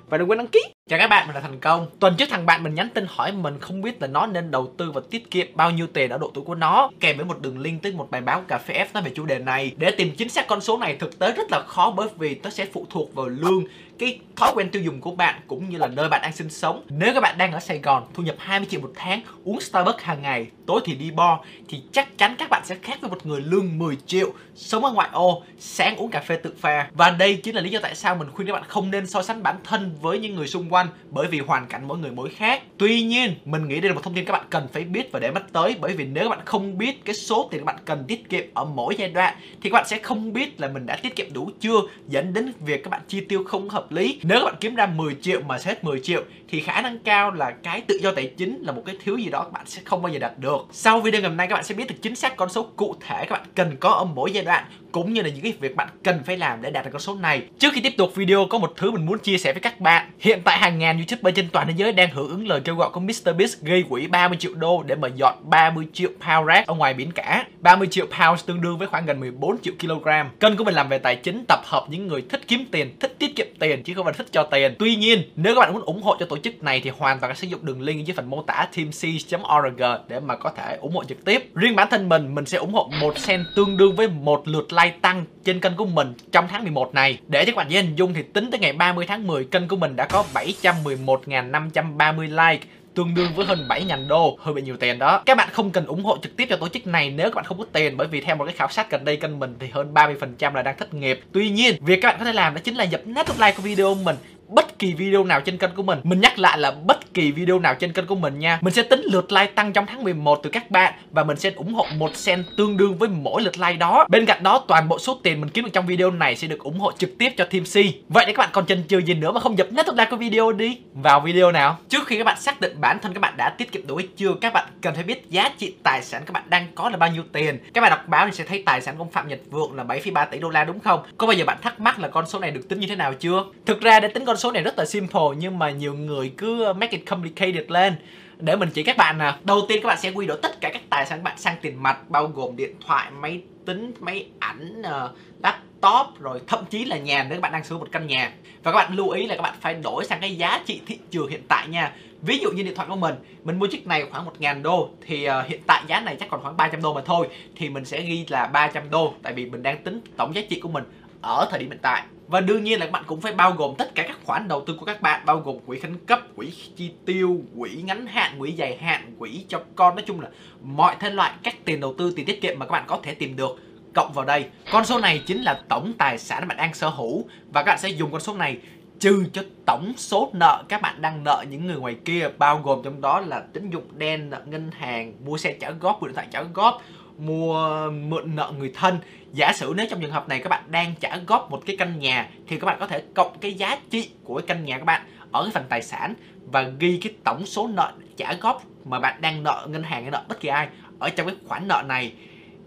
Và 0.09 0.17
đừng 0.17 0.29
quên 0.29 0.37
đăng 0.37 0.47
ký 0.47 0.76
chào 0.89 0.99
các 0.99 1.07
bạn, 1.07 1.27
mình 1.27 1.35
là 1.35 1.41
thành 1.41 1.59
công. 1.59 1.87
Tuần 1.99 2.15
trước 2.17 2.29
thằng 2.29 2.45
bạn 2.45 2.63
mình 2.63 2.75
nhắn 2.75 2.89
tin 2.93 3.05
hỏi 3.09 3.31
mình 3.31 3.59
không 3.59 3.81
biết 3.81 4.01
là 4.01 4.07
nó 4.07 4.25
nên 4.25 4.51
đầu 4.51 4.73
tư 4.77 4.91
và 4.91 5.01
tiết 5.09 5.31
kiệm 5.31 5.47
bao 5.55 5.71
nhiêu 5.71 5.87
tiền 5.87 6.09
ở 6.09 6.17
độ 6.17 6.31
tuổi 6.33 6.43
của 6.43 6.55
nó. 6.55 6.91
Kèm 6.99 7.17
với 7.17 7.25
một 7.25 7.41
đường 7.41 7.59
link 7.59 7.81
tới 7.83 7.91
một 7.91 8.11
bài 8.11 8.21
báo 8.21 8.41
cà 8.47 8.57
phê 8.57 8.73
F 8.73 8.85
nói 8.93 9.03
về 9.03 9.11
chủ 9.15 9.25
đề 9.25 9.39
này. 9.39 9.71
Để 9.77 9.91
tìm 9.91 10.15
chính 10.17 10.29
xác 10.29 10.47
con 10.47 10.61
số 10.61 10.77
này 10.77 10.95
thực 10.95 11.19
tế 11.19 11.31
rất 11.31 11.51
là 11.51 11.63
khó 11.67 11.93
bởi 11.97 12.07
vì 12.17 12.39
nó 12.43 12.49
sẽ 12.49 12.65
phụ 12.73 12.85
thuộc 12.89 13.15
vào 13.15 13.25
lương, 13.25 13.63
cái 13.99 14.19
thói 14.35 14.51
quen 14.55 14.69
tiêu 14.69 14.81
dùng 14.81 15.01
của 15.01 15.11
bạn 15.11 15.41
cũng 15.47 15.69
như 15.69 15.77
là 15.77 15.87
nơi 15.87 16.09
bạn 16.09 16.21
đang 16.21 16.33
sinh 16.33 16.49
sống. 16.49 16.83
Nếu 16.89 17.13
các 17.13 17.19
bạn 17.19 17.37
đang 17.37 17.51
ở 17.51 17.59
Sài 17.59 17.79
Gòn, 17.79 18.03
thu 18.13 18.23
nhập 18.23 18.35
20 18.39 18.67
triệu 18.71 18.81
một 18.81 18.91
tháng, 18.95 19.21
uống 19.43 19.61
Starbucks 19.61 20.03
hàng 20.03 20.21
ngày, 20.21 20.47
tối 20.65 20.81
thì 20.85 20.93
đi 20.93 21.11
bar, 21.11 21.39
thì 21.67 21.81
chắc 21.91 22.17
chắn 22.17 22.35
các 22.37 22.49
bạn 22.49 22.61
sẽ 22.65 22.75
khác 22.81 22.97
với 23.01 23.09
một 23.09 23.25
người 23.25 23.41
lương 23.41 23.77
10 23.77 23.97
triệu, 24.05 24.33
sống 24.55 24.85
ở 24.85 24.91
ngoại 24.91 25.09
ô, 25.11 25.43
sáng 25.59 25.95
uống 25.95 26.11
cà 26.11 26.19
phê 26.19 26.35
tự 26.43 26.53
pha. 26.59 26.87
Và 26.93 27.09
đây 27.09 27.35
chính 27.35 27.55
là 27.55 27.61
lý 27.61 27.69
do 27.69 27.79
tại 27.83 27.95
sao 27.95 28.15
mình 28.15 28.31
khuyên 28.31 28.47
các 28.47 28.53
bạn 28.53 28.63
không 28.67 28.91
nên 28.91 29.07
so 29.07 29.21
sánh 29.21 29.43
bản 29.43 29.55
thân 29.63 29.95
với 30.01 30.19
những 30.19 30.35
người 30.35 30.47
xung 30.47 30.73
quanh 30.73 30.76
bởi 31.09 31.27
vì 31.27 31.39
hoàn 31.39 31.67
cảnh 31.67 31.87
mỗi 31.87 31.97
người 31.97 32.11
mỗi 32.11 32.29
khác. 32.29 32.63
Tuy 32.77 33.03
nhiên, 33.03 33.35
mình 33.45 33.67
nghĩ 33.67 33.79
đây 33.79 33.89
là 33.89 33.95
một 33.95 34.03
thông 34.03 34.13
tin 34.13 34.25
các 34.25 34.33
bạn 34.33 34.45
cần 34.49 34.67
phải 34.73 34.83
biết 34.83 35.11
và 35.11 35.19
để 35.19 35.31
mắt 35.31 35.43
tới, 35.51 35.75
bởi 35.81 35.93
vì 35.93 36.05
nếu 36.05 36.23
các 36.23 36.29
bạn 36.29 36.45
không 36.45 36.77
biết 36.77 37.05
cái 37.05 37.15
số 37.15 37.47
tiền 37.51 37.61
các 37.61 37.65
bạn 37.65 37.75
cần 37.85 38.03
tiết 38.07 38.29
kiệm 38.29 38.43
ở 38.53 38.65
mỗi 38.65 38.95
giai 38.97 39.09
đoạn, 39.09 39.35
thì 39.61 39.69
các 39.69 39.73
bạn 39.73 39.87
sẽ 39.87 39.99
không 39.99 40.33
biết 40.33 40.61
là 40.61 40.67
mình 40.67 40.85
đã 40.85 40.95
tiết 40.95 41.15
kiệm 41.15 41.33
đủ 41.33 41.49
chưa, 41.59 41.79
dẫn 42.07 42.33
đến 42.33 42.53
việc 42.59 42.83
các 42.83 42.89
bạn 42.89 43.01
chi 43.07 43.21
tiêu 43.21 43.43
không 43.43 43.69
hợp 43.69 43.91
lý. 43.91 44.19
Nếu 44.23 44.39
các 44.39 44.45
bạn 44.45 44.55
kiếm 44.59 44.75
ra 44.75 44.85
10 44.85 45.15
triệu 45.21 45.41
mà 45.41 45.57
hết 45.63 45.83
10 45.83 45.99
triệu, 45.99 46.23
thì 46.49 46.59
khả 46.59 46.81
năng 46.81 46.99
cao 46.99 47.31
là 47.31 47.51
cái 47.51 47.81
tự 47.81 47.99
do 48.01 48.11
tài 48.11 48.31
chính 48.37 48.61
là 48.61 48.71
một 48.71 48.83
cái 48.85 48.95
thiếu 49.03 49.17
gì 49.17 49.29
đó 49.29 49.43
các 49.43 49.51
bạn 49.51 49.65
sẽ 49.65 49.81
không 49.85 50.01
bao 50.01 50.13
giờ 50.13 50.19
đạt 50.19 50.39
được. 50.39 50.67
Sau 50.71 50.99
video 50.99 51.21
ngày 51.21 51.29
hôm 51.29 51.37
nay, 51.37 51.47
các 51.47 51.55
bạn 51.55 51.63
sẽ 51.63 51.75
biết 51.75 51.87
được 51.89 51.95
chính 52.01 52.15
xác 52.15 52.35
con 52.35 52.49
số 52.49 52.63
cụ 52.75 52.95
thể 53.07 53.25
các 53.25 53.31
bạn 53.31 53.47
cần 53.55 53.75
có 53.79 53.89
ở 53.89 54.05
mỗi 54.05 54.31
giai 54.31 54.43
đoạn, 54.43 54.63
cũng 54.91 55.13
như 55.13 55.21
là 55.21 55.29
những 55.29 55.41
cái 55.41 55.53
việc 55.59 55.75
bạn 55.75 55.87
cần 56.03 56.23
phải 56.25 56.37
làm 56.37 56.61
để 56.61 56.71
đạt 56.71 56.85
được 56.85 56.91
con 56.93 57.01
số 57.01 57.15
này. 57.15 57.41
Trước 57.59 57.73
khi 57.73 57.81
tiếp 57.81 57.93
tục 57.97 58.15
video, 58.15 58.45
có 58.49 58.57
một 58.57 58.73
thứ 58.77 58.91
mình 58.91 59.05
muốn 59.05 59.19
chia 59.19 59.37
sẻ 59.37 59.53
với 59.53 59.61
các 59.61 59.79
bạn. 59.79 60.11
Hiện 60.19 60.41
tại 60.43 60.59
hàng 60.67 60.79
ngàn 60.79 60.97
youtuber 60.97 61.35
trên 61.35 61.49
toàn 61.49 61.67
thế 61.67 61.73
giới 61.77 61.91
đang 61.91 62.09
hưởng 62.09 62.29
ứng 62.29 62.47
lời 62.47 62.61
kêu 62.63 62.75
gọi 62.75 62.89
của 62.89 62.99
MrBeast 62.99 63.61
gây 63.61 63.83
quỹ 63.89 64.07
30 64.07 64.37
triệu 64.37 64.53
đô 64.53 64.83
để 64.83 64.95
mà 64.95 65.07
dọn 65.07 65.35
30 65.41 65.87
triệu 65.93 66.09
pound 66.09 66.47
rác 66.47 66.67
ở 66.67 66.73
ngoài 66.73 66.93
biển 66.93 67.11
cả. 67.11 67.45
30 67.59 67.87
triệu 67.91 68.05
pounds 68.05 68.45
tương 68.45 68.61
đương 68.61 68.77
với 68.77 68.87
khoảng 68.87 69.05
gần 69.05 69.19
14 69.19 69.57
triệu 69.61 69.73
kg. 69.81 70.07
Kênh 70.39 70.57
của 70.57 70.63
mình 70.63 70.75
làm 70.75 70.89
về 70.89 70.97
tài 70.97 71.15
chính, 71.15 71.45
tập 71.47 71.59
hợp 71.63 71.85
những 71.89 72.07
người 72.07 72.23
thích 72.29 72.41
kiếm 72.47 72.65
tiền, 72.71 72.95
thích 72.99 73.15
tiết 73.19 73.35
kiệm 73.35 73.47
tiền 73.59 73.83
chứ 73.83 73.93
không 73.93 74.05
phải 74.05 74.13
thích 74.13 74.27
cho 74.31 74.43
tiền. 74.43 74.75
Tuy 74.79 74.95
nhiên, 74.95 75.21
nếu 75.35 75.55
các 75.55 75.61
bạn 75.61 75.73
muốn 75.73 75.81
ủng 75.81 76.03
hộ 76.03 76.15
cho 76.19 76.25
tổ 76.25 76.37
chức 76.37 76.63
này 76.63 76.81
thì 76.83 76.89
hoàn 76.97 77.19
toàn 77.19 77.35
sử 77.35 77.47
dụng 77.47 77.65
đường 77.65 77.81
link 77.81 78.05
dưới 78.05 78.15
phần 78.15 78.29
mô 78.29 78.41
tả 78.41 78.67
teamc.org 78.75 79.81
để 80.07 80.19
mà 80.19 80.35
có 80.35 80.51
thể 80.57 80.77
ủng 80.81 80.95
hộ 80.95 81.03
trực 81.03 81.25
tiếp. 81.25 81.49
Riêng 81.55 81.75
bản 81.75 81.87
thân 81.91 82.09
mình 82.09 82.35
mình 82.35 82.45
sẽ 82.45 82.57
ủng 82.57 82.73
hộ 82.73 82.89
một 83.01 83.13
cent 83.27 83.45
tương 83.55 83.77
đương 83.77 83.95
với 83.95 84.07
một 84.07 84.47
lượt 84.47 84.73
like 84.73 84.97
tăng 85.01 85.25
trên 85.43 85.59
kênh 85.59 85.75
của 85.75 85.85
mình 85.85 86.13
trong 86.31 86.47
tháng 86.47 86.63
11 86.63 86.93
này. 86.93 87.19
Để 87.27 87.45
cho 87.45 87.51
các 87.51 87.55
bạn 87.55 87.71
dễ 87.71 87.81
hình 87.81 87.95
dung 87.95 88.13
thì 88.13 88.23
tính 88.33 88.51
tới 88.51 88.59
ngày 88.59 88.73
30 88.73 89.05
tháng 89.07 89.27
10 89.27 89.43
kênh 89.43 89.67
của 89.67 89.75
mình 89.75 89.95
đã 89.95 90.05
có 90.05 90.23
7 90.33 90.53
711.530 90.61 92.21
like, 92.21 92.67
tương 92.93 93.15
đương 93.15 93.31
với 93.35 93.45
hơn 93.45 93.65
7.000 93.69 94.07
đô, 94.07 94.37
hơi 94.41 94.53
bị 94.53 94.61
nhiều 94.61 94.77
tiền 94.77 94.99
đó. 94.99 95.21
Các 95.25 95.37
bạn 95.37 95.49
không 95.51 95.71
cần 95.71 95.85
ủng 95.85 96.03
hộ 96.03 96.17
trực 96.23 96.37
tiếp 96.37 96.45
cho 96.49 96.55
tổ 96.57 96.67
chức 96.67 96.87
này 96.87 97.09
nếu 97.09 97.29
các 97.29 97.35
bạn 97.35 97.45
không 97.45 97.57
có 97.57 97.65
tiền, 97.71 97.97
bởi 97.97 98.07
vì 98.07 98.21
theo 98.21 98.35
một 98.35 98.45
cái 98.45 98.53
khảo 98.53 98.67
sát 98.69 98.91
gần 98.91 99.05
đây 99.05 99.17
kênh 99.17 99.39
mình 99.39 99.55
thì 99.59 99.67
hơn 99.71 99.93
30% 99.93 100.53
là 100.53 100.61
đang 100.61 100.77
thất 100.77 100.93
nghiệp. 100.93 101.19
Tuy 101.31 101.49
nhiên, 101.49 101.75
việc 101.81 101.99
các 102.01 102.07
bạn 102.09 102.19
có 102.19 102.25
thể 102.25 102.33
làm 102.33 102.53
đó 102.53 102.61
chính 102.63 102.75
là 102.75 102.83
dập 102.83 103.01
nát 103.05 103.27
nút 103.27 103.39
like 103.39 103.51
của 103.51 103.61
video 103.61 103.95
mình 103.95 104.15
bất 104.47 104.79
kỳ 104.79 104.93
video 104.93 105.23
nào 105.23 105.41
trên 105.41 105.57
kênh 105.57 105.75
của 105.75 105.83
mình. 105.83 105.99
Mình 106.03 106.21
nhắc 106.21 106.39
lại 106.39 106.57
là 106.57 106.71
bất 106.71 107.13
kỳ 107.13 107.31
video 107.31 107.59
nào 107.59 107.75
trên 107.75 107.93
kênh 107.93 108.07
của 108.07 108.15
mình 108.15 108.39
nha. 108.39 108.59
Mình 108.61 108.73
sẽ 108.73 108.83
tính 108.83 109.01
lượt 109.03 109.31
like 109.31 109.51
tăng 109.51 109.73
trong 109.73 109.85
tháng 109.85 110.03
11 110.03 110.39
từ 110.43 110.49
các 110.49 110.71
bạn 110.71 110.93
Và 111.11 111.23
mình 111.23 111.37
sẽ 111.37 111.51
ủng 111.55 111.73
hộ 111.73 111.85
một 111.97 112.11
cent 112.25 112.45
tương 112.57 112.77
đương 112.77 112.97
với 112.97 113.09
mỗi 113.09 113.41
lượt 113.41 113.57
like 113.59 113.73
đó. 113.73 114.05
Bên 114.09 114.25
cạnh 114.25 114.43
đó 114.43 114.63
toàn 114.67 114.89
bộ 114.89 114.99
số 114.99 115.19
tiền 115.23 115.41
mình 115.41 115.49
kiếm 115.49 115.63
được 115.63 115.69
trong 115.73 115.85
video 115.85 116.11
này 116.11 116.35
sẽ 116.35 116.47
được 116.47 116.59
ủng 116.59 116.79
hộ 116.79 116.91
trực 116.91 117.17
tiếp 117.17 117.33
cho 117.37 117.45
Team 117.45 117.63
C. 117.63 117.73
Vậy 118.09 118.25
để 118.27 118.33
các 118.33 118.37
bạn 118.37 118.49
còn 118.53 118.65
chần 118.65 118.83
chừ 118.87 118.97
gì 118.97 119.13
nữa 119.13 119.31
mà 119.31 119.39
không 119.39 119.57
dập 119.57 119.67
nét 119.71 119.87
nút 119.87 119.95
like 119.95 120.09
của 120.09 120.17
video 120.17 120.51
đi? 120.51 120.77
Vào 120.93 121.19
video 121.19 121.51
nào. 121.51 121.77
Trước 121.89 122.07
khi 122.07 122.17
các 122.17 122.23
bạn 122.23 122.39
xác 122.39 122.61
định 122.61 122.81
bản 122.81 122.99
thân 123.01 123.13
các 123.13 123.19
bạn 123.19 123.33
đã 123.37 123.49
tiết 123.49 123.71
kiệm 123.71 123.87
đủ 123.87 123.95
hay 123.95 124.07
chưa 124.17 124.33
Các 124.41 124.53
bạn 124.53 124.65
cần 124.81 124.95
phải 124.95 125.03
biết 125.03 125.29
giá 125.29 125.49
trị 125.57 125.73
tài 125.83 126.03
sản 126.03 126.23
các 126.25 126.33
bạn 126.33 126.43
đang 126.49 126.67
có 126.75 126.89
là 126.89 126.97
bao 126.97 127.11
nhiêu 127.11 127.23
tiền. 127.33 127.59
Các 127.73 127.81
bạn 127.81 127.89
đọc 127.89 128.07
báo 128.07 128.25
thì 128.25 128.31
sẽ 128.31 128.43
thấy 128.43 128.63
tài 128.65 128.81
sản 128.81 128.97
của 128.97 129.03
ông 129.03 129.11
Phạm 129.11 129.27
Nhật 129.27 129.39
Vượng 129.51 129.75
là 129.75 129.83
7,3 129.83 130.25
tỷ 130.25 130.39
đô 130.39 130.49
la 130.49 130.63
đúng 130.63 130.79
không? 130.79 131.03
Có 131.17 131.27
bao 131.27 131.33
giờ 131.33 131.45
bạn 131.45 131.57
thắc 131.61 131.79
mắc 131.79 131.99
là 131.99 132.07
con 132.07 132.27
số 132.27 132.39
này 132.39 132.51
được 132.51 132.69
tính 132.69 132.79
như 132.79 132.87
thế 132.87 132.95
nào 132.95 133.13
chưa? 133.13 133.43
Thực 133.65 133.81
ra 133.81 133.99
để 133.99 134.07
tính 134.07 134.25
con 134.25 134.36
số 134.37 134.51
này 134.51 134.63
rất 134.63 134.77
là 134.77 134.85
simple 134.85 135.21
nhưng 135.37 135.59
mà 135.59 135.71
nhiều 135.71 135.93
người 135.93 136.33
cứ 136.37 136.73
make 136.73 136.97
it 136.97 137.05
complicated 137.09 137.63
lên. 137.67 137.95
Để 138.39 138.55
mình 138.55 138.69
chỉ 138.73 138.83
các 138.83 138.97
bạn 138.97 139.17
nè 139.17 139.33
đầu 139.43 139.61
tiên 139.67 139.79
các 139.83 139.87
bạn 139.87 139.97
sẽ 139.99 140.11
quy 140.11 140.25
đổi 140.25 140.37
tất 140.41 140.61
cả 140.61 140.69
các 140.73 140.81
tài 140.89 141.05
sản 141.05 141.23
bạn 141.23 141.37
sang 141.37 141.55
tiền 141.61 141.83
mặt 141.83 142.09
bao 142.09 142.27
gồm 142.27 142.55
điện 142.55 142.75
thoại 142.87 143.11
máy 143.11 143.41
tính 143.65 143.93
máy 143.99 144.27
ảnh 144.39 144.81
ờ, 144.83 145.13
laptop 145.43 146.19
rồi 146.19 146.41
thậm 146.47 146.65
chí 146.69 146.85
là 146.85 146.97
nhà 146.97 147.23
nếu 147.23 147.37
các 147.37 147.41
bạn 147.41 147.51
đang 147.51 147.63
sử 147.63 147.69
dụng 147.69 147.79
một 147.79 147.87
căn 147.91 148.07
nhà. 148.07 148.31
Và 148.63 148.71
các 148.71 148.75
bạn 148.75 148.95
lưu 148.95 149.09
ý 149.09 149.27
là 149.27 149.35
các 149.35 149.41
bạn 149.41 149.55
phải 149.61 149.73
đổi 149.73 150.05
sang 150.05 150.19
cái 150.21 150.35
giá 150.35 150.63
trị 150.65 150.81
thị 150.87 150.99
trường 151.11 151.27
hiện 151.27 151.41
tại 151.47 151.67
nha. 151.67 151.93
Ví 152.21 152.37
dụ 152.37 152.51
như 152.51 152.63
điện 152.63 152.75
thoại 152.75 152.87
của 152.87 152.95
mình 152.95 153.15
mình 153.43 153.59
mua 153.59 153.67
chiếc 153.67 153.87
này 153.87 154.05
khoảng 154.11 154.25
1.000 154.25 154.61
đô 154.61 154.89
thì 155.07 155.29
uh, 155.29 155.47
hiện 155.47 155.61
tại 155.67 155.83
giá 155.87 155.99
này 155.99 156.15
chắc 156.19 156.29
còn 156.29 156.41
khoảng 156.41 156.57
300 156.57 156.81
đô 156.81 156.93
mà 156.93 157.01
thôi 157.05 157.27
thì 157.55 157.69
mình 157.69 157.85
sẽ 157.85 158.01
ghi 158.01 158.25
là 158.29 158.47
300 158.47 158.89
đô 158.89 159.13
tại 159.23 159.33
vì 159.33 159.45
mình 159.45 159.63
đang 159.63 159.83
tính 159.83 160.01
tổng 160.17 160.35
giá 160.35 160.41
trị 160.49 160.59
của 160.59 160.69
mình 160.69 160.83
ở 161.21 161.47
thời 161.51 161.59
điểm 161.59 161.69
hiện 161.69 161.79
tại 161.81 162.03
và 162.27 162.41
đương 162.41 162.63
nhiên 162.63 162.79
là 162.79 162.85
các 162.85 162.91
bạn 162.91 163.03
cũng 163.07 163.21
phải 163.21 163.33
bao 163.33 163.51
gồm 163.51 163.75
tất 163.77 163.95
cả 163.95 164.03
các 164.07 164.17
khoản 164.23 164.47
đầu 164.47 164.63
tư 164.67 164.75
của 164.79 164.85
các 164.85 165.01
bạn, 165.01 165.25
bao 165.25 165.39
gồm 165.39 165.59
quỹ 165.65 165.79
khẩn 165.79 166.05
cấp, 166.05 166.21
quỹ 166.35 166.53
chi 166.75 166.91
tiêu, 167.05 167.41
quỹ 167.57 167.69
ngắn 167.85 168.07
hạn, 168.07 168.39
quỹ 168.39 168.51
dài 168.51 168.77
hạn, 168.77 169.15
quỹ 169.19 169.45
cho 169.47 169.61
con. 169.75 169.95
Nói 169.95 170.03
chung 170.07 170.21
là 170.21 170.29
mọi 170.63 170.95
thể 170.99 171.09
loại 171.09 171.31
các 171.43 171.55
tiền 171.65 171.79
đầu 171.79 171.95
tư, 171.97 172.13
tiền 172.15 172.25
tiết 172.25 172.41
kiệm 172.41 172.59
mà 172.59 172.65
các 172.65 172.71
bạn 172.71 172.83
có 172.87 172.99
thể 173.03 173.13
tìm 173.13 173.35
được 173.35 173.59
cộng 173.95 174.13
vào 174.13 174.25
đây. 174.25 174.45
Con 174.71 174.85
số 174.85 174.99
này 174.99 175.23
chính 175.25 175.41
là 175.41 175.61
tổng 175.69 175.93
tài 175.97 176.17
sản 176.17 176.47
bạn 176.47 176.57
đang 176.57 176.73
sở 176.73 176.89
hữu. 176.89 177.25
Và 177.53 177.63
các 177.63 177.71
bạn 177.71 177.79
sẽ 177.79 177.89
dùng 177.89 178.11
con 178.11 178.21
số 178.21 178.33
này 178.33 178.57
trừ 178.99 179.25
cho 179.33 179.41
tổng 179.65 179.93
số 179.97 180.29
nợ 180.33 180.63
các 180.69 180.81
bạn 180.81 181.01
đang 181.01 181.23
nợ 181.23 181.45
những 181.49 181.67
người 181.67 181.75
ngoài 181.75 181.95
kia, 182.05 182.29
bao 182.37 182.61
gồm 182.63 182.81
trong 182.83 183.01
đó 183.01 183.19
là 183.19 183.43
tín 183.53 183.69
dụng 183.69 183.83
đen, 183.97 184.29
nợ 184.29 184.41
ngân 184.45 184.71
hàng, 184.71 185.13
mua 185.25 185.37
xe 185.37 185.53
trả 185.59 185.71
góp, 185.71 186.01
mua 186.01 186.07
điện 186.07 186.15
thoại 186.15 186.27
trả 186.31 186.41
góp 186.41 186.81
mua, 187.17 187.89
mượn 187.89 188.35
nợ 188.35 188.53
người 188.57 188.71
thân. 188.75 188.99
Giả 189.33 189.53
sử 189.53 189.73
nếu 189.77 189.87
trong 189.89 190.01
trường 190.01 190.11
hợp 190.11 190.29
này 190.29 190.39
các 190.39 190.49
bạn 190.49 190.63
đang 190.67 190.93
trả 190.99 191.17
góp 191.27 191.51
một 191.51 191.61
cái 191.65 191.75
căn 191.79 191.99
nhà, 191.99 192.29
thì 192.47 192.59
các 192.59 192.65
bạn 192.65 192.77
có 192.79 192.87
thể 192.87 193.03
cộng 193.13 193.37
cái 193.39 193.53
giá 193.53 193.77
trị 193.89 194.09
của 194.23 194.37
cái 194.37 194.47
căn 194.47 194.65
nhà 194.65 194.77
các 194.77 194.85
bạn 194.85 195.01
ở 195.31 195.43
cái 195.43 195.51
phần 195.51 195.63
tài 195.69 195.81
sản 195.81 196.13
và 196.51 196.61
ghi 196.79 196.99
cái 197.03 197.13
tổng 197.23 197.45
số 197.45 197.67
nợ 197.67 197.93
trả 198.17 198.33
góp 198.33 198.63
mà 198.85 198.99
bạn 198.99 199.21
đang 199.21 199.43
nợ, 199.43 199.67
ngân 199.69 199.83
hàng 199.83 200.01
hay 200.01 200.11
nợ 200.11 200.23
bất 200.27 200.39
kỳ 200.39 200.49
ai 200.49 200.67
ở 200.99 201.09
trong 201.09 201.27
cái 201.27 201.35
khoản 201.47 201.67
nợ 201.67 201.83
này. 201.87 202.13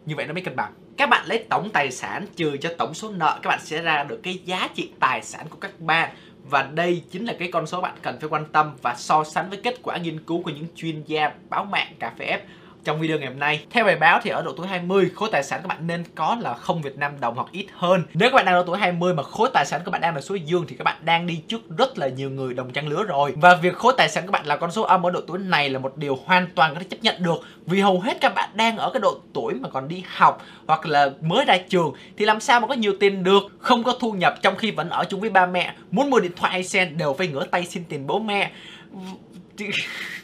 Như 0.07 0.17
vậy 0.17 0.27
nó 0.27 0.33
mới 0.33 0.43
cân 0.43 0.57
bằng. 0.57 0.73
Các 0.97 1.09
bạn 1.09 1.27
lấy 1.27 1.45
tổng 1.49 1.71
tài 1.71 1.91
sản, 1.91 2.27
trừ 2.37 2.57
cho 2.57 2.75
tổng 2.79 2.95
số 2.95 3.11
nợ, 3.11 3.39
các 3.43 3.49
bạn 3.49 3.61
sẽ 3.63 3.83
ra 3.83 4.05
được 4.05 4.21
cái 4.23 4.41
giá 4.45 4.69
trị 4.75 4.91
tài 5.01 5.23
sản 5.23 5.47
của 5.51 5.59
các 5.61 5.81
bạn 5.81 6.11
và 6.45 6.63
đây 6.63 7.03
chính 7.11 7.25
là 7.25 7.35
cái 7.39 7.51
con 7.53 7.67
số 7.67 7.81
bạn 7.81 7.95
cần 8.03 8.21
phải 8.21 8.29
quan 8.29 8.45
tâm 8.53 8.77
và 8.83 8.95
so 8.99 9.25
sánh 9.25 9.51
với 9.51 9.61
kết 9.63 9.75
quả 9.83 9.97
nghiên 9.97 10.25
cứu 10.25 10.43
của 10.43 10.51
những 10.51 10.67
chuyên 10.77 11.03
gia 11.03 11.33
báo 11.51 11.65
mạng 11.65 11.95
cà 11.99 12.13
phê 12.19 12.27
F 12.27 12.39
trong 12.85 13.01
video 13.01 13.19
ngày 13.19 13.29
hôm 13.29 13.39
nay. 13.39 13.65
Theo 13.71 13.85
bài 13.85 13.97
báo 13.97 14.21
thì 14.23 14.31
ở 14.31 14.43
độ 14.43 14.53
tuổi 14.57 14.67
20, 14.67 15.11
khối 15.15 15.29
tài 15.33 15.43
sản 15.43 15.61
các 15.63 15.69
bạn 15.69 15.87
nên 15.87 16.05
có 16.15 16.37
là 16.41 16.55
không 16.55 16.83
Việt 16.83 16.99
Nam 16.99 17.13
đồng 17.21 17.35
hoặc 17.35 17.47
ít 17.53 17.67
hơn. 17.75 18.03
Nếu 18.15 18.31
các 18.31 18.37
bạn 18.37 18.45
đang 18.45 18.55
ở 18.55 18.61
độ 18.61 18.67
tuổi 18.67 18.79
20 18.79 19.15
mà 19.15 19.23
khối 19.23 19.51
tài 19.55 19.67
sản 19.67 19.81
các 19.85 19.91
bạn 19.91 20.01
đang 20.01 20.15
là 20.15 20.21
số 20.21 20.35
dương 20.35 20.65
thì 20.69 20.77
các 20.77 20.85
bạn 20.85 20.97
đang 21.05 21.27
đi 21.27 21.43
trước 21.49 21.61
rất 21.79 21.99
là 21.99 22.09
nhiều 22.09 22.31
người 22.31 22.55
đồng 22.55 22.73
trang 22.73 22.89
lứa 22.89 23.03
rồi. 23.03 23.33
Và 23.37 23.55
việc 23.55 23.75
khối 23.75 23.93
tài 23.97 24.09
sản 24.09 24.27
các 24.27 24.31
bạn 24.31 24.47
là 24.47 24.57
con 24.57 24.71
số 24.71 24.83
âm 24.83 25.07
ở 25.07 25.11
độ 25.11 25.21
tuổi 25.27 25.39
này 25.39 25.71
là 25.71 25.79
một 25.79 25.97
điều 25.97 26.19
hoàn 26.25 26.47
toàn 26.55 26.75
có 26.75 26.81
thể 26.81 26.87
chấp 26.91 27.03
nhận 27.03 27.23
được 27.23 27.39
vì 27.67 27.81
hầu 27.81 28.01
hết 28.01 28.21
các 28.21 28.35
bạn 28.35 28.51
đang 28.55 28.77
ở 28.77 28.91
cái 28.93 29.01
độ 29.01 29.21
tuổi 29.33 29.55
mà 29.55 29.69
còn 29.69 29.89
đi 29.89 30.05
học 30.17 30.43
hoặc 30.67 30.87
là 30.87 31.11
mới 31.21 31.45
ra 31.45 31.59
trường 31.69 31.93
thì 32.17 32.25
làm 32.25 32.41
sao 32.41 32.61
mà 32.61 32.67
có 32.67 32.75
nhiều 32.75 32.93
tiền 33.01 33.25
được, 33.25 33.43
không 33.59 33.85
có 33.85 33.97
thu 34.01 34.13
nhập 34.13 34.35
trong 34.43 34.57
khi 34.57 34.71
vẫn 34.71 34.91
ở 34.91 35.05
chung 35.05 35.21
với 35.21 35.31
ba 35.31 35.47
mẹ, 35.47 35.75
muốn 35.91 36.11
mua 36.11 36.21
điện 36.21 36.33
thoại 36.37 36.53
hay 36.53 36.65
xe 36.65 36.85
đều 36.85 37.13
phải 37.13 37.29
ngửa 37.29 37.47
tay 37.47 37.67
xin 37.67 37.85
tiền 37.89 38.07
bố 38.07 38.19
mẹ 38.19 38.51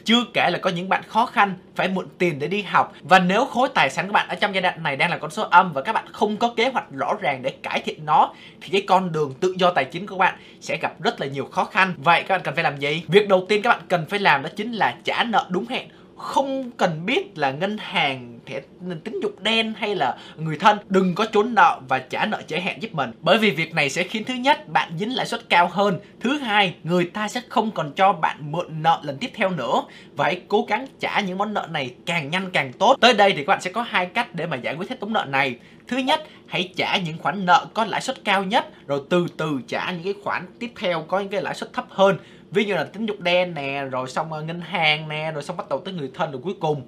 chưa 0.03 0.23
kể 0.33 0.49
là 0.49 0.59
có 0.61 0.69
những 0.69 0.89
bạn 0.89 1.03
khó 1.07 1.25
khăn, 1.25 1.53
phải 1.75 1.87
mượn 1.87 2.07
tiền 2.17 2.39
để 2.39 2.47
đi 2.47 2.61
học. 2.61 2.93
Và 3.01 3.19
nếu 3.19 3.45
khối 3.45 3.69
tài 3.69 3.89
sản 3.89 4.07
của 4.07 4.13
bạn 4.13 4.27
ở 4.27 4.35
trong 4.35 4.53
giai 4.53 4.61
đoạn 4.61 4.83
này 4.83 4.95
đang 4.95 5.09
là 5.09 5.17
con 5.17 5.31
số 5.31 5.47
âm 5.51 5.73
và 5.73 5.81
các 5.81 5.93
bạn 5.93 6.05
không 6.11 6.37
có 6.37 6.53
kế 6.55 6.69
hoạch 6.69 6.91
rõ 6.91 7.13
ràng 7.21 7.41
để 7.41 7.49
cải 7.63 7.81
thiện 7.81 8.05
nó, 8.05 8.33
thì 8.61 8.69
cái 8.71 8.83
con 8.87 9.11
đường 9.11 9.33
tự 9.39 9.55
do 9.57 9.71
tài 9.71 9.85
chính 9.85 10.07
của 10.07 10.17
bạn 10.17 10.35
sẽ 10.61 10.77
gặp 10.77 11.01
rất 11.01 11.21
là 11.21 11.27
nhiều 11.27 11.45
khó 11.45 11.63
khăn. 11.63 11.93
Vậy 11.97 12.23
các 12.23 12.35
bạn 12.35 12.41
cần 12.43 12.55
phải 12.55 12.63
làm 12.63 12.77
gì? 12.77 13.03
Việc 13.07 13.27
đầu 13.27 13.45
tiên 13.49 13.61
các 13.61 13.69
bạn 13.69 13.79
cần 13.87 14.05
phải 14.09 14.19
làm 14.19 14.43
đó 14.43 14.49
chính 14.55 14.71
là 14.73 14.95
trả 15.03 15.23
nợ 15.23 15.47
đúng 15.49 15.65
hẹn 15.67 15.87
không 16.17 16.71
cần 16.77 17.05
biết 17.05 17.37
là 17.37 17.51
ngân 17.51 17.77
hàng 17.77 18.39
thẻ 18.45 18.61
tín 19.03 19.19
dụng 19.21 19.43
đen 19.43 19.73
hay 19.77 19.95
là 19.95 20.17
người 20.37 20.57
thân, 20.57 20.77
đừng 20.89 21.15
có 21.15 21.25
trốn 21.25 21.55
nợ 21.55 21.79
và 21.87 21.99
trả 21.99 22.25
nợ 22.25 22.41
trễ 22.47 22.59
hạn 22.59 22.81
giúp 22.81 22.93
mình. 22.93 23.11
Bởi 23.21 23.37
vì 23.37 23.51
việc 23.51 23.73
này 23.73 23.89
sẽ 23.89 24.03
khiến 24.03 24.23
thứ 24.23 24.33
nhất, 24.33 24.67
bạn 24.67 24.91
dính 24.97 25.15
lãi 25.15 25.25
suất 25.25 25.49
cao 25.49 25.69
hơn. 25.71 25.99
Thứ 26.19 26.37
hai, 26.37 26.75
người 26.83 27.05
ta 27.05 27.27
sẽ 27.27 27.41
không 27.49 27.71
còn 27.71 27.91
cho 27.93 28.13
bạn 28.13 28.51
mượn 28.51 28.83
nợ 28.83 28.99
lần 29.03 29.17
tiếp 29.17 29.31
theo 29.33 29.49
nữa. 29.49 29.83
Và 30.15 30.25
hãy 30.25 30.41
cố 30.47 30.65
gắng 30.67 30.87
trả 30.99 31.19
những 31.19 31.37
món 31.37 31.53
nợ 31.53 31.67
này 31.71 31.93
càng 32.05 32.31
nhanh 32.31 32.51
càng 32.51 32.73
tốt. 32.73 32.97
Tới 33.01 33.13
đây 33.13 33.31
thì 33.31 33.37
các 33.37 33.47
bạn 33.47 33.61
sẽ 33.61 33.71
có 33.71 33.81
hai 33.81 34.05
cách 34.05 34.35
để 34.35 34.47
mà 34.47 34.57
giải 34.57 34.75
quyết 34.75 34.89
hết 34.89 34.99
tống 34.99 35.13
nợ 35.13 35.25
này. 35.29 35.55
Thứ 35.87 35.97
nhất, 35.97 36.23
hãy 36.47 36.73
trả 36.75 36.97
những 36.97 37.17
khoản 37.17 37.45
nợ 37.45 37.67
có 37.73 37.85
lãi 37.85 38.01
suất 38.01 38.23
cao 38.25 38.43
nhất, 38.43 38.65
rồi 38.87 39.01
từ 39.09 39.27
từ 39.37 39.59
trả 39.67 39.91
những 39.91 40.03
cái 40.03 40.13
khoản 40.23 40.45
tiếp 40.59 40.71
theo 40.79 41.01
có 41.01 41.19
những 41.19 41.29
cái 41.29 41.41
lãi 41.41 41.55
suất 41.55 41.73
thấp 41.73 41.85
hơn 41.89 42.17
ví 42.51 42.63
dụ 42.63 42.75
là 42.75 42.83
tín 42.83 43.05
dụng 43.05 43.23
đen 43.23 43.53
nè, 43.53 43.85
rồi 43.91 44.07
xong 44.09 44.33
ờ, 44.33 44.41
ngân 44.41 44.61
hàng 44.61 45.09
nè, 45.09 45.31
rồi 45.31 45.43
xong 45.43 45.57
bắt 45.57 45.69
đầu 45.69 45.79
tới 45.79 45.93
người 45.93 46.11
thân 46.13 46.31
rồi 46.31 46.41
cuối 46.43 46.53
cùng. 46.59 46.81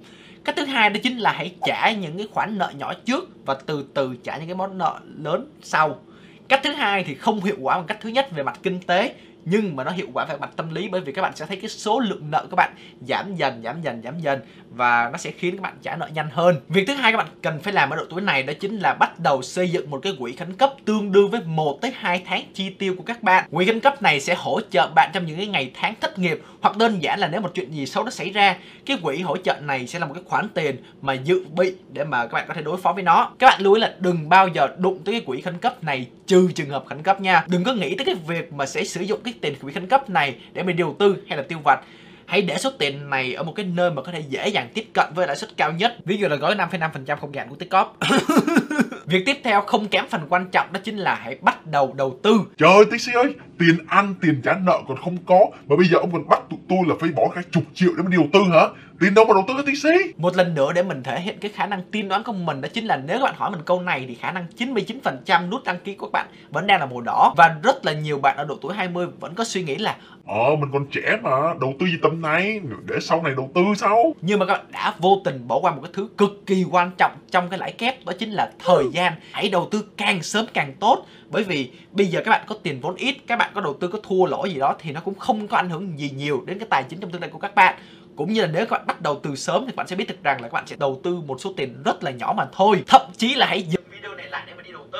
Cách 0.44 0.56
thứ 0.56 0.64
hai 0.64 0.90
đó 0.90 1.00
chính 1.02 1.18
là 1.18 1.32
hãy 1.32 1.54
trả 1.64 1.92
những 1.92 2.18
cái 2.18 2.28
khoản 2.32 2.58
nợ 2.58 2.72
nhỏ 2.78 2.92
trước 3.04 3.28
và 3.46 3.54
từ 3.66 3.84
từ 3.94 4.16
trả 4.24 4.36
những 4.36 4.46
cái 4.46 4.54
món 4.54 4.78
nợ 4.78 5.00
lớn 5.18 5.52
sau. 5.62 6.00
Cách 6.48 6.60
thứ 6.64 6.72
hai 6.72 7.04
thì 7.04 7.14
không 7.14 7.44
hiệu 7.44 7.56
quả 7.60 7.76
bằng 7.76 7.86
cách 7.86 7.98
thứ 8.00 8.08
nhất 8.08 8.30
về 8.30 8.42
mặt 8.42 8.60
kinh 8.62 8.80
tế 8.80 9.14
nhưng 9.44 9.76
mà 9.76 9.84
nó 9.84 9.90
hiệu 9.90 10.06
quả 10.14 10.24
về 10.24 10.36
mặt 10.40 10.50
tâm 10.56 10.74
lý 10.74 10.88
bởi 10.88 11.00
vì 11.00 11.12
các 11.12 11.22
bạn 11.22 11.36
sẽ 11.36 11.46
thấy 11.46 11.56
cái 11.56 11.68
số 11.68 12.00
lượng 12.00 12.30
nợ 12.30 12.46
các 12.50 12.56
bạn 12.56 12.72
giảm 13.08 13.34
dần 13.36 13.62
giảm 13.64 13.82
dần 13.82 14.02
giảm 14.02 14.20
dần 14.20 14.40
và 14.70 15.08
nó 15.12 15.18
sẽ 15.18 15.30
khiến 15.30 15.56
các 15.56 15.62
bạn 15.62 15.74
trả 15.82 15.96
nợ 15.96 16.08
nhanh 16.14 16.28
hơn. 16.32 16.56
Việc 16.68 16.84
thứ 16.86 16.94
hai 16.94 17.12
các 17.12 17.18
bạn 17.18 17.26
cần 17.42 17.60
phải 17.62 17.72
làm 17.72 17.90
ở 17.90 17.96
độ 17.96 18.04
tuổi 18.10 18.20
này 18.20 18.42
đó 18.42 18.52
chính 18.60 18.78
là 18.78 18.94
bắt 18.94 19.20
đầu 19.20 19.42
xây 19.42 19.70
dựng 19.70 19.90
một 19.90 19.98
cái 20.02 20.16
quỹ 20.18 20.32
khẩn 20.32 20.56
cấp 20.56 20.74
tương 20.84 21.12
đương 21.12 21.30
với 21.30 21.40
1 21.46 21.78
tới 21.80 21.92
2 21.96 22.22
tháng 22.26 22.42
chi 22.54 22.70
tiêu 22.70 22.94
của 22.96 23.02
các 23.02 23.22
bạn. 23.22 23.48
Quỹ 23.50 23.66
khẩn 23.66 23.80
cấp 23.80 24.02
này 24.02 24.20
sẽ 24.20 24.34
hỗ 24.34 24.60
trợ 24.70 24.90
bạn 24.94 25.10
trong 25.14 25.26
những 25.26 25.36
cái 25.36 25.46
ngày 25.46 25.70
tháng 25.74 25.94
thất 26.00 26.18
nghiệp 26.18 26.42
hoặc 26.60 26.76
đơn 26.76 27.02
giản 27.02 27.20
là 27.20 27.28
nếu 27.28 27.40
một 27.40 27.50
chuyện 27.54 27.70
gì 27.70 27.86
xấu 27.86 28.04
nó 28.04 28.10
xảy 28.10 28.30
ra, 28.30 28.56
cái 28.86 28.98
quỹ 29.02 29.20
hỗ 29.20 29.36
trợ 29.36 29.56
này 29.60 29.86
sẽ 29.86 29.98
là 29.98 30.06
một 30.06 30.14
cái 30.14 30.22
khoản 30.26 30.48
tiền 30.48 30.76
mà 31.02 31.12
dự 31.12 31.44
bị 31.56 31.74
để 31.92 32.04
mà 32.04 32.26
các 32.26 32.32
bạn 32.32 32.44
có 32.48 32.54
thể 32.54 32.62
đối 32.62 32.76
phó 32.76 32.92
với 32.92 33.02
nó. 33.02 33.30
Các 33.38 33.46
bạn 33.46 33.60
lưu 33.60 33.74
ý 33.74 33.80
là 33.80 33.94
đừng 33.98 34.28
bao 34.28 34.48
giờ 34.48 34.68
đụng 34.78 34.98
tới 35.04 35.14
cái 35.14 35.22
quỹ 35.26 35.40
khẩn 35.40 35.58
cấp 35.58 35.84
này 35.84 36.06
trừ 36.30 36.48
trường 36.54 36.70
hợp 36.70 36.84
khẩn 36.86 37.02
cấp 37.02 37.20
nha 37.20 37.44
đừng 37.48 37.64
có 37.64 37.72
nghĩ 37.72 37.94
tới 37.94 38.04
cái 38.04 38.14
việc 38.14 38.52
mà 38.52 38.66
sẽ 38.66 38.84
sử 38.84 39.00
dụng 39.00 39.20
cái 39.24 39.34
tiền 39.40 39.54
quỹ 39.62 39.72
khẩn 39.72 39.86
cấp 39.86 40.10
này 40.10 40.36
để 40.52 40.62
mình 40.62 40.76
đầu 40.76 40.96
tư 40.98 41.16
hay 41.28 41.36
là 41.36 41.42
tiêu 41.42 41.58
vặt 41.64 41.80
hãy 42.26 42.42
để 42.42 42.58
số 42.58 42.70
tiền 42.78 43.10
này 43.10 43.34
ở 43.34 43.42
một 43.42 43.52
cái 43.56 43.66
nơi 43.66 43.90
mà 43.90 44.02
có 44.02 44.12
thể 44.12 44.22
dễ 44.28 44.48
dàng 44.48 44.68
tiếp 44.74 44.84
cận 44.94 45.06
với 45.14 45.26
lãi 45.26 45.36
suất 45.36 45.56
cao 45.56 45.72
nhất 45.72 45.96
ví 46.04 46.16
dụ 46.16 46.28
là 46.28 46.36
gói 46.36 46.54
5,5% 46.54 47.16
không 47.16 47.32
giảm 47.34 47.48
của 47.48 47.56
Tikop 47.56 47.86
Việc 49.06 49.22
tiếp 49.26 49.36
theo 49.44 49.60
không 49.60 49.88
kém 49.88 50.04
phần 50.10 50.26
quan 50.28 50.46
trọng 50.52 50.72
đó 50.72 50.80
chính 50.84 50.96
là 50.96 51.14
hãy 51.14 51.36
bắt 51.40 51.66
đầu 51.66 51.94
đầu 51.96 52.18
tư. 52.22 52.40
Trời 52.58 52.72
ơi 52.72 52.84
Tixi 52.90 53.12
ơi, 53.12 53.34
tiền 53.58 53.76
ăn, 53.88 54.14
tiền 54.20 54.40
trả 54.44 54.54
nợ 54.54 54.78
còn 54.88 54.96
không 54.96 55.16
có 55.26 55.38
mà 55.68 55.76
bây 55.76 55.86
giờ 55.86 55.98
ông 55.98 56.12
còn 56.12 56.28
bắt 56.28 56.42
tụi 56.50 56.58
tôi 56.68 56.78
là 56.86 56.94
phải 57.00 57.10
bỏ 57.10 57.28
cả 57.34 57.42
chục 57.50 57.64
triệu 57.74 57.90
để 57.96 58.02
mà 58.02 58.10
đầu 58.16 58.26
tư 58.32 58.40
hả? 58.52 58.66
Tiền 59.00 59.14
đâu 59.14 59.24
mà 59.24 59.34
đầu 59.34 59.44
tư 59.48 59.54
cái 59.54 59.62
Tixi? 59.66 60.12
Một 60.16 60.36
lần 60.36 60.54
nữa 60.54 60.72
để 60.72 60.82
mình 60.82 61.02
thể 61.02 61.20
hiện 61.20 61.38
cái 61.40 61.50
khả 61.54 61.66
năng 61.66 61.82
tiên 61.82 62.08
đoán 62.08 62.22
của 62.22 62.32
mình 62.32 62.60
đó 62.60 62.68
chính 62.72 62.86
là 62.86 62.96
nếu 62.96 63.18
các 63.18 63.24
bạn 63.24 63.34
hỏi 63.36 63.50
mình 63.50 63.60
câu 63.64 63.82
này 63.82 64.04
thì 64.08 64.14
khả 64.14 64.32
năng 64.32 64.46
99% 64.58 65.48
nút 65.50 65.64
đăng 65.64 65.78
ký 65.80 65.94
của 65.94 66.06
các 66.06 66.12
bạn 66.12 66.26
vẫn 66.50 66.66
đang 66.66 66.80
là 66.80 66.86
màu 66.86 67.00
đỏ 67.00 67.34
và 67.36 67.56
rất 67.62 67.84
là 67.86 67.92
nhiều 67.92 68.18
bạn 68.18 68.36
ở 68.36 68.44
độ 68.44 68.58
tuổi 68.60 68.74
20 68.74 69.06
vẫn 69.20 69.34
có 69.34 69.44
suy 69.44 69.62
nghĩ 69.62 69.76
là 69.76 69.96
Ờ, 70.26 70.56
mình 70.60 70.70
còn 70.72 70.86
trẻ 70.86 71.18
mà, 71.22 71.30
đầu 71.60 71.74
tư 71.78 71.86
gì 71.86 71.96
tầm 72.02 72.22
này, 72.22 72.60
để 72.86 72.96
sau 73.00 73.22
này 73.22 73.32
đầu 73.36 73.50
tư 73.54 73.60
sao? 73.76 74.14
Nhưng 74.20 74.38
mà 74.38 74.46
các 74.46 74.52
bạn 74.52 74.66
đã 74.72 74.94
vô 74.98 75.20
tình 75.24 75.48
bỏ 75.48 75.58
qua 75.58 75.74
một 75.74 75.80
cái 75.82 75.90
thứ 75.94 76.08
cực 76.18 76.46
kỳ 76.46 76.64
quan 76.70 76.90
trọng 76.98 77.12
trong 77.30 77.48
cái 77.48 77.58
lãi 77.58 77.72
kép 77.72 78.04
đó 78.06 78.12
chính 78.18 78.30
là 78.30 78.50
thời 78.58 78.84
gian. 78.92 79.12
Hãy 79.32 79.48
đầu 79.48 79.68
tư 79.70 79.84
càng 79.96 80.22
sớm 80.22 80.46
càng 80.54 80.72
tốt 80.80 81.06
bởi 81.30 81.44
vì 81.44 81.70
bây 81.92 82.06
giờ 82.06 82.22
các 82.24 82.30
bạn 82.30 82.44
có 82.46 82.54
tiền 82.62 82.80
vốn 82.80 82.94
ít, 82.94 83.16
các 83.26 83.36
bạn 83.36 83.50
có 83.54 83.60
đầu 83.60 83.76
tư 83.80 83.88
có 83.88 83.98
thua 84.02 84.26
lỗ 84.26 84.44
gì 84.44 84.58
đó 84.58 84.76
thì 84.78 84.92
nó 84.92 85.00
cũng 85.00 85.14
không 85.14 85.48
có 85.48 85.56
ảnh 85.56 85.70
hưởng 85.70 85.98
gì 85.98 86.10
nhiều 86.16 86.42
đến 86.46 86.58
cái 86.58 86.68
tài 86.70 86.82
chính 86.82 87.00
trong 87.00 87.10
tương 87.10 87.20
lai 87.20 87.30
của 87.30 87.38
các 87.38 87.54
bạn 87.54 87.74
cũng 88.16 88.32
như 88.32 88.40
là 88.40 88.46
nếu 88.46 88.66
các 88.66 88.70
bạn 88.70 88.86
bắt 88.86 89.00
đầu 89.02 89.20
từ 89.22 89.36
sớm 89.36 89.62
thì 89.66 89.72
các 89.72 89.76
bạn 89.76 89.88
sẽ 89.88 89.96
biết 89.96 90.08
được 90.08 90.22
rằng 90.22 90.42
là 90.42 90.48
các 90.48 90.52
bạn 90.52 90.66
sẽ 90.66 90.76
đầu 90.78 91.00
tư 91.04 91.14
một 91.26 91.40
số 91.40 91.52
tiền 91.56 91.82
rất 91.84 92.04
là 92.04 92.10
nhỏ 92.10 92.34
mà 92.36 92.46
thôi. 92.52 92.82
Thậm 92.86 93.00
chí 93.16 93.34
là 93.34 93.46
hãy 93.46 93.62
dừng 93.62 93.82
video 93.90 94.14
này 94.14 94.26
lại 94.30 94.44
để 94.46 94.54
mà 94.54 94.62
đi 94.62 94.72
đầu 94.72 94.86
tư. 94.92 94.98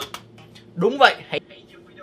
Đúng 0.74 0.96
vậy, 0.98 1.14
hãy 1.28 1.40
dừng 1.72 1.86
video. 1.86 2.02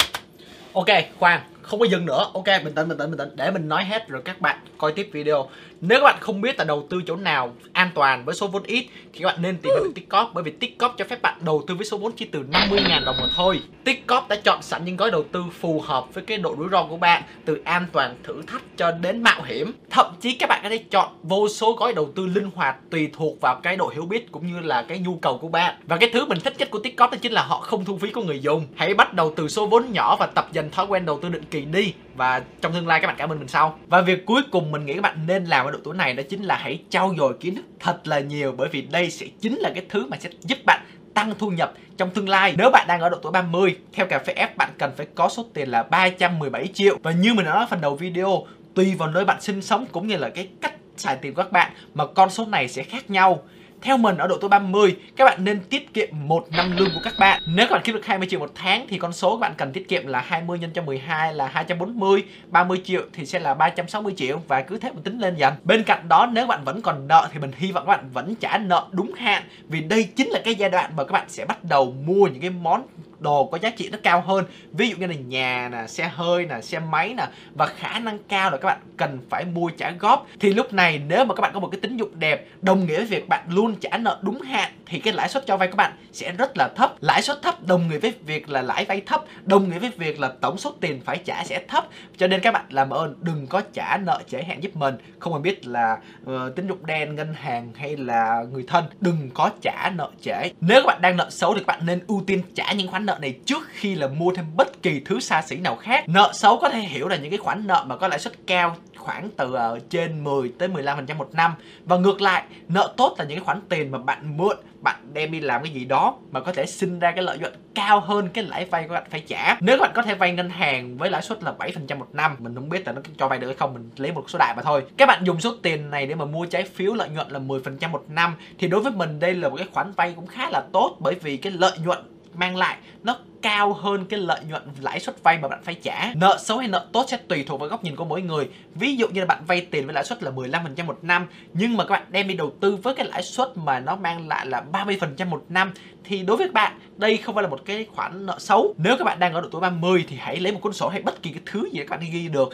Ok, 0.73 0.87
khoan, 1.19 1.41
không 1.61 1.79
có 1.79 1.85
dừng 1.85 2.05
nữa. 2.05 2.25
Ok, 2.33 2.45
bình 2.45 2.75
tĩnh 2.75 2.87
bình 2.89 2.97
tĩnh 2.97 3.11
bình 3.11 3.17
tĩnh. 3.17 3.29
Để 3.35 3.51
mình 3.51 3.67
nói 3.67 3.85
hết 3.85 4.07
rồi 4.07 4.21
các 4.25 4.41
bạn 4.41 4.59
coi 4.77 4.91
tiếp 4.91 5.09
video 5.11 5.47
nếu 5.81 5.99
các 5.99 6.03
bạn 6.03 6.17
không 6.19 6.41
biết 6.41 6.59
là 6.59 6.65
đầu 6.65 6.87
tư 6.89 7.01
chỗ 7.07 7.15
nào 7.15 7.53
an 7.73 7.89
toàn 7.95 8.25
với 8.25 8.35
số 8.35 8.47
vốn 8.47 8.63
ít, 8.63 8.87
thì 9.13 9.19
các 9.19 9.25
bạn 9.25 9.41
nên 9.41 9.57
tìm 9.57 9.73
hiểu 9.75 9.91
Tikop 9.95 10.27
bởi 10.33 10.43
vì 10.43 10.51
Tikop 10.51 10.91
cho 10.97 11.05
phép 11.05 11.21
bạn 11.21 11.37
đầu 11.41 11.63
tư 11.67 11.75
với 11.75 11.85
số 11.85 11.97
vốn 11.97 12.11
chỉ 12.11 12.25
từ 12.25 12.43
50.000 12.51 13.05
đồng 13.05 13.15
mà 13.19 13.27
thôi. 13.35 13.61
Tikop 13.83 14.27
đã 14.29 14.35
chọn 14.35 14.61
sẵn 14.61 14.85
những 14.85 14.97
gói 14.97 15.11
đầu 15.11 15.23
tư 15.31 15.43
phù 15.59 15.81
hợp 15.81 16.13
với 16.13 16.23
cái 16.23 16.37
độ 16.37 16.55
rủi 16.57 16.67
ro 16.71 16.83
của 16.83 16.97
bạn, 16.97 17.23
từ 17.45 17.61
an 17.63 17.85
toàn, 17.91 18.15
thử 18.23 18.41
thách 18.47 18.61
cho 18.77 18.91
đến 18.91 19.23
mạo 19.23 19.41
hiểm. 19.43 19.71
Thậm 19.89 20.05
chí 20.21 20.33
các 20.33 20.49
bạn 20.49 20.59
có 20.63 20.69
thể 20.69 20.77
chọn 20.77 21.09
vô 21.23 21.49
số 21.49 21.73
gói 21.79 21.93
đầu 21.93 22.11
tư 22.15 22.25
linh 22.25 22.49
hoạt 22.55 22.75
tùy 22.89 23.09
thuộc 23.13 23.41
vào 23.41 23.59
cái 23.63 23.77
độ 23.77 23.89
hiểu 23.89 24.05
biết 24.05 24.31
cũng 24.31 24.47
như 24.47 24.59
là 24.59 24.81
cái 24.81 24.99
nhu 24.99 25.15
cầu 25.15 25.37
của 25.37 25.47
bạn. 25.47 25.75
Và 25.83 25.97
cái 25.97 26.09
thứ 26.13 26.25
mình 26.25 26.39
thích 26.39 26.53
nhất 26.57 26.71
của 26.71 26.79
Tikop 26.79 27.11
đó 27.11 27.17
chính 27.21 27.31
là 27.31 27.43
họ 27.43 27.59
không 27.59 27.85
thu 27.85 27.97
phí 27.97 28.11
của 28.11 28.23
người 28.23 28.39
dùng. 28.39 28.67
Hãy 28.75 28.93
bắt 28.93 29.13
đầu 29.13 29.33
từ 29.35 29.47
số 29.47 29.67
vốn 29.67 29.91
nhỏ 29.91 30.15
và 30.19 30.25
tập 30.35 30.47
dần 30.51 30.71
thói 30.71 30.85
quen 30.85 31.05
đầu 31.05 31.19
tư 31.21 31.29
định 31.29 31.45
kỳ 31.51 31.61
đi 31.61 31.93
và 32.15 32.41
trong 32.61 32.73
tương 32.73 32.87
lai 32.87 32.99
các 32.99 33.07
bạn 33.07 33.15
cảm 33.19 33.31
ơn 33.31 33.39
mình 33.39 33.47
sau. 33.47 33.79
Và 33.87 34.01
việc 34.01 34.25
cuối 34.25 34.41
cùng 34.51 34.71
mình 34.71 34.85
nghĩ 34.85 34.93
các 34.93 35.01
bạn 35.01 35.27
nên 35.27 35.45
làm 35.45 35.66
ở 35.67 35.71
độ 35.71 35.79
tuổi 35.83 35.95
này 35.95 36.13
đó 36.13 36.23
chính 36.29 36.43
là 36.43 36.55
hãy 36.55 36.79
trau 36.89 37.13
dồi 37.17 37.33
kiến 37.39 37.55
thức 37.55 37.65
thật 37.79 38.07
là 38.07 38.19
nhiều 38.19 38.53
bởi 38.57 38.69
vì 38.71 38.81
đây 38.81 39.09
sẽ 39.09 39.25
chính 39.41 39.55
là 39.55 39.71
cái 39.75 39.85
thứ 39.89 40.07
mà 40.07 40.17
sẽ 40.19 40.29
giúp 40.41 40.57
bạn 40.65 40.81
tăng 41.13 41.33
thu 41.39 41.49
nhập 41.49 41.73
trong 41.97 42.09
tương 42.09 42.29
lai. 42.29 42.55
Nếu 42.57 42.69
bạn 42.69 42.85
đang 42.87 43.01
ở 43.01 43.09
độ 43.09 43.17
tuổi 43.21 43.31
30, 43.31 43.75
theo 43.93 44.05
cà 44.05 44.19
phê 44.19 44.33
F 44.37 44.47
bạn 44.57 44.69
cần 44.77 44.91
phải 44.97 45.07
có 45.15 45.29
số 45.29 45.45
tiền 45.53 45.69
là 45.69 45.83
317 45.83 46.67
triệu. 46.73 46.97
Và 47.03 47.11
như 47.11 47.33
mình 47.33 47.45
đã 47.45 47.53
nói 47.53 47.65
phần 47.69 47.81
đầu 47.81 47.95
video, 47.95 48.45
tùy 48.73 48.95
vào 48.95 49.09
nơi 49.09 49.25
bạn 49.25 49.41
sinh 49.41 49.61
sống 49.61 49.85
cũng 49.91 50.07
như 50.07 50.17
là 50.17 50.29
cái 50.29 50.47
cách 50.61 50.73
xài 50.97 51.15
tiền 51.15 51.33
của 51.33 51.43
các 51.43 51.51
bạn 51.51 51.71
mà 51.93 52.05
con 52.05 52.29
số 52.29 52.45
này 52.45 52.67
sẽ 52.67 52.83
khác 52.83 53.09
nhau. 53.09 53.43
Theo 53.81 53.97
mình 53.97 54.17
ở 54.17 54.27
độ 54.27 54.37
tuổi 54.41 54.49
30, 54.49 54.95
các 55.15 55.25
bạn 55.25 55.43
nên 55.43 55.59
tiết 55.69 55.93
kiệm 55.93 56.09
một 56.11 56.47
năm 56.51 56.77
lương 56.77 56.89
của 56.93 56.99
các 57.03 57.13
bạn. 57.19 57.41
Nếu 57.45 57.65
các 57.69 57.75
bạn 57.75 57.81
kiếm 57.83 57.95
được 57.95 58.05
20 58.05 58.27
triệu 58.29 58.39
một 58.39 58.51
tháng 58.55 58.85
thì 58.89 58.97
con 58.97 59.13
số 59.13 59.31
các 59.31 59.39
bạn 59.39 59.53
cần 59.57 59.71
tiết 59.73 59.89
kiệm 59.89 60.07
là 60.07 60.21
20 60.21 60.59
nhân 60.59 60.71
cho 60.73 60.81
12 60.81 61.33
là 61.33 61.47
240, 61.47 62.23
30 62.47 62.81
triệu 62.83 63.01
thì 63.13 63.25
sẽ 63.25 63.39
là 63.39 63.53
360 63.53 64.13
triệu 64.17 64.41
và 64.47 64.61
cứ 64.61 64.77
thế 64.77 64.91
mà 64.91 65.01
tính 65.03 65.19
lên 65.19 65.35
dần. 65.35 65.53
Bên 65.63 65.83
cạnh 65.83 66.07
đó 66.07 66.29
nếu 66.33 66.47
bạn 66.47 66.63
vẫn 66.63 66.81
còn 66.81 67.07
nợ 67.07 67.29
thì 67.33 67.39
mình 67.39 67.51
hy 67.57 67.71
vọng 67.71 67.85
các 67.85 67.97
bạn 67.97 68.09
vẫn 68.13 68.35
trả 68.35 68.57
nợ 68.57 68.87
đúng 68.91 69.13
hạn 69.13 69.43
vì 69.67 69.81
đây 69.81 70.03
chính 70.03 70.27
là 70.27 70.41
cái 70.45 70.55
giai 70.55 70.69
đoạn 70.69 70.91
mà 70.95 71.03
các 71.03 71.11
bạn 71.11 71.25
sẽ 71.29 71.45
bắt 71.45 71.63
đầu 71.63 71.95
mua 72.05 72.27
những 72.27 72.41
cái 72.41 72.49
món 72.49 72.83
đồ 73.19 73.45
có 73.45 73.57
giá 73.57 73.69
trị 73.69 73.89
nó 73.91 73.97
cao 74.03 74.21
hơn. 74.21 74.45
Ví 74.71 74.89
dụ 74.89 74.97
như 74.97 75.07
là 75.07 75.13
nhà 75.13 75.69
nè 75.71 75.87
xe 75.87 76.11
hơi 76.13 76.45
nè 76.45 76.61
xe 76.61 76.79
máy 76.79 77.13
nè 77.17 77.27
và 77.55 77.65
khả 77.65 77.99
năng 77.99 78.19
cao 78.19 78.51
là 78.51 78.57
các 78.57 78.67
bạn 78.67 78.79
cần 78.97 79.19
phải 79.29 79.45
mua 79.45 79.69
trả 79.69 79.91
góp. 79.91 80.27
Thì 80.39 80.53
lúc 80.53 80.73
này 80.73 81.01
nếu 81.07 81.25
mà 81.25 81.35
các 81.35 81.41
bạn 81.41 81.51
có 81.53 81.59
một 81.59 81.69
cái 81.71 81.81
tín 81.81 81.97
dụng 81.97 82.19
đẹp 82.19 82.47
đồng 82.61 82.85
nghĩa 82.85 82.97
với 82.97 83.05
việc 83.05 83.27
bạn 83.29 83.45
luôn 83.49 83.75
trả 83.75 83.97
nợ 83.97 84.19
đúng 84.21 84.41
hạn 84.41 84.71
thì 84.85 84.99
cái 84.99 85.13
lãi 85.13 85.29
suất 85.29 85.45
cho 85.47 85.57
vay 85.57 85.67
các 85.67 85.75
bạn 85.75 85.91
sẽ 86.13 86.31
rất 86.31 86.57
là 86.57 86.69
thấp. 86.75 86.93
Lãi 87.01 87.21
suất 87.21 87.41
thấp 87.41 87.67
đồng 87.67 87.87
nghĩa 87.87 87.97
với 87.97 88.13
việc 88.25 88.49
là 88.49 88.61
lãi 88.61 88.85
vay 88.85 89.01
thấp 89.01 89.23
đồng 89.43 89.69
nghĩa 89.69 89.79
với 89.79 89.91
việc 89.97 90.19
là 90.19 90.31
tổng 90.41 90.57
số 90.57 90.73
tiền 90.81 91.01
phải 91.05 91.17
trả 91.25 91.43
sẽ 91.43 91.63
thấp. 91.67 91.87
Cho 92.17 92.27
nên 92.27 92.41
các 92.41 92.51
bạn 92.51 92.65
làm 92.69 92.89
ơn 92.89 93.15
đừng 93.21 93.47
có 93.47 93.61
trả 93.73 93.97
nợ 93.97 94.21
trễ 94.27 94.43
hạn 94.43 94.63
giúp 94.63 94.75
mình. 94.75 94.95
Không 95.19 95.33
cần 95.33 95.41
biết 95.41 95.67
là 95.67 95.97
uh, 96.23 96.55
tín 96.55 96.67
dụng 96.67 96.85
đen 96.85 97.15
ngân 97.15 97.33
hàng 97.33 97.71
hay 97.75 97.97
là 97.97 98.43
người 98.51 98.63
thân 98.67 98.85
đừng 98.99 99.29
có 99.33 99.49
trả 99.61 99.91
nợ 99.95 100.09
trễ. 100.21 100.49
Nếu 100.61 100.81
các 100.81 100.87
bạn 100.87 101.01
đang 101.01 101.17
nợ 101.17 101.29
xấu 101.29 101.53
thì 101.53 101.59
các 101.59 101.67
bạn 101.67 101.85
nên 101.85 101.99
ưu 102.07 102.23
tiên 102.27 102.41
trả 102.55 102.71
những 102.71 102.87
khoản 102.87 103.05
nợ 103.07 103.17
này 103.21 103.39
trước 103.45 103.67
khi 103.69 103.95
là 103.95 104.07
mua 104.07 104.31
thêm 104.33 104.45
bất 104.55 104.83
kỳ 104.83 105.01
thứ 105.05 105.19
xa 105.19 105.41
xỉ 105.41 105.55
nào 105.55 105.75
khác. 105.75 106.09
Nợ 106.09 106.31
xấu 106.33 106.57
có 106.57 106.69
thể 106.69 106.79
hiểu 106.79 107.07
là 107.07 107.15
những 107.15 107.31
cái 107.31 107.39
khoản 107.39 107.67
nợ 107.67 107.85
mà 107.87 107.95
có 107.95 108.07
lãi 108.07 108.19
suất 108.19 108.33
cao 108.47 108.75
khoảng 108.97 109.29
từ 109.37 109.53
uh, 109.53 109.89
trên 109.89 110.23
10 110.23 110.51
tới 110.59 110.69
15% 110.69 111.15
một 111.15 111.29
năm. 111.33 111.53
Và 111.85 111.97
ngược 111.97 112.21
lại 112.21 112.43
nợ 112.67 112.93
tốt 112.97 113.15
là 113.17 113.25
những 113.25 113.37
cái 113.37 113.45
khoản 113.45 113.61
tiền 113.69 113.91
mà 113.91 113.97
bạn 113.97 114.37
mượn 114.37 114.57
bạn 114.81 114.95
đem 115.13 115.31
đi 115.31 115.39
làm 115.39 115.63
cái 115.63 115.73
gì 115.73 115.85
đó 115.85 116.17
mà 116.31 116.39
có 116.39 116.51
thể 116.51 116.65
sinh 116.65 116.99
ra 116.99 117.11
cái 117.11 117.23
lợi 117.23 117.37
nhuận 117.37 117.53
cao 117.75 117.99
hơn 117.99 118.29
cái 118.33 118.43
lãi 118.43 118.65
vay 118.65 118.87
của 118.87 118.93
bạn 118.93 119.03
phải 119.09 119.23
trả. 119.27 119.55
Nếu 119.59 119.77
các 119.77 119.81
bạn 119.81 119.91
có 119.95 120.01
thể 120.01 120.15
vay 120.15 120.33
ngân 120.33 120.49
hàng 120.49 120.97
với 120.97 121.09
lãi 121.09 121.21
suất 121.21 121.43
là 121.43 121.53
7% 121.59 121.97
một 121.97 122.07
năm 122.13 122.35
mình 122.39 122.55
không 122.55 122.69
biết 122.69 122.87
là 122.87 122.93
nó 122.93 123.01
cho 123.17 123.27
vay 123.27 123.39
được 123.39 123.47
hay 123.47 123.55
không 123.55 123.73
mình 123.73 123.89
lấy 123.97 124.11
một 124.11 124.29
số 124.29 124.39
đại 124.39 124.53
mà 124.55 124.61
thôi. 124.61 124.83
Các 124.97 125.05
bạn 125.05 125.23
dùng 125.23 125.41
số 125.41 125.55
tiền 125.63 125.89
này 125.89 126.05
để 126.05 126.15
mà 126.15 126.25
mua 126.25 126.45
trái 126.45 126.63
phiếu 126.63 126.93
lợi 126.93 127.09
nhuận 127.09 127.27
là 127.29 127.39
10% 127.39 127.89
một 127.89 128.05
năm 128.09 128.35
thì 128.59 128.67
đối 128.67 128.81
với 128.81 128.91
mình 128.91 129.19
đây 129.19 129.33
là 129.33 129.49
một 129.49 129.55
cái 129.57 129.67
khoản 129.73 129.91
vay 129.91 130.13
cũng 130.15 130.27
khá 130.27 130.49
là 130.49 130.63
tốt 130.73 130.97
bởi 130.99 131.15
vì 131.21 131.37
cái 131.37 131.51
lợi 131.51 131.77
nhuận 131.85 131.97
mang 132.37 132.55
lại 132.55 132.77
nó 133.03 133.17
cao 133.41 133.73
hơn 133.73 134.05
cái 134.05 134.19
lợi 134.19 134.39
nhuận 134.47 134.63
lãi 134.81 134.99
suất 134.99 135.23
vay 135.23 135.37
mà 135.37 135.47
bạn 135.47 135.59
phải 135.63 135.75
trả. 135.75 136.13
Nợ 136.15 136.37
xấu 136.39 136.57
hay 136.57 136.67
nợ 136.67 136.87
tốt 136.93 137.05
sẽ 137.07 137.17
tùy 137.17 137.43
thuộc 137.43 137.59
vào 137.59 137.69
góc 137.69 137.83
nhìn 137.83 137.95
của 137.95 138.05
mỗi 138.05 138.21
người. 138.21 138.49
Ví 138.75 138.95
dụ 138.95 139.07
như 139.07 139.19
là 139.19 139.25
bạn 139.25 139.43
vay 139.47 139.61
tiền 139.61 139.85
với 139.85 139.93
lãi 139.93 140.05
suất 140.05 140.23
là 140.23 140.31
15% 140.31 140.85
một 140.85 140.99
năm, 141.01 141.27
nhưng 141.53 141.77
mà 141.77 141.83
các 141.85 141.91
bạn 141.91 142.03
đem 142.09 142.27
đi 142.27 142.33
đầu 142.33 142.53
tư 142.59 142.75
với 142.75 142.93
cái 142.95 143.05
lãi 143.05 143.23
suất 143.23 143.57
mà 143.57 143.79
nó 143.79 143.95
mang 143.95 144.27
lại 144.27 144.45
là 144.45 144.63
30% 144.71 145.29
một 145.29 145.45
năm, 145.49 145.73
thì 146.03 146.23
đối 146.23 146.37
với 146.37 146.47
các 146.47 146.53
bạn, 146.53 146.79
đây 146.95 147.17
không 147.17 147.35
phải 147.35 147.43
là 147.43 147.49
một 147.49 147.61
cái 147.65 147.85
khoản 147.95 148.25
nợ 148.25 148.35
xấu. 148.39 148.73
Nếu 148.77 148.95
các 148.97 149.05
bạn 149.05 149.19
đang 149.19 149.33
ở 149.33 149.41
độ 149.41 149.47
tuổi 149.51 149.61
30 149.61 150.05
thì 150.09 150.15
hãy 150.19 150.39
lấy 150.39 150.51
một 150.53 150.59
cuốn 150.61 150.73
sổ 150.73 150.89
hay 150.89 151.01
bất 151.01 151.23
kỳ 151.23 151.31
cái 151.31 151.41
thứ 151.45 151.69
gì 151.71 151.79
các 151.79 151.89
bạn 151.89 152.09
ghi 152.11 152.27
được 152.27 152.49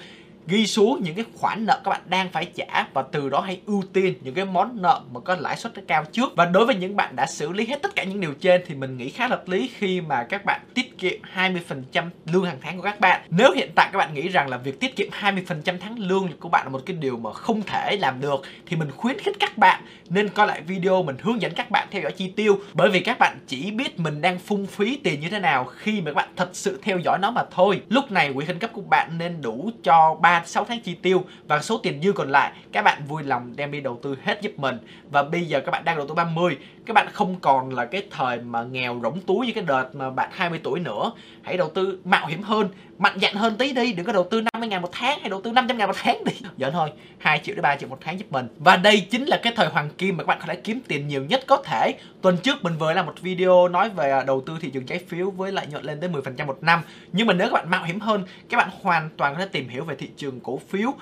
ghi 0.48 0.68
xuống 0.68 1.04
những 1.04 1.16
cái 1.16 1.26
khoản 1.36 1.66
nợ 1.66 1.82
các 1.84 1.92
bạn 1.92 2.02
đang 2.06 2.30
phải 2.30 2.46
trả 2.56 2.86
và 2.94 3.04
từ 3.12 3.30
đó 3.30 3.40
hãy 3.40 3.60
ưu 3.66 3.84
tiên 3.94 4.14
những 4.22 4.36
cái 4.36 4.46
món 4.46 4.82
nợ 4.82 5.02
mà 5.12 5.20
có 5.20 5.36
lãi 5.36 5.58
suất 5.58 5.74
cao 5.88 6.06
trước. 6.12 6.36
Và 6.36 6.46
đối 6.46 6.66
với 6.66 6.76
những 6.76 6.96
bạn 6.96 7.16
đã 7.16 7.26
xử 7.26 7.52
lý 7.52 7.66
hết 7.66 7.82
tất 7.82 7.96
cả 7.96 8.04
những 8.04 8.22
điều 8.22 8.34
trên 8.34 8.62
thì 8.68 8.76
mình 8.76 8.98
nghĩ 8.98 9.10
khá 9.10 9.28
hợp 9.28 9.48
lý 9.48 9.70
khi 9.78 10.02
mà 10.02 10.24
các 10.24 10.46
bạn 10.46 10.62
tiết 10.74 10.98
kiệm 10.98 11.20
20% 11.36 12.10
lương 12.26 12.46
hàng 12.46 12.58
tháng 12.62 12.78
của 12.78 12.84
các 12.84 13.00
bạn. 13.00 13.22
Nếu 13.30 13.52
hiện 13.52 13.70
tại 13.76 13.90
các 13.92 13.98
bạn 13.98 14.14
nghĩ 14.14 14.30
rằng 14.30 14.50
là 14.50 14.58
việc 14.58 14.80
tiết 14.80 14.96
kiệm 14.96 15.08
20% 15.22 15.78
tháng 15.80 16.00
lương 16.00 16.30
của 16.40 16.50
bạn 16.50 16.66
là 16.66 16.70
một 16.70 16.82
cái 16.86 16.96
điều 16.96 17.18
mà 17.18 17.34
không 17.34 17.62
thể 17.62 17.98
làm 18.00 18.22
được 18.22 18.42
thì 18.66 18.76
mình 18.76 18.92
khuyến 18.92 19.20
khích 19.20 19.36
các 19.40 19.58
bạn 19.58 19.84
nên 20.10 20.30
coi 20.30 20.48
lại 20.48 20.62
video 20.62 21.04
mình 21.04 21.16
hướng 21.22 21.42
dẫn 21.42 21.54
các 21.56 21.72
bạn 21.72 21.88
theo 21.92 22.02
dõi 22.02 22.12
chi 22.12 22.34
tiêu. 22.36 22.60
Bởi 22.74 22.90
vì 22.90 23.00
các 23.00 23.20
bạn 23.20 23.38
chỉ 23.48 23.72
biết 23.72 24.00
mình 24.00 24.22
đang 24.22 24.40
phung 24.40 24.68
phí 24.68 25.00
tiền 25.04 25.20
như 25.20 25.30
thế 25.30 25.40
nào 25.40 25.66
khi 25.66 26.02
mà 26.02 26.12
các 26.12 26.16
bạn 26.16 26.30
thật 26.36 26.50
sự 26.54 26.80
theo 26.84 26.98
dõi 26.98 27.20
nó 27.22 27.32
mà 27.32 27.44
thôi. 27.52 27.82
Lúc 27.90 28.12
này 28.12 28.34
quỹ 28.34 28.46
khẩn 28.46 28.60
cấp 28.60 28.70
của 28.74 28.82
bạn 28.82 29.18
nên 29.18 29.42
đủ 29.42 29.72
cho 29.84 30.16
ba 30.22 30.33
3 30.34 30.44
6 30.46 30.66
tháng 30.66 30.80
chi 30.80 30.96
tiêu 30.96 31.24
và 31.48 31.62
số 31.62 31.78
tiền 31.84 32.02
dư 32.02 32.12
còn 32.12 32.30
lại, 32.30 32.52
các 32.72 32.82
bạn 32.82 33.02
vui 33.08 33.24
lòng 33.24 33.56
đem 33.56 33.72
đi 33.72 33.82
đầu 33.82 34.00
tư 34.04 34.18
hết 34.24 34.42
giúp 34.42 34.52
mình. 34.58 34.78
Và 35.12 35.24
bây 35.24 35.46
giờ 35.46 35.62
các 35.62 35.72
bạn 35.72 35.86
đang 35.86 35.98
độ 35.98 36.06
tuổi 36.08 36.16
30 36.16 36.58
các 36.86 36.94
bạn 36.94 37.08
không 37.14 37.40
còn 37.42 37.74
là 37.74 37.86
cái 37.86 38.04
thời 38.12 38.38
mà 38.38 38.64
nghèo 38.64 39.00
rỗng 39.04 39.22
túi 39.22 39.48
như 39.48 39.54
cái 39.54 39.64
đợt 39.64 39.96
mà 39.96 40.10
bạn 40.10 40.30
20 40.34 40.60
tuổi 40.64 40.80
nữa. 40.80 41.12
Hãy 41.42 41.58
đầu 41.58 41.70
tư 41.70 42.00
mạo 42.06 42.28
hiểm 42.28 42.42
hơn 42.42 42.70
mạnh 43.04 43.20
dạn 43.22 43.36
hơn 43.36 43.58
tí 43.58 43.74
đi 43.74 43.94
đừng 43.94 44.06
có 44.06 44.14
đầu 44.14 44.28
tư 44.32 44.42
50 44.42 44.70
ngàn 44.70 44.82
một 44.82 44.90
tháng 44.92 45.20
hay 45.20 45.30
đầu 45.30 45.42
tư 45.42 45.52
500 45.52 45.78
ngàn 45.78 45.88
một 45.88 45.96
tháng 46.04 46.24
đi. 46.24 46.34
Giỡn 46.58 46.74
thôi 46.74 46.90
2 47.18 47.40
triệu 47.44 47.56
đến 47.56 47.62
3 47.62 47.76
triệu 47.76 47.90
một 47.90 47.98
tháng 48.02 48.20
giúp 48.20 48.32
mình. 48.32 48.48
Và 48.58 48.78
đây 48.78 49.08
chính 49.12 49.26
là 49.26 49.40
cái 49.44 49.54
thời 49.56 49.68
hoàng 49.68 49.90
kim 49.98 50.18
mà 50.18 50.24
các 50.24 50.28
bạn 50.28 50.38
có 50.40 50.46
thể 50.48 50.56
kiếm 50.56 50.80
tiền 50.88 51.08
nhiều 51.08 51.26
nhất 51.26 51.44
có 51.48 51.58
thể. 51.58 51.94
Tuần 52.22 52.38
trước 52.38 52.64
mình 52.64 52.78
vừa 52.80 52.94
làm 52.94 53.06
một 53.06 53.22
video 53.22 53.68
nói 53.68 53.90
về 53.90 54.12
à, 54.12 54.24
đầu 54.24 54.44
tư 54.46 54.58
thị 54.62 54.70
trường 54.70 54.86
trái 54.86 55.00
phiếu 55.08 55.32
với 55.32 55.52
lợi 55.52 55.68
nhuận 55.68 55.84
lên 55.84 56.00
tới 56.00 56.10
10% 56.10 56.46
một 56.46 56.58
năm. 56.62 56.82
Nhưng 57.12 57.28
mà 57.28 57.34
nếu 57.34 57.48
các 57.48 57.54
bạn 57.54 57.70
mạo 57.70 57.84
hiểm 57.84 58.00
hơn 58.00 58.24
các 58.50 58.58
bạn 58.58 58.70
hoàn 58.82 59.10
toàn 59.18 59.34
có 59.34 59.40
thể 59.40 59.48
tìm 59.52 59.70
hiểu 59.70 59.84
về 59.84 59.96
thị 59.96 60.10
trường 60.18 60.40
cổ 60.40 60.60
phiếu 60.70 60.90
uh, 60.90 60.98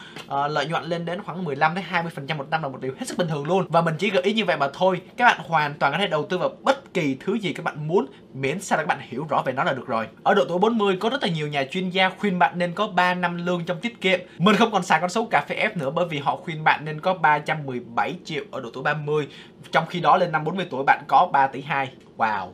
lợi 0.50 0.66
nhuận 0.66 0.84
lên 0.84 1.06
đến 1.06 1.24
khoảng 1.24 1.44
15 1.44 1.76
đến 1.76 1.84
20% 1.92 2.38
một 2.38 2.50
năm 2.52 2.64
là 2.64 2.70
một 2.70 2.82
điều 2.82 2.94
hết 3.00 3.08
sức 3.08 3.18
bình 3.18 3.28
thường 3.28 3.48
luôn. 3.48 3.66
Và 3.70 3.82
mình 3.82 3.96
chỉ 4.00 4.10
gợi 4.10 4.24
ý 4.24 4.34
như 4.34 4.46
vậy 4.46 4.58
mà 4.58 4.68
thôi. 4.74 5.02
Các 5.18 5.26
bạn 5.26 5.40
hoàn 5.48 5.74
toàn 5.74 5.92
có 5.92 5.98
thể 5.98 6.08
đầu 6.08 6.26
tư 6.26 6.38
vào 6.38 6.50
bất 6.62 6.94
kỳ 6.94 7.18
thứ 7.20 7.34
gì 7.34 7.54
các 7.54 7.64
bạn 7.64 7.88
muốn 7.88 8.06
miễn 8.34 8.60
sao 8.62 8.78
là 8.78 8.84
các 8.84 8.88
bạn 8.88 9.00
hiểu 9.02 9.26
rõ 9.30 9.42
về 9.46 9.54
nó 9.54 9.64
là 9.64 9.74
được 9.74 9.88
rồi. 9.88 10.08
Ở 10.24 10.34
độ 10.34 10.46
tuổi 10.48 10.60
40 10.60 10.98
có 11.00 11.10
rất 11.10 11.24
là 11.24 11.30
nhiều 11.30 11.48
nhà 11.48 11.64
chuyên 11.64 11.90
gia 11.90 12.10
khuyên 12.10 12.40
bạn 12.40 12.60
nên 12.60 12.74
có 12.74 12.88
3 12.88 13.14
năm 13.14 13.46
lương 13.46 13.66
trong 13.66 13.80
tiết 13.80 14.02
kiệm. 14.02 14.20
Mình 14.38 14.56
không 14.56 14.72
còn 14.72 14.84
xài 14.84 15.02
con 15.02 15.10
số 15.10 15.26
cà 15.26 15.46
phê 15.48 15.70
F 15.74 15.78
nữa 15.80 15.90
bởi 15.90 16.06
vì 16.06 16.20
họ 16.20 16.36
khuyên 16.36 16.64
bạn 16.64 16.86
nên 16.86 17.02
có 17.02 17.14
317 17.14 18.16
triệu 18.26 18.44
ở 18.52 18.62
độ 18.62 18.70
tuổi 18.74 18.84
30 18.84 19.28
trong 19.72 19.86
khi 19.86 20.00
đó 20.00 20.18
lên 20.18 20.32
năm 20.32 20.44
40 20.44 20.68
tuổi 20.70 20.84
bạn 20.84 21.04
có 21.08 21.30
3 21.34 21.48
tỷ 21.48 21.62
2 21.62 21.92
wow. 22.18 22.52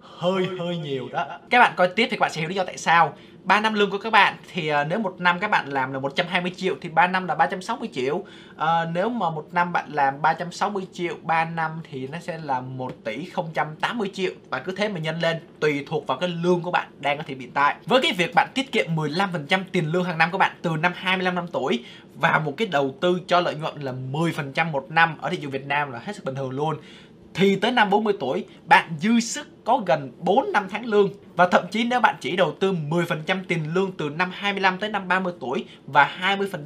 Hơi 0.00 0.46
hơi 0.58 0.76
nhiều 0.76 1.08
đó. 1.12 1.26
Các 1.50 1.58
bạn 1.58 1.72
coi 1.76 1.88
tiếp 1.88 2.06
thì 2.10 2.16
các 2.16 2.20
bạn 2.20 2.32
sẽ 2.32 2.40
hiểu 2.40 2.48
lý 2.48 2.54
do 2.54 2.64
tại 2.64 2.78
sao. 2.78 3.14
3 3.44 3.60
năm 3.60 3.74
lương 3.74 3.90
của 3.90 3.98
các 3.98 4.12
bạn 4.12 4.36
thì 4.52 4.72
uh, 4.72 4.76
nếu 4.88 4.98
một 4.98 5.14
năm 5.18 5.38
các 5.40 5.50
bạn 5.50 5.68
làm 5.68 5.92
là 5.92 5.98
120 5.98 6.52
triệu 6.56 6.74
thì 6.80 6.88
3 6.88 7.06
năm 7.06 7.26
là 7.26 7.34
360 7.34 7.88
triệu. 7.92 8.16
Uh, 8.16 8.24
nếu 8.92 9.08
mà 9.08 9.30
một 9.30 9.48
năm 9.52 9.72
bạn 9.72 9.92
làm 9.92 10.22
360 10.22 10.86
triệu 10.92 11.14
3 11.22 11.44
năm 11.44 11.70
thì 11.90 12.06
nó 12.06 12.18
sẽ 12.18 12.38
là 12.38 12.60
1 12.60 12.92
tỷ 13.04 13.30
080 13.80 14.10
triệu 14.14 14.32
và 14.50 14.58
cứ 14.58 14.72
thế 14.76 14.88
mà 14.88 15.00
nhân 15.00 15.20
lên 15.20 15.36
tùy 15.60 15.84
thuộc 15.86 16.06
vào 16.06 16.18
cái 16.18 16.28
lương 16.28 16.62
của 16.62 16.70
bạn 16.70 16.88
đang 17.00 17.16
có 17.16 17.22
thể 17.26 17.34
hiện 17.34 17.50
tại. 17.50 17.76
Với 17.86 18.02
cái 18.02 18.12
việc 18.12 18.32
bạn 18.34 18.48
tiết 18.54 18.72
kiệm 18.72 18.96
15% 18.96 19.60
tiền 19.72 19.92
lương 19.92 20.04
hàng 20.04 20.18
năm 20.18 20.30
của 20.30 20.38
bạn 20.38 20.52
từ 20.62 20.70
năm 20.70 20.92
25 20.96 21.34
năm 21.34 21.46
tuổi 21.52 21.84
và 22.14 22.38
một 22.38 22.54
cái 22.56 22.68
đầu 22.68 22.94
tư 23.00 23.20
cho 23.26 23.40
lợi 23.40 23.54
nhuận 23.54 23.80
là 23.80 23.92
10% 24.12 24.70
một 24.70 24.86
năm 24.90 25.18
ở 25.20 25.30
thị 25.30 25.36
trường 25.36 25.50
Việt 25.50 25.66
Nam 25.66 25.92
là 25.92 25.98
hết 25.98 26.16
sức 26.16 26.24
bình 26.24 26.34
thường 26.34 26.50
luôn 26.50 26.76
thì 27.34 27.56
tới 27.56 27.70
năm 27.70 27.90
40 27.90 28.14
tuổi 28.20 28.44
bạn 28.64 28.90
dư 29.00 29.20
sức 29.20 29.64
có 29.64 29.82
gần 29.86 30.12
4 30.18 30.52
năm 30.52 30.66
tháng 30.70 30.86
lương 30.86 31.10
và 31.38 31.46
thậm 31.46 31.64
chí 31.70 31.84
nếu 31.84 32.00
bạn 32.00 32.16
chỉ 32.20 32.36
đầu 32.36 32.54
tư 32.60 32.72
10% 32.72 33.38
tiền 33.48 33.74
lương 33.74 33.92
từ 33.92 34.10
năm 34.10 34.30
25 34.34 34.78
tới 34.78 34.90
năm 34.90 35.08
30 35.08 35.32
tuổi 35.40 35.64
và 35.86 36.18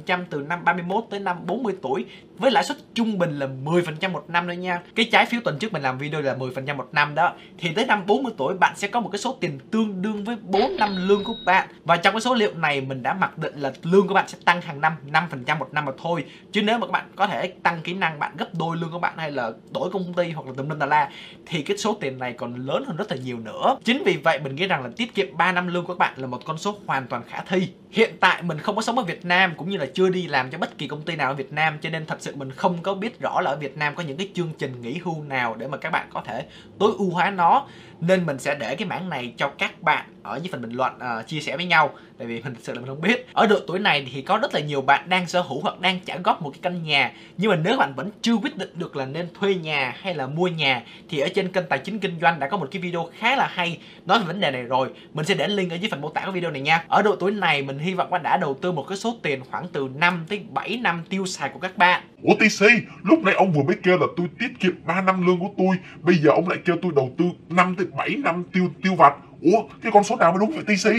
20% 0.07 0.23
từ 0.29 0.39
năm 0.49 0.63
31 0.63 1.03
tới 1.09 1.19
năm 1.19 1.37
40 1.45 1.73
tuổi 1.81 2.05
với 2.37 2.51
lãi 2.51 2.63
suất 2.63 2.77
trung 2.93 3.17
bình 3.17 3.39
là 3.39 3.47
10% 3.63 4.11
một 4.11 4.25
năm 4.27 4.45
thôi 4.45 4.55
nha. 4.55 4.81
Cái 4.95 5.09
trái 5.11 5.25
phiếu 5.25 5.41
tuần 5.43 5.59
trước 5.59 5.73
mình 5.73 5.81
làm 5.81 5.97
video 5.97 6.21
là 6.21 6.35
10% 6.35 6.75
một 6.75 6.89
năm 6.91 7.15
đó. 7.15 7.33
Thì 7.57 7.73
tới 7.73 7.85
năm 7.85 8.05
40 8.05 8.33
tuổi, 8.37 8.53
bạn 8.53 8.73
sẽ 8.75 8.87
có 8.87 8.99
một 8.99 9.09
cái 9.11 9.19
số 9.19 9.37
tiền 9.41 9.59
tương 9.71 10.01
đương 10.01 10.23
với 10.23 10.35
4 10.41 10.77
năm 10.77 11.07
lương 11.07 11.23
của 11.23 11.35
bạn. 11.45 11.67
Và 11.83 11.97
trong 11.97 12.13
cái 12.13 12.21
số 12.21 12.33
liệu 12.33 12.53
này, 12.53 12.81
mình 12.81 13.03
đã 13.03 13.13
mặc 13.13 13.37
định 13.37 13.59
là 13.59 13.73
lương 13.83 14.07
của 14.07 14.13
bạn 14.13 14.27
sẽ 14.27 14.37
tăng 14.45 14.61
hàng 14.61 14.81
năm 14.81 14.93
5% 15.11 15.59
một 15.59 15.73
năm 15.73 15.85
mà 15.85 15.91
thôi. 16.03 16.25
Chứ 16.51 16.61
nếu 16.61 16.77
mà 16.77 16.87
các 16.87 16.91
bạn 16.91 17.05
có 17.15 17.27
thể 17.27 17.47
tăng 17.63 17.81
kỹ 17.83 17.93
năng, 17.93 18.19
bạn 18.19 18.31
gấp 18.37 18.47
đôi 18.53 18.77
lương 18.77 18.91
của 18.91 18.99
bạn 18.99 19.13
hay 19.17 19.31
là 19.31 19.51
đổi 19.73 19.89
công 19.89 20.13
ty 20.13 20.31
hoặc 20.31 20.47
là 20.47 20.53
tùm 20.57 20.69
lum 20.69 20.79
tà 20.79 20.85
la, 20.85 21.09
thì 21.45 21.61
cái 21.61 21.77
số 21.77 21.97
tiền 22.01 22.19
này 22.19 22.33
còn 22.33 22.55
lớn 22.55 22.83
hơn 22.87 22.97
rất 22.97 23.11
là 23.11 23.17
nhiều 23.17 23.39
nữa. 23.39 23.77
Chính 23.83 24.03
vì 24.03 24.17
vậy, 24.17 24.39
mình 24.39 24.55
nghĩ 24.55 24.67
rằng 24.67 24.83
là 24.83 24.89
tiết 24.97 25.15
kiệm 25.15 25.37
3 25.37 25.51
năm 25.51 25.67
lương 25.67 25.85
của 25.85 25.93
các 25.93 25.97
bạn 25.97 26.13
là 26.17 26.27
một 26.27 26.45
con 26.45 26.57
số 26.57 26.75
hoàn 26.85 27.07
toàn 27.07 27.23
khả 27.29 27.41
thi. 27.41 27.67
Hiện 27.91 28.17
tại, 28.19 28.43
mình 28.43 28.59
không 28.59 28.75
có 28.75 28.81
sống 28.81 28.97
ở 28.97 29.03
Việt 29.03 29.25
Nam, 29.25 29.53
cũng 29.57 29.69
như 29.69 29.77
là 29.77 29.85
chưa 29.93 30.09
đi 30.09 30.27
làm 30.27 30.49
cho 30.49 30.57
bất 30.57 30.77
kỳ 30.77 30.87
công 30.87 31.01
ty 31.01 31.15
nào 31.15 31.31
ở 31.31 31.33
Việt 31.33 31.53
Nam, 31.53 31.77
cho 31.81 31.89
nên 31.89 32.05
thật 32.05 32.21
sự 32.23 32.35
mình 32.35 32.51
không 32.51 32.77
có 32.83 32.93
biết 32.93 33.19
rõ 33.19 33.41
là 33.41 33.51
ở 33.51 33.57
Việt 33.57 33.77
Nam 33.77 33.95
có 33.95 34.03
những 34.03 34.17
cái 34.17 34.29
chương 34.33 34.51
trình 34.57 34.81
nghỉ 34.81 34.97
hưu 35.03 35.23
nào 35.23 35.55
để 35.55 35.67
mà 35.67 35.77
các 35.77 35.89
bạn 35.89 36.07
có 36.13 36.21
thể 36.25 36.45
tối 36.79 36.91
ưu 36.97 37.09
hóa 37.09 37.29
nó 37.29 37.67
nên 38.07 38.25
mình 38.25 38.39
sẽ 38.39 38.55
để 38.55 38.75
cái 38.75 38.87
mảng 38.87 39.09
này 39.09 39.33
cho 39.37 39.47
các 39.57 39.81
bạn 39.81 40.05
ở 40.23 40.39
dưới 40.43 40.49
phần 40.51 40.61
bình 40.61 40.71
luận 40.71 40.93
uh, 40.95 41.27
chia 41.27 41.39
sẻ 41.39 41.57
với 41.57 41.65
nhau. 41.65 41.93
Tại 42.17 42.27
vì 42.27 42.41
mình 42.41 42.55
thực 42.55 42.63
sự 42.63 42.73
là 42.73 42.79
mình 42.79 42.89
không 42.89 43.01
biết. 43.01 43.27
Ở 43.33 43.47
độ 43.47 43.59
tuổi 43.67 43.79
này 43.79 44.07
thì 44.13 44.21
có 44.21 44.37
rất 44.37 44.53
là 44.53 44.59
nhiều 44.59 44.81
bạn 44.81 45.09
đang 45.09 45.27
sở 45.27 45.41
hữu 45.41 45.61
hoặc 45.61 45.79
đang 45.79 45.99
trả 46.05 46.17
góp 46.17 46.41
một 46.41 46.49
cái 46.49 46.59
căn 46.61 46.83
nhà. 46.83 47.11
Nhưng 47.37 47.51
mà 47.51 47.57
nếu 47.63 47.77
bạn 47.77 47.93
vẫn 47.95 48.09
chưa 48.21 48.33
quyết 48.33 48.57
định 48.57 48.69
được 48.75 48.95
là 48.95 49.05
nên 49.05 49.27
thuê 49.39 49.55
nhà 49.55 49.95
hay 50.01 50.15
là 50.15 50.27
mua 50.27 50.47
nhà 50.47 50.83
thì 51.09 51.19
ở 51.19 51.27
trên 51.35 51.51
kênh 51.51 51.65
tài 51.69 51.79
chính 51.79 51.99
kinh 51.99 52.19
doanh 52.21 52.39
đã 52.39 52.47
có 52.47 52.57
một 52.57 52.67
cái 52.71 52.81
video 52.81 53.09
khá 53.17 53.35
là 53.35 53.47
hay 53.53 53.79
nói 54.05 54.19
về 54.19 54.25
vấn 54.25 54.39
đề 54.39 54.51
này 54.51 54.63
rồi. 54.63 54.89
Mình 55.13 55.25
sẽ 55.25 55.35
để 55.35 55.47
link 55.47 55.71
ở 55.71 55.75
dưới 55.75 55.89
phần 55.89 56.01
mô 56.01 56.09
tả 56.09 56.21
của 56.25 56.31
video 56.31 56.51
này 56.51 56.61
nha. 56.61 56.83
Ở 56.87 57.01
độ 57.01 57.15
tuổi 57.15 57.31
này 57.31 57.61
mình 57.61 57.79
hy 57.79 57.93
vọng 57.93 58.09
bạn 58.09 58.23
đã 58.23 58.37
đầu 58.37 58.57
tư 58.61 58.71
một 58.71 58.85
cái 58.89 58.97
số 58.97 59.15
tiền 59.23 59.41
khoảng 59.51 59.67
từ 59.73 59.89
5 59.95 60.25
tới 60.29 60.41
7 60.49 60.77
năm 60.77 61.03
tiêu 61.09 61.25
xài 61.25 61.49
của 61.49 61.59
các 61.59 61.77
bạn. 61.77 62.03
Ủa 62.23 62.33
TC, 62.35 62.65
lúc 63.03 63.19
nãy 63.19 63.35
ông 63.35 63.51
vừa 63.51 63.63
mới 63.63 63.75
kêu 63.83 63.97
là 63.97 64.05
tôi 64.17 64.27
tiết 64.39 64.59
kiệm 64.59 64.73
3 64.85 65.01
năm 65.01 65.27
lương 65.27 65.39
của 65.39 65.49
tôi 65.57 65.75
Bây 66.01 66.15
giờ 66.15 66.31
ông 66.31 66.49
lại 66.49 66.59
kêu 66.65 66.75
tôi 66.81 66.91
đầu 66.95 67.11
tư 67.17 67.25
5 67.49 67.75
tới 67.77 67.87
7 67.97 68.09
năm 68.09 68.43
tiêu 68.53 68.69
tiêu 68.83 68.95
vặt 68.95 69.13
Ủa, 69.41 69.63
cái 69.81 69.91
con 69.91 70.03
số 70.03 70.15
nào 70.15 70.31
mới 70.31 70.39
đúng 70.39 70.51
vậy 70.51 70.63
TC? 70.63 70.89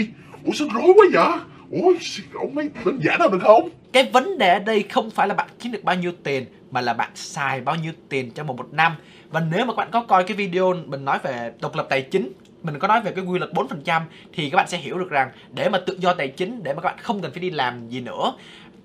Ủa 0.45 0.51
sao 0.53 0.67
rối 0.73 0.93
quá 0.95 1.05
vậy? 1.13 1.39
Ủa, 1.81 1.93
ông 2.33 2.57
ấy 2.57 2.69
đơn 2.85 2.99
giản 3.03 3.19
nào 3.19 3.29
được 3.29 3.39
không? 3.41 3.69
Cái 3.93 4.09
vấn 4.13 4.37
đề 4.37 4.53
ở 4.53 4.59
đây 4.59 4.83
không 4.89 5.11
phải 5.11 5.27
là 5.27 5.33
bạn 5.33 5.47
kiếm 5.59 5.71
được 5.71 5.83
bao 5.83 5.95
nhiêu 5.95 6.11
tiền 6.23 6.45
Mà 6.71 6.81
là 6.81 6.93
bạn 6.93 7.09
xài 7.15 7.61
bao 7.61 7.75
nhiêu 7.75 7.93
tiền 8.09 8.31
trong 8.31 8.47
một, 8.47 8.57
một 8.57 8.73
năm 8.73 8.95
Và 9.29 9.39
nếu 9.39 9.65
mà 9.65 9.73
các 9.73 9.77
bạn 9.77 9.89
có 9.91 10.01
coi 10.01 10.23
cái 10.23 10.37
video 10.37 10.73
mình 10.85 11.05
nói 11.05 11.19
về 11.23 11.51
độc 11.61 11.75
lập 11.75 11.87
tài 11.89 12.01
chính 12.01 12.31
mình 12.65 12.79
có 12.79 12.87
nói 12.87 13.01
về 13.01 13.11
cái 13.11 13.25
quy 13.25 13.39
luật 13.39 13.51
4% 13.51 14.01
thì 14.33 14.49
các 14.49 14.55
bạn 14.55 14.67
sẽ 14.67 14.77
hiểu 14.77 14.97
được 14.97 15.09
rằng 15.09 15.29
để 15.53 15.69
mà 15.69 15.79
tự 15.85 15.97
do 15.99 16.13
tài 16.13 16.27
chính 16.27 16.63
để 16.63 16.73
mà 16.73 16.81
các 16.81 16.89
bạn 16.89 16.97
không 17.01 17.21
cần 17.21 17.31
phải 17.31 17.39
đi 17.39 17.49
làm 17.49 17.89
gì 17.89 18.01
nữa 18.01 18.33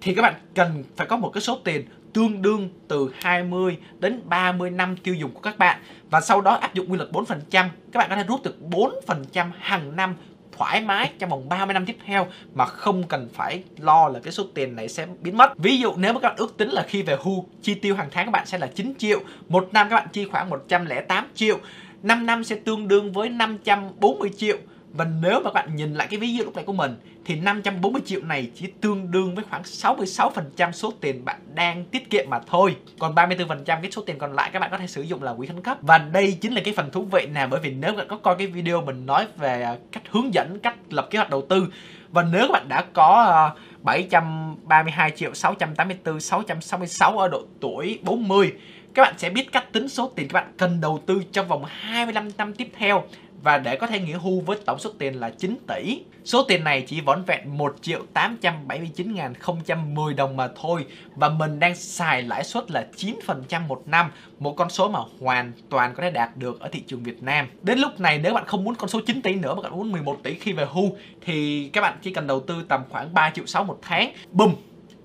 thì 0.01 0.15
các 0.15 0.23
bạn 0.23 0.35
cần 0.55 0.85
phải 0.97 1.07
có 1.07 1.17
một 1.17 1.31
cái 1.35 1.41
số 1.41 1.59
tiền 1.65 1.85
tương 2.13 2.43
đương 2.43 2.69
từ 2.89 3.13
20 3.21 3.77
đến 3.99 4.21
30 4.25 4.71
năm 4.71 4.97
tiêu 4.97 5.15
dùng 5.15 5.31
của 5.31 5.41
các 5.41 5.59
bạn 5.59 5.81
và 6.11 6.21
sau 6.21 6.41
đó 6.41 6.55
áp 6.55 6.75
dụng 6.75 6.93
quy 6.93 6.97
luật 6.97 7.11
4%, 7.11 7.25
các 7.53 7.69
bạn 7.95 8.11
có 8.11 8.17
thể 8.17 8.25
rút 8.25 8.43
được 8.43 8.57
4% 8.71 9.51
hàng 9.59 9.97
năm 9.97 10.15
thoải 10.61 10.81
mái 10.81 11.13
trong 11.19 11.31
vòng 11.31 11.49
30 11.49 11.75
năm 11.75 11.87
tiếp 11.87 11.97
theo 12.07 12.27
mà 12.55 12.67
không 12.67 13.09
cần 13.09 13.29
phải 13.35 13.63
lo 13.79 14.09
là 14.09 14.21
cái 14.21 14.33
số 14.33 14.45
tiền 14.55 14.77
này 14.77 14.89
sẽ 14.89 15.07
biến 15.21 15.37
mất. 15.37 15.59
Ví 15.59 15.79
dụ 15.79 15.93
nếu 15.97 16.13
mà 16.13 16.21
các 16.21 16.29
bạn 16.29 16.37
ước 16.37 16.57
tính 16.57 16.69
là 16.69 16.83
khi 16.83 17.03
về 17.03 17.17
hưu 17.23 17.47
chi 17.63 17.75
tiêu 17.75 17.97
hàng 17.97 18.09
tháng 18.11 18.27
các 18.27 18.31
bạn 18.31 18.47
sẽ 18.47 18.59
là 18.59 18.67
9 18.67 18.95
triệu, 18.99 19.21
một 19.49 19.69
năm 19.73 19.87
các 19.91 19.97
bạn 19.97 20.09
chi 20.13 20.25
khoảng 20.25 20.51
108 20.51 21.29
triệu, 21.35 21.59
5 22.03 22.27
năm 22.27 22.45
sẽ 22.45 22.57
tương 22.57 22.89
đương 22.89 23.13
với 23.13 23.29
540 23.29 24.31
triệu 24.37 24.57
và 24.93 25.07
nếu 25.23 25.41
mà 25.41 25.45
các 25.45 25.55
bạn 25.55 25.77
nhìn 25.77 25.95
lại 25.95 26.07
cái 26.11 26.21
ví 26.21 26.35
dụ 26.35 26.45
lúc 26.45 26.55
này 26.55 26.65
của 26.65 26.73
mình, 26.73 26.97
thì 27.25 27.41
540 27.41 28.03
triệu 28.07 28.21
này 28.23 28.51
chỉ 28.55 28.67
tương 28.81 29.11
đương 29.11 29.35
với 29.35 29.45
khoảng 29.51 29.63
66% 29.63 30.73
số 30.73 30.93
tiền 31.01 31.25
bạn 31.25 31.41
đang 31.55 31.85
tiết 31.85 32.11
kiệm 32.11 32.25
mà 32.31 32.41
thôi. 32.47 32.77
Còn 32.99 33.15
34% 33.15 33.57
cái 33.67 33.91
số 33.91 34.03
tiền 34.03 34.19
còn 34.19 34.33
lại 34.33 34.51
các 34.53 34.59
bạn 34.59 34.71
có 34.71 34.79
thể 34.79 34.87
sử 34.87 35.03
dụng 35.03 35.23
là 35.23 35.35
quỹ 35.35 35.47
khẩn 35.47 35.63
cấp. 35.63 35.79
Và 35.83 35.99
đây 35.99 36.39
chính 36.41 36.55
là 36.55 36.61
cái 36.65 36.75
phần 36.75 36.91
thú 36.91 37.03
vị 37.13 37.27
nè, 37.35 37.47
bởi 37.51 37.61
vì 37.61 37.71
nếu 37.71 37.93
bạn 37.93 38.09
có 38.09 38.17
coi 38.17 38.37
cái 38.37 38.47
video 38.47 38.81
mình 38.81 39.07
nói 39.07 39.27
về 39.37 39.63
à, 39.63 39.77
cách 39.93 40.03
hướng 40.11 40.35
dẫn, 40.35 40.59
cách 40.63 40.77
lập 40.91 41.09
kế 41.11 41.19
hoạch 41.19 41.31
đầu 41.31 41.47
tư, 41.49 41.67
và 42.11 42.23
nếu 42.23 42.43
các 42.43 42.53
bạn 42.53 42.69
đã 42.69 42.85
có 42.93 43.23
à, 43.23 43.61
732 43.83 45.11
triệu 45.11 45.35
684 45.35 46.21
666 46.21 47.19
ở 47.19 47.29
độ 47.29 47.43
tuổi 47.61 47.99
40 48.03 48.53
các 48.95 49.03
bạn 49.03 49.15
sẽ 49.19 49.31
biết 49.31 49.53
cách 49.53 49.73
tính 49.73 49.89
số 49.89 50.13
tiền 50.17 50.29
các 50.29 50.35
bạn 50.35 50.53
cần 50.57 50.81
đầu 50.81 51.03
tư 51.07 51.23
trong 51.33 51.49
vòng 51.49 51.65
25 51.67 52.29
năm 52.39 52.55
tiếp 52.55 52.69
theo 52.79 53.05
và 53.43 53.59
để 53.59 53.77
có 53.77 53.87
thể 53.87 54.01
nghỉ 54.01 54.13
hưu 54.13 54.41
với 54.41 54.59
tổng 54.67 54.79
số 54.79 54.91
tiền 54.99 55.15
là 55.15 55.31
9 55.31 55.57
tỷ. 55.69 56.01
Số 56.25 56.43
tiền 56.43 56.65
này 56.65 56.85
chỉ 56.87 57.01
vỏn 57.01 57.25
vẹn 57.25 57.59
1 57.59 57.77
triệu 57.81 58.03
879.010 58.15 60.15
đồng 60.15 60.37
mà 60.37 60.49
thôi 60.63 60.87
và 61.17 61.29
mình 61.29 61.61
đang 61.61 61.75
xài 61.75 62.23
lãi 62.23 62.45
suất 62.45 62.71
là 62.71 62.87
9% 62.97 63.67
một 63.67 63.83
năm, 63.87 64.11
một 64.39 64.55
con 64.57 64.71
số 64.71 64.89
mà 64.89 64.99
hoàn 65.21 65.53
toàn 65.69 65.95
có 65.95 66.03
thể 66.03 66.11
đạt 66.11 66.37
được 66.37 66.61
ở 66.61 66.69
thị 66.73 66.83
trường 66.87 67.03
Việt 67.03 67.23
Nam. 67.23 67.47
Đến 67.63 67.79
lúc 67.79 68.01
này 68.01 68.19
nếu 68.19 68.35
bạn 68.35 68.45
không 68.47 68.65
muốn 68.65 68.75
con 68.75 68.89
số 68.89 69.01
9 69.07 69.23
tỷ 69.23 69.35
nữa 69.35 69.55
mà 69.55 69.63
bạn 69.63 69.73
muốn 69.73 69.93
11 69.93 70.19
tỷ 70.23 70.35
khi 70.35 70.53
về 70.53 70.67
hưu 70.71 70.97
thì 71.21 71.69
các 71.73 71.81
bạn 71.81 71.99
chỉ 72.03 72.13
cần 72.13 72.27
đầu 72.27 72.41
tư 72.41 72.65
tầm 72.69 72.81
khoảng 72.91 73.15
3 73.15 73.31
triệu 73.35 73.47
6 73.47 73.65
một 73.65 73.79
tháng. 73.83 74.13
Bùm, 74.31 74.55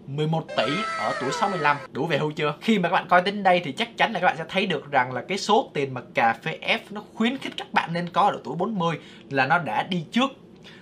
11 0.08 0.48
tỷ 0.58 0.74
ở 1.00 1.14
tuổi 1.22 1.32
65 1.32 1.78
đủ 1.92 2.06
về 2.06 2.18
hưu 2.18 2.32
chưa? 2.32 2.54
Khi 2.62 2.80
mà 2.80 2.90
các 2.90 2.94
bạn 2.94 3.08
coi 3.10 3.22
đến 3.22 3.44
đây 3.44 3.62
thì 3.66 3.72
chắc 3.72 3.98
chắn 3.98 4.14
là 4.14 4.20
các 4.20 4.28
bạn 4.28 4.38
sẽ 4.38 4.46
thấy 4.50 4.66
được 4.66 4.92
rằng 4.92 5.12
là 5.14 5.22
cái 5.28 5.38
số 5.38 5.72
tiền 5.74 5.94
mà 5.94 6.02
cà 6.14 6.34
phê 6.44 6.60
F 6.62 6.80
nó 6.90 7.04
khuyến 7.14 7.38
khích 7.38 7.54
các 7.58 7.74
bạn 7.74 7.94
nên 7.94 8.10
có 8.10 8.22
ở 8.22 8.32
độ 8.32 8.40
tuổi 8.44 8.56
40 8.56 9.00
là 9.30 9.48
nó 9.48 9.60
đã 9.60 9.84
đi 9.84 10.06
trước. 10.12 10.32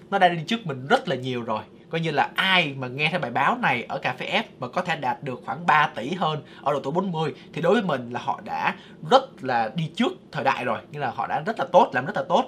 Nó 0.10 0.20
đã 0.20 0.28
đi 0.28 0.42
trước 0.48 0.68
mình 0.68 0.88
rất 0.88 1.08
là 1.08 1.16
nhiều 1.16 1.44
rồi. 1.44 1.64
Coi 1.90 2.02
như 2.02 2.12
là 2.12 2.30
ai 2.36 2.74
mà 2.78 2.88
nghe 2.88 3.10
theo 3.12 3.20
bài 3.20 3.32
báo 3.32 3.58
này 3.58 3.86
ở 3.90 3.98
cà 3.98 4.14
phê 4.14 4.30
F 4.32 4.44
mà 4.60 4.68
có 4.68 4.82
thể 4.82 4.96
đạt 4.96 5.24
được 5.24 5.42
khoảng 5.46 5.66
3 5.66 5.90
tỷ 5.96 6.10
hơn 6.14 6.42
ở 6.62 6.74
độ 6.74 6.80
tuổi 6.80 6.94
40 6.94 7.34
thì 7.54 7.62
đối 7.62 7.74
với 7.74 7.82
mình 7.82 8.12
là 8.12 8.20
họ 8.20 8.42
đã 8.46 8.76
rất 9.12 9.44
là 9.44 9.72
đi 9.76 9.92
trước 9.96 10.12
thời 10.32 10.44
đại 10.44 10.66
rồi. 10.66 10.80
Như 10.92 11.00
là 11.00 11.12
họ 11.16 11.28
đã 11.28 11.40
rất 11.46 11.60
là 11.60 11.66
tốt, 11.72 11.90
làm 11.94 12.06
rất 12.06 12.16
là 12.16 12.24
tốt 12.30 12.46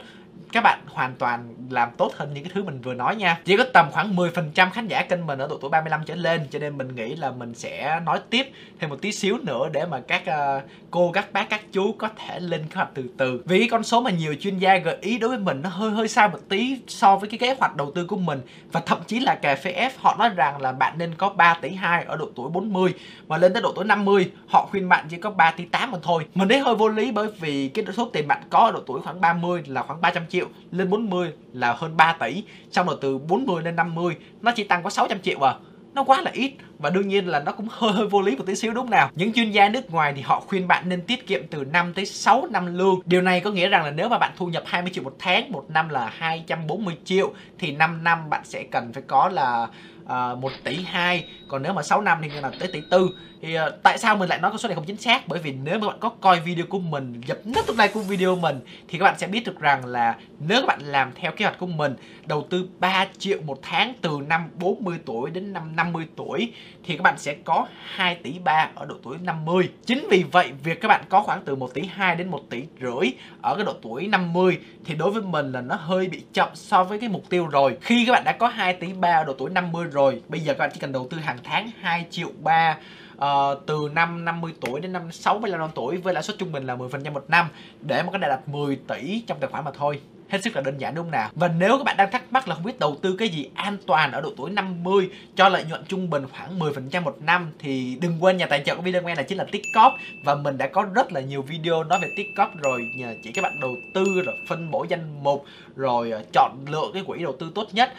các 0.55 0.61
bạn 0.61 0.79
hoàn 0.88 1.15
toàn 1.15 1.55
làm 1.69 1.89
tốt 1.97 2.11
hơn 2.15 2.33
những 2.33 2.43
cái 2.43 2.51
thứ 2.55 2.63
mình 2.63 2.81
vừa 2.81 2.93
nói 2.93 3.15
nha. 3.15 3.39
Chỉ 3.45 3.57
có 3.57 3.63
tầm 3.73 3.91
khoảng 3.91 4.15
10% 4.15 4.69
khán 4.69 4.88
giả 4.88 5.01
kênh 5.01 5.25
mình 5.25 5.39
ở 5.39 5.47
độ 5.47 5.57
tuổi 5.61 5.69
35 5.69 6.01
trở 6.05 6.15
lên 6.15 6.47
cho 6.51 6.59
nên 6.59 6.77
mình 6.77 6.95
nghĩ 6.95 7.15
là 7.15 7.31
mình 7.31 7.53
sẽ 7.53 7.99
nói 8.05 8.19
tiếp 8.29 8.51
thêm 8.79 8.89
một 8.89 9.01
tí 9.01 9.11
xíu 9.11 9.38
nữa 9.38 9.69
để 9.73 9.86
mà 9.86 9.99
các 10.07 10.23
uh, 10.27 10.63
cô 10.91 11.11
các 11.11 11.33
bác 11.33 11.49
các 11.49 11.61
chú 11.71 11.91
có 11.91 12.09
thể 12.15 12.39
lên 12.39 12.61
kế 12.63 12.75
hoạch 12.75 12.89
từ 12.93 13.03
từ. 13.17 13.43
Vì 13.45 13.59
cái 13.59 13.67
con 13.69 13.83
số 13.83 14.01
mà 14.01 14.11
nhiều 14.11 14.36
chuyên 14.39 14.59
gia 14.59 14.77
gợi 14.77 14.97
ý 15.01 15.17
đối 15.17 15.29
với 15.29 15.39
mình 15.39 15.61
nó 15.61 15.69
hơi 15.69 15.91
hơi 15.91 16.07
sai 16.07 16.29
một 16.29 16.39
tí 16.49 16.79
so 16.88 17.15
với 17.15 17.29
cái 17.29 17.39
kế 17.39 17.55
hoạch 17.59 17.75
đầu 17.75 17.91
tư 17.95 18.05
của 18.05 18.17
mình. 18.17 18.41
Và 18.71 18.79
thậm 18.79 18.99
chí 19.07 19.19
là 19.19 19.36
cà 19.36 19.55
phê 19.55 19.89
F 19.89 19.89
họ 19.97 20.15
nói 20.19 20.29
rằng 20.29 20.61
là 20.61 20.71
bạn 20.71 20.97
nên 20.97 21.15
có 21.15 21.29
3 21.29 21.57
tỷ 21.61 21.69
2 21.69 22.03
ở 22.03 22.17
độ 22.17 22.29
tuổi 22.36 22.49
40 22.49 22.93
và 23.27 23.38
lên 23.38 23.53
tới 23.53 23.61
độ 23.61 23.71
tuổi 23.75 23.86
50 23.86 24.31
họ 24.47 24.67
khuyên 24.71 24.89
bạn 24.89 25.05
chỉ 25.09 25.17
có 25.17 25.29
3 25.29 25.51
tỷ 25.51 25.65
8 25.65 25.91
mà 25.91 25.97
thôi. 26.03 26.25
Mình 26.36 26.49
thấy 26.49 26.59
hơi 26.59 26.75
vô 26.75 26.88
lý 26.88 27.11
bởi 27.11 27.27
vì 27.39 27.67
cái 27.67 27.86
số 27.97 28.09
tiền 28.13 28.27
bạn 28.27 28.41
có 28.49 28.59
ở 28.59 28.71
độ 28.71 28.79
tuổi 28.86 29.01
khoảng 29.01 29.21
30 29.21 29.63
là 29.67 29.83
khoảng 29.83 30.01
300 30.01 30.24
500 30.26 30.30
triệu 30.30 30.47
lên 30.71 30.89
40 30.89 31.34
là 31.53 31.73
hơn 31.73 31.97
3 31.97 32.13
tỷ 32.19 32.43
xong 32.71 32.88
rồi 32.88 32.97
từ 33.01 33.17
40 33.17 33.63
lên 33.63 33.76
50 33.76 34.15
nó 34.41 34.51
chỉ 34.55 34.63
tăng 34.63 34.84
có 34.84 34.89
600 34.89 35.21
triệu 35.21 35.47
à. 35.47 35.55
Nó 35.93 36.03
quá 36.03 36.21
là 36.21 36.32
ít 36.34 36.53
và 36.80 36.89
đương 36.89 37.07
nhiên 37.07 37.28
là 37.28 37.39
nó 37.39 37.51
cũng 37.51 37.67
hơi 37.69 37.91
hơi 37.91 38.07
vô 38.07 38.21
lý 38.21 38.36
một 38.36 38.43
tí 38.45 38.55
xíu 38.55 38.73
đúng 38.73 38.89
nào? 38.89 39.09
Những 39.15 39.34
chuyên 39.34 39.51
gia 39.51 39.69
nước 39.69 39.91
ngoài 39.91 40.13
thì 40.15 40.21
họ 40.21 40.39
khuyên 40.39 40.67
bạn 40.67 40.89
nên 40.89 41.01
tiết 41.01 41.28
kiệm 41.28 41.41
từ 41.47 41.63
5 41.63 41.93
tới 41.93 42.05
6 42.05 42.47
năm 42.51 42.78
lương. 42.78 42.99
Điều 43.05 43.21
này 43.21 43.39
có 43.39 43.51
nghĩa 43.51 43.69
rằng 43.69 43.84
là 43.84 43.91
nếu 43.91 44.09
mà 44.09 44.17
bạn 44.17 44.32
thu 44.38 44.47
nhập 44.47 44.63
20 44.65 44.91
triệu 44.93 45.03
một 45.03 45.15
tháng 45.19 45.51
một 45.51 45.65
năm 45.69 45.89
là 45.89 46.11
240 46.17 46.97
triệu 47.05 47.34
thì 47.59 47.71
5 47.71 48.03
năm 48.03 48.30
bạn 48.30 48.41
sẽ 48.43 48.63
cần 48.71 48.93
phải 48.93 49.03
có 49.07 49.30
là 49.30 49.67
à, 50.07 50.32
uh, 50.32 50.39
1 50.39 50.51
tỷ 50.63 50.78
2 50.86 51.26
còn 51.47 51.63
nếu 51.63 51.73
mà 51.73 51.84
6 51.84 52.01
năm 52.01 52.17
thì 52.21 52.30
là 52.30 52.51
tới 52.59 52.69
tỷ 52.73 52.82
4 52.91 53.07
thì 53.45 53.57
uh, 53.59 53.83
tại 53.83 53.97
sao 53.97 54.17
mình 54.17 54.29
lại 54.29 54.39
nói 54.39 54.51
con 54.51 54.57
số 54.57 54.69
này 54.69 54.75
không 54.75 54.85
chính 54.85 54.97
xác? 54.97 55.27
Bởi 55.27 55.39
vì 55.39 55.51
nếu 55.63 55.79
mà 55.79 55.87
bạn 55.87 55.97
có 55.99 56.09
coi 56.09 56.39
video 56.39 56.65
của 56.69 56.79
mình 56.79 57.21
dập 57.25 57.37
nút 57.45 57.69
like 57.69 57.87
của 57.87 57.99
video 57.99 58.35
mình 58.35 58.59
thì 58.87 58.99
các 58.99 59.05
bạn 59.05 59.17
sẽ 59.17 59.27
biết 59.27 59.45
được 59.45 59.59
rằng 59.59 59.85
là 59.85 60.15
nếu 60.39 60.61
các 60.61 60.67
bạn 60.67 60.79
làm 60.83 61.11
theo 61.15 61.31
kế 61.31 61.45
hoạch 61.45 61.59
của 61.59 61.65
mình 61.65 61.95
đầu 62.25 62.47
tư 62.49 62.69
3 62.79 63.07
triệu 63.17 63.41
một 63.41 63.59
tháng 63.61 63.93
từ 64.01 64.19
năm 64.27 64.49
40 64.53 64.97
tuổi 65.05 65.29
đến 65.29 65.53
năm 65.53 65.75
50 65.75 66.07
tuổi 66.15 66.53
thì 66.83 66.97
các 66.97 67.03
bạn 67.03 67.17
sẽ 67.17 67.35
có 67.43 67.67
2 67.83 68.15
tỷ 68.15 68.39
3 68.39 68.69
ở 68.75 68.85
độ 68.85 68.95
tuổi 69.03 69.17
50 69.21 69.69
chính 69.85 70.07
vì 70.09 70.23
vậy 70.31 70.51
việc 70.63 70.81
các 70.81 70.87
bạn 70.87 71.03
có 71.09 71.21
khoảng 71.21 71.41
từ 71.45 71.55
1 71.55 71.73
tỷ 71.73 71.81
2 71.81 72.15
đến 72.15 72.27
1 72.29 72.41
tỷ 72.49 72.63
rưỡi 72.81 73.11
ở 73.41 73.55
cái 73.55 73.65
độ 73.65 73.73
tuổi 73.81 74.07
50 74.07 74.57
thì 74.85 74.95
đối 74.95 75.11
với 75.11 75.21
mình 75.21 75.51
là 75.51 75.61
nó 75.61 75.75
hơi 75.75 76.07
bị 76.07 76.23
chậm 76.33 76.49
so 76.53 76.83
với 76.83 76.99
cái 76.99 77.09
mục 77.09 77.29
tiêu 77.29 77.47
rồi. 77.47 77.77
Khi 77.81 78.05
các 78.05 78.11
bạn 78.11 78.23
đã 78.23 78.31
có 78.31 78.47
2 78.47 78.73
tỷ 78.73 78.93
3 78.93 79.09
ở 79.09 79.23
độ 79.23 79.33
tuổi 79.37 79.49
50 79.49 79.85
rồi 79.91 80.21
bây 80.27 80.39
giờ 80.39 80.53
các 80.53 80.59
bạn 80.59 80.69
chỉ 80.73 80.79
cần 80.79 80.91
đầu 80.91 81.07
tư 81.11 81.17
hàng 81.17 81.37
tháng 81.43 81.71
2 81.81 82.05
triệu 82.09 82.29
3 82.43 82.77
uh, 83.18 83.66
từ 83.66 83.89
năm 83.93 84.26
50 84.26 84.53
tuổi 84.61 84.80
đến 84.80 84.93
năm 84.93 85.11
65 85.11 85.70
tuổi 85.76 85.97
với 85.97 86.13
lãi 86.13 86.24
suất 86.24 86.38
trung 86.38 86.51
bình 86.51 86.66
là 86.66 86.76
10% 86.76 87.11
một 87.11 87.26
năm 87.28 87.47
để 87.82 88.03
mà 88.03 88.11
có 88.11 88.18
thể 88.22 88.28
đạt 88.30 88.47
10 88.47 88.76
tỷ 88.76 89.22
trong 89.28 89.39
tài 89.39 89.49
khoản 89.49 89.66
mà 89.66 89.72
thôi 89.72 90.01
hết 90.30 90.43
sức 90.43 90.55
là 90.55 90.61
đơn 90.61 90.78
giản, 90.78 90.95
đúng 90.95 91.05
không 91.05 91.11
nào? 91.11 91.30
Và 91.36 91.47
nếu 91.47 91.78
các 91.78 91.84
bạn 91.84 91.97
đang 91.97 92.11
thắc 92.11 92.34
mắc 92.34 92.47
là 92.47 92.55
không 92.55 92.63
biết 92.63 92.80
đầu 92.80 92.97
tư 93.01 93.15
cái 93.19 93.30
gì 93.30 93.49
an 93.53 93.78
toàn 93.88 94.11
ở 94.11 94.21
độ 94.21 94.34
tuổi 94.38 94.51
50 94.51 95.09
cho 95.36 95.49
lợi 95.49 95.65
nhuận 95.69 95.86
trung 95.88 96.09
bình 96.09 96.26
khoảng 96.32 96.59
10% 96.59 97.01
một 97.01 97.17
năm, 97.21 97.51
thì 97.59 97.97
đừng 98.01 98.23
quên 98.23 98.38
nhà 98.38 98.45
tài 98.45 98.63
trợ 98.65 98.76
của 98.76 98.82
video 98.82 99.01
này 99.01 99.15
là 99.15 99.23
chính 99.23 99.38
là 99.38 99.45
Tiktok. 99.51 99.93
Và 100.23 100.36
mình 100.36 100.57
đã 100.57 100.67
có 100.67 100.88
rất 100.93 101.11
là 101.11 101.21
nhiều 101.21 101.41
video 101.41 101.84
nói 101.84 101.99
về 102.01 102.07
Tiktok 102.17 102.49
rồi, 102.63 102.82
nhờ 102.95 103.13
chỉ 103.23 103.32
các 103.32 103.41
bạn 103.41 103.59
đầu 103.61 103.76
tư, 103.93 104.05
rồi 104.26 104.36
phân 104.47 104.71
bổ 104.71 104.86
danh 104.89 105.23
mục, 105.23 105.45
rồi 105.76 106.11
ờ, 106.11 106.23
chọn 106.34 106.57
lựa 106.67 106.89
cái 106.93 107.03
quỹ 107.07 107.23
đầu 107.23 107.36
tư 107.39 107.51
tốt 107.55 107.67
nhất. 107.71 107.93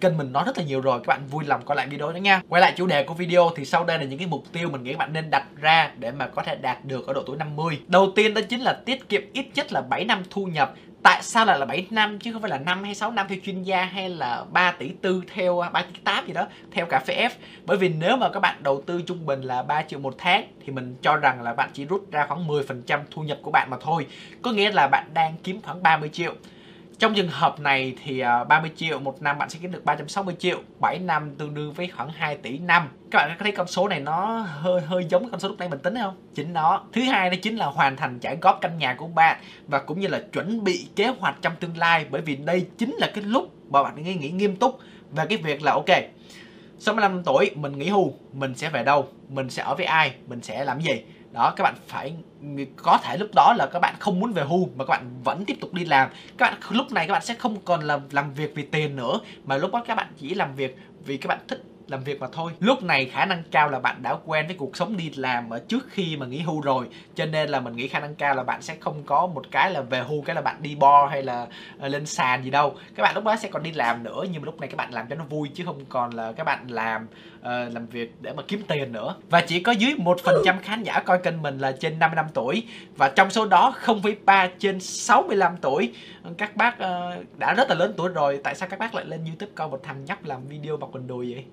Kênh 0.00 0.18
mình 0.18 0.32
nói 0.32 0.42
rất 0.46 0.58
là 0.58 0.64
nhiều 0.64 0.80
rồi, 0.80 0.98
các 0.98 1.06
bạn 1.06 1.26
vui 1.26 1.44
lòng 1.44 1.64
coi 1.64 1.76
lại 1.76 1.86
video 1.86 2.12
đó 2.12 2.16
nha. 2.16 2.42
Quay 2.48 2.60
lại 2.60 2.74
chủ 2.76 2.86
đề 2.86 3.02
của 3.02 3.14
video 3.14 3.50
thì 3.56 3.64
sau 3.64 3.84
đây 3.84 3.98
là 3.98 4.04
những 4.04 4.18
cái 4.18 4.28
mục 4.28 4.44
tiêu 4.52 4.68
mình 4.70 4.82
nghĩ 4.82 4.92
các 4.92 4.98
bạn 4.98 5.12
nên 5.12 5.30
đặt 5.30 5.44
ra 5.60 5.92
để 5.98 6.10
mà 6.10 6.26
có 6.26 6.42
thể 6.42 6.56
đạt 6.56 6.84
được 6.84 7.06
ở 7.06 7.12
độ 7.12 7.22
tuổi 7.26 7.36
50 7.36 7.80
đầu 7.86 8.12
tiên 8.16 8.34
đó 8.34 8.40
chính 8.48 8.60
là 8.60 8.72
tiết 8.72 9.08
kiệm 9.08 9.22
ít 9.32 9.46
nhất 9.54 9.72
là 9.72 9.80
7 9.80 10.04
năm 10.04 10.22
thu 10.30 10.44
nhập 10.46 10.74
tại 11.02 11.22
sao 11.22 11.44
lại 11.44 11.58
là 11.58 11.66
7 11.66 11.86
năm 11.90 12.18
chứ 12.18 12.32
không 12.32 12.42
phải 12.42 12.50
là 12.50 12.58
5 12.58 12.84
hay 12.84 12.94
6 12.94 13.10
năm 13.10 13.26
theo 13.28 13.38
chuyên 13.44 13.62
gia 13.62 13.84
hay 13.84 14.10
là 14.10 14.44
3 14.52 14.72
tỷ 14.72 14.90
tư 15.02 15.22
theo 15.34 15.60
à, 15.60 15.70
3 15.70 15.82
tỷ 15.82 16.00
8 16.04 16.26
gì 16.26 16.32
đó, 16.32 16.46
theo 16.70 16.86
cà 16.86 16.98
phê 16.98 17.28
F? 17.28 17.30
Bởi 17.66 17.76
vì 17.76 17.88
nếu 17.88 18.16
mà 18.16 18.28
các 18.28 18.40
bạn 18.40 18.62
đầu 18.62 18.82
tư 18.86 19.02
trung 19.06 19.26
bình 19.26 19.42
là 19.42 19.62
3 19.62 19.82
triệu 19.82 19.98
một 19.98 20.14
tháng 20.18 20.44
thì 20.66 20.72
mình 20.72 20.96
cho 21.02 21.16
rằng 21.16 21.42
là 21.42 21.54
bạn 21.54 21.70
chỉ 21.72 21.84
rút 21.84 22.10
ra 22.12 22.26
khoảng 22.26 22.48
10% 22.48 23.00
thu 23.10 23.22
nhập 23.22 23.38
của 23.42 23.50
bạn 23.50 23.70
mà 23.70 23.76
thôi. 23.80 24.06
Có 24.42 24.52
nghĩa 24.52 24.70
là 24.72 24.88
bạn 24.88 25.04
đang 25.14 25.34
kiếm 25.44 25.60
khoảng 25.62 25.82
30 25.82 26.10
triệu 26.12 26.34
trong 27.02 27.14
trường 27.14 27.28
hợp 27.28 27.60
này 27.60 27.94
thì 28.04 28.20
à, 28.20 28.44
30 28.44 28.70
triệu 28.76 28.98
một 28.98 29.22
năm 29.22 29.38
bạn 29.38 29.50
sẽ 29.50 29.58
kiếm 29.62 29.72
được 29.72 29.84
360 29.84 30.34
triệu 30.38 30.58
7 30.80 30.98
năm 30.98 31.34
tương 31.38 31.54
đương 31.54 31.72
với 31.72 31.88
khoảng 31.96 32.08
2 32.08 32.36
tỷ 32.36 32.58
năm. 32.58 32.88
Các 33.10 33.18
bạn 33.18 33.28
có 33.38 33.42
thấy 33.42 33.52
con 33.52 33.66
số 33.66 33.88
này 33.88 34.00
nó 34.00 34.38
hơi 34.38 34.80
hơi 34.80 35.06
giống 35.08 35.30
con 35.30 35.40
số 35.40 35.48
lúc 35.48 35.58
nãy 35.58 35.68
mình 35.68 35.78
tính 35.78 35.94
không? 36.02 36.14
Chính 36.34 36.52
nó. 36.52 36.84
Thứ 36.92 37.02
hai 37.02 37.30
đó 37.30 37.36
chính 37.42 37.56
là 37.56 37.66
hoàn 37.66 37.96
thành 37.96 38.18
trả 38.18 38.34
góp 38.34 38.58
căn 38.60 38.78
nhà 38.78 38.94
của 38.94 39.06
bạn 39.06 39.40
và 39.66 39.78
cũng 39.78 40.00
như 40.00 40.08
là 40.08 40.22
chuẩn 40.32 40.64
bị 40.64 40.86
kế 40.96 41.06
hoạch 41.06 41.34
trong 41.42 41.52
tương 41.60 41.76
lai 41.76 42.06
bởi 42.10 42.22
vì 42.22 42.36
đây 42.36 42.66
chính 42.78 42.94
là 42.98 43.10
cái 43.14 43.24
lúc 43.24 43.52
mà 43.70 43.82
bạn 43.82 44.02
nghĩ, 44.02 44.14
nghĩ 44.14 44.30
nghiêm 44.30 44.56
túc 44.56 44.78
về 45.10 45.24
cái 45.28 45.38
việc 45.38 45.62
là 45.62 45.72
ok 45.72 45.90
65 46.78 47.22
tuổi 47.24 47.50
mình 47.54 47.78
nghỉ 47.78 47.88
hưu 47.88 48.12
mình 48.32 48.54
sẽ 48.54 48.70
về 48.70 48.84
đâu? 48.84 49.08
Mình 49.28 49.50
sẽ 49.50 49.62
ở 49.62 49.74
với 49.74 49.86
ai? 49.86 50.14
Mình 50.28 50.42
sẽ 50.42 50.64
làm 50.64 50.80
gì? 50.80 51.02
Đó, 51.32 51.52
các 51.56 51.64
bạn 51.64 51.74
phải 51.86 52.14
có 52.76 52.98
thể 53.02 53.16
lúc 53.16 53.28
đó 53.34 53.54
là 53.58 53.66
các 53.72 53.78
bạn 53.78 53.94
không 53.98 54.20
muốn 54.20 54.32
về 54.32 54.42
hưu 54.42 54.68
mà 54.76 54.84
các 54.84 54.90
bạn 54.90 55.22
vẫn 55.24 55.44
tiếp 55.44 55.56
tục 55.60 55.74
đi 55.74 55.84
làm. 55.84 56.10
Các 56.38 56.50
bạn 56.50 56.60
lúc 56.70 56.92
này 56.92 57.06
các 57.06 57.12
bạn 57.12 57.22
sẽ 57.22 57.34
không 57.34 57.60
còn 57.64 57.80
làm 57.80 58.00
làm 58.10 58.34
việc 58.34 58.52
vì 58.54 58.62
tiền 58.62 58.96
nữa, 58.96 59.20
mà 59.44 59.56
lúc 59.56 59.72
đó 59.72 59.82
các 59.86 59.94
bạn 59.94 60.06
chỉ 60.18 60.34
làm 60.34 60.54
việc 60.54 60.78
vì 61.04 61.16
các 61.16 61.28
bạn 61.28 61.38
thích 61.48 61.62
làm 61.88 62.04
việc 62.04 62.20
mà 62.20 62.26
thôi. 62.32 62.52
Lúc 62.60 62.82
này 62.82 63.06
khả 63.06 63.24
năng 63.24 63.42
cao 63.50 63.70
là 63.70 63.78
bạn 63.78 64.02
đã 64.02 64.16
quen 64.24 64.46
với 64.46 64.56
cuộc 64.56 64.76
sống 64.76 64.96
đi 64.96 65.10
làm 65.16 65.50
ở 65.50 65.62
trước 65.68 65.86
khi 65.90 66.16
mà 66.16 66.26
nghỉ 66.26 66.38
hưu 66.38 66.60
rồi, 66.60 66.88
cho 67.14 67.26
nên 67.26 67.48
là 67.48 67.60
mình 67.60 67.76
nghĩ 67.76 67.88
khả 67.88 68.00
năng 68.00 68.14
cao 68.14 68.34
là 68.34 68.42
bạn 68.42 68.62
sẽ 68.62 68.76
không 68.80 69.02
có 69.06 69.26
một 69.26 69.42
cái 69.50 69.70
là 69.70 69.80
về 69.80 70.02
hưu, 70.08 70.22
cái 70.22 70.34
là 70.34 70.42
bạn 70.42 70.56
đi 70.62 70.74
bo 70.74 71.06
hay 71.06 71.22
là 71.22 71.46
ờ, 71.78 71.88
lên 71.88 72.06
sàn 72.06 72.44
gì 72.44 72.50
đâu. 72.50 72.74
Các 72.94 73.02
bạn 73.02 73.14
lúc 73.14 73.24
đó 73.24 73.36
sẽ 73.36 73.48
còn 73.48 73.62
đi 73.62 73.72
làm 73.72 74.02
nữa, 74.02 74.24
nhưng 74.32 74.42
mà 74.42 74.46
lúc 74.46 74.60
này 74.60 74.68
các 74.68 74.76
bạn 74.76 74.94
làm 74.94 75.08
cho 75.08 75.16
nó 75.16 75.24
vui 75.24 75.50
chứ 75.54 75.64
không 75.64 75.84
còn 75.88 76.10
là 76.10 76.32
các 76.32 76.44
bạn 76.44 76.66
làm 76.70 77.06
uh, 77.42 77.74
làm 77.74 77.86
việc 77.86 78.14
để 78.20 78.32
mà 78.32 78.42
kiếm 78.48 78.62
tiền 78.68 78.92
nữa. 78.92 79.14
Và 79.30 79.40
chỉ 79.40 79.60
có 79.60 79.72
dưới 79.72 79.94
một 79.98 80.20
phần 80.24 80.42
trăm 80.44 80.58
khán 80.62 80.82
giả 80.82 81.00
coi 81.00 81.18
kênh 81.18 81.42
mình 81.42 81.58
là 81.58 81.72
trên 81.72 81.98
55 81.98 82.26
tuổi. 82.34 82.66
Và 82.96 83.08
trong 83.08 83.30
số 83.30 83.46
đó 83.46 83.74
0,3 83.84 84.48
trên 84.58 84.80
65 84.80 85.56
tuổi. 85.60 85.92
Các 86.38 86.56
bác 86.56 86.74
uh, 86.74 87.38
đã 87.38 87.54
rất 87.54 87.68
là 87.68 87.74
lớn 87.74 87.94
tuổi 87.96 88.08
rồi. 88.08 88.40
Tại 88.44 88.54
sao 88.54 88.68
các 88.68 88.78
bác 88.78 88.94
lại 88.94 89.04
lên 89.04 89.24
youtube 89.24 89.52
coi 89.54 89.68
một 89.68 89.80
thằng 89.82 90.04
nhóc 90.04 90.24
làm 90.24 90.46
video 90.48 90.76
bọc 90.76 90.90
quần 90.92 91.06
đùi 91.06 91.32
vậy? 91.34 91.44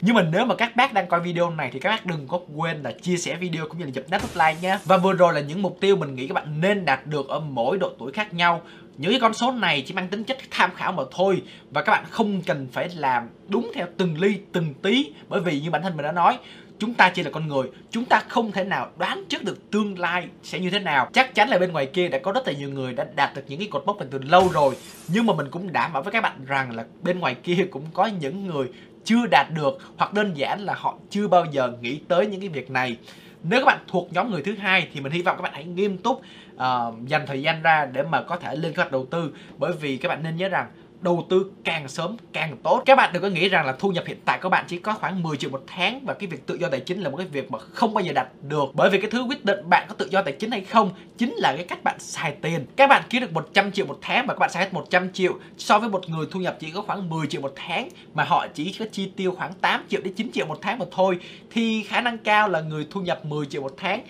Nhưng 0.00 0.14
mà 0.14 0.22
nếu 0.32 0.44
mà 0.44 0.54
các 0.54 0.76
bác 0.76 0.92
đang 0.92 1.06
coi 1.06 1.20
video 1.20 1.50
này 1.50 1.70
thì 1.72 1.80
các 1.80 1.90
bác 1.90 2.06
đừng 2.06 2.28
có 2.28 2.40
quên 2.54 2.82
là 2.82 2.92
chia 2.92 3.16
sẻ 3.16 3.36
video 3.36 3.68
cũng 3.68 3.78
như 3.78 3.84
là 3.84 3.90
dập 3.94 4.04
nút 4.10 4.30
like 4.34 4.56
nha. 4.60 4.80
Và 4.84 4.96
vừa 4.96 5.12
rồi 5.12 5.34
là 5.34 5.40
những 5.40 5.62
mục 5.62 5.76
tiêu 5.80 5.96
mình 5.96 6.14
nghĩ 6.14 6.28
các 6.28 6.34
bạn 6.34 6.60
nên 6.60 6.84
đạt 6.84 7.06
được 7.06 7.28
ở 7.28 7.40
mỗi 7.40 7.78
độ 7.78 7.92
tuổi 7.98 8.12
khác 8.12 8.34
nhau 8.34 8.62
những 8.98 9.10
cái 9.10 9.20
con 9.20 9.34
số 9.34 9.52
này 9.52 9.82
chỉ 9.86 9.94
mang 9.94 10.08
tính 10.08 10.24
chất 10.24 10.38
tham 10.50 10.70
khảo 10.76 10.92
mà 10.92 11.02
thôi, 11.10 11.42
Và 11.70 11.82
các 11.82 11.92
bạn 11.92 12.04
không 12.10 12.42
cần 12.42 12.68
phải 12.72 12.88
làm 12.96 13.28
đúng 13.48 13.70
theo 13.74 13.86
từng 13.96 14.20
ly, 14.20 14.38
từng 14.52 14.74
tí. 14.82 15.12
Bởi 15.28 15.40
vì 15.40 15.60
như 15.60 15.70
bản 15.70 15.82
thân 15.82 15.96
mình 15.96 16.04
đã 16.04 16.12
nói, 16.12 16.38
chúng 16.78 16.94
ta 16.94 17.08
chỉ 17.08 17.22
là 17.22 17.30
con 17.30 17.48
người, 17.48 17.66
chúng 17.90 18.04
ta 18.04 18.22
không 18.28 18.52
thể 18.52 18.64
nào 18.64 18.90
đoán 18.98 19.24
trước 19.28 19.42
được 19.44 19.70
tương 19.70 19.98
lai 19.98 20.28
sẽ 20.42 20.60
như 20.60 20.70
thế 20.70 20.78
nào. 20.78 21.08
Chắc 21.12 21.34
chắn 21.34 21.48
là 21.48 21.58
bên 21.58 21.72
ngoài 21.72 21.86
kia 21.86 22.08
đã 22.08 22.18
có 22.18 22.32
rất 22.32 22.46
là 22.46 22.52
nhiều 22.52 22.70
người 22.70 22.92
đã 22.92 23.06
đạt 23.16 23.34
được 23.34 23.42
những 23.48 23.58
cái 23.58 23.68
cột 23.70 23.86
mốc 23.86 23.98
mình 23.98 24.08
từ 24.10 24.18
lâu 24.18 24.48
rồi. 24.48 24.74
Nhưng 25.08 25.26
mà 25.26 25.34
mình 25.34 25.50
cũng 25.50 25.72
đảm 25.72 25.92
bảo 25.92 26.02
với 26.02 26.12
các 26.12 26.20
bạn 26.20 26.44
rằng 26.46 26.76
là 26.76 26.84
bên 27.02 27.18
ngoài 27.18 27.34
kia 27.34 27.66
cũng 27.70 27.84
có 27.92 28.06
những 28.06 28.46
người 28.46 28.66
chưa 29.04 29.26
đạt 29.30 29.46
được, 29.54 29.78
hoặc 29.96 30.12
đơn 30.12 30.32
giản 30.36 30.60
là 30.60 30.74
họ 30.74 30.94
chưa 31.10 31.28
bao 31.28 31.44
giờ 31.52 31.72
nghĩ 31.80 32.00
tới 32.08 32.26
những 32.26 32.40
cái 32.40 32.48
việc 32.48 32.70
này. 32.70 32.96
Nếu 33.42 33.60
các 33.60 33.66
bạn 33.66 33.78
thuộc 33.88 34.12
nhóm 34.12 34.30
người 34.30 34.42
thứ 34.42 34.54
hai 34.54 34.88
thì 34.94 35.00
mình 35.00 35.12
hy 35.12 35.22
vọng 35.22 35.36
các 35.36 35.42
bạn 35.42 35.52
hãy 35.54 35.64
nghiêm 35.64 35.98
túc 35.98 36.22
uh, 36.56 37.08
dành 37.08 37.26
thời 37.26 37.42
gian 37.42 37.62
ra 37.62 37.86
để 37.92 38.02
mà 38.02 38.22
có 38.22 38.36
thể 38.36 38.56
lên 38.56 38.72
kế 38.72 38.76
hoạch 38.76 38.92
đầu 38.92 39.06
tư. 39.10 39.32
Bởi 39.58 39.72
vì 39.72 39.96
các 39.96 40.08
bạn 40.08 40.22
nên 40.22 40.36
nhớ 40.36 40.48
rằng 40.48 40.66
đầu 41.00 41.26
tư 41.30 41.50
càng 41.64 41.88
sớm 41.88 42.16
càng 42.32 42.56
tốt. 42.62 42.82
Các 42.86 42.94
bạn 42.94 43.10
đừng 43.12 43.22
có 43.22 43.28
nghĩ 43.28 43.48
rằng 43.48 43.66
là 43.66 43.72
thu 43.78 43.90
nhập 43.90 44.04
hiện 44.06 44.18
tại 44.24 44.38
của 44.42 44.48
bạn 44.48 44.64
chỉ 44.68 44.78
có 44.78 44.92
khoảng 44.92 45.22
10 45.22 45.36
triệu 45.36 45.50
một 45.50 45.64
tháng 45.66 46.00
và 46.04 46.14
cái 46.14 46.26
việc 46.26 46.46
tự 46.46 46.54
do 46.54 46.68
tài 46.68 46.80
chính 46.80 47.00
là 47.00 47.10
một 47.10 47.16
cái 47.16 47.26
việc 47.26 47.50
mà 47.50 47.58
không 47.58 47.94
bao 47.94 48.04
giờ 48.04 48.12
đạt 48.12 48.28
được. 48.42 48.64
Bởi 48.74 48.90
vì 48.90 49.00
cái 49.00 49.10
thứ 49.10 49.22
quyết 49.22 49.44
định 49.44 49.68
bạn 49.68 49.86
có 49.88 49.94
tự 49.94 50.08
do 50.10 50.22
tài 50.22 50.32
chính 50.32 50.50
hay 50.50 50.60
không 50.60 50.90
chính 51.18 51.34
là 51.34 51.52
cái 51.56 51.64
cách 51.64 51.84
bạn 51.84 51.96
xài 51.98 52.32
tiền. 52.42 52.66
Các 52.76 52.86
bạn 52.86 53.02
kiếm 53.10 53.22
được 53.22 53.32
100 53.32 53.72
triệu 53.72 53.86
một 53.86 53.98
tháng 54.02 54.26
mà 54.26 54.34
các 54.34 54.38
bạn 54.38 54.50
xài 54.50 54.64
hết 54.64 54.74
100 54.74 55.12
triệu 55.12 55.34
so 55.58 55.78
với 55.78 55.88
một 55.88 56.08
người 56.08 56.26
thu 56.30 56.40
nhập 56.40 56.56
chỉ 56.60 56.70
có 56.70 56.82
khoảng 56.82 57.08
10 57.08 57.26
triệu 57.26 57.40
một 57.40 57.52
tháng 57.56 57.88
mà 58.14 58.24
họ 58.24 58.46
chỉ 58.54 58.76
có 58.78 58.84
chi 58.92 59.10
tiêu 59.16 59.34
khoảng 59.36 59.52
8 59.52 59.84
triệu 59.88 60.00
đến 60.04 60.14
9 60.14 60.32
triệu 60.32 60.46
một 60.46 60.58
tháng 60.62 60.78
mà 60.78 60.84
thôi 60.90 61.18
thì 61.50 61.82
khả 61.82 62.00
năng 62.00 62.18
cao 62.18 62.48
là 62.48 62.60
người 62.60 62.86
thu 62.90 63.00
nhập 63.00 63.24
10 63.24 63.46
triệu 63.46 63.62
một 63.62 63.74
tháng 63.76 64.00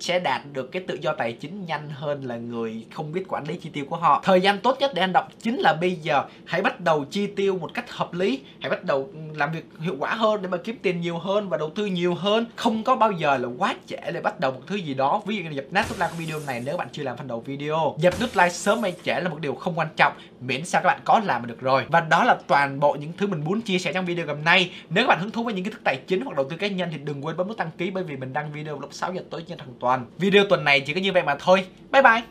sẽ 0.00 0.18
đạt 0.18 0.42
được 0.52 0.72
cái 0.72 0.82
tự 0.86 0.98
do 1.00 1.12
tài 1.12 1.32
chính 1.32 1.66
nhanh 1.66 1.90
hơn 1.90 2.24
là 2.24 2.36
người 2.36 2.86
không 2.92 3.12
biết 3.12 3.24
quản 3.28 3.44
lý 3.48 3.56
chi 3.56 3.70
tiêu 3.72 3.84
của 3.88 3.96
họ. 3.96 4.20
Thời 4.24 4.40
gian 4.40 4.58
tốt 4.58 4.76
nhất 4.80 4.92
để 4.94 5.02
anh 5.02 5.12
đọc 5.12 5.28
chính 5.42 5.58
là 5.58 5.72
bây 5.72 5.94
giờ. 5.94 6.24
Hãy 6.44 6.62
bắt 6.62 6.80
đầu 6.80 7.04
chi 7.04 7.26
tiêu 7.26 7.58
một 7.58 7.74
cách 7.74 7.90
hợp 7.90 8.14
lý, 8.14 8.40
hãy 8.60 8.70
bắt 8.70 8.84
đầu 8.84 9.10
làm 9.34 9.52
việc 9.52 9.64
hiệu 9.80 9.96
quả 9.98 10.14
hơn 10.14 10.42
để 10.42 10.48
mà 10.48 10.56
kiếm 10.56 10.76
tiền 10.82 11.00
nhiều 11.00 11.18
hơn 11.18 11.48
và 11.48 11.56
đầu 11.56 11.70
tư 11.70 11.86
nhiều 11.86 12.14
hơn. 12.14 12.46
Không 12.56 12.84
có 12.84 12.96
bao 12.96 13.12
giờ 13.12 13.36
là 13.36 13.48
quá 13.58 13.74
trễ 13.86 14.12
để 14.12 14.20
bắt 14.20 14.40
đầu 14.40 14.52
một 14.52 14.60
thứ 14.66 14.76
gì 14.76 14.94
đó. 14.94 15.22
Ví 15.26 15.36
dụ 15.36 15.42
như 15.42 15.50
dập 15.50 15.64
nát 15.70 15.86
nút 15.88 15.98
like 15.98 16.08
của 16.10 16.16
video 16.18 16.40
này 16.46 16.62
nếu 16.64 16.76
bạn 16.76 16.88
chưa 16.92 17.02
làm 17.02 17.16
phần 17.16 17.28
đầu 17.28 17.40
video. 17.40 17.96
Dập 17.98 18.14
nút 18.20 18.30
like 18.34 18.50
sớm 18.50 18.82
hay 18.82 18.94
trễ 19.04 19.20
là 19.20 19.28
một 19.28 19.40
điều 19.40 19.54
không 19.54 19.78
quan 19.78 19.88
trọng, 19.96 20.12
miễn 20.40 20.64
sao 20.64 20.82
các 20.82 20.88
bạn 20.88 21.00
có 21.04 21.20
làm 21.24 21.42
là 21.42 21.46
được 21.46 21.60
rồi. 21.60 21.84
Và 21.88 22.00
đó 22.00 22.24
là 22.24 22.36
toàn 22.46 22.80
bộ 22.80 22.94
những 22.94 23.12
thứ 23.18 23.26
mình 23.26 23.44
muốn 23.44 23.60
chia 23.60 23.78
sẻ 23.78 23.92
trong 23.92 24.06
video 24.06 24.26
ngày 24.26 24.34
hôm 24.34 24.44
nay. 24.44 24.70
Nếu 24.90 25.04
các 25.04 25.08
bạn 25.08 25.20
hứng 25.20 25.30
thú 25.30 25.42
với 25.42 25.54
những 25.54 25.64
kiến 25.64 25.72
thức 25.72 25.82
tài 25.84 25.96
chính 26.06 26.20
hoặc 26.20 26.36
đầu 26.36 26.46
tư 26.50 26.56
cá 26.56 26.66
nhân 26.66 26.88
thì 26.92 26.98
đừng 26.98 27.24
quên 27.24 27.36
bấm 27.36 27.48
nút 27.48 27.56
đăng 27.56 27.70
ký 27.78 27.90
bởi 27.90 28.04
vì 28.04 28.16
mình 28.16 28.32
đăng 28.32 28.52
video 28.52 28.80
lúc 28.80 28.94
6 28.94 29.14
giờ 29.14 29.22
tối 29.30 29.44
trên 29.48 29.58
hàng 29.58 29.74
tuần. 29.86 30.06
Video 30.18 30.44
tuần 30.44 30.64
này 30.64 30.80
chỉ 30.80 30.94
có 30.94 31.00
như 31.00 31.12
vậy 31.12 31.22
mà 31.22 31.36
thôi. 31.38 31.66
Bye 31.92 32.02
bye. 32.02 32.22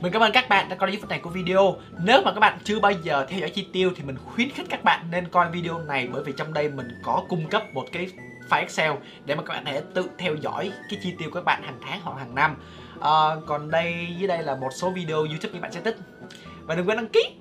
Mình 0.00 0.12
cảm 0.12 0.22
ơn 0.22 0.32
các 0.32 0.48
bạn 0.48 0.68
đã 0.68 0.76
coi 0.76 0.90
đến 0.90 1.00
phút 1.00 1.10
này 1.10 1.18
của 1.18 1.30
video 1.30 1.76
Nếu 2.04 2.22
mà 2.22 2.32
các 2.32 2.40
bạn 2.40 2.58
chưa 2.64 2.80
bao 2.80 2.92
giờ 2.92 3.26
theo 3.28 3.40
dõi 3.40 3.50
chi 3.50 3.66
tiêu 3.72 3.92
thì 3.96 4.02
mình 4.02 4.16
khuyến 4.24 4.50
khích 4.50 4.66
các 4.70 4.84
bạn 4.84 5.06
nên 5.10 5.28
coi 5.28 5.50
video 5.50 5.78
này 5.78 6.08
Bởi 6.12 6.22
vì 6.22 6.32
trong 6.36 6.52
đây 6.52 6.68
mình 6.68 6.88
có 7.02 7.24
cung 7.28 7.46
cấp 7.46 7.74
một 7.74 7.84
cái 7.92 8.08
file 8.50 8.60
Excel 8.60 8.92
Để 9.24 9.34
mà 9.34 9.42
các 9.42 9.54
bạn 9.54 9.64
có 9.64 9.70
thể 9.70 9.82
tự 9.94 10.10
theo 10.18 10.34
dõi 10.34 10.72
cái 10.90 11.00
chi 11.02 11.14
tiêu 11.18 11.30
của 11.30 11.34
các 11.34 11.44
bạn 11.44 11.62
hàng 11.62 11.78
tháng 11.82 12.00
hoặc 12.02 12.18
hàng 12.18 12.34
năm 12.34 12.56
à, 13.00 13.12
Còn 13.46 13.70
đây 13.70 14.06
dưới 14.18 14.28
đây 14.28 14.42
là 14.42 14.54
một 14.54 14.70
số 14.74 14.90
video 14.90 15.16
YouTube 15.16 15.52
các 15.52 15.62
bạn 15.62 15.72
sẽ 15.72 15.80
thích 15.80 15.96
Và 16.62 16.74
đừng 16.74 16.88
quên 16.88 16.96
đăng 16.96 17.08
ký 17.08 17.34